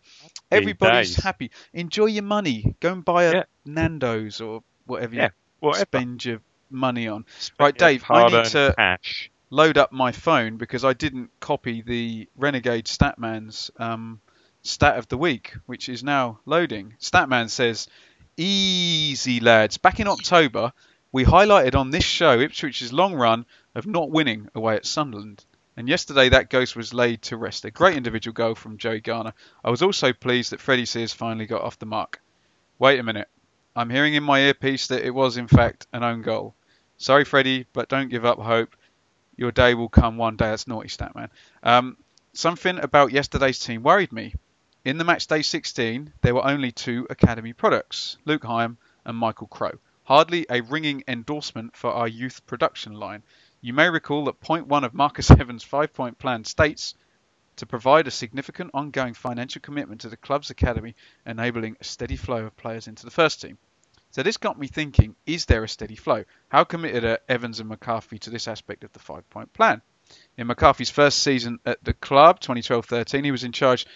everybody's 0.51 1.17
happy. 1.17 1.51
Enjoy 1.73 2.07
your 2.07 2.23
money. 2.25 2.75
Go 2.81 2.93
and 2.93 3.05
buy 3.05 3.25
a 3.25 3.33
Yeah. 3.33 3.43
Nando's 3.65 4.41
or 4.41 4.63
whatever 4.87 5.15
you 5.15 5.21
Yeah, 5.23 5.29
Whatever. 5.61 5.85
spend 5.85 6.25
your 6.25 6.41
money 6.71 7.09
on. 7.09 7.25
Spend 7.39 7.61
Right, 7.61 7.79
Dave, 7.79 8.05
I 8.11 8.29
need 8.29 8.45
to- 8.47 8.75
cash. 8.77 9.31
Load 9.51 9.79
up 9.79 9.93
my 9.93 10.13
phone 10.13 10.59
because 10.59 10.85
I 10.85 10.93
didn't 10.93 11.31
copy 11.41 11.81
the 11.81 12.29
Renegade 12.37 12.85
Statman's 12.85 13.71
um, 13.79 14.21
stat 14.61 14.99
of 14.99 15.09
the 15.09 15.17
week, 15.17 15.55
which 15.65 15.89
is 15.89 16.05
now 16.05 16.41
loading. 16.45 16.93
Statman 17.01 17.49
says, 17.49 17.89
"Easy 18.37 19.41
lads." 19.41 19.79
Back 19.79 20.01
in 20.01 20.07
October, 20.09 20.73
we 21.13 21.25
highlighted 21.25 21.75
on 21.75 21.91
this 21.91 22.05
show 22.05 22.39
Ipswich's 22.39 22.93
long 22.93 23.15
run 23.15 23.47
of 23.75 23.87
not 23.87 24.11
winning 24.11 24.49
away 24.55 24.77
at 24.77 24.85
Sunderland. 24.85 25.45
And 25.79 25.89
yesterday 25.89 26.29
that 26.31 26.51
ghost 26.51 26.74
was 26.74 26.93
laid 26.93 27.22
to 27.22 27.37
rest. 27.37 27.64
A 27.64 27.70
great 27.70 27.97
individual 27.97 28.33
goal 28.33 28.57
from 28.57 28.79
Joey 28.79 29.01
Garner. 29.01 29.33
I 29.64 29.70
was 29.70 29.81
also 29.81 30.12
pleased 30.12 30.51
that 30.51 30.61
Freddie 30.61 30.87
Sears 30.87 31.12
finally 31.12 31.47
got 31.47 31.62
off 31.62 31.79
the 31.79 31.87
mark. 31.87 32.20
Wait 32.81 32.99
a 32.99 33.05
minute. 33.05 33.29
I'm 33.76 33.89
hearing 33.89 34.14
in 34.14 34.24
my 34.24 34.41
earpiece 34.41 34.89
that 34.89 35.07
it 35.07 35.14
was 35.14 35.37
in 35.37 35.47
fact 35.47 35.87
an 35.93 36.03
own 36.03 36.22
goal. 36.22 36.57
Sorry, 36.97 37.24
Freddie, 37.24 37.64
but 37.72 37.89
don't 37.89 38.09
give 38.09 38.24
up 38.24 38.41
hope. 38.41 38.74
Your 39.37 39.53
day 39.53 39.74
will 39.74 39.89
come 39.89 40.16
one 40.16 40.35
day. 40.35 40.47
That's 40.47 40.66
naughty 40.66 40.89
stat, 40.89 41.14
man. 41.14 41.31
Um, 41.62 41.97
something 42.33 42.81
about 42.81 43.12
yesterday's 43.12 43.61
team 43.61 43.85
worried 43.85 44.11
me. 44.11 44.35
In 44.85 44.99
the 44.99 45.05
match 45.05 45.29
day 45.29 45.43
16, 45.43 46.12
there 46.22 46.35
were 46.35 46.45
only 46.45 46.72
two 46.72 47.07
academy 47.09 47.53
products, 47.53 48.18
Luke 48.24 48.43
Hyam 48.43 48.79
and 49.05 49.16
Michael 49.16 49.47
Crowe. 49.47 49.79
Hardly 50.03 50.45
a 50.51 50.61
ringing 50.62 51.05
endorsement 51.07 51.76
for 51.76 51.93
our 51.93 52.09
youth 52.09 52.45
production 52.47 52.95
line. 52.95 53.22
You 53.61 53.73
may 53.73 53.89
recall 53.91 54.25
that 54.27 54.41
point 54.41 54.69
one 54.69 54.85
of 54.85 54.95
Marcus 54.95 55.31
Evans' 55.33 55.65
five 55.65 55.93
point 55.93 56.19
plan 56.19 56.45
states 56.45 56.95
to 57.57 57.67
provide 57.67 58.07
a 58.07 58.13
significant 58.13 58.71
ongoing 58.73 59.15
financial 59.15 59.61
commitment 59.61 60.03
to 60.03 60.09
the 60.09 60.17
club's 60.17 60.51
academy, 60.51 60.95
enabling 61.27 61.77
a 61.81 61.85
steady 61.85 62.17
flow 62.17 62.47
of 62.47 62.57
players 62.57 62.87
into 62.87 63.05
the 63.05 63.11
first 63.11 63.43
team. 63.43 63.59
So 64.11 64.23
this 64.23 64.37
got 64.37 64.59
me 64.59 64.69
thinking, 64.69 65.17
is 65.27 65.45
there 65.47 65.65
a 65.65 65.69
steady 65.69 65.97
flow? 65.97 66.25
How 66.49 66.65
committed 66.65 67.05
are 67.05 67.19
Evans 67.29 67.61
and 67.61 67.69
McCarthy 67.69 68.19
to 68.21 68.31
this 68.31 68.49
aspect 68.49 68.85
of 68.85 68.93
the 68.93 69.01
five-point 69.01 69.53
plan? 69.53 69.83
In 70.39 70.47
McCarthy's 70.47 70.89
first 70.89 71.19
season 71.19 71.59
at 71.67 71.83
the 71.85 71.93
club, 71.93 72.41
2012-13, 72.41 73.25
he 73.25 73.31
was 73.31 73.45
in 73.45 73.53
charge 73.53 73.87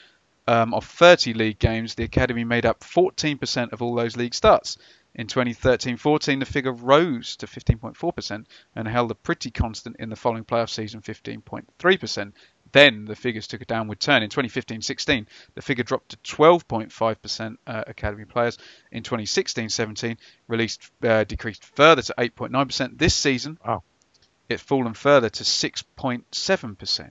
um, 0.47 0.75
of 0.75 0.85
30 0.85 1.35
league 1.35 1.59
games. 1.59 1.95
The 1.95 2.05
academy 2.05 2.45
made 2.45 2.67
up 2.67 2.81
14% 2.81 3.73
of 3.73 3.81
all 3.81 3.95
those 3.95 4.17
league 4.17 4.35
starts. 4.35 4.77
In 5.15 5.27
2013-14, 5.27 6.41
the 6.41 6.47
figure 6.47 6.73
rose 6.73 7.37
to 7.37 7.47
15.4% 7.47 8.47
and 8.75 8.89
held 8.89 9.11
a 9.11 9.15
pretty 9.15 9.51
constant 9.51 9.97
in 9.99 10.09
the 10.09 10.17
following 10.17 10.45
playoff 10.45 10.71
season, 10.71 11.03
15.3%. 11.03 12.33
Then 12.73 13.05
the 13.05 13.15
figures 13.15 13.47
took 13.47 13.61
a 13.61 13.67
downward 13.67 14.01
turn. 14.01 14.23
In 14.23 14.31
2015-16, 14.31 15.27
the 15.55 15.61
figure 15.61 15.85
dropped 15.85 16.09
to 16.11 16.37
12.5% 16.37 17.57
uh, 17.67 17.85
academy 17.87 18.25
players. 18.25 18.57
In 18.91 19.03
2016-17, 19.03 20.17
released 20.49 20.91
uh, 21.03 21.25
decreased 21.25 21.65
further 21.77 22.01
to 22.01 22.15
8.9%. 22.17 22.97
This 22.99 23.15
season, 23.15 23.59
Wow. 23.67 23.83
it's 24.49 24.63
fallen 24.63 24.95
further 24.95 25.29
to 25.29 25.45
6.7%. 25.45 27.11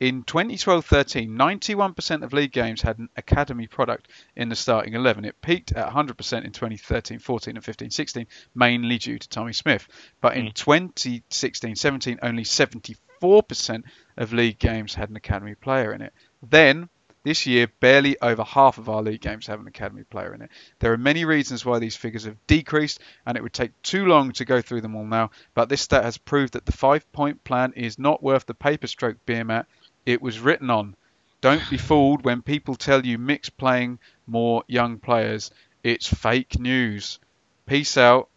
In 0.00 0.24
2012-13, 0.24 1.28
91% 1.28 2.22
of 2.22 2.32
league 2.32 2.52
games 2.52 2.80
had 2.80 2.98
an 2.98 3.10
academy 3.18 3.66
product 3.66 4.08
in 4.34 4.48
the 4.48 4.56
starting 4.56 4.94
11. 4.94 5.26
It 5.26 5.42
peaked 5.42 5.72
at 5.72 5.92
100% 5.92 6.44
in 6.46 6.52
2013-14 6.52 7.46
and 7.48 7.62
15-16, 7.62 8.26
mainly 8.54 8.96
due 8.96 9.18
to 9.18 9.28
Tommy 9.28 9.52
Smith. 9.52 9.86
But 10.22 10.38
in 10.38 10.46
hmm. 10.46 10.52
2016-17, 10.52 12.18
only 12.22 12.44
74% 12.44 13.82
of 14.16 14.32
league 14.32 14.58
games 14.58 14.94
had 14.94 15.10
an 15.10 15.16
academy 15.16 15.54
player 15.54 15.92
in 15.92 16.00
it. 16.00 16.14
Then 16.42 16.88
this 17.22 17.44
year, 17.44 17.66
barely 17.80 18.18
over 18.22 18.42
half 18.42 18.78
of 18.78 18.88
our 18.88 19.02
league 19.02 19.20
games 19.20 19.46
have 19.48 19.60
an 19.60 19.66
academy 19.66 20.04
player 20.04 20.32
in 20.32 20.40
it. 20.40 20.50
There 20.78 20.94
are 20.94 20.98
many 20.98 21.26
reasons 21.26 21.66
why 21.66 21.78
these 21.78 21.94
figures 21.94 22.24
have 22.24 22.46
decreased, 22.46 23.00
and 23.26 23.36
it 23.36 23.42
would 23.42 23.52
take 23.52 23.82
too 23.82 24.06
long 24.06 24.32
to 24.32 24.46
go 24.46 24.62
through 24.62 24.80
them 24.80 24.96
all 24.96 25.04
now. 25.04 25.30
But 25.52 25.68
this 25.68 25.82
stat 25.82 26.04
has 26.04 26.16
proved 26.16 26.54
that 26.54 26.64
the 26.64 26.72
five-point 26.72 27.44
plan 27.44 27.74
is 27.76 27.98
not 27.98 28.22
worth 28.22 28.46
the 28.46 28.54
paper 28.54 28.86
stroke 28.86 29.18
beer 29.26 29.44
mat 29.44 29.66
it 30.06 30.22
was 30.22 30.40
written 30.40 30.70
on. 30.70 30.94
Don't 31.40 31.68
be 31.70 31.78
fooled 31.78 32.24
when 32.24 32.42
people 32.42 32.74
tell 32.74 33.04
you 33.04 33.16
Mick's 33.18 33.50
playing 33.50 33.98
more 34.26 34.62
young 34.66 34.98
players. 34.98 35.50
It's 35.82 36.06
fake 36.06 36.58
news. 36.58 37.18
Peace 37.66 37.96
out, 37.96 38.28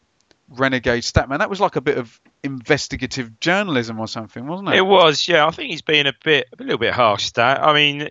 renegade 0.50 1.04
statman. 1.04 1.40
That 1.40 1.50
was 1.50 1.60
like 1.60 1.76
a 1.76 1.82
bit 1.82 1.98
of 1.98 2.20
investigative 2.44 3.40
journalism 3.40 4.00
or 4.00 4.08
something, 4.08 4.48
wasn't 4.48 4.70
it? 4.70 4.76
It 4.76 4.86
was, 4.86 5.28
yeah. 5.28 5.46
I 5.46 5.52
think 5.52 5.72
he's 5.72 5.82
being 5.82 6.08
a 6.08 6.14
bit, 6.24 6.48
a 6.58 6.64
little 6.64 6.78
bit 6.78 6.94
harsh. 6.94 7.32
That 7.32 7.62
I 7.62 7.74
mean, 7.74 8.02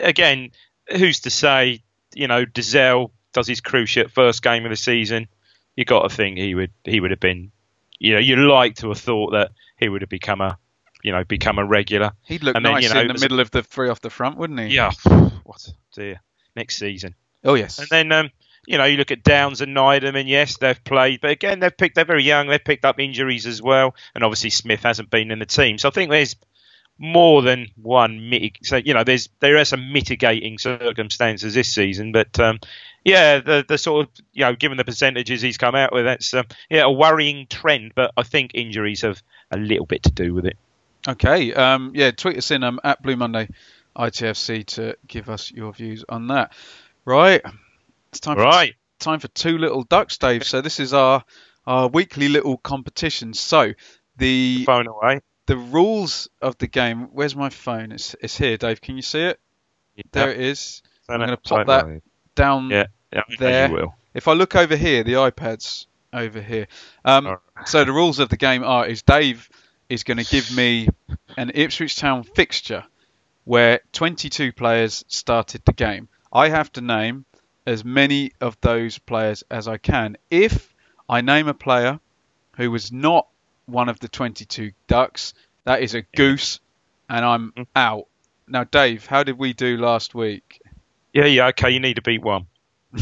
again, 0.00 0.50
who's 0.90 1.20
to 1.20 1.30
say? 1.30 1.82
You 2.14 2.28
know, 2.28 2.44
Dozzell 2.44 3.10
does 3.32 3.48
his 3.48 3.60
cruciate 3.60 4.10
first 4.10 4.42
game 4.42 4.64
of 4.64 4.70
the 4.70 4.76
season. 4.76 5.28
You 5.76 5.84
got 5.84 6.02
to 6.08 6.14
think 6.14 6.38
he 6.38 6.54
would, 6.54 6.70
he 6.84 7.00
would 7.00 7.10
have 7.10 7.20
been. 7.20 7.50
You 7.98 8.14
know, 8.14 8.20
you'd 8.20 8.38
like 8.38 8.76
to 8.76 8.88
have 8.88 8.98
thought 8.98 9.32
that 9.32 9.52
he 9.78 9.88
would 9.88 10.02
have 10.02 10.10
become 10.10 10.40
a, 10.40 10.58
you 11.04 11.12
know, 11.12 11.22
become 11.22 11.58
a 11.58 11.64
regular. 11.64 12.12
He'd 12.24 12.42
look 12.42 12.56
And 12.56 12.64
then, 12.64 12.72
nice 12.72 12.82
you 12.82 12.94
know, 12.94 13.02
in 13.02 13.08
the 13.08 13.20
middle 13.20 13.38
of 13.38 13.50
the 13.52 13.62
three 13.62 13.90
off 13.90 14.00
the 14.00 14.10
front, 14.10 14.38
wouldn't 14.38 14.58
he? 14.58 14.74
Yeah, 14.74 14.90
what 15.44 15.68
dear 15.94 16.20
next 16.56 16.76
season. 16.76 17.14
Oh 17.44 17.54
yes. 17.54 17.78
And 17.78 17.88
then, 17.90 18.10
um, 18.10 18.30
you 18.66 18.78
know, 18.78 18.84
you 18.84 18.96
look 18.96 19.10
at 19.10 19.22
Downs 19.22 19.60
and 19.60 19.76
Nydam, 19.76 20.16
and 20.18 20.26
yes, 20.26 20.56
they've 20.56 20.82
played, 20.82 21.20
but 21.20 21.30
again, 21.30 21.60
they've 21.60 21.76
picked. 21.76 21.94
They're 21.94 22.06
very 22.06 22.24
young. 22.24 22.48
They've 22.48 22.64
picked 22.64 22.86
up 22.86 22.98
injuries 22.98 23.46
as 23.46 23.60
well, 23.60 23.94
and 24.14 24.24
obviously 24.24 24.48
Smith 24.48 24.82
hasn't 24.82 25.10
been 25.10 25.30
in 25.30 25.38
the 25.38 25.46
team. 25.46 25.76
So 25.76 25.88
I 25.88 25.92
think 25.92 26.10
there's 26.10 26.36
more 26.96 27.42
than 27.42 27.68
one 27.76 28.20
mitig- 28.20 28.64
So 28.64 28.76
you 28.76 28.94
know, 28.94 29.04
there's 29.04 29.28
there 29.40 29.58
are 29.58 29.64
some 29.66 29.92
mitigating 29.92 30.56
circumstances 30.58 31.52
this 31.52 31.74
season, 31.74 32.12
but 32.12 32.40
um, 32.40 32.60
yeah, 33.04 33.40
the 33.40 33.62
the 33.68 33.76
sort 33.76 34.06
of 34.06 34.12
you 34.32 34.46
know, 34.46 34.54
given 34.54 34.78
the 34.78 34.84
percentages 34.84 35.42
he's 35.42 35.58
come 35.58 35.74
out 35.74 35.92
with, 35.92 36.06
that's 36.06 36.32
um, 36.32 36.46
yeah 36.70 36.84
a 36.84 36.90
worrying 36.90 37.46
trend. 37.48 37.92
But 37.94 38.12
I 38.16 38.22
think 38.22 38.52
injuries 38.54 39.02
have 39.02 39.22
a 39.50 39.58
little 39.58 39.86
bit 39.86 40.04
to 40.04 40.10
do 40.10 40.32
with 40.32 40.46
it. 40.46 40.56
Okay. 41.06 41.52
Um, 41.52 41.92
yeah, 41.94 42.10
tweet 42.10 42.38
us 42.38 42.50
in 42.50 42.62
um, 42.62 42.80
at 42.84 43.02
Blue 43.02 43.16
Monday 43.16 43.48
ITFC 43.96 44.66
to 44.66 44.96
give 45.06 45.28
us 45.28 45.50
your 45.52 45.72
views 45.72 46.04
on 46.08 46.28
that. 46.28 46.52
Right. 47.04 47.42
It's 48.10 48.20
time 48.20 48.36
for 48.36 48.42
Right. 48.42 48.74
time 48.98 49.20
for 49.20 49.28
two 49.28 49.58
little 49.58 49.82
ducks, 49.82 50.18
Dave. 50.18 50.44
So 50.44 50.60
this 50.60 50.80
is 50.80 50.94
our 50.94 51.24
our 51.66 51.88
weekly 51.88 52.28
little 52.28 52.56
competition. 52.58 53.34
So 53.34 53.72
the 54.16 54.64
Phone 54.64 54.86
away. 54.86 55.20
the 55.46 55.56
rules 55.56 56.28
of 56.40 56.56
the 56.58 56.66
game. 56.66 57.08
Where's 57.12 57.36
my 57.36 57.50
phone? 57.50 57.92
It's 57.92 58.14
it's 58.20 58.36
here, 58.36 58.56
Dave. 58.56 58.80
Can 58.80 58.96
you 58.96 59.02
see 59.02 59.22
it? 59.22 59.40
There 60.12 60.30
it 60.30 60.40
is. 60.40 60.82
I'm 61.08 61.20
gonna 61.20 61.36
pop 61.36 61.66
that 61.66 62.00
down 62.34 62.70
Yeah, 62.70 62.86
yeah, 63.12 63.22
there. 63.38 63.68
You 63.68 63.74
will. 63.74 63.94
If 64.14 64.26
I 64.28 64.32
look 64.32 64.56
over 64.56 64.76
here, 64.76 65.04
the 65.04 65.14
iPad's 65.14 65.86
over 66.12 66.40
here. 66.40 66.66
Um, 67.04 67.26
Alright. 67.26 67.40
So 67.68 67.84
the 67.84 67.92
rules 67.92 68.18
of 68.20 68.28
the 68.28 68.36
game 68.36 68.64
are: 68.64 68.86
is 68.86 69.02
Dave 69.02 69.48
is 69.88 70.04
going 70.04 70.18
to 70.18 70.24
give 70.24 70.54
me 70.56 70.88
an 71.36 71.50
Ipswich 71.54 71.96
Town 71.96 72.22
fixture 72.22 72.84
where 73.44 73.80
22 73.92 74.52
players 74.52 75.04
started 75.08 75.62
the 75.64 75.72
game. 75.72 76.08
I 76.32 76.48
have 76.48 76.72
to 76.72 76.80
name 76.80 77.24
as 77.66 77.84
many 77.84 78.32
of 78.40 78.56
those 78.60 78.98
players 78.98 79.44
as 79.50 79.68
I 79.68 79.76
can. 79.76 80.16
If 80.30 80.74
I 81.08 81.20
name 81.20 81.48
a 81.48 81.54
player 81.54 82.00
who 82.56 82.70
was 82.70 82.90
not 82.92 83.28
one 83.66 83.88
of 83.88 83.98
the 84.00 84.08
22 84.08 84.72
ducks, 84.86 85.34
that 85.64 85.82
is 85.82 85.94
a 85.94 86.02
goose, 86.02 86.60
and 87.08 87.24
I'm 87.24 87.52
Mm. 87.52 87.66
out. 87.76 88.06
Now, 88.46 88.64
Dave, 88.64 89.06
how 89.06 89.22
did 89.22 89.38
we 89.38 89.52
do 89.52 89.76
last 89.76 90.14
week? 90.14 90.60
Yeah, 91.12 91.26
yeah. 91.26 91.46
Okay, 91.48 91.70
you 91.70 91.80
need 91.80 91.96
to 91.96 92.02
beat 92.02 92.22
one. 92.22 92.46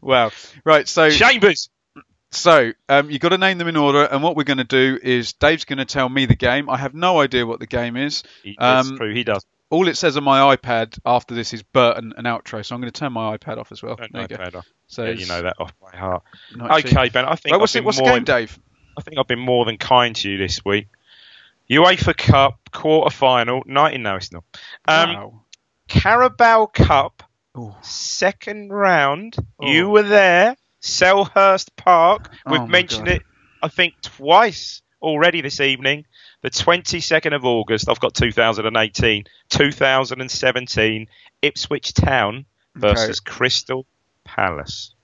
Well, 0.00 0.32
right. 0.64 0.86
So 0.86 1.10
Chambers. 1.10 1.70
So 2.34 2.72
um, 2.88 3.10
you've 3.10 3.20
got 3.20 3.30
to 3.30 3.38
name 3.38 3.58
them 3.58 3.68
in 3.68 3.76
order, 3.76 4.04
and 4.04 4.22
what 4.22 4.36
we're 4.36 4.44
going 4.44 4.58
to 4.58 4.64
do 4.64 4.98
is 5.02 5.32
Dave's 5.34 5.64
going 5.64 5.78
to 5.78 5.84
tell 5.84 6.08
me 6.08 6.26
the 6.26 6.36
game. 6.36 6.68
I 6.68 6.76
have 6.76 6.94
no 6.94 7.20
idea 7.20 7.46
what 7.46 7.60
the 7.60 7.66
game 7.66 7.96
is. 7.96 8.22
He, 8.42 8.56
Um, 8.58 8.96
true. 8.96 9.14
He 9.14 9.24
does. 9.24 9.44
All 9.70 9.88
it 9.88 9.96
says 9.96 10.16
on 10.16 10.24
my 10.24 10.54
iPad 10.54 10.98
after 11.04 11.34
this 11.34 11.52
is 11.52 11.62
Bert 11.62 11.96
and 11.96 12.14
an 12.16 12.24
outro, 12.24 12.64
so 12.64 12.74
I'm 12.74 12.80
going 12.80 12.92
to 12.92 12.98
turn 12.98 13.12
my 13.12 13.36
iPad 13.36 13.58
off 13.58 13.72
as 13.72 13.82
well. 13.82 13.96
Don't 13.96 14.12
There 14.12 14.28
go. 14.28 14.36
better. 14.36 14.62
So 14.86 15.04
Yeah, 15.04 15.12
you 15.12 15.26
know 15.26 15.42
that 15.42 15.56
off 15.58 15.72
by 15.80 15.96
heart. 15.96 16.22
Okay, 16.54 17.08
Ben. 17.08 17.24
I 17.24 17.34
think 17.34 17.54
I've 17.54 17.60
what's, 17.60 17.74
it, 17.74 17.84
what's 17.84 17.98
the 17.98 18.04
game, 18.04 18.24
Dave? 18.24 18.58
I 18.96 19.02
think 19.02 19.18
I've 19.18 19.26
been 19.26 19.40
more 19.40 19.64
than 19.64 19.78
kind 19.78 20.14
to 20.16 20.30
you 20.30 20.38
this 20.38 20.64
week. 20.64 20.88
UEFA 21.68 22.16
Cup 22.16 22.58
quarter 22.70 23.14
final. 23.14 23.62
Night 23.66 23.98
no, 23.98 24.16
it's 24.16 24.32
not. 24.32 24.44
Um, 24.86 25.12
wow. 25.14 25.40
Carabao 25.88 26.66
Cup 26.66 27.22
Ooh. 27.58 27.74
second 27.80 28.70
round. 28.70 29.36
Oh. 29.58 29.66
You 29.66 29.88
were 29.88 30.02
there. 30.02 30.56
Selhurst 30.84 31.70
Park. 31.76 32.30
We've 32.46 32.60
Oh 32.60 32.66
mentioned 32.66 33.06
God. 33.06 33.16
it, 33.16 33.22
I 33.62 33.68
think, 33.68 33.94
twice 34.02 34.82
already 35.00 35.40
this 35.40 35.60
evening. 35.60 36.04
The 36.42 36.50
22nd 36.50 37.34
of 37.34 37.44
August. 37.44 37.88
I've 37.88 38.00
got 38.00 38.14
2018, 38.14 39.24
2017. 39.48 41.06
Ipswich 41.42 41.94
Town 41.94 42.44
versus 42.74 43.20
Crystal 43.20 43.86
Palace. 44.24 44.94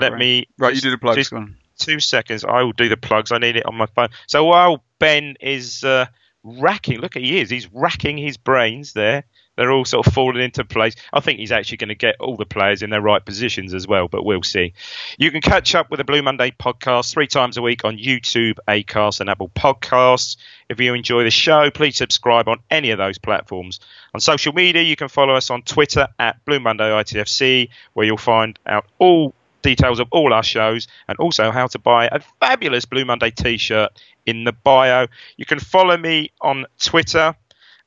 Let 0.00 0.10
brain. 0.10 0.18
me 0.18 0.46
Right, 0.58 0.74
you 0.74 0.80
do 0.80 0.90
the 0.90 0.98
plugs. 0.98 1.16
just 1.18 1.30
go 1.30 1.46
two 1.78 2.00
seconds. 2.00 2.44
I 2.44 2.62
will 2.62 2.72
do 2.72 2.88
the 2.88 2.96
plugs. 2.96 3.32
I 3.32 3.38
need 3.38 3.56
it 3.56 3.66
on 3.66 3.74
my 3.74 3.86
phone. 3.86 4.08
So 4.26 4.44
while 4.44 4.82
Ben 4.98 5.36
is 5.40 5.82
uh, 5.84 6.06
racking, 6.42 7.00
look, 7.00 7.16
at 7.16 7.22
he 7.22 7.38
is. 7.40 7.50
He's 7.50 7.68
racking 7.72 8.16
his 8.18 8.36
brains 8.36 8.92
there. 8.92 9.24
They're 9.60 9.72
all 9.72 9.84
sort 9.84 10.06
of 10.06 10.14
falling 10.14 10.42
into 10.42 10.64
place. 10.64 10.96
I 11.12 11.20
think 11.20 11.38
he's 11.38 11.52
actually 11.52 11.76
going 11.76 11.90
to 11.90 11.94
get 11.94 12.16
all 12.18 12.38
the 12.38 12.46
players 12.46 12.80
in 12.80 12.88
their 12.88 13.02
right 13.02 13.22
positions 13.22 13.74
as 13.74 13.86
well, 13.86 14.08
but 14.08 14.24
we'll 14.24 14.42
see. 14.42 14.72
You 15.18 15.30
can 15.30 15.42
catch 15.42 15.74
up 15.74 15.90
with 15.90 15.98
the 15.98 16.04
Blue 16.04 16.22
Monday 16.22 16.50
podcast 16.50 17.12
three 17.12 17.26
times 17.26 17.58
a 17.58 17.62
week 17.62 17.84
on 17.84 17.98
YouTube, 17.98 18.54
Acast, 18.66 19.20
and 19.20 19.28
Apple 19.28 19.50
Podcasts. 19.50 20.38
If 20.70 20.80
you 20.80 20.94
enjoy 20.94 21.24
the 21.24 21.30
show, 21.30 21.70
please 21.70 21.98
subscribe 21.98 22.48
on 22.48 22.60
any 22.70 22.90
of 22.90 22.96
those 22.96 23.18
platforms. 23.18 23.80
On 24.14 24.20
social 24.22 24.54
media, 24.54 24.80
you 24.80 24.96
can 24.96 25.08
follow 25.08 25.34
us 25.34 25.50
on 25.50 25.60
Twitter 25.60 26.08
at 26.18 26.42
Blue 26.46 26.58
Monday 26.58 26.88
ITFC, 26.88 27.68
where 27.92 28.06
you'll 28.06 28.16
find 28.16 28.58
out 28.64 28.86
all 28.98 29.34
details 29.60 30.00
of 30.00 30.08
all 30.10 30.32
our 30.32 30.42
shows 30.42 30.88
and 31.06 31.18
also 31.18 31.50
how 31.50 31.66
to 31.66 31.78
buy 31.78 32.06
a 32.06 32.20
fabulous 32.40 32.86
Blue 32.86 33.04
Monday 33.04 33.30
t-shirt 33.30 33.92
in 34.24 34.44
the 34.44 34.52
bio. 34.52 35.06
You 35.36 35.44
can 35.44 35.60
follow 35.60 35.98
me 35.98 36.30
on 36.40 36.64
Twitter 36.78 37.36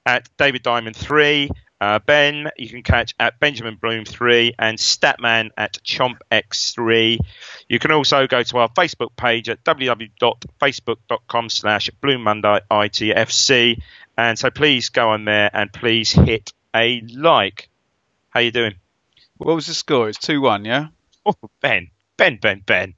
at 0.06 0.30
David 0.38 0.64
Diamond 0.64 0.95
3. 0.95 1.49
Uh, 1.82 1.99
ben, 1.99 2.49
you 2.58 2.70
can 2.70 2.82
catch 2.82 3.14
at 3.20 3.39
Benjamin 3.41 3.76
Bloom 3.76 4.06
3 4.06 4.54
and 4.58 4.78
Statman 4.78 5.49
at 5.58 5.80
Chomp 5.84 6.20
X 6.32 6.72
three. 6.72 7.20
You 7.68 7.78
can 7.78 7.91
also 7.91 8.26
go 8.26 8.41
to 8.41 8.58
our 8.60 8.70
Facebook 8.70 9.14
page 9.18 9.49
at 9.49 9.62
www.facebook.com 9.66 11.49
slash 11.49 11.89
Blue 12.01 12.18
Monday 12.18 12.60
ITFC. 12.72 13.82
And 14.18 14.39
so 14.39 14.49
please 14.49 14.89
go 14.89 15.10
on 15.10 15.26
there 15.26 15.49
and 15.54 15.74
please 15.74 16.12
hit 16.14 16.54
a 16.74 17.01
like. 17.14 17.68
How 18.30 18.39
you 18.39 18.51
doing? 18.51 18.76
What 19.38 19.54
was 19.56 19.68
the 19.68 19.74
score? 19.74 20.08
It's 20.08 20.20
2 20.20 20.39
1, 20.39 20.64
yeah? 20.64 20.88
Oh, 21.26 21.36
Ben, 21.60 21.89
Ben, 22.16 22.38
Ben, 22.41 22.62
Ben. 22.66 22.93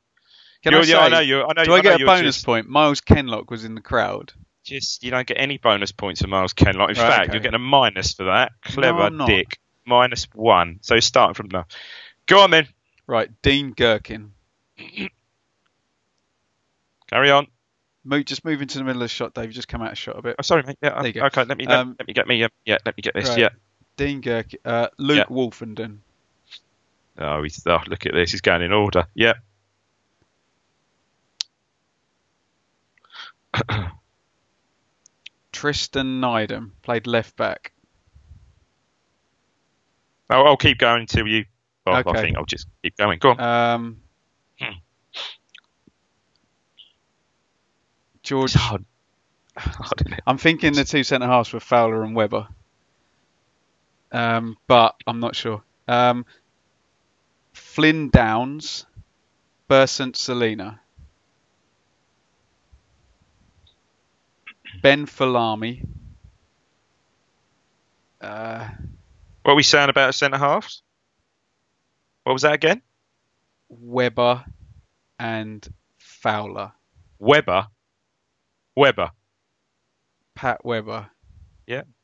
Can 0.64 0.74
You're- 0.74 0.86
I 0.86 0.88
yeah, 0.90 1.00
I 1.00 1.10
know 1.10 1.20
you. 1.22 1.42
I 1.44 1.54
know. 1.54 1.64
do 1.64 1.74
I 1.74 1.78
know 1.78 1.82
get 1.82 2.02
a 2.02 2.06
bonus 2.06 2.36
just- 2.36 2.46
point? 2.46 2.68
Myles 2.70 3.02
Kenlock 3.02 3.50
was 3.50 3.66
in 3.66 3.74
the 3.76 3.82
crowd. 3.82 4.34
Just 4.66 5.04
you 5.04 5.12
don't 5.12 5.28
get 5.28 5.38
any 5.40 5.58
bonus 5.58 5.92
points 5.92 6.22
for 6.22 6.28
Miles 6.28 6.54
Ken. 6.54 6.76
Like 6.76 6.98
in 6.98 7.02
Right, 7.02 7.10
fact, 7.10 7.24
okay. 7.26 7.34
you're 7.34 7.42
getting 7.42 7.56
a 7.56 7.60
minus 7.60 8.14
for 8.14 8.24
that. 8.26 8.52
Clever 8.64 9.04
I'm 9.04 9.26
dick. 9.26 9.60
Minus 9.86 10.28
one. 10.34 10.80
So 10.82 11.00
starting 11.00 11.36
from 11.36 11.50
now. 11.52 11.68
Go 12.26 12.40
on 12.42 12.50
then. 12.50 12.68
Right, 13.06 13.30
Dean 13.44 13.76
Gerken. 13.76 14.30
Carry 17.08 17.30
on. 17.30 17.46
Move, 18.04 18.26
just 18.26 18.44
move 18.44 18.62
into 18.64 18.80
the 18.80 18.84
middle 18.84 19.02
of 19.02 19.06
the 19.06 19.10
shot, 19.10 19.36
Dave. 19.36 19.46
You 19.46 19.54
just 19.54 19.68
come 19.68 19.84
out 19.84 19.92
of 19.92 19.98
shot 19.98 20.18
a 20.18 20.22
bit. 20.24 20.36
Oh, 20.40 20.42
sorry, 20.42 20.64
mate. 20.64 20.78
Yeah. 20.82 20.96
There 21.02 21.08
you 21.08 21.14
go. 21.14 21.26
Okay. 21.26 21.44
Let 21.44 21.58
me 21.58 21.68
let, 21.68 21.80
Um, 21.80 21.96
let 22.00 22.08
me 22.08 22.14
get 22.16 22.28
me. 22.28 22.38
Yeah. 22.38 22.48
yeah 22.66 22.78
let 22.86 22.98
me 22.98 23.02
get 23.02 23.14
this. 23.14 23.30
Right. 23.30 23.38
Yeah. 23.38 23.50
Dean 23.98 24.22
Gerken. 24.24 24.56
Uh, 24.66 24.88
Luke 24.98 25.28
Woolfenden. 25.30 25.98
Oh, 27.18 27.44
he's, 27.44 27.62
oh, 27.68 27.80
look 27.88 28.06
at 28.08 28.14
this. 28.14 28.32
He's 28.32 28.42
going 28.42 28.64
in 28.64 28.74
order. 28.74 29.06
Yeah. 29.14 29.34
Tristan 35.66 36.22
Nydam 36.22 36.74
played 36.84 37.08
left 37.08 37.36
back. 37.38 37.72
I'll, 40.30 40.46
I'll 40.46 40.58
keep 40.58 40.78
going 40.78 41.02
until 41.02 41.26
you. 41.26 41.46
Well, 41.88 41.96
I 41.96 42.00
Okay. 42.02 42.22
think 42.22 42.38
I'll 42.38 42.46
just 42.46 42.68
keep 42.84 42.96
going. 42.98 43.18
Go 43.18 43.32
on. 43.32 43.40
Um, 43.40 43.98
Hmm. 44.62 44.74
George. 48.22 48.54
Hard. 48.54 48.86
hard? 49.58 50.22
I'm 50.28 50.38
thinking 50.38 50.74
the 50.74 50.84
two 50.84 51.04
centre 51.04 51.26
halves 51.26 51.52
were 51.52 51.60
Fowler 51.60 52.04
and 52.04 52.16
Webber. 52.16 52.48
Um, 54.12 54.58
but 54.68 54.94
I'm 55.08 55.20
not 55.20 55.36
sure. 55.36 55.64
Um, 55.88 56.28
Flynn 57.54 58.12
Downs, 58.12 58.86
Bersant 59.68 60.16
Celina, 60.16 60.80
Ben 64.82 65.06
Folami. 65.06 65.88
Uh, 68.22 68.68
What 69.44 69.52
are 69.54 69.56
we 69.56 69.64
saying 69.64 69.90
about 69.90 70.10
a 70.10 70.14
centre 70.14 70.38
halves? 70.38 70.82
What 72.24 72.34
was 72.34 72.42
that 72.44 72.54
again? 72.54 72.82
Webber 73.70 74.44
and 75.20 75.68
Fowler. 75.98 76.72
Weber. 77.20 77.68
Weber. 78.76 79.12
Pat 80.36 80.66
Webber. 80.66 81.10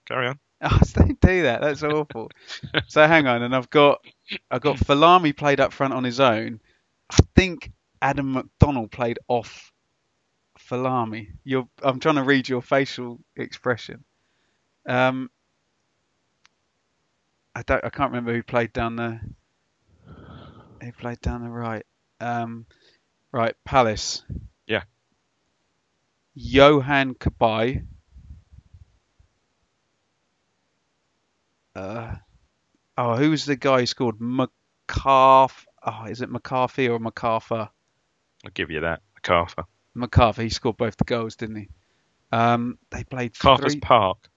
Carry 0.07 0.27
on. 0.27 0.39
Oh, 0.63 0.79
don't 0.93 1.19
do 1.21 1.41
that. 1.41 1.61
That's 1.61 1.81
awful. 1.81 2.29
so 2.87 3.07
hang 3.07 3.25
on, 3.25 3.41
and 3.41 3.55
I've 3.55 3.71
got 3.71 4.05
I've 4.51 4.61
got 4.61 4.77
Folami 4.77 5.35
played 5.35 5.59
up 5.59 5.73
front 5.73 5.91
on 5.91 6.03
his 6.03 6.19
own. 6.19 6.61
I 7.09 7.17
think 7.35 7.71
Adam 7.99 8.33
McDonald 8.33 8.91
played 8.91 9.17
off 9.27 9.70
Folami. 10.71 11.27
You're, 11.43 11.67
I'm 11.83 11.99
trying 11.99 12.15
to 12.15 12.23
read 12.23 12.47
your 12.47 12.61
facial 12.61 13.19
expression. 13.35 14.05
Um, 14.87 15.29
I 17.53 17.61
don't. 17.63 17.83
I 17.83 17.89
can't 17.89 18.11
remember 18.11 18.33
who 18.33 18.41
played 18.41 18.71
down 18.71 18.95
the. 18.95 19.19
Who 20.81 20.91
played 20.93 21.19
down 21.19 21.43
the 21.43 21.49
right? 21.49 21.85
Um, 22.21 22.65
right, 23.33 23.53
Palace. 23.65 24.23
Yeah. 24.65 24.83
Yohan 26.37 27.17
Cabaye. 27.17 27.85
Uh, 31.75 32.15
oh, 32.97 33.15
who 33.17 33.31
was 33.31 33.45
the 33.45 33.57
guy 33.57 33.81
who 33.81 33.85
scored? 33.85 34.19
McCarth. 34.19 35.65
Oh, 35.85 36.05
is 36.05 36.21
it 36.21 36.29
McCarthy 36.29 36.87
or 36.87 36.99
McCarther? 36.99 37.69
I'll 38.45 38.51
give 38.53 38.71
you 38.71 38.81
that. 38.81 39.01
MacArthur. 39.15 39.65
McCarthy. 39.93 40.43
He 40.43 40.49
scored 40.49 40.77
both 40.77 40.97
the 40.97 41.03
goals, 41.03 41.35
didn't 41.35 41.55
he? 41.57 41.69
Um, 42.31 42.77
they 42.91 43.03
played 43.03 43.37
Carter's 43.37 43.73
three, 43.73 43.79
Park. 43.81 44.29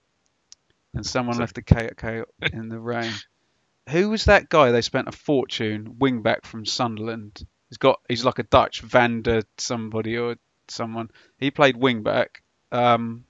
and 0.95 1.07
someone 1.07 1.37
So- 1.37 1.41
left 1.41 1.55
the 1.55 1.63
KK 1.63 2.25
in 2.53 2.69
the 2.69 2.79
rain. 2.81 3.13
Who 3.91 4.09
was 4.11 4.25
that 4.25 4.49
guy? 4.49 4.71
They 4.73 4.81
spent 4.81 5.09
a 5.09 5.13
fortune 5.13 5.97
wing 5.99 6.23
back 6.23 6.47
from 6.47 6.65
Sunderland. 6.65 7.47
He's 7.69 7.77
got. 7.79 8.01
He's 8.09 8.25
like 8.25 8.39
a 8.39 8.43
Dutch 8.45 8.81
Vander 8.81 9.43
somebody 9.59 10.17
or 10.17 10.37
someone. 10.69 11.11
He 11.39 11.51
played 11.51 11.77
wing 11.77 12.03
back. 12.03 12.43
Um, 12.73 13.25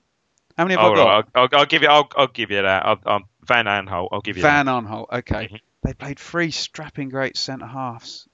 how 0.57 0.63
many 0.63 0.75
have 0.75 0.91
I 0.91 0.95
got? 0.95 1.03
right, 1.05 1.25
I'll, 1.35 1.41
I'll, 1.51 1.59
I'll 1.59 1.65
give 1.65 1.81
you. 1.81 1.89
I'll, 1.89 2.07
I'll 2.15 2.27
give 2.27 2.51
you 2.51 2.61
that. 2.61 2.85
I'll, 2.85 3.23
Van 3.43 3.65
Aanholt. 3.65 4.07
I'll 4.13 4.21
give 4.21 4.37
you 4.37 4.43
Van 4.43 4.67
Aanholt. 4.67 5.07
Okay. 5.11 5.49
Mhm. 5.51 5.59
They 5.83 5.93
played 5.93 6.17
three 6.19 6.51
strapping 6.51 7.09
great 7.09 7.35
centre 7.35 7.67
halves. 7.67 8.27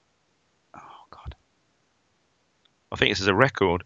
I 2.92 2.96
think 2.96 3.10
this 3.10 3.20
is 3.20 3.26
a 3.26 3.34
record. 3.34 3.84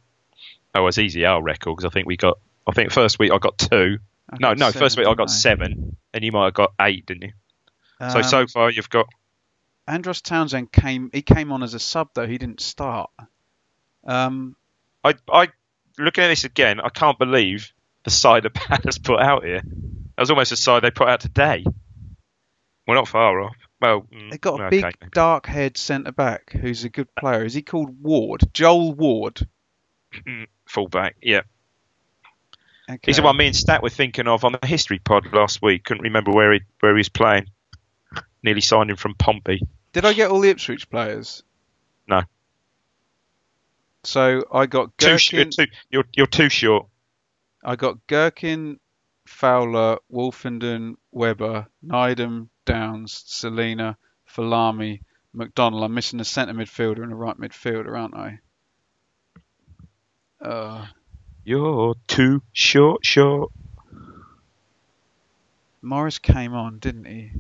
Oh, 0.75 0.87
it's 0.89 0.99
easy 0.99 1.25
our 1.25 1.41
record 1.43 1.77
because 1.77 1.85
I 1.85 1.91
think 1.93 2.07
we 2.07 2.17
got. 2.17 2.39
I 2.67 2.73
think 2.73 2.91
first 2.93 3.19
week 3.19 3.33
I 3.33 3.39
got 3.39 3.57
two. 3.57 3.99
I 4.31 4.37
No, 4.41 4.49
got 4.49 4.59
no. 4.59 4.73
First 4.73 4.99
week 4.99 5.07
I 5.07 5.15
got 5.15 5.31
seven, 5.31 5.97
and 6.13 6.25
you 6.25 6.33
might 6.33 6.47
have 6.47 6.55
got 6.55 6.73
eight, 6.81 7.07
didn't 7.07 7.23
you? 7.23 7.33
so 8.11 8.23
so 8.23 8.41
Um, 8.41 8.47
far 8.49 8.71
you've 8.71 8.91
got. 8.91 9.07
Andros 9.87 10.21
Townsend 10.21 10.73
came. 10.73 11.11
He 11.15 11.23
came 11.23 11.53
on 11.53 11.63
as 11.63 11.73
a 11.75 11.79
sub 11.79 12.11
though. 12.15 12.27
He 12.27 12.37
didn't 12.39 12.61
start. 12.61 13.11
Um, 14.05 14.57
I 15.05 15.15
I 15.33 15.49
looking 15.97 16.25
at 16.25 16.29
this 16.29 16.45
again. 16.45 16.81
I 16.81 16.89
can't 16.89 17.19
believe 17.19 17.73
the 18.05 18.11
side 18.11 18.43
that 18.43 18.55
Palace 18.55 18.99
put 18.99 19.21
out 19.21 19.45
here. 19.45 19.63
That 19.63 20.23
was 20.23 20.31
almost 20.31 20.51
the 20.51 20.57
side 20.57 20.83
they 20.83 20.91
put 20.91 21.09
out 21.09 21.21
today. 21.21 21.65
We're 22.87 22.95
not 22.97 23.09
far 23.09 23.41
off. 23.41 23.57
Well, 23.87 24.07
mm, 24.13 24.31
they 24.31 24.39
got 24.39 24.61
a 24.61 24.65
okay, 24.65 24.71
big 24.71 24.83
maybe. 24.85 25.11
dark 25.13 25.47
haired 25.47 25.77
centre 25.77 26.13
back 26.13 26.51
who's 26.53 26.83
a 26.85 26.89
good 26.89 27.15
player. 27.15 27.45
Is 27.45 27.55
he 27.55 27.63
called 27.63 28.03
Ward? 28.03 28.43
Joel 28.53 28.93
Ward. 28.95 29.47
fullback. 30.67 31.17
Yeah, 31.23 31.43
Okay. 32.89 32.99
he's 33.05 33.17
the 33.17 33.23
one 33.23 33.37
me 33.37 33.47
and 33.47 33.55
Stat 33.57 33.83
were 33.83 33.91
thinking 33.91 34.27
of 34.29 34.45
on 34.45 34.53
the 34.61 34.67
history 34.67 34.99
pod 34.99 35.33
last 35.33 35.61
week. 35.63 35.85
Couldn't 35.85 36.03
remember 36.05 36.33
where 36.33 36.53
he 36.55 36.61
where 36.81 36.93
he 36.95 36.99
was 36.99 37.09
playing. 37.09 37.47
Nearly 38.43 38.61
signed 38.61 38.91
him 38.91 38.97
from 38.97 39.15
Pompey. 39.15 39.61
Did 39.93 40.05
I 40.05 40.13
get 40.13 40.31
all 40.31 40.41
the 40.41 40.51
Ipswich 40.51 40.89
players? 40.91 41.43
No. 42.09 42.23
So 44.05 44.45
I 44.53 44.67
got 44.67 44.97
Too, 44.99 45.19
sh- 45.19 45.33
you're, 45.33 45.45
too, 45.47 45.67
you're, 45.91 46.05
you're 46.15 46.27
too 46.27 46.49
short. 46.49 46.87
I 47.65 47.75
got 47.77 48.07
Gherkin, 48.07 48.79
Fowler, 49.27 49.99
Woolfenden, 50.13 50.97
Webber, 51.13 51.67
Nydam, 51.85 52.49
Downs, 52.65 53.25
Celina, 53.27 53.97
Folami, 54.29 55.01
McDonald. 55.33 55.85
I'm 55.85 55.95
missing 55.95 56.21
a 56.21 56.25
centre 56.25 56.55
midfielder 56.55 57.03
and 57.03 57.13
a 57.13 57.17
right 57.17 57.37
midfielder, 57.39 57.99
aren't 57.99 58.15
I? 58.17 58.39
Uh, 60.41 60.87
You're 61.45 61.95
too 62.07 62.43
short, 62.53 63.05
short. 63.05 63.53
Morris 65.83 66.19
came 66.19 66.55
on, 66.55 66.79
didn't 66.79 67.05
he? 67.05 67.31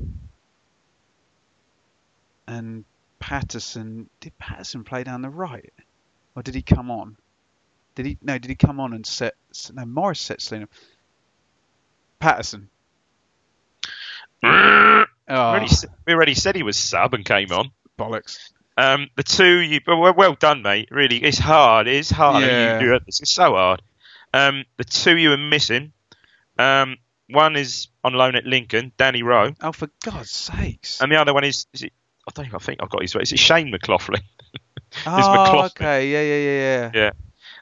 And 2.46 2.84
Patterson. 3.18 4.08
Did 4.20 4.38
Patterson 4.38 4.84
play 4.84 5.02
down 5.02 5.22
the 5.22 5.30
right, 5.30 5.72
or 6.36 6.42
did 6.42 6.54
he 6.54 6.62
come 6.62 6.90
on? 6.90 7.16
Did 7.96 8.06
he? 8.06 8.18
No, 8.22 8.38
did 8.38 8.48
he 8.48 8.54
come 8.54 8.78
on 8.78 8.92
and 8.92 9.04
set? 9.04 9.34
No, 9.72 9.84
Morris 9.84 10.20
set 10.20 10.40
Celina. 10.40 10.68
Patterson. 12.18 12.68
we, 14.42 14.48
Oh, 14.48 15.04
already, 15.28 15.66
we 16.06 16.12
already 16.14 16.34
said 16.34 16.54
he 16.54 16.62
was 16.62 16.76
sub 16.76 17.12
and 17.14 17.24
came 17.24 17.50
on. 17.50 17.70
bollocks. 17.98 18.38
Um, 18.78 19.08
the 19.16 19.22
two 19.24 19.58
you 19.60 19.80
well, 19.86 20.14
well 20.14 20.34
done, 20.34 20.62
mate. 20.62 20.88
Really, 20.92 21.16
it's 21.16 21.38
hard. 21.38 21.88
It's 21.88 22.10
hard. 22.10 22.42
Yeah. 22.44 22.78
you 22.78 22.86
do 22.86 22.94
it. 22.94 23.02
It's 23.08 23.28
so 23.32 23.54
hard. 23.54 23.82
Um, 24.32 24.64
the 24.76 24.84
two 24.84 25.16
you 25.16 25.30
were 25.30 25.36
missing. 25.38 25.92
Um, 26.58 26.98
one 27.28 27.56
is 27.56 27.88
on 28.04 28.12
loan 28.12 28.36
at 28.36 28.44
Lincoln, 28.44 28.92
Danny 28.98 29.22
Rowe, 29.24 29.54
Oh, 29.60 29.72
for 29.72 29.88
God's 30.04 30.30
sakes. 30.30 31.00
and 31.00 31.10
the 31.10 31.16
other 31.20 31.34
one 31.34 31.42
is 31.44 31.66
is 31.72 31.82
it? 31.82 31.92
I 32.28 32.32
don't 32.34 32.44
think 32.44 32.54
I 32.54 32.58
think 32.58 32.82
I've 32.82 32.90
got 32.90 33.02
his. 33.02 33.16
Is 33.16 33.32
it 33.32 33.38
Shane 33.38 33.70
McLoughlin? 33.72 34.20
oh, 35.06 35.10
McLoughlin. 35.16 35.64
okay. 35.66 36.08
Yeah, 36.08 36.22
yeah, 36.22 36.38
yeah, 36.38 36.90
yeah. 36.94 37.04
Yeah. 37.06 37.10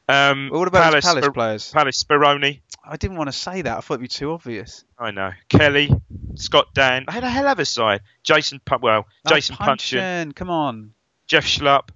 Um, 0.09 0.51
What 0.53 0.69
about 0.69 0.83
Palace, 0.83 1.05
Palace 1.05 1.29
players? 1.33 1.71
Palace 1.71 2.03
Speroni. 2.03 2.61
I 2.85 2.97
didn't 2.97 3.17
want 3.17 3.29
to 3.29 3.33
say 3.33 3.63
that. 3.63 3.79
I 3.79 3.81
thought 3.81 3.95
it'd 3.95 4.03
be 4.03 4.09
too 4.09 4.33
obvious. 4.33 4.85
I 4.99 5.11
know 5.11 5.33
Kelly, 5.49 5.91
Scott 6.35 6.75
Dann. 6.75 7.07
I 7.09 7.13
had 7.13 7.25
a 7.25 7.31
hell 7.31 7.47
of 7.47 7.59
a 7.59 7.65
side. 7.65 8.03
Jason, 8.23 8.61
well, 8.83 9.07
Jason 9.27 9.57
oh, 9.59 9.65
Puncheon, 9.65 10.01
Puncheon, 10.01 10.33
come 10.33 10.51
on. 10.51 10.93
Jeff 11.27 11.47
Schlupp. 11.47 11.89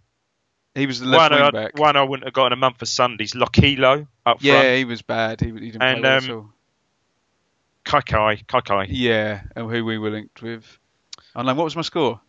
He 0.75 0.87
was 0.87 1.01
the 1.01 1.07
left 1.07 1.33
One 1.33 1.41
I, 1.41 1.43
wing 1.43 1.53
back. 1.53 1.79
one 1.79 1.97
I 1.97 2.03
wouldn't 2.03 2.27
have 2.27 2.33
got 2.33 2.47
in 2.47 2.53
a 2.53 2.57
month 2.57 2.79
for 2.79 2.87
Sundays. 2.87 3.33
Lokilo 3.33 4.07
up 4.25 4.39
yeah, 4.41 4.53
front. 4.53 4.67
Yeah, 4.69 4.77
he 4.77 4.85
was 4.85 5.03
bad. 5.03 5.41
He, 5.41 5.47
he 5.47 5.53
didn't 5.53 5.83
And, 5.83 6.01
play 6.01 6.09
well 6.11 6.19
um, 6.19 6.25
at 6.25 6.31
all. 6.31 6.51
Kai 7.85 8.01
Kai, 8.01 8.37
Kai 8.47 8.61
Kai. 8.61 8.87
Yeah, 8.89 9.43
and 9.57 9.71
who 9.71 9.85
we 9.85 9.99
were 9.99 10.11
linked 10.11 10.41
with. 10.41 10.79
And 11.35 11.49
then 11.49 11.57
what 11.57 11.65
was 11.65 11.77
my 11.77 11.83
score? 11.83 12.21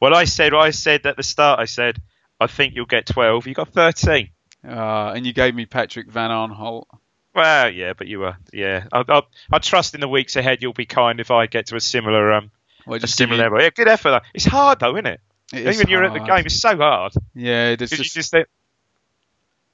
Well, 0.00 0.14
I 0.14 0.24
said, 0.24 0.54
I 0.54 0.70
said 0.70 1.06
at 1.06 1.16
the 1.16 1.22
start, 1.22 1.60
I 1.60 1.66
said, 1.66 2.00
I 2.40 2.46
think 2.46 2.74
you'll 2.74 2.86
get 2.86 3.06
12. 3.06 3.46
You 3.46 3.54
got 3.54 3.68
13. 3.68 4.30
Uh, 4.66 5.12
and 5.14 5.26
you 5.26 5.32
gave 5.32 5.54
me 5.54 5.66
Patrick 5.66 6.08
Van 6.10 6.30
Aanholt. 6.30 6.84
Well, 7.34 7.70
yeah, 7.70 7.92
but 7.96 8.06
you 8.08 8.18
were, 8.20 8.36
yeah. 8.52 8.86
I, 8.92 9.04
I, 9.08 9.22
I 9.52 9.58
trust 9.58 9.94
in 9.94 10.00
the 10.00 10.08
weeks 10.08 10.34
ahead 10.36 10.62
you'll 10.62 10.72
be 10.72 10.86
kind 10.86 11.20
if 11.20 11.30
I 11.30 11.46
get 11.46 11.66
to 11.66 11.76
a 11.76 11.80
similar, 11.80 12.32
um, 12.32 12.50
Well, 12.86 12.98
a 13.02 13.06
similar 13.06 13.38
level. 13.44 13.60
Yeah, 13.62 13.70
good 13.70 13.88
effort. 13.88 14.10
though. 14.10 14.20
It's 14.34 14.44
hard 14.44 14.80
though, 14.80 14.94
isn't 14.96 15.06
it? 15.06 15.20
it 15.52 15.58
Even 15.60 15.76
when 15.76 15.88
you're 15.88 16.04
at 16.04 16.12
the 16.12 16.18
game, 16.20 16.44
it's 16.46 16.60
so 16.60 16.76
hard. 16.76 17.12
Yeah, 17.34 17.76
it's 17.78 17.90
just, 17.90 18.14
just, 18.14 18.34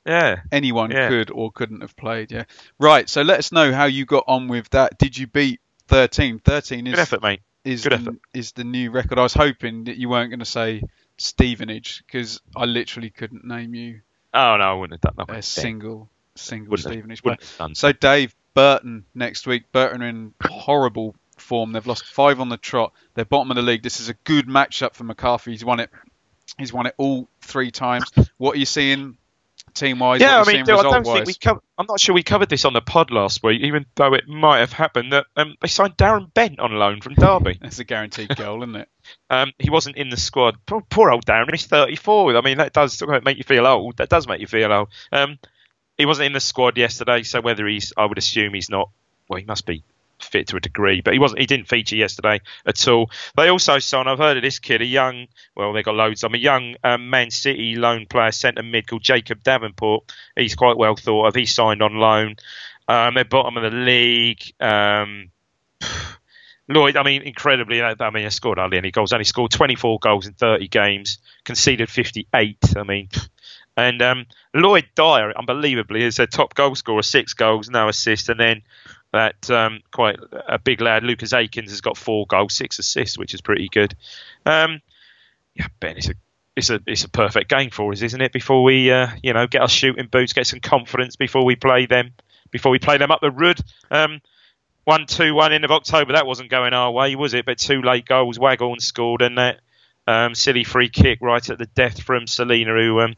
Yeah. 0.06 0.40
anyone 0.52 0.90
Yeah. 0.90 1.08
could 1.08 1.30
or 1.30 1.50
couldn't 1.50 1.80
have 1.80 1.96
played. 1.96 2.30
Yeah, 2.30 2.44
right. 2.78 3.08
So 3.08 3.22
let 3.22 3.38
us 3.38 3.52
know 3.52 3.72
how 3.72 3.86
you 3.86 4.04
got 4.04 4.24
on 4.26 4.48
with 4.48 4.68
that. 4.70 4.98
Did 4.98 5.16
you 5.16 5.26
beat 5.26 5.60
13? 5.88 6.38
13 6.40 6.86
is 6.86 6.92
Good 6.92 7.00
effort, 7.00 7.22
mate. 7.22 7.40
is 7.64 7.82
Good 7.82 7.92
the, 7.92 7.96
effort. 7.96 8.14
is 8.34 8.52
the 8.52 8.64
new 8.64 8.90
record. 8.90 9.18
I 9.18 9.22
was 9.22 9.34
hoping 9.34 9.84
that 9.84 9.96
you 9.96 10.08
weren't 10.08 10.30
going 10.30 10.40
to 10.40 10.44
say 10.44 10.82
Stevenage 11.18 12.02
because 12.06 12.40
I 12.54 12.64
literally 12.66 13.10
couldn't 13.10 13.44
name 13.44 13.74
you 13.74 14.00
Oh 14.34 14.56
no, 14.58 14.64
I 14.64 14.72
wouldn't 14.74 15.02
have 15.04 15.16
done 15.16 15.26
that. 15.28 15.36
a 15.38 15.42
single 15.42 16.10
single 16.34 16.72
Wouldn't 16.72 16.92
Stevenage 16.92 17.22
player. 17.22 17.36
have 17.40 17.56
done. 17.58 17.74
So 17.74 17.92
Dave 17.92 18.34
Burton 18.54 19.04
next 19.14 19.46
week. 19.46 19.72
Burton 19.72 20.02
are 20.02 20.08
in 20.08 20.34
horrible 20.42 21.14
form. 21.38 21.72
They've 21.72 21.86
lost 21.86 22.04
five 22.06 22.40
on 22.40 22.48
the 22.50 22.56
trot. 22.58 22.92
They're 23.14 23.24
bottom 23.24 23.50
of 23.50 23.56
the 23.56 23.62
league. 23.62 23.82
This 23.82 24.00
is 24.00 24.08
a 24.10 24.14
good 24.24 24.46
matchup 24.46 24.94
for 24.94 25.04
McCarthy. 25.04 25.52
He's 25.52 25.64
won 25.64 25.80
it. 25.80 25.90
He's 26.58 26.72
won 26.72 26.86
it 26.86 26.94
all 26.98 27.28
three 27.40 27.70
times. 27.70 28.10
What 28.36 28.56
are 28.56 28.58
you 28.58 28.66
seeing 28.66 29.16
team 29.76 29.98
wise? 29.98 30.20
Yeah, 30.20 30.36
I 30.36 30.38
what 30.38 30.48
are 30.48 30.50
you 30.52 30.64
mean, 30.64 30.70
I 30.70 30.82
don't 30.82 31.04
think 31.04 31.26
we 31.26 31.34
covered. 31.34 31.62
I'm 31.78 31.86
not 31.88 32.00
sure 32.00 32.14
we 32.14 32.22
covered 32.22 32.48
this 32.48 32.64
on 32.64 32.72
the 32.72 32.80
pod 32.80 33.10
last 33.10 33.42
week, 33.42 33.62
even 33.62 33.86
though 33.94 34.14
it 34.14 34.26
might 34.26 34.58
have 34.58 34.72
happened 34.72 35.12
that 35.12 35.26
um, 35.36 35.56
they 35.60 35.68
signed 35.68 35.96
Darren 35.96 36.32
Bent 36.34 36.58
on 36.58 36.72
loan 36.72 37.00
from 37.00 37.14
Derby. 37.14 37.58
That's 37.62 37.78
a 37.78 37.84
guaranteed 37.84 38.34
goal, 38.36 38.62
isn't 38.62 38.76
it? 38.76 38.88
Um, 39.30 39.52
he 39.60 39.70
wasn't 39.70 39.96
in 39.96 40.08
the 40.08 40.16
squad. 40.16 40.56
Poor, 40.66 40.80
poor 40.80 41.12
old 41.12 41.24
Darren. 41.24 41.52
He's 41.52 41.66
34. 41.66 42.36
I 42.36 42.40
mean, 42.40 42.58
that 42.58 42.72
does 42.72 43.00
make 43.24 43.38
you 43.38 43.44
feel 43.44 43.64
old. 43.64 43.98
That 43.98 44.08
does 44.08 44.26
make 44.26 44.40
you 44.40 44.48
feel 44.48 44.72
old. 44.72 44.88
Um, 45.12 45.38
he 45.96 46.06
wasn't 46.06 46.26
in 46.26 46.32
the 46.32 46.40
squad 46.40 46.76
yesterday, 46.76 47.22
so 47.22 47.40
whether 47.40 47.68
he's, 47.68 47.92
I 47.96 48.04
would 48.04 48.18
assume 48.18 48.52
he's 48.52 48.68
not. 48.68 48.90
Well, 49.28 49.38
he 49.38 49.44
must 49.44 49.64
be 49.64 49.84
fit 50.20 50.48
to 50.48 50.56
a 50.56 50.60
degree, 50.60 51.00
but 51.00 51.12
he 51.12 51.18
wasn't. 51.18 51.40
He 51.40 51.46
didn't 51.46 51.68
feature 51.68 51.96
yesterday 51.96 52.40
at 52.64 52.88
all. 52.88 53.10
They 53.36 53.48
also 53.48 53.78
signed. 53.78 54.08
I've 54.08 54.18
heard 54.18 54.36
of 54.36 54.42
this 54.42 54.58
kid, 54.58 54.82
a 54.82 54.86
young. 54.86 55.26
Well, 55.54 55.72
they 55.72 55.82
got 55.82 55.94
loads. 55.94 56.24
I'm 56.24 56.34
a 56.34 56.38
young 56.38 56.76
um, 56.84 57.10
Man 57.10 57.30
City 57.30 57.76
loan 57.76 58.06
player, 58.06 58.32
centre 58.32 58.62
mid 58.62 58.86
called 58.86 59.02
Jacob 59.02 59.42
Davenport. 59.42 60.12
He's 60.36 60.54
quite 60.54 60.76
well 60.76 60.96
thought 60.96 61.26
of. 61.26 61.34
He 61.34 61.46
signed 61.46 61.82
on 61.82 61.94
loan. 61.94 62.36
Um, 62.88 63.14
they're 63.14 63.24
bottom 63.24 63.56
of 63.56 63.62
the 63.62 63.76
league. 63.76 64.42
Um, 64.60 65.30
Lloyd, 66.68 66.96
I 66.96 67.04
mean, 67.04 67.22
incredibly, 67.22 67.80
I 67.80 67.94
mean, 68.10 68.24
he 68.24 68.30
scored 68.30 68.58
hardly 68.58 68.78
any 68.78 68.90
goals. 68.90 69.12
Only 69.12 69.24
scored 69.24 69.52
24 69.52 70.00
goals 70.00 70.26
in 70.26 70.32
30 70.32 70.66
games, 70.66 71.18
conceded 71.44 71.88
58. 71.88 72.58
I 72.76 72.82
mean, 72.82 73.08
and 73.76 74.00
um, 74.00 74.26
Lloyd 74.54 74.88
Dyer, 74.94 75.32
unbelievably, 75.36 76.02
is 76.02 76.16
their 76.16 76.26
top 76.26 76.54
goal 76.54 76.74
scorer, 76.74 77.02
six 77.02 77.34
goals, 77.34 77.68
no 77.68 77.88
assists, 77.88 78.28
and 78.28 78.40
then 78.40 78.62
that 79.16 79.50
um, 79.50 79.80
quite 79.90 80.18
a 80.48 80.58
big 80.58 80.80
lad, 80.80 81.02
Lucas 81.02 81.32
Akins, 81.32 81.70
has 81.70 81.80
got 81.80 81.96
four 81.96 82.26
goals, 82.26 82.54
six 82.54 82.78
assists, 82.78 83.18
which 83.18 83.34
is 83.34 83.40
pretty 83.40 83.68
good. 83.68 83.94
Um, 84.44 84.80
yeah, 85.54 85.66
Ben, 85.80 85.96
it's 85.96 86.08
a 86.08 86.14
it's 86.54 86.70
a 86.70 86.80
it's 86.86 87.04
a 87.04 87.08
perfect 87.08 87.50
game 87.50 87.70
for 87.70 87.92
us, 87.92 88.02
isn't 88.02 88.20
it? 88.20 88.32
Before 88.32 88.62
we 88.62 88.90
uh, 88.90 89.08
you 89.22 89.32
know 89.32 89.46
get 89.46 89.62
our 89.62 89.68
shooting 89.68 90.06
boots, 90.06 90.32
get 90.32 90.46
some 90.46 90.60
confidence 90.60 91.16
before 91.16 91.44
we 91.44 91.56
play 91.56 91.86
them, 91.86 92.12
before 92.50 92.72
we 92.72 92.78
play 92.78 92.98
them 92.98 93.10
up 93.10 93.20
the 93.20 93.30
road. 93.30 93.58
Um, 93.90 94.20
one 94.84 95.06
two 95.06 95.34
one 95.34 95.52
end 95.52 95.64
of 95.64 95.70
October. 95.70 96.12
That 96.12 96.26
wasn't 96.26 96.50
going 96.50 96.72
our 96.72 96.90
way, 96.90 97.16
was 97.16 97.34
it? 97.34 97.44
But 97.44 97.58
two 97.58 97.82
late 97.82 98.06
goals. 98.06 98.38
Waghorn 98.38 98.80
scored, 98.80 99.22
and 99.22 99.38
that 99.38 99.60
um, 100.06 100.34
silly 100.34 100.64
free 100.64 100.88
kick 100.88 101.18
right 101.20 101.48
at 101.50 101.58
the 101.58 101.66
death 101.66 102.02
from 102.02 102.26
Celina, 102.26 102.72
who 102.72 103.00
um, 103.00 103.16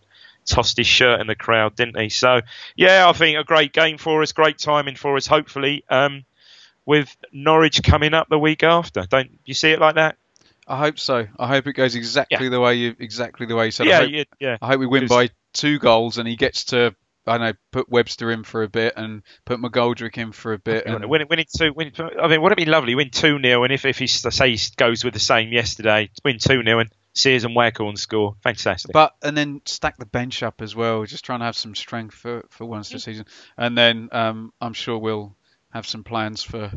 tossed 0.49 0.76
his 0.76 0.86
shirt 0.86 1.20
in 1.20 1.26
the 1.26 1.34
crowd, 1.34 1.76
didn't 1.76 1.99
he? 1.99 2.09
So 2.09 2.40
yeah, 2.76 3.09
I 3.09 3.12
think 3.12 3.38
a 3.38 3.44
great 3.44 3.72
game 3.72 3.99
for 3.99 4.22
us, 4.22 4.32
great 4.32 4.59
timing 4.59 4.96
for 4.96 5.16
us. 5.16 5.26
Hopefully, 5.26 5.84
um, 5.88 6.24
with 6.86 7.14
Norwich 7.32 7.82
coming 7.82 8.14
up 8.14 8.28
the 8.28 8.38
week 8.38 8.62
after. 8.62 9.05
Don't 9.09 9.38
you 9.44 9.55
see 9.55 9.70
it 9.70 9.78
like 9.78 9.96
that? 9.96 10.16
I 10.66 10.78
hope 10.78 10.99
so. 10.99 11.26
I 11.38 11.46
hope 11.46 11.66
it 11.66 11.72
goes 11.74 11.94
exactly 11.94 12.49
the 12.49 12.61
way 12.61 12.74
you 12.74 12.96
exactly 12.99 13.46
the 13.46 13.57
way 13.57 13.66
you 13.66 13.70
said. 13.70 13.86
I 13.86 13.90
yeah, 13.90 14.01
hope, 14.01 14.11
yeah, 14.11 14.24
yeah. 14.40 14.57
I 14.61 14.66
hope 14.68 14.80
we 14.80 14.86
win 14.86 15.07
by 15.07 15.30
two 15.53 15.78
goals 15.78 16.18
and 16.18 16.28
he 16.28 16.36
gets 16.36 16.64
to 16.66 16.94
I 17.26 17.38
know 17.38 17.53
put 17.72 17.88
Webster 17.88 18.30
in 18.30 18.42
for 18.42 18.62
a 18.62 18.68
bit 18.68 18.94
and 18.96 19.22
put 19.44 19.61
McGoldrick 19.61 20.16
in 20.16 20.32
for 20.32 20.55
a 20.55 20.59
bit. 20.59 20.86
And, 20.86 21.05
Win, 21.05 21.26
winning 21.28 21.46
two, 21.55 21.72
win, 21.74 21.92
I 21.99 22.28
mean, 22.28 22.40
wouldn't 22.40 22.59
it 22.59 22.64
be 22.64 22.70
lovely? 22.70 22.94
Win 22.94 23.11
two 23.11 23.38
0 23.40 23.64
and 23.64 23.72
if 23.72 23.84
if 23.84 23.99
he 23.99 24.07
say 24.07 24.57
he 24.57 24.59
goes 24.76 25.05
with 25.05 25.14
the 25.14 25.20
same 25.20 25.53
yesterday, 25.53 26.11
win 26.24 26.38
two 26.38 26.62
0 26.62 26.78
and 26.78 26.90
Sears 27.19 27.45
and 27.45 27.55
Waghorn 27.55 27.97
score, 27.97 28.37
fantastic. 28.43 28.93
But 28.93 29.14
and 29.23 29.37
then 29.37 29.61
stack 29.66 29.99
the 29.99 30.07
bench 30.07 30.43
up 30.43 30.62
as 30.62 30.77
well. 30.77 31.05
Just 31.05 31.25
trying 31.25 31.41
to 31.41 31.47
have 31.47 31.57
some 31.57 31.75
strength 31.75 32.14
for 32.14 32.45
for 32.51 32.64
once 32.64 32.91
this 32.91 33.05
season, 33.05 33.27
and 33.57 33.77
then 33.77 34.09
um, 34.12 34.53
I'm 34.61 34.73
sure 34.73 34.99
we'll 34.99 35.37
have 35.71 35.87
some 35.87 36.05
plans 36.05 36.43
for. 36.43 36.71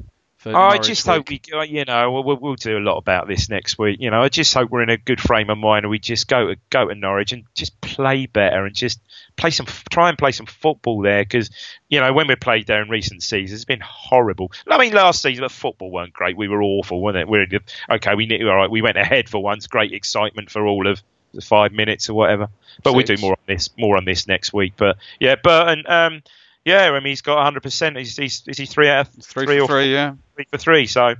I 0.46 0.78
just 0.78 1.08
week. 1.08 1.16
hope 1.16 1.30
we, 1.30 1.42
uh, 1.54 1.62
you 1.62 1.86
know, 1.86 2.12
we'll, 2.12 2.38
we'll, 2.38 2.56
do 2.56 2.78
a 2.78 2.80
lot 2.80 2.98
about 2.98 3.28
this 3.28 3.50
next 3.50 3.78
week. 3.78 3.98
You 4.00 4.10
know, 4.10 4.22
I 4.22 4.30
just 4.30 4.54
hope 4.54 4.70
we're 4.70 4.84
in 4.84 4.90
a 4.90 4.98
good 4.98 5.20
frame 5.20 5.50
of 5.50 5.58
mind 5.58 5.86
and 5.86 5.92
we 5.92 6.00
just 6.00 6.28
go 6.28 6.48
to 6.48 6.56
go 6.70 6.88
to 6.88 6.96
Norwich 6.96 7.32
and 7.32 7.44
just 7.54 7.80
play 7.82 8.26
better 8.26 8.66
and 8.66 8.76
just 8.76 9.00
play 9.38 9.52
some, 9.52 9.68
try 9.92 10.10
and 10.10 10.18
play 10.18 10.32
some 10.32 10.46
football 10.46 11.02
there 11.02 11.24
because, 11.24 11.50
you 11.90 12.00
know, 12.00 12.12
when 12.14 12.28
we 12.28 12.36
played 12.36 12.68
there 12.68 12.82
in 12.82 12.90
recent 12.90 13.24
seasons, 13.24 13.60
it's 13.60 13.66
been 13.66 13.82
horrible. 13.82 14.52
I 14.68 14.78
mean, 14.78 14.94
last 14.94 15.22
season 15.22 15.44
the 15.44 15.50
football 15.50 15.92
weren't 15.92 16.14
great. 16.14 16.36
We 16.36 16.48
were 16.48 16.64
awful, 16.64 17.02
weren't 17.02 17.18
it? 17.18 17.28
We're 17.28 17.48
okay. 17.90 18.16
We 18.16 18.26
knew, 18.26 18.50
all 18.50 18.56
right. 18.56 18.72
We 18.72 18.82
went 18.82 18.98
ahead 18.98 19.30
for 19.30 19.42
once. 19.42 19.68
Great 19.68 19.94
excitement 19.94 20.50
for 20.50 20.66
all 20.66 20.88
of 20.88 21.02
the 21.34 21.42
five 21.42 21.72
minutes 21.72 22.10
or 22.10 22.14
whatever. 22.16 22.50
But 22.84 22.94
we'll 22.94 23.06
do 23.06 23.18
more 23.18 23.34
on 23.34 23.46
this, 23.48 23.70
more 23.78 23.98
on 23.98 24.06
this 24.06 24.28
next 24.28 24.54
week. 24.54 24.74
But 24.76 24.98
yeah, 25.20 25.36
Burton. 25.36 25.84
Um, 25.88 26.24
yeah, 26.66 26.92
I 26.92 27.00
mean, 27.00 27.10
he's 27.10 27.22
got 27.22 27.54
100%. 27.54 27.98
He's, 27.98 28.16
he's, 28.16 28.44
is 28.48 28.58
he 28.58 28.66
three 28.66 28.90
out 28.90 29.08
of 29.08 29.24
three, 29.24 29.46
three 29.46 29.60
or 29.60 29.68
three, 29.68 29.92
yeah. 29.92 30.16
three 30.36 30.46
for 30.50 30.58
three. 30.58 30.86
So, 30.88 31.16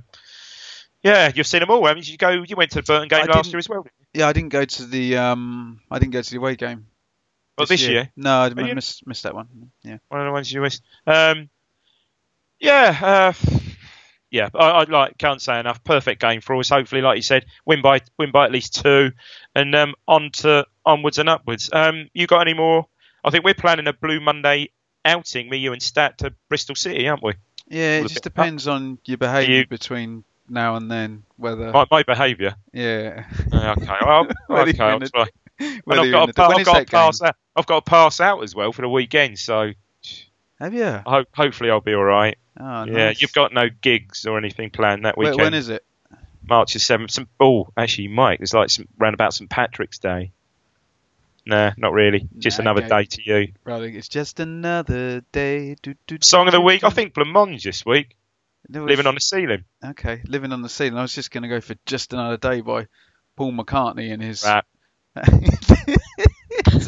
yeah, 1.02 1.32
you've 1.34 1.46
seen 1.46 1.60
them 1.60 1.70
all. 1.70 1.86
I 1.86 1.94
mean, 1.94 2.04
you 2.06 2.16
go. 2.16 2.30
You 2.30 2.56
went 2.56 2.70
to 2.72 2.76
the 2.76 2.82
Burton 2.84 3.08
game 3.08 3.24
I 3.28 3.34
last 3.34 3.52
year 3.52 3.58
as 3.58 3.68
well. 3.68 3.86
Yeah, 4.14 4.28
I 4.28 4.32
didn't 4.32 4.50
go 4.50 4.64
to 4.64 4.86
the 4.86 5.16
um, 5.16 5.80
I 5.90 5.98
didn't 5.98 6.12
go 6.12 6.22
to 6.22 6.30
the 6.30 6.36
away 6.36 6.54
game. 6.54 6.86
Well, 7.58 7.66
this 7.66 7.86
year, 7.86 8.10
No, 8.16 8.30
I 8.30 8.48
you? 8.48 8.74
missed 8.74 9.06
missed 9.06 9.24
that 9.24 9.34
one. 9.34 9.70
Yeah. 9.82 9.98
one 10.08 10.20
of 10.20 10.26
the 10.26 10.32
ones 10.32 10.50
you 10.50 10.60
missed. 10.60 10.82
Um, 11.06 11.50
yeah, 12.60 12.98
uh, 13.02 13.32
yeah. 14.30 14.48
I, 14.54 14.70
I 14.70 14.84
like 14.84 15.18
can't 15.18 15.42
say 15.42 15.58
enough. 15.58 15.82
Perfect 15.82 16.20
game 16.20 16.40
for 16.40 16.56
us. 16.56 16.68
Hopefully, 16.68 17.02
like 17.02 17.16
you 17.16 17.22
said, 17.22 17.46
win 17.66 17.82
by 17.82 18.00
win 18.16 18.30
by 18.30 18.44
at 18.44 18.52
least 18.52 18.80
two, 18.80 19.12
and 19.56 19.74
um, 19.74 19.94
on 20.06 20.30
to 20.34 20.66
onwards 20.86 21.18
and 21.18 21.28
upwards. 21.28 21.68
Um, 21.72 22.08
you 22.14 22.26
got 22.26 22.40
any 22.40 22.54
more? 22.54 22.86
I 23.24 23.30
think 23.30 23.44
we're 23.44 23.54
planning 23.54 23.88
a 23.88 23.92
Blue 23.92 24.20
Monday 24.20 24.70
outing, 25.04 25.48
me, 25.50 25.58
you, 25.58 25.72
and 25.72 25.82
Stat 25.82 26.18
to 26.18 26.32
Bristol 26.48 26.74
City, 26.74 27.08
aren't 27.08 27.22
we? 27.22 27.34
Yeah, 27.68 28.00
it 28.00 28.08
just 28.08 28.22
depends 28.22 28.68
on 28.68 28.98
your 29.04 29.18
behaviour 29.18 29.58
You- 29.60 29.66
between 29.66 30.24
now 30.48 30.76
and 30.76 30.90
then. 30.90 31.22
Whether 31.36 31.70
My, 31.72 31.86
my 31.90 32.02
behaviour. 32.02 32.54
yeah, 32.72 33.24
Uh, 33.52 33.74
okay, 33.78 33.96
well, 34.04 34.26
okay. 34.50 34.78
I'll 34.84 35.00
try. 35.00 35.00
I've 35.00 35.12
got, 35.12 35.28
in 35.28 35.28
to, 35.28 35.30
the, 35.58 35.80
when 35.84 35.98
I've 35.98 36.06
is 36.06 36.12
got 36.66 36.76
to 36.76 36.84
pass 36.86 37.22
out. 37.22 37.36
I've 37.56 37.66
got 37.66 37.84
to 37.84 37.90
pass 37.90 38.20
out 38.20 38.42
as 38.42 38.54
well 38.54 38.72
for 38.72 38.82
the 38.82 38.88
weekend, 38.88 39.38
so 39.38 39.72
Have 40.60 40.74
you? 40.74 41.00
Hope, 41.06 41.28
hopefully 41.34 41.70
I'll 41.70 41.80
be 41.80 41.94
all 41.94 42.04
right. 42.04 42.36
Oh, 42.60 42.84
Yeah, 42.84 42.92
nice. 43.06 43.22
you've 43.22 43.32
got 43.32 43.52
no 43.54 43.68
gigs 43.80 44.26
or 44.26 44.36
anything 44.38 44.70
planned 44.70 45.04
that 45.04 45.16
weekend. 45.16 45.40
when 45.40 45.54
is 45.54 45.68
it? 45.68 45.84
March 46.48 46.72
the 46.74 46.80
seventh. 46.80 47.12
Some 47.12 47.28
oh, 47.40 47.68
actually, 47.76 48.08
Mike. 48.08 48.40
It's 48.40 48.52
like 48.52 48.68
some 48.70 48.88
round 48.98 49.14
about 49.14 49.32
St 49.34 49.48
Patrick's 49.48 49.98
Day. 49.98 50.32
Nah, 51.44 51.72
not 51.76 51.92
really. 51.92 52.28
Just 52.38 52.58
Nah, 52.58 52.62
another 52.64 52.84
okay. 52.86 52.88
day 52.88 53.04
to 53.04 53.22
you. 53.24 53.52
Rather, 53.64 53.86
it's 53.86 54.08
just 54.08 54.40
another 54.40 55.22
day. 55.32 55.76
Do, 55.82 55.94
do, 56.06 56.18
Song 56.20 56.46
of 56.46 56.52
the 56.52 56.60
week. 56.60 56.84
I 56.84 56.90
think 56.90 57.14
Blancmange 57.14 57.62
this 57.62 57.84
week. 57.84 58.16
No, 58.68 58.84
Living 58.84 59.06
on 59.06 59.14
the 59.14 59.20
ceiling. 59.20 59.64
Okay, 59.84 60.22
living 60.26 60.52
on 60.52 60.62
the 60.62 60.68
ceiling. 60.68 60.96
I 60.96 61.02
was 61.02 61.12
just 61.12 61.32
going 61.32 61.42
to 61.42 61.48
go 61.48 61.60
for 61.60 61.74
just 61.84 62.12
another 62.12 62.36
day 62.36 62.60
by 62.60 62.86
Paul 63.36 63.52
McCartney 63.52 64.12
and 64.12 64.22
his. 64.22 64.44
Right. 64.44 64.64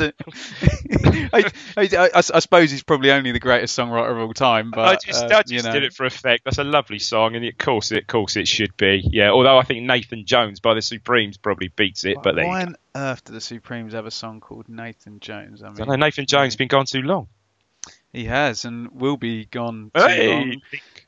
I, 1.32 1.51
I, 1.76 1.82
I- 1.97 2.11
I 2.14 2.20
suppose 2.40 2.70
he's 2.70 2.82
probably 2.82 3.11
only 3.11 3.32
the 3.32 3.40
greatest 3.40 3.78
songwriter 3.78 4.11
of 4.12 4.18
all 4.18 4.32
time, 4.34 4.70
but 4.70 4.80
I 4.88 4.97
just, 5.05 5.22
uh, 5.24 5.26
I 5.26 5.42
just 5.42 5.51
you 5.53 5.62
know, 5.62 5.72
did 5.72 5.84
it 5.84 5.92
for 5.92 6.07
effect. 6.07 6.45
That's 6.45 6.59
a 6.59 6.64
lovely 6.64 6.99
song, 6.99 7.34
and 7.36 7.45
of 7.45 7.59
course, 7.59 7.92
it, 7.92 8.03
of 8.03 8.07
course, 8.07 8.36
it 8.36 8.49
should 8.49 8.76
be. 8.76 9.03
Yeah. 9.05 9.30
Although 9.30 9.59
I 9.59 9.62
think 9.62 9.84
Nathan 9.86 10.24
Jones 10.26 10.61
by 10.61 10.74
the 10.74 10.82
Supremes 10.82 11.36
probably 11.36 11.68
beats 11.68 12.05
it, 12.05 12.18
but 12.22 12.36
why 12.36 12.62
on 12.62 12.76
earth 12.95 13.24
do 13.24 13.32
the 13.32 13.40
Supremes 13.40 13.92
have 13.95 14.07
a 14.07 14.11
song 14.11 14.40
called 14.40 14.68
Nathan 14.68 15.20
Jones? 15.20 15.62
I 15.62 15.66
I 15.66 15.68
mean, 15.70 15.76
don't 15.78 15.88
know. 15.88 15.97
Nathan 15.97 16.26
Jones 16.26 16.47
has 16.55 16.57
been 16.57 16.68
gone 16.68 16.86
too 16.86 17.03
long. 17.03 17.28
he 18.12 18.24
has 18.24 18.64
and 18.64 18.90
will 18.92 19.16
be 19.16 19.45
gone 19.47 19.90
too 19.95 20.01
Hey! 20.07 20.28
long 20.28 20.61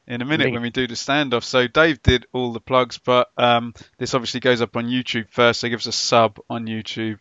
in 0.08 0.22
a 0.22 0.24
minute 0.24 0.52
when 0.52 0.62
we 0.62 0.70
do 0.70 0.86
the 0.86 0.94
standoff. 0.94 1.42
So 1.44 1.66
Dave 1.66 2.02
did 2.02 2.26
all 2.32 2.52
the 2.52 2.60
plugs, 2.60 2.98
but 2.98 3.28
um, 3.36 3.74
this 3.98 4.14
obviously 4.14 4.40
goes 4.40 4.60
up 4.60 4.76
on 4.76 4.86
YouTube 4.86 5.28
first. 5.30 5.60
So 5.60 5.68
give 5.68 5.78
us 5.80 5.86
a 5.86 5.92
sub 5.92 6.38
on 6.50 6.66
YouTube, 6.66 7.18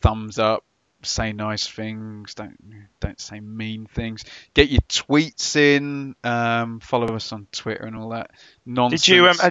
thumbs 0.00 0.38
up, 0.38 0.64
say 1.04 1.32
nice 1.32 1.66
things, 1.68 2.34
don't 2.34 2.56
don't 3.00 3.20
say 3.20 3.40
mean 3.40 3.86
things. 3.86 4.24
Get 4.54 4.68
your 4.70 4.80
tweets 4.82 5.56
in, 5.56 6.14
um, 6.24 6.80
follow 6.80 7.14
us 7.14 7.32
on 7.32 7.46
Twitter 7.52 7.84
and 7.84 7.96
all 7.96 8.10
that 8.10 8.30
nonsense. 8.66 9.04
Did 9.04 9.14
you 9.14 9.28
um? 9.28 9.36
uh, 9.42 9.50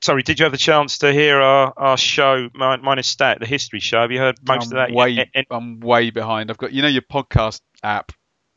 sorry, 0.00 0.22
did 0.22 0.38
you 0.38 0.44
have 0.44 0.52
the 0.52 0.58
chance 0.58 0.98
to 0.98 1.12
hear 1.12 1.40
our, 1.40 1.72
our 1.76 1.96
show, 1.96 2.48
mine, 2.54 2.82
mine 2.82 2.98
is 2.98 3.06
Stat, 3.06 3.40
the 3.40 3.46
history 3.46 3.80
show? 3.80 4.00
Have 4.00 4.10
you 4.12 4.18
heard 4.18 4.36
most 4.46 4.66
I'm 4.72 4.78
of 4.78 4.88
that? 4.88 4.92
Way, 4.92 5.10
yet? 5.10 5.28
And- 5.34 5.46
I'm 5.50 5.80
way 5.80 6.10
behind. 6.10 6.50
I've 6.50 6.58
got 6.58 6.72
you 6.72 6.82
know 6.82 6.88
your 6.88 7.02
podcast 7.02 7.60
app. 7.82 8.12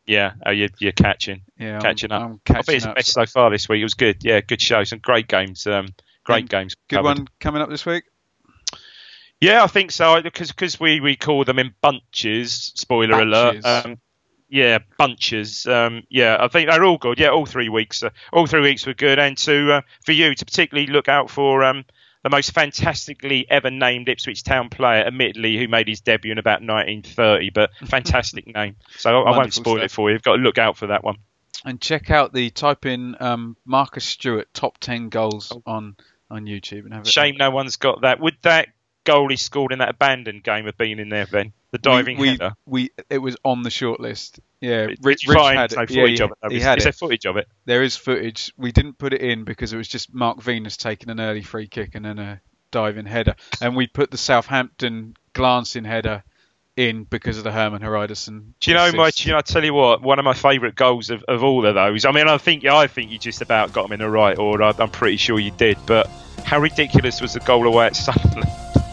yeah, 0.05 0.33
oh, 0.45 0.51
you're, 0.51 0.69
you're 0.79 0.91
catching. 0.91 1.41
Yeah, 1.59 1.79
Catching 1.79 2.11
I'm, 2.11 2.21
up. 2.21 2.29
I'm 2.29 2.31
I 2.31 2.61
think 2.61 2.65
catching 2.65 2.75
it's 2.75 2.85
the 2.85 2.93
best 2.93 3.11
so 3.13 3.25
far 3.25 3.49
this 3.49 3.67
week. 3.67 3.81
It 3.81 3.85
was 3.85 3.95
good. 3.95 4.23
Yeah, 4.23 4.41
good 4.41 4.61
show. 4.61 4.83
Some 4.83 4.99
great 4.99 5.27
games. 5.27 5.65
Um, 5.67 5.87
great 6.23 6.43
Um, 6.43 6.47
games. 6.47 6.75
Good 6.89 6.97
covered. 6.97 7.07
one 7.19 7.27
coming 7.39 7.61
up 7.61 7.69
this 7.69 7.85
week. 7.85 8.03
Yeah, 9.45 9.63
I 9.63 9.67
think 9.67 9.91
so. 9.91 10.21
Because 10.21 10.49
because 10.51 10.79
we 10.79 10.99
we 10.99 11.15
call 11.15 11.43
them 11.43 11.59
in 11.59 11.73
bunches. 11.81 12.73
Spoiler 12.75 13.25
Batches. 13.25 13.63
alert. 13.63 13.85
Um, 13.85 13.99
yeah, 14.49 14.79
bunches. 14.97 15.67
Um, 15.67 16.03
yeah, 16.09 16.37
I 16.39 16.47
think 16.47 16.69
they're 16.69 16.83
all 16.83 16.97
good. 16.97 17.19
Yeah, 17.19 17.29
all 17.29 17.45
three 17.45 17.69
weeks. 17.69 18.03
Uh, 18.03 18.09
all 18.33 18.47
three 18.47 18.61
weeks 18.61 18.85
were 18.85 18.93
good, 18.93 19.19
and 19.19 19.37
to 19.39 19.73
uh, 19.73 19.81
for 20.03 20.13
you 20.13 20.33
to 20.33 20.45
particularly 20.45 20.91
look 20.91 21.07
out 21.07 21.29
for 21.29 21.63
um, 21.63 21.85
the 22.23 22.29
most 22.29 22.53
fantastically 22.53 23.45
ever 23.49 23.69
named 23.69 24.09
Ipswich 24.09 24.43
Town 24.43 24.69
player, 24.69 25.03
admittedly, 25.05 25.57
who 25.57 25.67
made 25.67 25.87
his 25.87 26.01
debut 26.01 26.31
in 26.31 26.39
about 26.39 26.61
1930, 26.61 27.51
but 27.51 27.69
fantastic 27.85 28.47
name. 28.47 28.77
So 28.97 29.21
I, 29.21 29.31
I 29.31 29.37
won't 29.37 29.53
spoil 29.53 29.75
stuff. 29.75 29.85
it 29.85 29.91
for 29.91 30.09
you. 30.09 30.13
You've 30.13 30.23
got 30.23 30.37
to 30.37 30.41
look 30.41 30.57
out 30.57 30.75
for 30.75 30.87
that 30.87 31.03
one. 31.03 31.17
And 31.63 31.79
check 31.79 32.09
out 32.09 32.33
the 32.33 32.49
type 32.49 32.85
in 32.85 33.15
um, 33.19 33.57
Marcus 33.63 34.05
Stewart 34.05 34.47
top 34.53 34.79
ten 34.79 35.09
goals 35.09 35.51
on 35.67 35.97
on 36.31 36.45
YouTube 36.45 36.85
and 36.85 36.93
have 36.93 37.03
it. 37.03 37.09
Shame 37.09 37.35
no 37.37 37.51
one's 37.51 37.77
got 37.77 38.01
that. 38.01 38.19
Would 38.19 38.37
that 38.41 38.69
goal 39.05 39.29
he 39.29 39.37
scored 39.37 39.71
in 39.71 39.79
that 39.79 39.89
abandoned 39.89 40.43
game 40.43 40.65
have 40.65 40.77
been 40.77 40.99
in 40.99 41.09
there 41.09 41.25
then? 41.25 41.53
The 41.71 41.77
diving 41.77 42.17
we, 42.17 42.29
header. 42.29 42.53
We, 42.65 42.81
we 42.97 43.03
it 43.09 43.19
was 43.19 43.37
on 43.43 43.63
the 43.63 43.69
shortlist. 43.69 44.39
Yeah, 44.59 44.87
Rich, 45.01 45.27
Rich 45.27 45.39
had 45.39 45.71
no 45.75 45.83
it. 45.83 45.89
footage 45.89 46.19
yeah, 46.19 46.25
of 46.25 46.31
it? 46.31 46.37
though? 46.41 46.49
he 46.49 46.57
Is- 46.57 46.63
had 46.63 46.77
is 46.77 46.83
it. 46.83 46.85
there 46.85 46.93
footage 46.93 47.25
of 47.25 47.37
it? 47.37 47.47
There 47.65 47.83
is 47.83 47.95
footage. 47.95 48.51
We 48.57 48.71
didn't 48.71 48.97
put 48.97 49.13
it 49.13 49.21
in 49.21 49.43
because 49.43 49.71
it 49.71 49.77
was 49.77 49.87
just 49.87 50.13
Mark 50.13 50.41
Venus 50.41 50.77
taking 50.77 51.09
an 51.09 51.19
early 51.19 51.41
free 51.41 51.67
kick 51.67 51.95
and 51.95 52.05
then 52.05 52.19
a 52.19 52.41
diving 52.71 53.05
header, 53.05 53.35
and 53.61 53.75
we 53.75 53.87
put 53.87 54.11
the 54.11 54.17
Southampton 54.17 55.15
glancing 55.33 55.85
header 55.85 56.23
in 56.75 57.03
because 57.05 57.37
of 57.37 57.43
the 57.43 57.51
Hermann 57.51 57.81
Hreidarsson. 57.81 58.53
Do 58.59 58.71
you 58.71 58.75
know, 58.75 58.91
my, 58.91 59.11
you 59.15 59.31
know, 59.31 59.37
I 59.37 59.41
tell 59.41 59.63
you 59.63 59.73
what, 59.73 60.01
one 60.01 60.19
of 60.19 60.25
my 60.25 60.33
favourite 60.33 60.75
goals 60.75 61.09
of, 61.09 61.23
of 61.23 61.43
all 61.43 61.65
of 61.65 61.75
those. 61.75 62.05
I 62.05 62.11
mean, 62.11 62.27
I 62.27 62.37
think 62.37 62.65
I 62.65 62.87
think 62.87 63.11
you 63.11 63.17
just 63.17 63.41
about 63.41 63.73
got 63.73 63.83
them 63.83 63.93
in 63.93 63.99
the 63.99 64.09
right 64.09 64.37
order. 64.37 64.63
I'm 64.77 64.89
pretty 64.89 65.17
sure 65.17 65.39
you 65.39 65.51
did, 65.51 65.77
but 65.85 66.07
how 66.43 66.59
ridiculous 66.59 67.21
was 67.21 67.33
the 67.33 67.39
goal 67.41 67.65
away 67.65 67.87
at 67.87 67.95
Sunderland? 67.95 68.49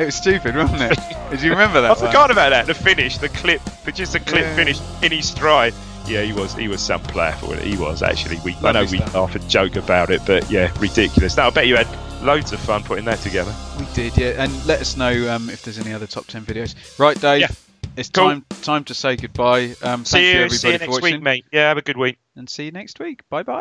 It 0.00 0.06
was 0.06 0.14
stupid, 0.14 0.56
wasn't 0.56 0.80
it? 0.82 0.98
Did 1.30 1.42
you 1.42 1.50
remember 1.50 1.80
that? 1.82 1.90
I 1.90 2.00
one? 2.00 2.06
forgot 2.06 2.30
about 2.30 2.50
that. 2.50 2.66
The 2.66 2.74
finish, 2.74 3.18
the 3.18 3.28
clip, 3.28 3.60
but 3.84 3.94
just 3.94 4.12
the 4.14 4.20
clip 4.20 4.42
Yeah. 4.44 4.56
finish 4.56 4.80
in 5.02 5.12
his 5.12 5.28
stride. 5.28 5.74
Yeah, 6.06 6.22
he 6.22 6.32
was 6.32 6.54
he 6.54 6.68
was 6.68 6.80
some 6.80 7.02
player 7.02 7.32
for 7.32 7.54
it. 7.54 7.62
He 7.62 7.76
was 7.76 8.02
actually. 8.02 8.38
We 8.44 8.56
I 8.62 8.72
know 8.72 8.80
we 8.82 8.96
stuff. 8.98 9.14
laugh 9.14 9.34
and 9.34 9.48
joke 9.48 9.76
about 9.76 10.10
it, 10.10 10.22
but 10.26 10.50
yeah, 10.50 10.72
ridiculous. 10.80 11.36
Now 11.36 11.48
I 11.48 11.50
bet 11.50 11.66
you 11.66 11.76
had 11.76 11.86
loads 12.22 12.52
of 12.52 12.60
fun 12.60 12.82
putting 12.82 13.04
that 13.04 13.18
together. 13.20 13.54
We 13.78 13.84
did, 13.94 14.16
yeah. 14.16 14.42
And 14.42 14.66
let 14.66 14.80
us 14.80 14.96
know 14.96 15.12
um, 15.34 15.50
if 15.50 15.62
there's 15.62 15.78
any 15.78 15.92
other 15.92 16.06
top 16.06 16.26
ten 16.26 16.44
videos. 16.46 16.74
Right, 16.98 17.20
Dave. 17.20 17.42
Yeah. 17.42 17.48
It's 17.96 18.08
Cool. 18.08 18.28
time 18.28 18.44
time 18.62 18.84
to 18.84 18.94
say 18.94 19.16
goodbye. 19.16 19.74
Um, 19.82 20.04
See 20.06 20.12
thank 20.12 20.22
you, 20.24 20.28
you, 20.30 20.34
everybody 20.36 20.56
see 20.56 20.68
you 20.68 20.78
for 20.78 20.84
next 20.86 20.92
watching, 21.02 21.14
week, 21.16 21.22
mate. 21.22 21.44
Yeah, 21.52 21.68
have 21.68 21.76
a 21.76 21.82
good 21.82 21.98
week. 21.98 22.18
and 22.36 22.48
see 22.48 22.64
you 22.64 22.70
next 22.72 22.98
week. 23.00 23.20
Bye 23.28 23.42
bye. 23.42 23.60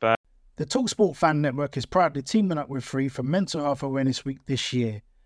Bye. 0.00 0.14
The 0.56 0.64
Talksport 0.64 1.16
Fan 1.16 1.42
Network 1.42 1.76
is 1.76 1.84
proudly 1.84 2.22
teaming 2.22 2.56
up 2.56 2.68
with 2.70 2.84
Free 2.84 3.08
for 3.08 3.22
Mental 3.24 3.62
Health 3.62 3.82
Awareness 3.82 4.24
Week 4.24 4.38
this 4.46 4.72
year. 4.72 5.02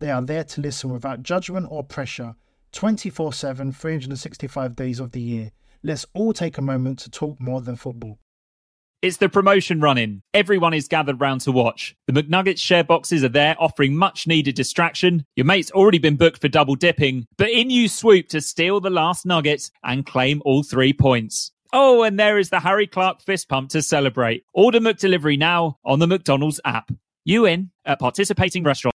They 0.00 0.10
are 0.10 0.22
there 0.22 0.44
to 0.44 0.60
listen 0.62 0.90
without 0.90 1.22
judgment 1.22 1.68
or 1.70 1.84
pressure 1.84 2.34
24 2.72 3.32
7, 3.34 3.72
365 3.72 4.74
days 4.74 4.98
of 4.98 5.12
the 5.12 5.20
year. 5.20 5.52
Let's 5.82 6.06
all 6.14 6.32
take 6.32 6.58
a 6.58 6.62
moment 6.62 6.98
to 7.00 7.10
talk 7.10 7.38
more 7.40 7.60
than 7.60 7.76
football. 7.76 8.18
It's 9.02 9.18
the 9.18 9.30
promotion 9.30 9.80
running. 9.80 10.22
Everyone 10.34 10.74
is 10.74 10.88
gathered 10.88 11.20
round 11.20 11.40
to 11.42 11.52
watch. 11.52 11.96
The 12.06 12.12
McNuggets 12.12 12.58
share 12.58 12.84
boxes 12.84 13.24
are 13.24 13.30
there 13.30 13.56
offering 13.58 13.96
much 13.96 14.26
needed 14.26 14.54
distraction. 14.54 15.24
Your 15.36 15.46
mate's 15.46 15.70
already 15.70 15.98
been 15.98 16.16
booked 16.16 16.40
for 16.40 16.48
double 16.48 16.74
dipping, 16.74 17.26
but 17.38 17.50
in 17.50 17.70
you 17.70 17.88
swoop 17.88 18.28
to 18.28 18.42
steal 18.42 18.80
the 18.80 18.90
last 18.90 19.24
nugget 19.24 19.70
and 19.82 20.04
claim 20.04 20.42
all 20.44 20.62
three 20.62 20.92
points. 20.92 21.50
Oh, 21.72 22.02
and 22.02 22.18
there 22.18 22.38
is 22.38 22.50
the 22.50 22.60
Harry 22.60 22.86
Clark 22.86 23.22
fist 23.22 23.48
pump 23.48 23.70
to 23.70 23.80
celebrate. 23.80 24.44
Order 24.52 24.80
McDelivery 24.80 25.38
now 25.38 25.78
on 25.84 25.98
the 25.98 26.06
McDonald's 26.06 26.60
app. 26.64 26.90
You 27.24 27.46
in 27.46 27.70
at 27.86 28.00
participating 28.00 28.64
restaurants. 28.64 28.99